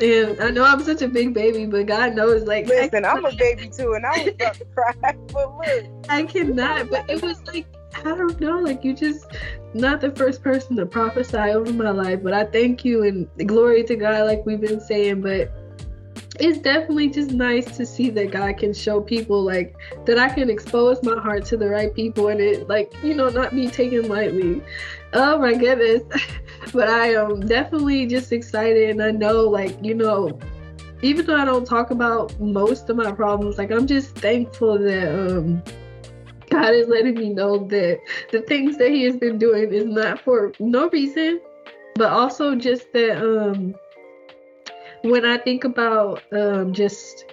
And 0.00 0.40
I 0.40 0.50
know 0.50 0.64
I'm 0.64 0.82
such 0.82 1.02
a 1.02 1.08
big 1.08 1.32
baby, 1.32 1.66
but 1.66 1.86
God 1.86 2.14
knows, 2.14 2.42
like, 2.42 2.66
listen, 2.66 3.04
I'm 3.04 3.24
a 3.24 3.32
baby 3.34 3.68
too, 3.68 3.94
and 3.94 4.04
I 4.04 4.10
was 4.10 4.28
about 4.28 4.54
to 4.54 4.64
cry. 4.66 4.92
But 5.32 5.56
look, 5.56 5.84
I 6.08 6.22
cannot. 6.24 6.90
But 6.90 7.08
it 7.08 7.22
was 7.22 7.42
like, 7.46 7.66
I 7.94 8.02
don't 8.02 8.38
know, 8.40 8.58
like 8.58 8.84
you 8.84 8.94
just 8.94 9.26
not 9.74 10.00
the 10.00 10.10
first 10.10 10.42
person 10.42 10.76
to 10.76 10.86
prophesy 10.86 11.36
over 11.36 11.72
my 11.72 11.90
life, 11.90 12.22
but 12.22 12.32
I 12.32 12.44
thank 12.44 12.84
you 12.84 13.04
and 13.04 13.48
glory 13.48 13.84
to 13.84 13.96
God, 13.96 14.26
like 14.26 14.44
we've 14.44 14.60
been 14.60 14.80
saying. 14.80 15.22
But 15.22 15.50
it's 16.38 16.58
definitely 16.58 17.08
just 17.08 17.30
nice 17.30 17.76
to 17.76 17.86
see 17.86 18.10
that 18.10 18.30
God 18.30 18.58
can 18.58 18.74
show 18.74 19.00
people 19.00 19.42
like 19.42 19.74
that 20.04 20.18
I 20.18 20.28
can 20.28 20.50
expose 20.50 21.02
my 21.02 21.18
heart 21.18 21.44
to 21.46 21.56
the 21.56 21.68
right 21.68 21.94
people 21.94 22.28
and 22.28 22.40
it 22.40 22.68
like 22.68 22.92
you 23.02 23.14
know 23.14 23.28
not 23.28 23.54
be 23.54 23.68
taken 23.68 24.08
lightly. 24.08 24.62
Oh 25.12 25.38
my 25.38 25.54
goodness. 25.54 26.02
but 26.72 26.88
I 26.88 27.14
am 27.14 27.40
definitely 27.40 28.06
just 28.06 28.32
excited 28.32 28.90
and 28.90 29.02
I 29.02 29.10
know 29.10 29.42
like 29.42 29.76
you 29.82 29.94
know 29.94 30.38
even 31.02 31.26
though 31.26 31.36
I 31.36 31.44
don't 31.44 31.66
talk 31.66 31.90
about 31.90 32.38
most 32.40 32.88
of 32.88 32.96
my 32.96 33.12
problems 33.12 33.58
like 33.58 33.70
I'm 33.70 33.86
just 33.86 34.16
thankful 34.16 34.78
that 34.78 35.08
um 35.08 35.62
God 36.50 36.74
is 36.74 36.88
letting 36.88 37.14
me 37.14 37.30
know 37.30 37.66
that 37.68 37.98
the 38.30 38.40
things 38.42 38.78
that 38.78 38.90
he 38.90 39.02
has 39.02 39.16
been 39.16 39.38
doing 39.38 39.72
is 39.72 39.84
not 39.84 40.20
for 40.20 40.52
no 40.58 40.88
reason 40.88 41.40
but 41.94 42.12
also 42.12 42.54
just 42.54 42.92
that 42.92 43.18
um 43.18 43.74
when 45.02 45.24
I 45.24 45.38
think 45.38 45.64
about 45.64 46.22
um, 46.32 46.72
just 46.72 47.32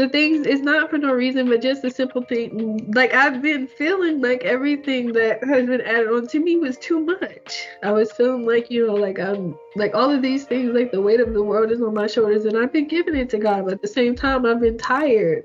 the 0.00 0.08
things, 0.08 0.46
it's 0.46 0.62
not 0.62 0.90
for 0.90 0.98
no 0.98 1.12
reason, 1.12 1.48
but 1.48 1.62
just 1.62 1.84
a 1.84 1.90
simple 1.90 2.22
thing. 2.22 2.90
Like 2.94 3.14
I've 3.14 3.40
been 3.40 3.66
feeling 3.66 4.20
like 4.20 4.44
everything 4.44 5.12
that 5.12 5.42
has 5.44 5.66
been 5.66 5.80
added 5.80 6.08
on 6.08 6.26
to 6.28 6.40
me 6.40 6.56
was 6.56 6.76
too 6.78 7.00
much. 7.00 7.66
I 7.82 7.92
was 7.92 8.12
feeling 8.12 8.46
like 8.46 8.70
you 8.70 8.86
know, 8.86 8.94
like 8.94 9.18
I'm 9.18 9.56
like 9.74 9.94
all 9.94 10.10
of 10.10 10.22
these 10.22 10.44
things, 10.44 10.74
like 10.74 10.92
the 10.92 11.00
weight 11.00 11.20
of 11.20 11.32
the 11.32 11.42
world 11.42 11.70
is 11.70 11.80
on 11.80 11.94
my 11.94 12.06
shoulders, 12.06 12.44
and 12.44 12.56
I've 12.56 12.72
been 12.72 12.88
giving 12.88 13.16
it 13.16 13.30
to 13.30 13.38
God. 13.38 13.64
But 13.64 13.74
at 13.74 13.82
the 13.82 13.88
same 13.88 14.14
time, 14.14 14.44
I've 14.44 14.60
been 14.60 14.78
tired. 14.78 15.44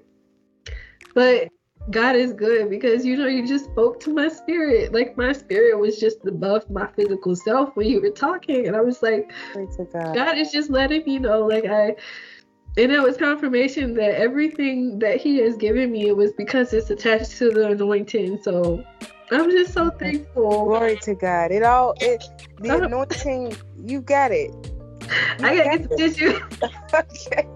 But 1.14 1.50
God 1.90 2.16
is 2.16 2.34
good 2.34 2.70
because 2.70 3.06
you 3.06 3.18
know 3.18 3.28
you 3.28 3.48
just 3.48 3.66
spoke 3.66 4.00
to 4.02 4.14
my 4.14 4.28
spirit. 4.28 4.94
Like 4.94 5.18
my 5.18 5.34
spirit 5.34 5.80
was 5.80 6.00
just 6.00 6.26
above 6.26 6.70
my 6.70 6.88
physical 6.88 7.36
self 7.36 7.76
when 7.76 7.88
you 7.88 8.02
were 8.02 8.12
talking, 8.12 8.68
and 8.68 8.76
I 8.76 8.82
was 8.82 9.02
like, 9.02 9.32
God. 9.92 10.16
God 10.16 10.38
is 10.38 10.52
just 10.52 10.70
letting 10.70 11.06
me 11.06 11.20
know, 11.20 11.46
like 11.46 11.66
I. 11.66 11.96
And 12.78 12.92
it 12.92 13.02
was 13.02 13.18
confirmation 13.18 13.94
that 13.96 14.16
everything 14.16 15.00
that 15.00 15.20
He 15.20 15.38
has 15.40 15.58
given 15.58 15.92
me 15.92 16.08
it 16.08 16.16
was 16.16 16.32
because 16.34 16.74
it's 16.74 16.90
attached 16.90 17.38
to 17.38 17.52
the 17.52 17.72
anointing. 17.72 18.42
So 18.42 18.84
I'm 19.32 19.52
just 19.52 19.74
so 19.74 19.90
thankful. 19.90 20.66
Glory 20.66 20.98
to 21.04 21.16
God. 21.16 21.52
It 21.52 21.64
all 21.64 21.96
it 22.00 22.24
the 22.60 22.84
anointing. 22.84 23.56
You 23.78 24.02
got 24.02 24.32
it. 24.32 24.52
You 25.40 25.46
I 25.46 25.58
gotta 25.58 25.78
get 25.78 25.90
some 25.90 25.98
tissue. 25.98 26.40
okay. 26.94 27.48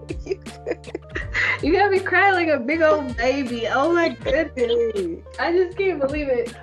You 1.62 1.72
got 1.72 1.90
me 1.90 2.00
crying 2.00 2.34
like 2.34 2.48
a 2.48 2.60
big 2.60 2.82
old 2.82 3.16
baby. 3.16 3.66
Oh 3.68 3.94
my 3.94 4.10
goodness. 4.10 5.22
I 5.38 5.52
just 5.52 5.78
can't 5.78 5.98
believe 6.00 6.28
it. 6.28 6.54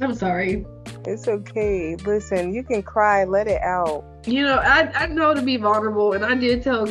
I'm 0.00 0.14
sorry. 0.14 0.66
It's 1.04 1.28
okay. 1.28 1.96
Listen, 1.96 2.52
you 2.52 2.62
can 2.62 2.82
cry, 2.82 3.24
let 3.24 3.48
it 3.48 3.60
out. 3.62 4.04
You 4.26 4.42
know, 4.42 4.56
I, 4.56 4.90
I 4.94 5.06
know 5.06 5.34
to 5.34 5.42
be 5.42 5.56
vulnerable, 5.56 6.12
and 6.12 6.24
I 6.24 6.34
did 6.34 6.62
tell. 6.62 6.88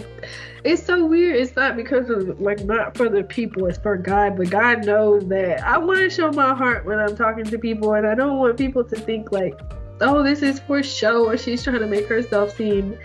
It's 0.64 0.84
so 0.84 1.06
weird. 1.06 1.36
It's 1.36 1.56
not 1.56 1.76
because 1.76 2.10
of 2.10 2.40
like 2.40 2.64
not 2.64 2.98
for 2.98 3.10
the 3.10 3.24
people. 3.24 3.68
It's 3.68 3.78
for 3.78 3.98
God. 3.98 4.38
But 4.38 4.50
God 4.50 4.86
knows 4.86 5.28
that 5.28 5.62
I 5.64 5.78
want 5.78 6.00
to 6.00 6.10
show 6.10 6.32
my 6.32 6.56
heart 6.56 6.86
when 6.86 6.98
I'm 6.98 7.16
talking 7.16 7.44
to 7.44 7.60
people, 7.60 7.94
and 7.94 8.08
I 8.08 8.16
don't 8.16 8.38
want 8.38 8.58
people 8.58 8.84
to 8.86 8.96
think 8.96 9.32
like, 9.32 9.60
oh, 10.02 10.24
this 10.24 10.42
is 10.42 10.60
for 10.62 10.82
show, 10.82 11.26
or 11.26 11.38
she's 11.38 11.64
trying 11.64 11.80
to 11.80 11.88
make 11.88 12.08
herself 12.08 12.56
seem 12.56 12.98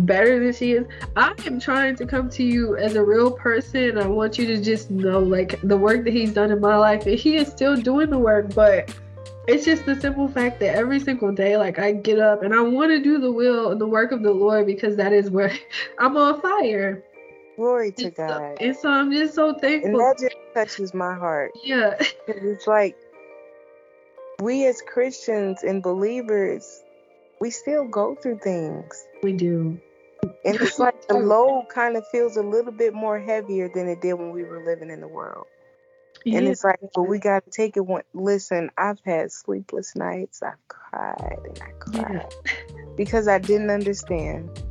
better 0.00 0.42
than 0.42 0.52
she 0.52 0.72
is. 0.72 0.86
I 1.16 1.32
am 1.46 1.60
trying 1.60 1.96
to 1.96 2.06
come 2.06 2.28
to 2.30 2.42
you 2.42 2.76
as 2.76 2.96
a 2.96 3.04
real 3.04 3.30
person. 3.30 3.96
I 3.96 4.06
want 4.06 4.38
you 4.38 4.46
to 4.48 4.60
just 4.60 4.90
know 4.90 5.20
like 5.20 5.60
the 5.62 5.76
work 5.76 6.04
that 6.04 6.12
he's 6.12 6.32
done 6.32 6.50
in 6.50 6.60
my 6.60 6.76
life 6.76 7.06
and 7.06 7.18
he 7.18 7.36
is 7.36 7.48
still 7.48 7.76
doing 7.76 8.10
the 8.10 8.18
work, 8.18 8.54
but 8.54 8.94
it's 9.48 9.64
just 9.64 9.86
the 9.86 9.98
simple 9.98 10.28
fact 10.28 10.60
that 10.60 10.74
every 10.74 11.00
single 11.00 11.32
day 11.32 11.56
like 11.56 11.78
I 11.78 11.92
get 11.92 12.18
up 12.18 12.42
and 12.42 12.54
I 12.54 12.60
want 12.60 12.90
to 12.90 13.02
do 13.02 13.18
the 13.18 13.32
will 13.32 13.70
and 13.70 13.80
the 13.80 13.86
work 13.86 14.12
of 14.12 14.22
the 14.22 14.30
Lord 14.30 14.66
because 14.66 14.96
that 14.96 15.12
is 15.12 15.30
where 15.30 15.52
I'm 15.98 16.16
on 16.16 16.40
fire. 16.40 17.02
Glory 17.56 17.90
to 17.92 18.10
God. 18.10 18.28
So, 18.28 18.64
and 18.64 18.76
so 18.76 18.88
I'm 18.90 19.10
just 19.10 19.34
so 19.34 19.54
thankful. 19.54 19.90
And 19.90 19.98
that 19.98 20.18
just 20.20 20.36
touches 20.54 20.94
my 20.94 21.14
heart. 21.14 21.52
Yeah. 21.64 21.98
It's 22.28 22.66
like 22.66 22.94
we 24.40 24.66
as 24.66 24.82
Christians 24.82 25.62
and 25.62 25.82
believers 25.82 26.82
we 27.40 27.50
still 27.50 27.86
go 27.86 28.14
through 28.16 28.38
things. 28.38 29.06
We 29.22 29.32
do. 29.32 29.80
And 30.44 30.56
it's 30.56 30.78
like 30.78 31.06
the 31.08 31.14
load 31.18 31.66
kind 31.72 31.96
of 31.96 32.04
feels 32.08 32.36
a 32.36 32.42
little 32.42 32.72
bit 32.72 32.94
more 32.94 33.18
heavier 33.18 33.70
than 33.72 33.88
it 33.88 34.00
did 34.00 34.14
when 34.14 34.30
we 34.30 34.44
were 34.44 34.64
living 34.64 34.90
in 34.90 35.00
the 35.00 35.08
world. 35.08 35.46
Yeah. 36.24 36.38
And 36.38 36.48
it's 36.48 36.64
like, 36.64 36.80
but 36.94 37.04
we 37.04 37.18
got 37.18 37.44
to 37.44 37.50
take 37.50 37.76
it 37.76 37.86
one. 37.86 38.02
Listen, 38.12 38.70
I've 38.76 39.00
had 39.04 39.32
sleepless 39.32 39.96
nights. 39.96 40.42
I've 40.42 40.68
cried 40.68 41.38
and 41.44 41.60
I 41.62 41.70
cried 41.78 42.26
yeah. 42.44 42.52
because 42.96 43.28
I 43.28 43.38
didn't 43.38 43.70
understand. 43.70 44.62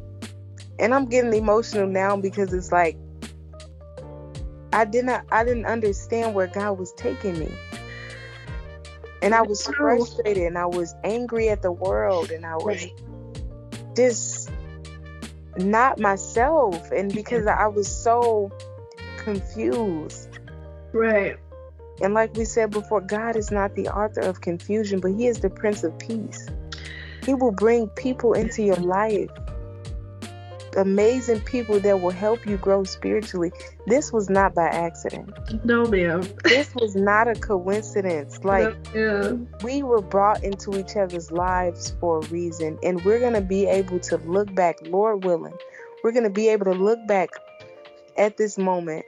And 0.79 0.93
I'm 0.93 1.05
getting 1.05 1.33
emotional 1.33 1.87
now 1.87 2.17
because 2.17 2.53
it's 2.53 2.71
like 2.71 2.97
I 4.73 4.85
didn't 4.85 5.25
I 5.31 5.43
didn't 5.43 5.65
understand 5.65 6.35
where 6.35 6.47
God 6.47 6.77
was 6.77 6.93
taking 6.93 7.39
me 7.39 7.51
and 9.21 9.33
I 9.33 9.41
was 9.41 9.65
frustrated 9.65 10.43
and 10.43 10.57
I 10.57 10.65
was 10.65 10.93
angry 11.03 11.49
at 11.49 11.61
the 11.61 11.71
world 11.71 12.31
and 12.31 12.45
I 12.45 12.55
was 12.55 12.85
just 13.95 14.49
not 15.57 15.99
myself 15.99 16.91
and 16.91 17.13
because 17.13 17.47
I 17.47 17.67
was 17.67 17.87
so 17.87 18.51
confused. 19.17 20.36
Right. 20.93 21.37
And 22.01 22.13
like 22.13 22.35
we 22.35 22.45
said 22.45 22.71
before, 22.71 23.01
God 23.01 23.35
is 23.35 23.51
not 23.51 23.75
the 23.75 23.87
author 23.87 24.21
of 24.21 24.41
confusion, 24.41 24.99
but 24.99 25.11
He 25.11 25.27
is 25.27 25.39
the 25.39 25.49
Prince 25.49 25.83
of 25.83 25.97
Peace. 25.97 26.47
He 27.25 27.33
will 27.33 27.51
bring 27.51 27.87
people 27.89 28.33
into 28.33 28.63
your 28.63 28.75
life 28.75 29.29
amazing 30.77 31.41
people 31.41 31.79
that 31.79 31.99
will 31.99 32.11
help 32.11 32.45
you 32.45 32.57
grow 32.57 32.83
spiritually. 32.83 33.51
This 33.87 34.13
was 34.13 34.29
not 34.29 34.53
by 34.53 34.67
accident. 34.67 35.31
No, 35.65 35.85
ma'am. 35.85 36.23
this 36.43 36.73
was 36.75 36.95
not 36.95 37.27
a 37.27 37.33
coincidence. 37.33 38.43
Like, 38.43 38.75
yeah. 38.93 39.33
we 39.63 39.83
were 39.83 40.01
brought 40.01 40.43
into 40.43 40.79
each 40.79 40.95
other's 40.95 41.31
lives 41.31 41.95
for 41.99 42.19
a 42.19 42.27
reason, 42.27 42.77
and 42.83 43.03
we're 43.03 43.19
going 43.19 43.33
to 43.33 43.41
be 43.41 43.65
able 43.65 43.99
to 44.01 44.17
look 44.17 44.53
back, 44.53 44.77
Lord 44.83 45.25
willing, 45.25 45.57
we're 46.03 46.11
going 46.11 46.23
to 46.23 46.29
be 46.29 46.47
able 46.49 46.65
to 46.65 46.79
look 46.79 46.99
back 47.07 47.29
at 48.17 48.37
this 48.37 48.57
moment 48.57 49.05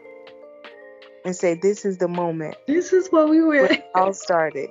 and 1.26 1.36
say, 1.36 1.54
This 1.56 1.86
is 1.86 1.98
the 1.98 2.08
moment. 2.08 2.56
This 2.68 2.94
is 2.94 3.08
what 3.10 3.30
we 3.30 3.42
were. 3.42 3.66
It 3.66 3.86
all 3.96 4.14
started. 4.14 4.70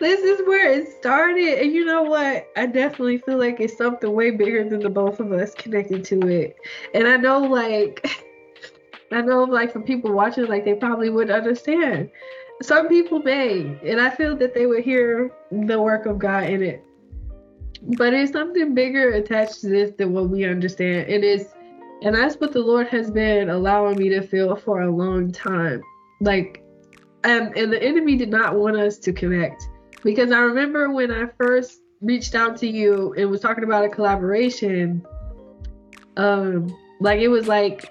this 0.00 0.20
is 0.20 0.46
where 0.46 0.72
it 0.72 0.88
started. 0.98 1.60
And 1.60 1.72
you 1.72 1.84
know 1.84 2.02
what? 2.02 2.48
I 2.56 2.66
definitely 2.66 3.18
feel 3.18 3.38
like 3.38 3.60
it's 3.60 3.76
something 3.76 4.12
way 4.12 4.30
bigger 4.30 4.68
than 4.68 4.80
the 4.80 4.90
both 4.90 5.20
of 5.20 5.32
us 5.32 5.54
connected 5.54 6.04
to 6.06 6.26
it. 6.28 6.56
And 6.94 7.06
I 7.08 7.16
know, 7.16 7.40
like, 7.40 8.06
I 9.12 9.22
know, 9.22 9.44
like, 9.44 9.72
for 9.72 9.80
people 9.80 10.12
watching, 10.12 10.46
like, 10.46 10.64
they 10.64 10.74
probably 10.74 11.10
wouldn't 11.10 11.36
understand. 11.36 12.10
some 12.62 12.88
people 12.88 13.20
may, 13.20 13.78
and 13.84 14.00
I 14.00 14.10
feel 14.10 14.36
that 14.36 14.54
they 14.54 14.66
would 14.66 14.84
hear 14.84 15.30
the 15.50 15.80
work 15.80 16.06
of 16.06 16.18
God 16.18 16.44
in 16.44 16.62
it. 16.62 16.84
But 17.96 18.12
it's 18.12 18.32
something 18.32 18.74
bigger 18.74 19.10
attached 19.12 19.60
to 19.60 19.68
this 19.68 19.92
than 19.96 20.12
what 20.12 20.28
we 20.28 20.44
understand. 20.44 21.08
And 21.08 21.22
It 21.22 21.24
is, 21.24 21.48
and 22.02 22.14
that's 22.14 22.36
what 22.36 22.52
the 22.52 22.60
Lord 22.60 22.88
has 22.88 23.10
been 23.10 23.50
allowing 23.50 23.98
me 23.98 24.08
to 24.10 24.22
feel 24.22 24.56
for 24.56 24.82
a 24.82 24.90
long 24.90 25.32
time. 25.32 25.82
Like, 26.20 26.62
and 27.24 27.56
and 27.56 27.72
the 27.72 27.82
enemy 27.82 28.16
did 28.16 28.30
not 28.30 28.54
want 28.54 28.76
us 28.76 28.98
to 28.98 29.12
connect 29.12 29.62
because 30.04 30.30
I 30.30 30.38
remember 30.38 30.90
when 30.90 31.10
I 31.10 31.26
first 31.36 31.80
reached 32.00 32.34
out 32.34 32.56
to 32.58 32.68
you 32.68 33.14
and 33.16 33.28
was 33.30 33.40
talking 33.40 33.64
about 33.64 33.84
a 33.84 33.88
collaboration. 33.88 35.04
Um, 36.16 36.76
like 37.00 37.20
it 37.20 37.28
was 37.28 37.48
like 37.48 37.90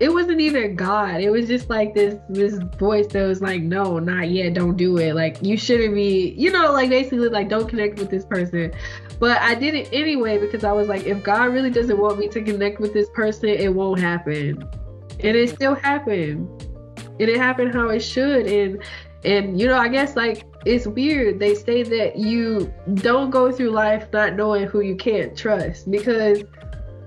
it 0.00 0.12
wasn't 0.12 0.40
even 0.40 0.74
God. 0.74 1.20
It 1.20 1.30
was 1.30 1.46
just 1.46 1.70
like 1.70 1.94
this 1.94 2.18
this 2.28 2.58
voice 2.78 3.06
that 3.08 3.24
was 3.24 3.40
like, 3.40 3.62
no, 3.62 3.98
not 3.98 4.30
yet, 4.30 4.54
don't 4.54 4.76
do 4.76 4.98
it. 4.98 5.14
Like 5.14 5.42
you 5.42 5.56
shouldn't 5.56 5.94
be, 5.94 6.34
you 6.36 6.50
know, 6.50 6.72
like 6.72 6.90
basically 6.90 7.28
like 7.28 7.48
don't 7.48 7.68
connect 7.68 7.98
with 7.98 8.10
this 8.10 8.24
person. 8.24 8.72
But 9.22 9.40
I 9.40 9.54
did 9.54 9.76
it 9.76 9.88
anyway 9.92 10.38
because 10.38 10.64
I 10.64 10.72
was 10.72 10.88
like, 10.88 11.04
if 11.04 11.22
God 11.22 11.52
really 11.52 11.70
doesn't 11.70 11.96
want 11.96 12.18
me 12.18 12.26
to 12.26 12.42
connect 12.42 12.80
with 12.80 12.92
this 12.92 13.08
person, 13.10 13.50
it 13.50 13.72
won't 13.72 14.00
happen. 14.00 14.68
And 15.20 15.36
it 15.36 15.50
still 15.50 15.76
happened. 15.76 16.48
And 17.20 17.30
it 17.30 17.36
happened 17.36 17.72
how 17.72 17.90
it 17.90 18.00
should. 18.00 18.48
And 18.48 18.82
and 19.24 19.60
you 19.60 19.68
know, 19.68 19.78
I 19.78 19.86
guess 19.86 20.16
like 20.16 20.42
it's 20.66 20.88
weird. 20.88 21.38
They 21.38 21.54
say 21.54 21.84
that 21.84 22.16
you 22.16 22.74
don't 22.94 23.30
go 23.30 23.52
through 23.52 23.70
life 23.70 24.08
not 24.12 24.34
knowing 24.34 24.66
who 24.66 24.80
you 24.80 24.96
can't 24.96 25.38
trust 25.38 25.88
because 25.88 26.42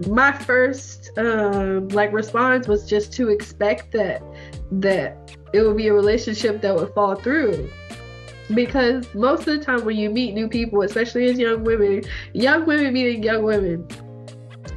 my 0.08 0.32
first 0.32 1.12
um 1.18 1.90
like 1.90 2.14
response 2.14 2.66
was 2.66 2.88
just 2.88 3.12
to 3.14 3.28
expect 3.28 3.92
that 3.92 4.24
that 4.72 5.38
it 5.52 5.62
would 5.64 5.76
be 5.76 5.88
a 5.88 5.94
relationship 5.94 6.62
that 6.62 6.74
would 6.74 6.94
fall 6.94 7.16
through 7.16 7.70
because 8.54 9.14
most 9.16 9.48
of 9.48 9.58
the 9.58 9.60
time 9.60 9.84
when 9.86 9.98
you 9.98 10.10
meet 10.10 10.34
new 10.34 10.48
people 10.48 10.82
especially 10.84 11.26
as 11.26 11.40
young 11.40 11.64
women 11.64 12.04
young 12.34 12.66
women 12.66 12.94
meeting 12.94 13.24
young 13.24 13.44
women 13.44 13.88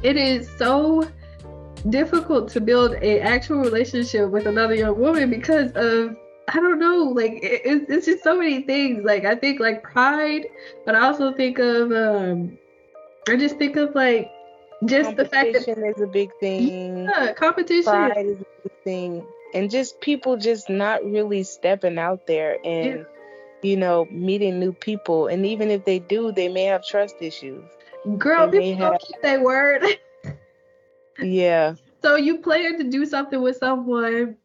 it 0.01 0.17
is 0.17 0.49
so 0.57 1.07
difficult 1.89 2.49
to 2.49 2.59
build 2.59 2.93
a 3.01 3.19
actual 3.19 3.59
relationship 3.59 4.29
with 4.29 4.45
another 4.45 4.75
young 4.75 4.97
woman 4.99 5.29
because 5.29 5.71
of 5.75 6.15
I 6.47 6.55
don't 6.55 6.79
know, 6.79 7.03
like 7.15 7.43
it, 7.43 7.85
it's 7.89 8.07
just 8.07 8.23
so 8.23 8.35
many 8.35 8.63
things. 8.63 9.05
Like 9.05 9.23
I 9.23 9.35
think 9.35 9.59
like 9.59 9.83
pride, 9.83 10.47
but 10.83 10.95
I 10.95 11.01
also 11.05 11.31
think 11.31 11.59
of 11.59 11.91
um, 11.91 12.57
I 13.27 13.35
just 13.35 13.57
think 13.57 13.75
of 13.75 13.93
like 13.93 14.31
just 14.85 15.15
the 15.15 15.25
fact 15.25 15.53
that 15.53 15.65
that 15.67 15.93
is 15.95 16.01
a 16.01 16.07
big 16.07 16.31
thing. 16.39 17.03
Yeah, 17.03 17.33
competition 17.33 17.83
pride 17.83 18.25
is 18.25 18.41
a 18.41 18.45
big 18.63 18.71
thing, 18.83 19.25
and 19.53 19.69
just 19.69 20.01
people 20.01 20.37
just 20.37 20.69
not 20.69 21.05
really 21.05 21.43
stepping 21.43 21.99
out 21.99 22.25
there 22.25 22.57
and 22.65 22.99
yeah. 22.99 23.03
You 23.61 23.77
know 23.77 24.07
meeting 24.11 24.59
new 24.59 24.73
people. 24.73 25.27
And 25.27 25.45
even 25.45 25.69
if 25.69 25.85
they 25.85 25.99
do, 25.99 26.31
they 26.31 26.47
may 26.47 26.63
have 26.63 26.85
trust 26.85 27.15
issues. 27.21 27.63
Girl, 28.17 28.49
they 28.49 28.59
people 28.59 28.89
don't 28.89 29.01
keep 29.01 29.21
their 29.21 29.43
word. 29.43 29.83
yeah. 31.19 31.75
So 32.01 32.15
you 32.15 32.37
plan 32.37 32.77
to 32.77 32.83
do 32.85 33.05
something 33.05 33.41
with 33.41 33.57
someone 33.57 34.37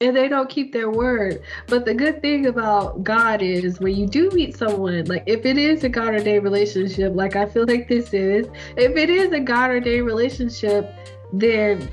and 0.00 0.16
they 0.16 0.28
don't 0.28 0.48
keep 0.48 0.72
their 0.72 0.90
word. 0.90 1.42
But 1.66 1.84
the 1.84 1.94
good 1.94 2.22
thing 2.22 2.46
about 2.46 3.02
God 3.02 3.42
is 3.42 3.80
when 3.80 3.96
you 3.96 4.06
do 4.06 4.30
meet 4.30 4.56
someone, 4.56 5.04
like 5.06 5.24
if 5.26 5.44
it 5.44 5.58
is 5.58 5.82
a 5.84 5.88
God 5.88 6.14
ordained 6.14 6.44
relationship, 6.44 7.14
like 7.14 7.36
I 7.36 7.46
feel 7.46 7.66
like 7.66 7.88
this 7.88 8.12
is, 8.14 8.46
if 8.76 8.96
it 8.96 9.10
is 9.10 9.32
a 9.32 9.40
God 9.40 9.70
ordained 9.70 10.06
relationship, 10.06 10.92
then 11.32 11.88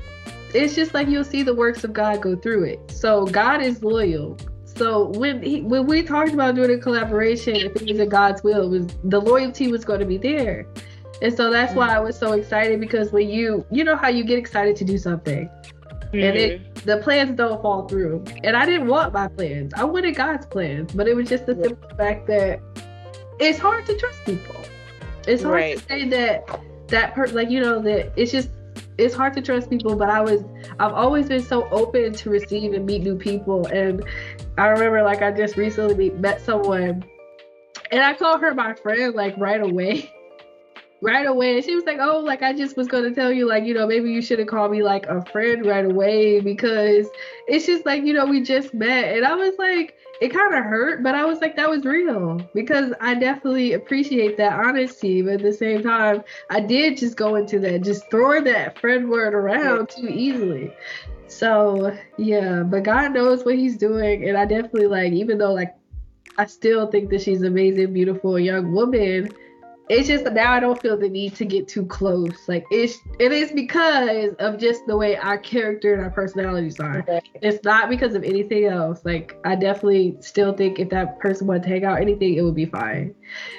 it's 0.54 0.74
just 0.74 0.94
like 0.94 1.08
you'll 1.08 1.24
see 1.24 1.42
the 1.42 1.54
works 1.54 1.84
of 1.84 1.92
God 1.92 2.22
go 2.22 2.36
through 2.36 2.64
it. 2.64 2.90
So 2.90 3.26
God 3.26 3.60
is 3.60 3.82
loyal. 3.82 4.36
So 4.76 5.06
when 5.08 5.42
he, 5.42 5.62
when 5.62 5.86
we 5.86 6.02
talked 6.02 6.32
about 6.32 6.54
doing 6.54 6.70
a 6.70 6.78
collaboration, 6.78 7.56
if 7.56 7.76
it 7.76 7.82
was 7.82 7.98
in 7.98 8.08
God's 8.08 8.42
will, 8.42 8.68
was 8.68 8.86
the 9.04 9.20
loyalty 9.20 9.70
was 9.72 9.84
going 9.84 10.00
to 10.00 10.06
be 10.06 10.18
there. 10.18 10.66
And 11.22 11.34
so 11.34 11.50
that's 11.50 11.74
why 11.74 11.94
I 11.94 11.98
was 11.98 12.18
so 12.18 12.32
excited 12.32 12.78
because 12.78 13.10
when 13.10 13.28
you 13.30 13.64
you 13.70 13.84
know 13.84 13.96
how 13.96 14.08
you 14.08 14.22
get 14.22 14.38
excited 14.38 14.76
to 14.76 14.84
do 14.84 14.98
something 14.98 15.48
Mm-hmm. 16.06 16.24
And 16.24 16.36
it 16.36 16.60
mm-hmm. 16.60 16.86
the 16.86 16.98
plans 16.98 17.36
don't 17.36 17.60
fall 17.60 17.88
through. 17.88 18.24
And 18.44 18.56
I 18.56 18.64
didn't 18.64 18.86
want 18.86 19.12
my 19.12 19.28
plans. 19.28 19.74
I 19.74 19.84
wanted 19.84 20.14
God's 20.14 20.46
plans. 20.46 20.92
But 20.92 21.08
it 21.08 21.14
was 21.14 21.28
just 21.28 21.46
the 21.46 21.54
yeah. 21.54 21.64
simple 21.64 21.90
fact 21.96 22.26
that 22.28 22.60
it's 23.38 23.58
hard 23.58 23.86
to 23.86 23.96
trust 23.96 24.24
people. 24.24 24.56
It's 25.26 25.42
hard 25.42 25.54
right. 25.54 25.78
to 25.78 25.84
say 25.84 26.08
that 26.08 26.60
that 26.88 27.14
person 27.14 27.34
like 27.34 27.50
you 27.50 27.60
know 27.60 27.82
that 27.82 28.12
it's 28.16 28.30
just 28.30 28.48
it's 28.96 29.12
hard 29.12 29.34
to 29.34 29.42
trust 29.42 29.68
people 29.68 29.96
but 29.96 30.08
i 30.08 30.20
was 30.20 30.44
i've 30.78 30.92
always 30.92 31.26
been 31.26 31.42
so 31.42 31.68
open 31.70 32.12
to 32.12 32.30
receive 32.30 32.72
and 32.72 32.86
meet 32.86 33.02
new 33.02 33.16
people 33.16 33.66
and 33.66 34.04
i 34.58 34.66
remember 34.66 35.02
like 35.02 35.22
i 35.22 35.30
just 35.30 35.56
recently 35.56 36.10
met 36.10 36.40
someone 36.40 37.04
and 37.90 38.02
i 38.02 38.12
called 38.14 38.40
her 38.40 38.54
my 38.54 38.74
friend 38.74 39.14
like 39.14 39.36
right 39.38 39.60
away 39.60 40.10
right 41.02 41.26
away. 41.26 41.56
And 41.56 41.64
she 41.64 41.74
was 41.74 41.84
like, 41.84 41.98
Oh, 42.00 42.20
like 42.20 42.42
I 42.42 42.52
just 42.52 42.76
was 42.76 42.88
gonna 42.88 43.14
tell 43.14 43.32
you, 43.32 43.46
like, 43.46 43.64
you 43.64 43.74
know, 43.74 43.86
maybe 43.86 44.10
you 44.10 44.22
should 44.22 44.38
have 44.38 44.48
called 44.48 44.72
me 44.72 44.82
like 44.82 45.06
a 45.06 45.24
friend 45.26 45.66
right 45.66 45.84
away 45.84 46.40
because 46.40 47.06
it's 47.46 47.66
just 47.66 47.86
like, 47.86 48.02
you 48.02 48.12
know, 48.12 48.26
we 48.26 48.42
just 48.42 48.74
met. 48.74 49.16
And 49.16 49.26
I 49.26 49.34
was 49.34 49.54
like, 49.58 49.94
it 50.20 50.32
kind 50.32 50.54
of 50.54 50.64
hurt, 50.64 51.02
but 51.02 51.14
I 51.14 51.24
was 51.26 51.40
like, 51.40 51.56
that 51.56 51.68
was 51.68 51.84
real 51.84 52.40
because 52.54 52.92
I 53.00 53.14
definitely 53.14 53.74
appreciate 53.74 54.38
that 54.38 54.54
honesty. 54.54 55.20
But 55.20 55.34
at 55.34 55.42
the 55.42 55.52
same 55.52 55.82
time, 55.82 56.24
I 56.48 56.60
did 56.60 56.96
just 56.96 57.16
go 57.16 57.34
into 57.34 57.58
that, 57.60 57.82
just 57.82 58.10
throwing 58.10 58.44
that 58.44 58.78
friend 58.78 59.10
word 59.10 59.34
around 59.34 59.90
too 59.90 60.08
easily. 60.08 60.72
So 61.36 61.94
yeah, 62.16 62.62
but 62.62 62.82
God 62.82 63.12
knows 63.12 63.44
what 63.44 63.56
He's 63.56 63.76
doing, 63.76 64.26
and 64.26 64.38
I 64.38 64.46
definitely 64.46 64.86
like, 64.86 65.12
even 65.12 65.36
though 65.36 65.52
like 65.52 65.74
I 66.38 66.46
still 66.46 66.86
think 66.86 67.10
that 67.10 67.20
she's 67.20 67.42
amazing, 67.42 67.92
beautiful 67.92 68.38
young 68.38 68.72
woman 68.72 69.30
it's 69.88 70.08
just 70.08 70.24
now 70.24 70.52
I 70.52 70.60
don't 70.60 70.80
feel 70.80 70.96
the 70.96 71.08
need 71.08 71.36
to 71.36 71.44
get 71.44 71.68
too 71.68 71.86
close. 71.86 72.48
Like 72.48 72.66
it's 72.70 72.98
it 73.20 73.30
is 73.30 73.52
because 73.52 74.34
of 74.40 74.58
just 74.58 74.84
the 74.86 74.96
way 74.96 75.16
our 75.16 75.38
character 75.38 75.94
and 75.94 76.02
our 76.02 76.10
personalities 76.10 76.80
are. 76.80 77.04
It's 77.40 77.62
not 77.64 77.88
because 77.88 78.14
of 78.14 78.24
anything 78.24 78.64
else. 78.64 79.04
Like 79.04 79.38
I 79.44 79.54
definitely 79.54 80.16
still 80.20 80.52
think 80.54 80.80
if 80.80 80.90
that 80.90 81.20
person 81.20 81.46
wanted 81.46 81.62
to 81.64 81.68
hang 81.68 81.84
out 81.84 82.00
anything, 82.00 82.34
it 82.34 82.42
would 82.42 82.56
be 82.56 82.66
fine. 82.66 83.14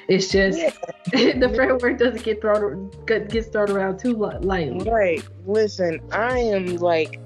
It's 0.09 0.27
just 0.27 0.59
yeah. 0.59 0.71
the 1.11 1.51
framework 1.55 1.97
doesn't 1.97 2.23
get 2.23 2.41
thrown 2.41 2.91
gets 3.05 3.47
thrown 3.47 3.71
around 3.71 3.99
too 3.99 4.13
lightly. 4.13 4.89
Right. 4.89 5.23
Listen, 5.45 6.01
I 6.11 6.39
am 6.39 6.75
like 6.77 7.21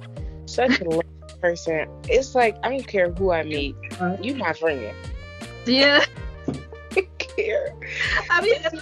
such 0.53 0.81
a 0.81 1.01
person. 1.41 1.87
It's 2.07 2.35
like 2.35 2.57
I 2.63 2.69
don't 2.69 2.87
care 2.87 3.11
who 3.11 3.31
I 3.31 3.43
meet. 3.43 3.75
You 4.21 4.35
my 4.35 4.53
friend. 4.53 4.95
Yeah 5.65 6.03
care. 7.35 7.73
I 8.29 8.41
mean, 8.41 8.55
I'm 8.65 8.73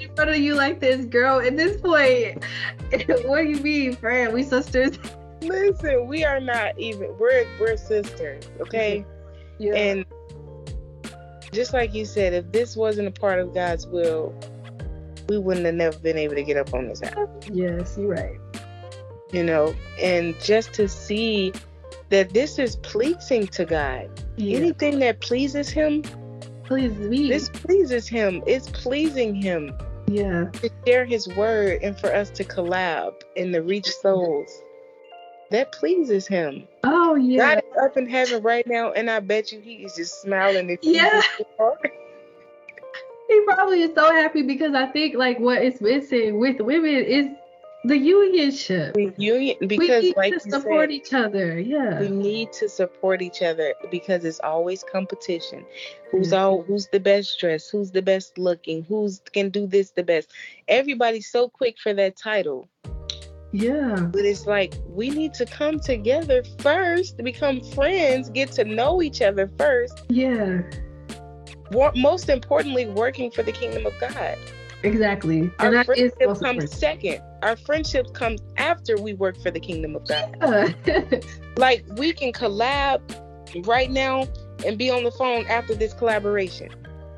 in 0.00 0.14
front 0.14 0.30
of 0.30 0.36
you 0.36 0.54
like 0.54 0.80
this, 0.80 1.04
girl. 1.06 1.40
At 1.40 1.56
this 1.56 1.80
point, 1.80 2.44
what 3.24 3.42
do 3.42 3.48
you 3.48 3.60
mean, 3.60 3.96
friend? 3.96 4.32
We 4.32 4.42
sisters. 4.42 4.98
Listen, 5.40 6.08
we 6.08 6.24
are 6.24 6.40
not 6.40 6.78
even. 6.78 7.16
We're 7.18 7.46
we're 7.60 7.76
sisters, 7.76 8.48
okay? 8.60 9.04
Mm-hmm. 9.04 9.62
Yeah. 9.62 9.74
And 9.74 10.06
just 11.52 11.72
like 11.72 11.94
you 11.94 12.04
said, 12.04 12.32
if 12.32 12.50
this 12.52 12.76
wasn't 12.76 13.08
a 13.08 13.12
part 13.12 13.38
of 13.38 13.54
God's 13.54 13.86
will, 13.86 14.34
we 15.28 15.38
wouldn't 15.38 15.66
have 15.66 15.74
never 15.74 15.98
been 15.98 16.18
able 16.18 16.34
to 16.34 16.42
get 16.42 16.56
up 16.56 16.72
on 16.74 16.88
this 16.88 17.00
house. 17.00 17.28
Yes, 17.52 17.96
you're 17.98 18.08
right. 18.08 18.38
You 19.34 19.42
know, 19.42 19.74
and 20.00 20.38
just 20.40 20.72
to 20.74 20.88
see 20.88 21.52
that 22.10 22.32
this 22.32 22.58
is 22.58 22.76
pleasing 22.76 23.48
to 23.48 23.64
God. 23.64 24.08
Yeah. 24.36 24.58
Anything 24.58 25.00
that 25.00 25.20
pleases 25.20 25.68
Him, 25.68 26.02
pleases 26.64 26.98
me. 27.08 27.28
This 27.28 27.48
pleases 27.48 28.08
him. 28.08 28.42
It's 28.46 28.68
pleasing 28.70 29.34
him. 29.34 29.72
Yeah. 30.06 30.50
To 30.50 30.70
share 30.86 31.04
his 31.04 31.28
word 31.28 31.82
and 31.82 31.98
for 31.98 32.14
us 32.14 32.30
to 32.30 32.44
collab 32.44 33.14
and 33.36 33.52
to 33.52 33.60
reach 33.60 33.88
souls. 33.88 34.50
That 35.50 35.72
pleases 35.72 36.26
him. 36.26 36.66
Oh 36.82 37.14
yeah. 37.14 37.54
God 37.54 37.58
is 37.58 37.76
up 37.82 37.96
in 37.96 38.08
heaven 38.08 38.42
right 38.42 38.66
now, 38.66 38.92
and 38.92 39.10
I 39.10 39.20
bet 39.20 39.52
you 39.52 39.60
he 39.60 39.84
is 39.84 39.94
just 39.94 40.20
smiling. 40.22 40.76
yeah. 40.82 41.22
he 43.28 43.44
probably 43.46 43.82
is 43.82 43.94
so 43.94 44.10
happy 44.12 44.42
because 44.42 44.74
I 44.74 44.86
think 44.86 45.14
like 45.14 45.38
what 45.38 45.62
is 45.62 45.80
missing 45.80 46.38
with 46.38 46.60
women 46.60 46.94
is 46.94 47.28
the 47.84 47.94
unionship. 47.94 48.94
The 48.94 49.12
union 49.22 49.56
because 49.66 50.02
we 50.02 50.08
need 50.08 50.16
like 50.16 50.32
to 50.32 50.40
support 50.40 50.88
said, 50.88 50.90
each 50.90 51.12
other. 51.12 51.60
Yeah. 51.60 52.00
We 52.00 52.08
need 52.08 52.52
to 52.54 52.68
support 52.68 53.20
each 53.20 53.42
other 53.42 53.74
because 53.90 54.24
it's 54.24 54.40
always 54.40 54.82
competition. 54.82 55.64
Who's 56.10 56.28
mm-hmm. 56.28 56.36
all 56.36 56.62
who's 56.62 56.88
the 56.88 57.00
best 57.00 57.38
dressed, 57.38 57.70
who's 57.70 57.90
the 57.90 58.02
best 58.02 58.38
looking, 58.38 58.84
who's 58.84 59.20
can 59.32 59.50
do 59.50 59.66
this 59.66 59.90
the 59.90 60.02
best. 60.02 60.32
Everybody's 60.66 61.30
so 61.30 61.48
quick 61.48 61.76
for 61.78 61.92
that 61.92 62.16
title. 62.16 62.68
Yeah. 63.52 64.08
But 64.10 64.24
it's 64.24 64.46
like 64.46 64.74
we 64.88 65.10
need 65.10 65.34
to 65.34 65.44
come 65.44 65.78
together 65.78 66.42
first, 66.60 67.18
become 67.18 67.60
friends, 67.60 68.30
get 68.30 68.50
to 68.52 68.64
know 68.64 69.02
each 69.02 69.20
other 69.20 69.50
first. 69.58 70.04
Yeah. 70.08 70.62
Most 71.96 72.28
importantly, 72.28 72.86
working 72.86 73.30
for 73.30 73.42
the 73.42 73.52
kingdom 73.52 73.84
of 73.84 73.92
God. 74.00 74.38
Exactly. 74.84 75.50
Our 75.58 75.74
and 75.74 75.86
friendship 75.86 76.38
comes 76.38 76.76
second. 76.76 77.22
Our 77.42 77.56
friendship 77.56 78.12
comes 78.12 78.40
after 78.58 79.00
we 79.00 79.14
work 79.14 79.40
for 79.42 79.50
the 79.50 79.60
kingdom 79.60 79.96
of 79.96 80.06
God. 80.06 80.36
Yeah. 80.86 81.20
like 81.56 81.84
we 81.96 82.12
can 82.12 82.32
collab 82.32 83.00
right 83.66 83.90
now 83.90 84.28
and 84.64 84.76
be 84.76 84.90
on 84.90 85.02
the 85.02 85.10
phone 85.10 85.46
after 85.46 85.74
this 85.74 85.94
collaboration. 85.94 86.68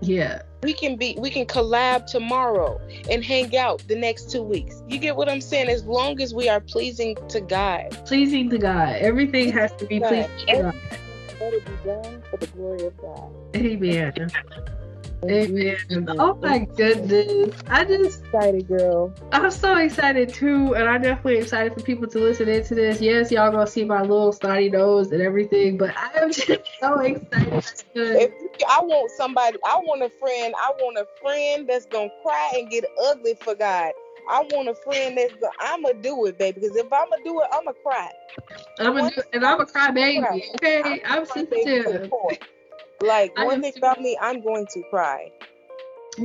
Yeah. 0.00 0.42
We 0.62 0.74
can 0.74 0.96
be 0.96 1.16
we 1.18 1.28
can 1.28 1.44
collab 1.46 2.06
tomorrow 2.06 2.80
and 3.10 3.24
hang 3.24 3.56
out 3.56 3.86
the 3.88 3.96
next 3.96 4.30
two 4.30 4.42
weeks. 4.42 4.82
You 4.86 4.98
get 4.98 5.16
what 5.16 5.28
I'm 5.28 5.40
saying? 5.40 5.68
As 5.68 5.84
long 5.84 6.20
as 6.20 6.32
we 6.32 6.48
are 6.48 6.60
pleasing 6.60 7.16
to 7.28 7.40
God. 7.40 7.90
Pleasing 8.06 8.48
to 8.50 8.58
God. 8.58 8.96
Everything 8.96 9.52
has 9.52 9.72
to 9.72 9.86
be 9.86 9.98
pleasing 9.98 10.30
to 10.46 10.62
God. 10.62 10.74
Let 11.40 11.52
it 11.52 11.64
be 11.64 11.72
done 11.84 12.22
for 12.30 12.36
the 12.36 12.46
glory 12.46 12.86
of 12.86 12.96
God. 12.98 13.30
Amen. 13.56 14.30
Amen. 15.24 15.76
Oh 16.18 16.38
my 16.42 16.66
goodness. 16.76 17.54
I 17.68 17.84
just 17.84 18.24
excited, 18.24 18.68
girl. 18.68 19.12
I'm 19.32 19.50
so 19.50 19.76
excited 19.78 20.32
too, 20.32 20.74
and 20.74 20.88
I'm 20.88 21.02
definitely 21.02 21.38
excited 21.38 21.74
for 21.74 21.80
people 21.80 22.06
to 22.08 22.18
listen 22.18 22.48
into 22.48 22.74
this. 22.74 23.00
Yes, 23.00 23.32
y'all 23.32 23.50
gonna 23.50 23.66
see 23.66 23.84
my 23.84 24.02
little 24.02 24.32
snotty 24.32 24.70
nose 24.70 25.10
and 25.12 25.22
everything, 25.22 25.78
but 25.78 25.94
I 25.96 26.10
am 26.20 26.32
just 26.32 26.60
so 26.80 27.00
excited. 27.00 27.64
If 27.94 28.32
I 28.68 28.80
want 28.82 29.10
somebody, 29.16 29.58
I 29.64 29.76
want 29.78 30.02
a 30.02 30.10
friend. 30.20 30.54
I 30.56 30.72
want 30.78 30.98
a 30.98 31.06
friend 31.20 31.68
that's 31.68 31.86
gonna 31.86 32.10
cry 32.22 32.52
and 32.56 32.70
get 32.70 32.84
ugly 33.04 33.34
for 33.40 33.54
God. 33.54 33.92
I 34.28 34.42
want 34.52 34.68
a 34.68 34.74
friend 34.74 35.16
that's 35.16 35.34
gonna, 35.34 35.52
I'm 35.60 35.82
gonna 35.82 35.94
do 35.94 36.26
it, 36.26 36.38
baby. 36.38 36.60
Because 36.60 36.76
if 36.76 36.92
I'm 36.92 37.08
gonna 37.10 37.24
do 37.24 37.40
it, 37.40 37.48
I'm 37.52 37.64
gonna 37.64 37.76
cry. 37.82 38.10
I'm 38.78 38.96
gonna 38.96 39.10
do, 39.10 39.20
it, 39.20 39.26
and 39.32 39.44
I'm 39.46 39.60
a 39.60 39.66
cry 39.66 39.90
baby. 39.90 40.44
Okay, 40.56 40.82
I'm, 41.04 41.20
I'm 41.20 41.26
sensitive. 41.26 42.12
Like 43.00 43.36
one 43.36 43.60
thing 43.60 43.72
about 43.76 44.00
me, 44.00 44.16
I'm 44.20 44.40
going 44.40 44.66
to 44.72 44.82
cry. 44.90 45.30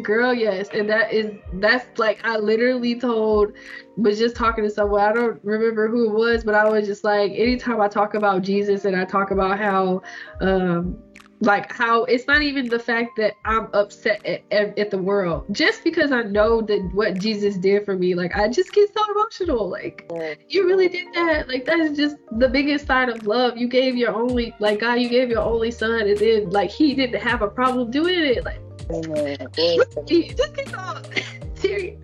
Girl, 0.02 0.34
yes, 0.34 0.70
and 0.74 0.90
that 0.90 1.12
is 1.12 1.34
that's 1.56 2.00
like 2.00 2.20
I 2.24 2.38
literally 2.38 2.98
told 2.98 3.52
was 3.98 4.18
just 4.18 4.38
talking 4.38 4.64
to 4.64 4.70
someone. 4.70 5.02
I 5.02 5.12
don't 5.12 5.44
remember 5.44 5.90
who 5.90 6.10
it 6.10 6.14
was, 6.14 6.46
but 6.46 6.56
I 6.56 6.70
was 6.70 6.88
just 6.88 7.04
like 7.04 7.34
anytime 7.34 7.82
I 7.82 7.90
talk 7.90 8.14
about 8.14 8.42
Jesus 8.42 8.86
and 8.86 8.96
I 8.96 9.04
talk 9.04 9.32
about 9.32 9.60
how 9.60 10.02
um 10.40 10.98
like 11.42 11.72
how 11.72 12.04
it's 12.04 12.28
not 12.28 12.44
even 12.44 12.70
the 12.70 12.80
fact 12.80 13.18
that 13.18 13.34
I'm 13.46 13.68
upset 13.74 14.24
at, 14.26 14.44
at, 14.52 14.78
at, 14.78 14.92
the 14.92 14.98
world. 14.98 15.46
Just 15.52 15.84
because 15.84 16.12
I 16.12 16.22
know 16.22 16.62
that 16.62 16.90
what 16.94 17.20
Jesus 17.20 17.58
did 17.58 17.84
for 17.84 17.96
me 17.96 18.14
like 18.14 18.36
I 18.36 18.48
just 18.48 18.72
get 18.72 18.94
so 18.94 19.12
emotional. 19.12 19.68
Like 19.68 20.10
you 20.48 20.68
really 20.68 20.88
did 20.88 21.14
that. 21.16 21.48
Like 21.48 21.66
that 21.66 21.80
is 21.80 21.98
just 21.98 22.18
the 22.38 22.48
biggest 22.48 22.86
sign 22.86 23.10
of 23.10 23.26
love. 23.26 23.58
You 23.58 23.68
gave 23.68 23.96
your 23.96 24.14
only 24.14 24.54
like 24.60 24.80
God 24.80 25.00
you 25.00 25.10
gave 25.10 25.30
your 25.30 25.42
only 25.42 25.72
son 25.72 26.08
and 26.08 26.18
then 26.18 26.50
like 26.52 26.70
he 26.70 26.94
didn't 26.94 27.20
have 27.22 27.42
a 27.42 27.48
problem 27.48 27.90
doing 27.90 28.20
it. 28.20 28.46
Like 28.46 28.60
just 30.08 30.56
get 30.56 30.74
all 30.76 31.02
serious. 31.56 31.98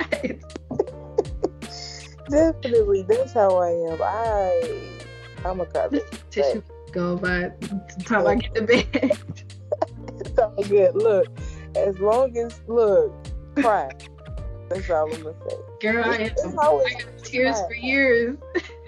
Definitely. 2.30 3.04
That's 3.04 3.34
how 3.34 3.58
I 3.58 3.70
am. 3.92 4.02
I 4.02 4.82
I'm 5.46 5.62
a 5.62 5.66
tissue 6.32 6.64
go 6.98 7.16
by 7.16 7.52
the 7.60 8.04
time 8.06 8.26
I 8.26 8.36
get 8.36 8.56
to 8.56 8.62
bed. 8.64 8.86
it's 10.20 10.40
all 10.40 10.64
good. 10.64 10.96
Look, 10.96 11.28
as 11.76 12.00
long 12.00 12.36
as 12.38 12.60
look, 12.68 13.14
cry. 13.56 13.92
That's 14.70 14.90
all 14.90 15.14
I'm 15.14 15.24
gonna 15.24 15.36
say. 15.48 15.56
Girl, 15.80 16.04
I, 16.04 16.16
am, 16.18 16.60
I 16.60 16.94
got 16.94 17.24
tears 17.24 17.56
cry. 17.56 17.68
for 17.68 17.76
years. 17.76 18.38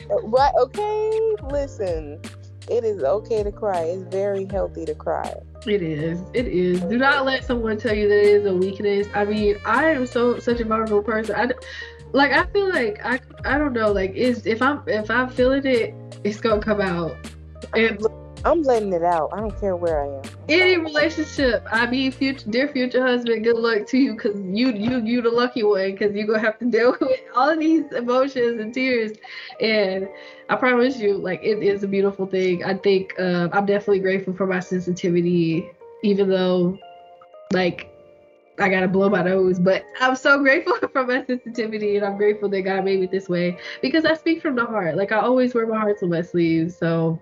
Uh, 0.09 0.21
right? 0.23 0.51
Okay. 0.59 1.35
Listen, 1.51 2.19
it 2.67 2.83
is 2.83 3.03
okay 3.03 3.43
to 3.43 3.51
cry. 3.51 3.81
It's 3.81 4.03
very 4.03 4.45
healthy 4.45 4.85
to 4.85 4.95
cry. 4.95 5.33
It 5.67 5.81
is. 5.81 6.19
It 6.33 6.47
is. 6.47 6.81
Do 6.81 6.97
not 6.97 7.25
let 7.25 7.45
someone 7.45 7.77
tell 7.77 7.93
you 7.93 8.09
that 8.09 8.19
it 8.19 8.41
is 8.41 8.45
a 8.45 8.53
weakness. 8.53 9.07
I 9.13 9.25
mean, 9.25 9.57
I 9.65 9.89
am 9.89 10.07
so 10.07 10.39
such 10.39 10.59
a 10.59 10.65
vulnerable 10.65 11.03
person. 11.03 11.35
I 11.35 11.51
like. 12.11 12.31
I 12.31 12.45
feel 12.47 12.69
like 12.69 12.99
I. 13.05 13.19
I 13.45 13.57
don't 13.57 13.73
know. 13.73 13.91
Like, 13.91 14.13
is 14.15 14.45
if 14.45 14.61
I'm 14.61 14.81
if 14.87 15.11
I'm 15.11 15.29
feeling 15.29 15.65
it, 15.65 15.93
it's 16.23 16.41
gonna 16.41 16.61
come 16.61 16.81
out. 16.81 17.15
And 17.73 17.99
I'm 18.45 18.63
letting 18.63 18.93
it 18.93 19.03
out. 19.03 19.29
I 19.33 19.37
don't 19.41 19.59
care 19.59 19.75
where 19.75 20.01
I 20.01 20.07
am. 20.07 20.21
Any 20.47 20.77
relationship, 20.77 21.63
I 21.71 21.85
mean, 21.89 22.11
future 22.11 22.49
dear 22.49 22.67
future 22.69 23.05
husband, 23.05 23.43
good 23.43 23.57
luck 23.57 23.85
to 23.87 23.97
you, 23.97 24.15
cause 24.15 24.35
you 24.35 24.71
you 24.71 25.01
you 25.01 25.21
the 25.21 25.29
lucky 25.29 25.63
one, 25.63 25.95
cause 25.97 26.15
you 26.15 26.25
gonna 26.25 26.39
have 26.39 26.57
to 26.59 26.65
deal 26.71 26.95
with 26.99 27.19
all 27.35 27.49
of 27.49 27.59
these 27.59 27.91
emotions 27.91 28.59
and 28.59 28.73
tears. 28.73 29.17
And 29.61 30.07
I 30.47 30.55
promise 30.55 30.97
you, 30.97 31.17
like 31.17 31.41
it 31.43 31.61
is 31.61 31.83
a 31.83 31.87
beautiful 31.87 32.25
thing. 32.25 32.63
I 32.63 32.75
think 32.75 33.13
uh, 33.19 33.49
I'm 33.51 33.65
definitely 33.65 33.99
grateful 33.99 34.33
for 34.33 34.47
my 34.47 34.59
sensitivity, 34.59 35.69
even 36.03 36.29
though, 36.29 36.79
like, 37.53 37.91
I 38.57 38.69
gotta 38.69 38.87
blow 38.87 39.09
my 39.09 39.21
nose, 39.21 39.59
but 39.59 39.85
I'm 39.99 40.15
so 40.15 40.39
grateful 40.39 40.75
for 40.93 41.05
my 41.05 41.25
sensitivity 41.25 41.97
and 41.97 42.05
I'm 42.05 42.17
grateful 42.17 42.49
that 42.49 42.61
God 42.61 42.85
made 42.85 42.99
me 42.99 43.05
this 43.05 43.29
way 43.29 43.57
because 43.81 44.05
I 44.05 44.15
speak 44.15 44.41
from 44.41 44.55
the 44.55 44.65
heart. 44.65 44.95
Like 44.95 45.11
I 45.11 45.19
always 45.19 45.53
wear 45.53 45.67
my 45.67 45.77
heart 45.77 45.97
on 46.01 46.09
my 46.09 46.21
sleeve. 46.21 46.73
So 46.73 47.21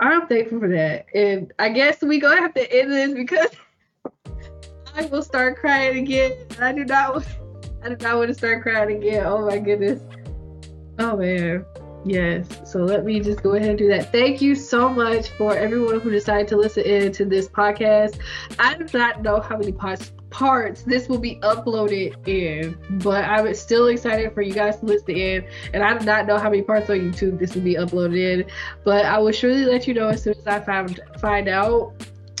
I'm 0.00 0.26
thankful 0.26 0.60
for 0.60 0.68
that. 0.68 1.06
And 1.14 1.52
I 1.58 1.68
guess 1.68 2.00
we 2.00 2.18
gonna 2.18 2.40
have 2.40 2.54
to 2.54 2.72
end 2.72 2.90
this 2.90 3.12
because 3.12 3.50
I 4.96 5.06
will 5.06 5.22
start 5.22 5.58
crying 5.58 5.98
again. 5.98 6.32
I 6.58 6.72
do 6.72 6.84
not 6.84 7.26
I 7.82 7.90
do 7.90 7.96
not 8.00 8.16
want 8.16 8.28
to 8.28 8.34
start 8.34 8.62
crying 8.62 8.96
again. 8.96 9.24
Oh 9.26 9.46
my 9.46 9.58
goodness. 9.58 10.02
Oh 10.98 11.16
man. 11.16 11.64
Yes. 12.04 12.46
So 12.64 12.80
let 12.80 13.04
me 13.04 13.20
just 13.20 13.42
go 13.42 13.54
ahead 13.54 13.68
and 13.68 13.78
do 13.78 13.88
that. 13.88 14.10
Thank 14.10 14.40
you 14.40 14.54
so 14.54 14.88
much 14.88 15.28
for 15.30 15.54
everyone 15.54 16.00
who 16.00 16.10
decided 16.10 16.48
to 16.48 16.56
listen 16.56 16.84
in 16.84 17.12
to 17.12 17.24
this 17.24 17.48
podcast. 17.48 18.18
I 18.58 18.74
do 18.74 18.86
not 18.96 19.22
know 19.22 19.40
how 19.40 19.58
many 19.58 19.72
parts 19.72 20.12
parts 20.30 20.82
this 20.82 21.08
will 21.08 21.18
be 21.18 21.36
uploaded 21.42 22.16
in, 22.26 22.78
but 23.02 23.24
I'm 23.24 23.52
still 23.54 23.88
excited 23.88 24.32
for 24.32 24.42
you 24.42 24.54
guys 24.54 24.78
to 24.78 24.86
listen 24.86 25.16
in. 25.16 25.44
And 25.74 25.82
I 25.82 25.98
do 25.98 26.04
not 26.04 26.26
know 26.26 26.38
how 26.38 26.48
many 26.48 26.62
parts 26.62 26.88
on 26.88 26.98
YouTube 26.98 27.38
this 27.38 27.54
will 27.54 27.62
be 27.62 27.74
uploaded 27.74 28.16
in, 28.16 28.46
but 28.84 29.04
I 29.04 29.18
will 29.18 29.32
surely 29.32 29.64
let 29.64 29.86
you 29.86 29.94
know 29.94 30.08
as 30.08 30.22
soon 30.22 30.34
as 30.38 30.46
I 30.46 30.60
find 30.60 31.00
find 31.20 31.48
out. 31.48 31.92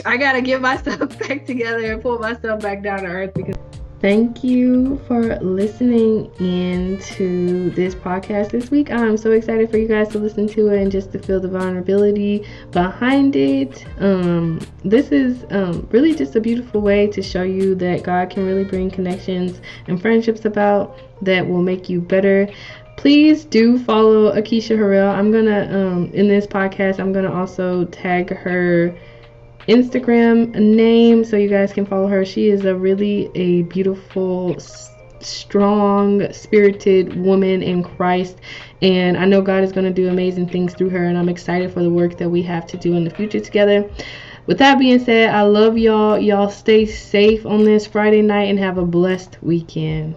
I 0.06 0.16
gotta 0.16 0.40
get 0.40 0.62
myself 0.62 1.18
back 1.28 1.44
together 1.44 1.92
and 1.92 2.00
pull 2.00 2.18
myself 2.18 2.62
back 2.62 2.82
down 2.82 3.00
to 3.00 3.06
earth 3.06 3.34
because 3.34 3.56
Thank 4.00 4.42
you 4.42 4.98
for 5.06 5.36
listening 5.40 6.30
into 6.38 7.68
this 7.72 7.94
podcast 7.94 8.50
this 8.50 8.70
week. 8.70 8.90
I'm 8.90 9.18
so 9.18 9.32
excited 9.32 9.70
for 9.70 9.76
you 9.76 9.86
guys 9.86 10.08
to 10.08 10.18
listen 10.18 10.48
to 10.48 10.68
it 10.68 10.80
and 10.80 10.90
just 10.90 11.12
to 11.12 11.18
feel 11.18 11.38
the 11.38 11.48
vulnerability 11.48 12.46
behind 12.70 13.36
it. 13.36 13.84
Um, 13.98 14.58
this 14.86 15.12
is 15.12 15.44
um, 15.50 15.86
really 15.90 16.14
just 16.14 16.34
a 16.34 16.40
beautiful 16.40 16.80
way 16.80 17.08
to 17.08 17.20
show 17.20 17.42
you 17.42 17.74
that 17.74 18.02
God 18.02 18.30
can 18.30 18.46
really 18.46 18.64
bring 18.64 18.90
connections 18.90 19.60
and 19.86 20.00
friendships 20.00 20.46
about 20.46 20.98
that 21.20 21.46
will 21.46 21.60
make 21.60 21.90
you 21.90 22.00
better 22.00 22.48
please 22.96 23.46
do 23.46 23.78
follow 23.78 24.30
Akiesha 24.30 24.76
Harrell. 24.76 25.10
I'm 25.14 25.32
gonna 25.32 25.68
um, 25.74 26.10
in 26.12 26.28
this 26.28 26.46
podcast 26.46 26.98
I'm 26.98 27.14
gonna 27.14 27.32
also 27.32 27.86
tag 27.86 28.28
her 28.36 28.94
Instagram 29.70 30.52
name 30.54 31.24
so 31.24 31.36
you 31.36 31.48
guys 31.48 31.72
can 31.72 31.86
follow 31.86 32.08
her. 32.08 32.24
She 32.24 32.48
is 32.48 32.64
a 32.64 32.74
really 32.74 33.30
a 33.36 33.62
beautiful 33.62 34.58
strong 35.20 36.32
spirited 36.32 37.14
woman 37.16 37.62
in 37.62 37.84
Christ 37.84 38.38
and 38.82 39.16
I 39.16 39.26
know 39.26 39.42
God 39.42 39.62
is 39.62 39.70
going 39.70 39.84
to 39.84 39.92
do 39.92 40.08
amazing 40.08 40.48
things 40.48 40.74
through 40.74 40.88
her 40.90 41.04
and 41.04 41.16
I'm 41.16 41.28
excited 41.28 41.72
for 41.72 41.82
the 41.82 41.90
work 41.90 42.18
that 42.18 42.28
we 42.28 42.42
have 42.42 42.66
to 42.66 42.76
do 42.76 42.94
in 42.94 43.04
the 43.04 43.10
future 43.10 43.38
together. 43.38 43.88
With 44.46 44.58
that 44.58 44.80
being 44.80 44.98
said, 44.98 45.32
I 45.32 45.42
love 45.42 45.78
y'all. 45.78 46.18
Y'all 46.18 46.50
stay 46.50 46.84
safe 46.84 47.46
on 47.46 47.62
this 47.62 47.86
Friday 47.86 48.22
night 48.22 48.48
and 48.48 48.58
have 48.58 48.78
a 48.78 48.84
blessed 48.84 49.40
weekend. 49.40 50.16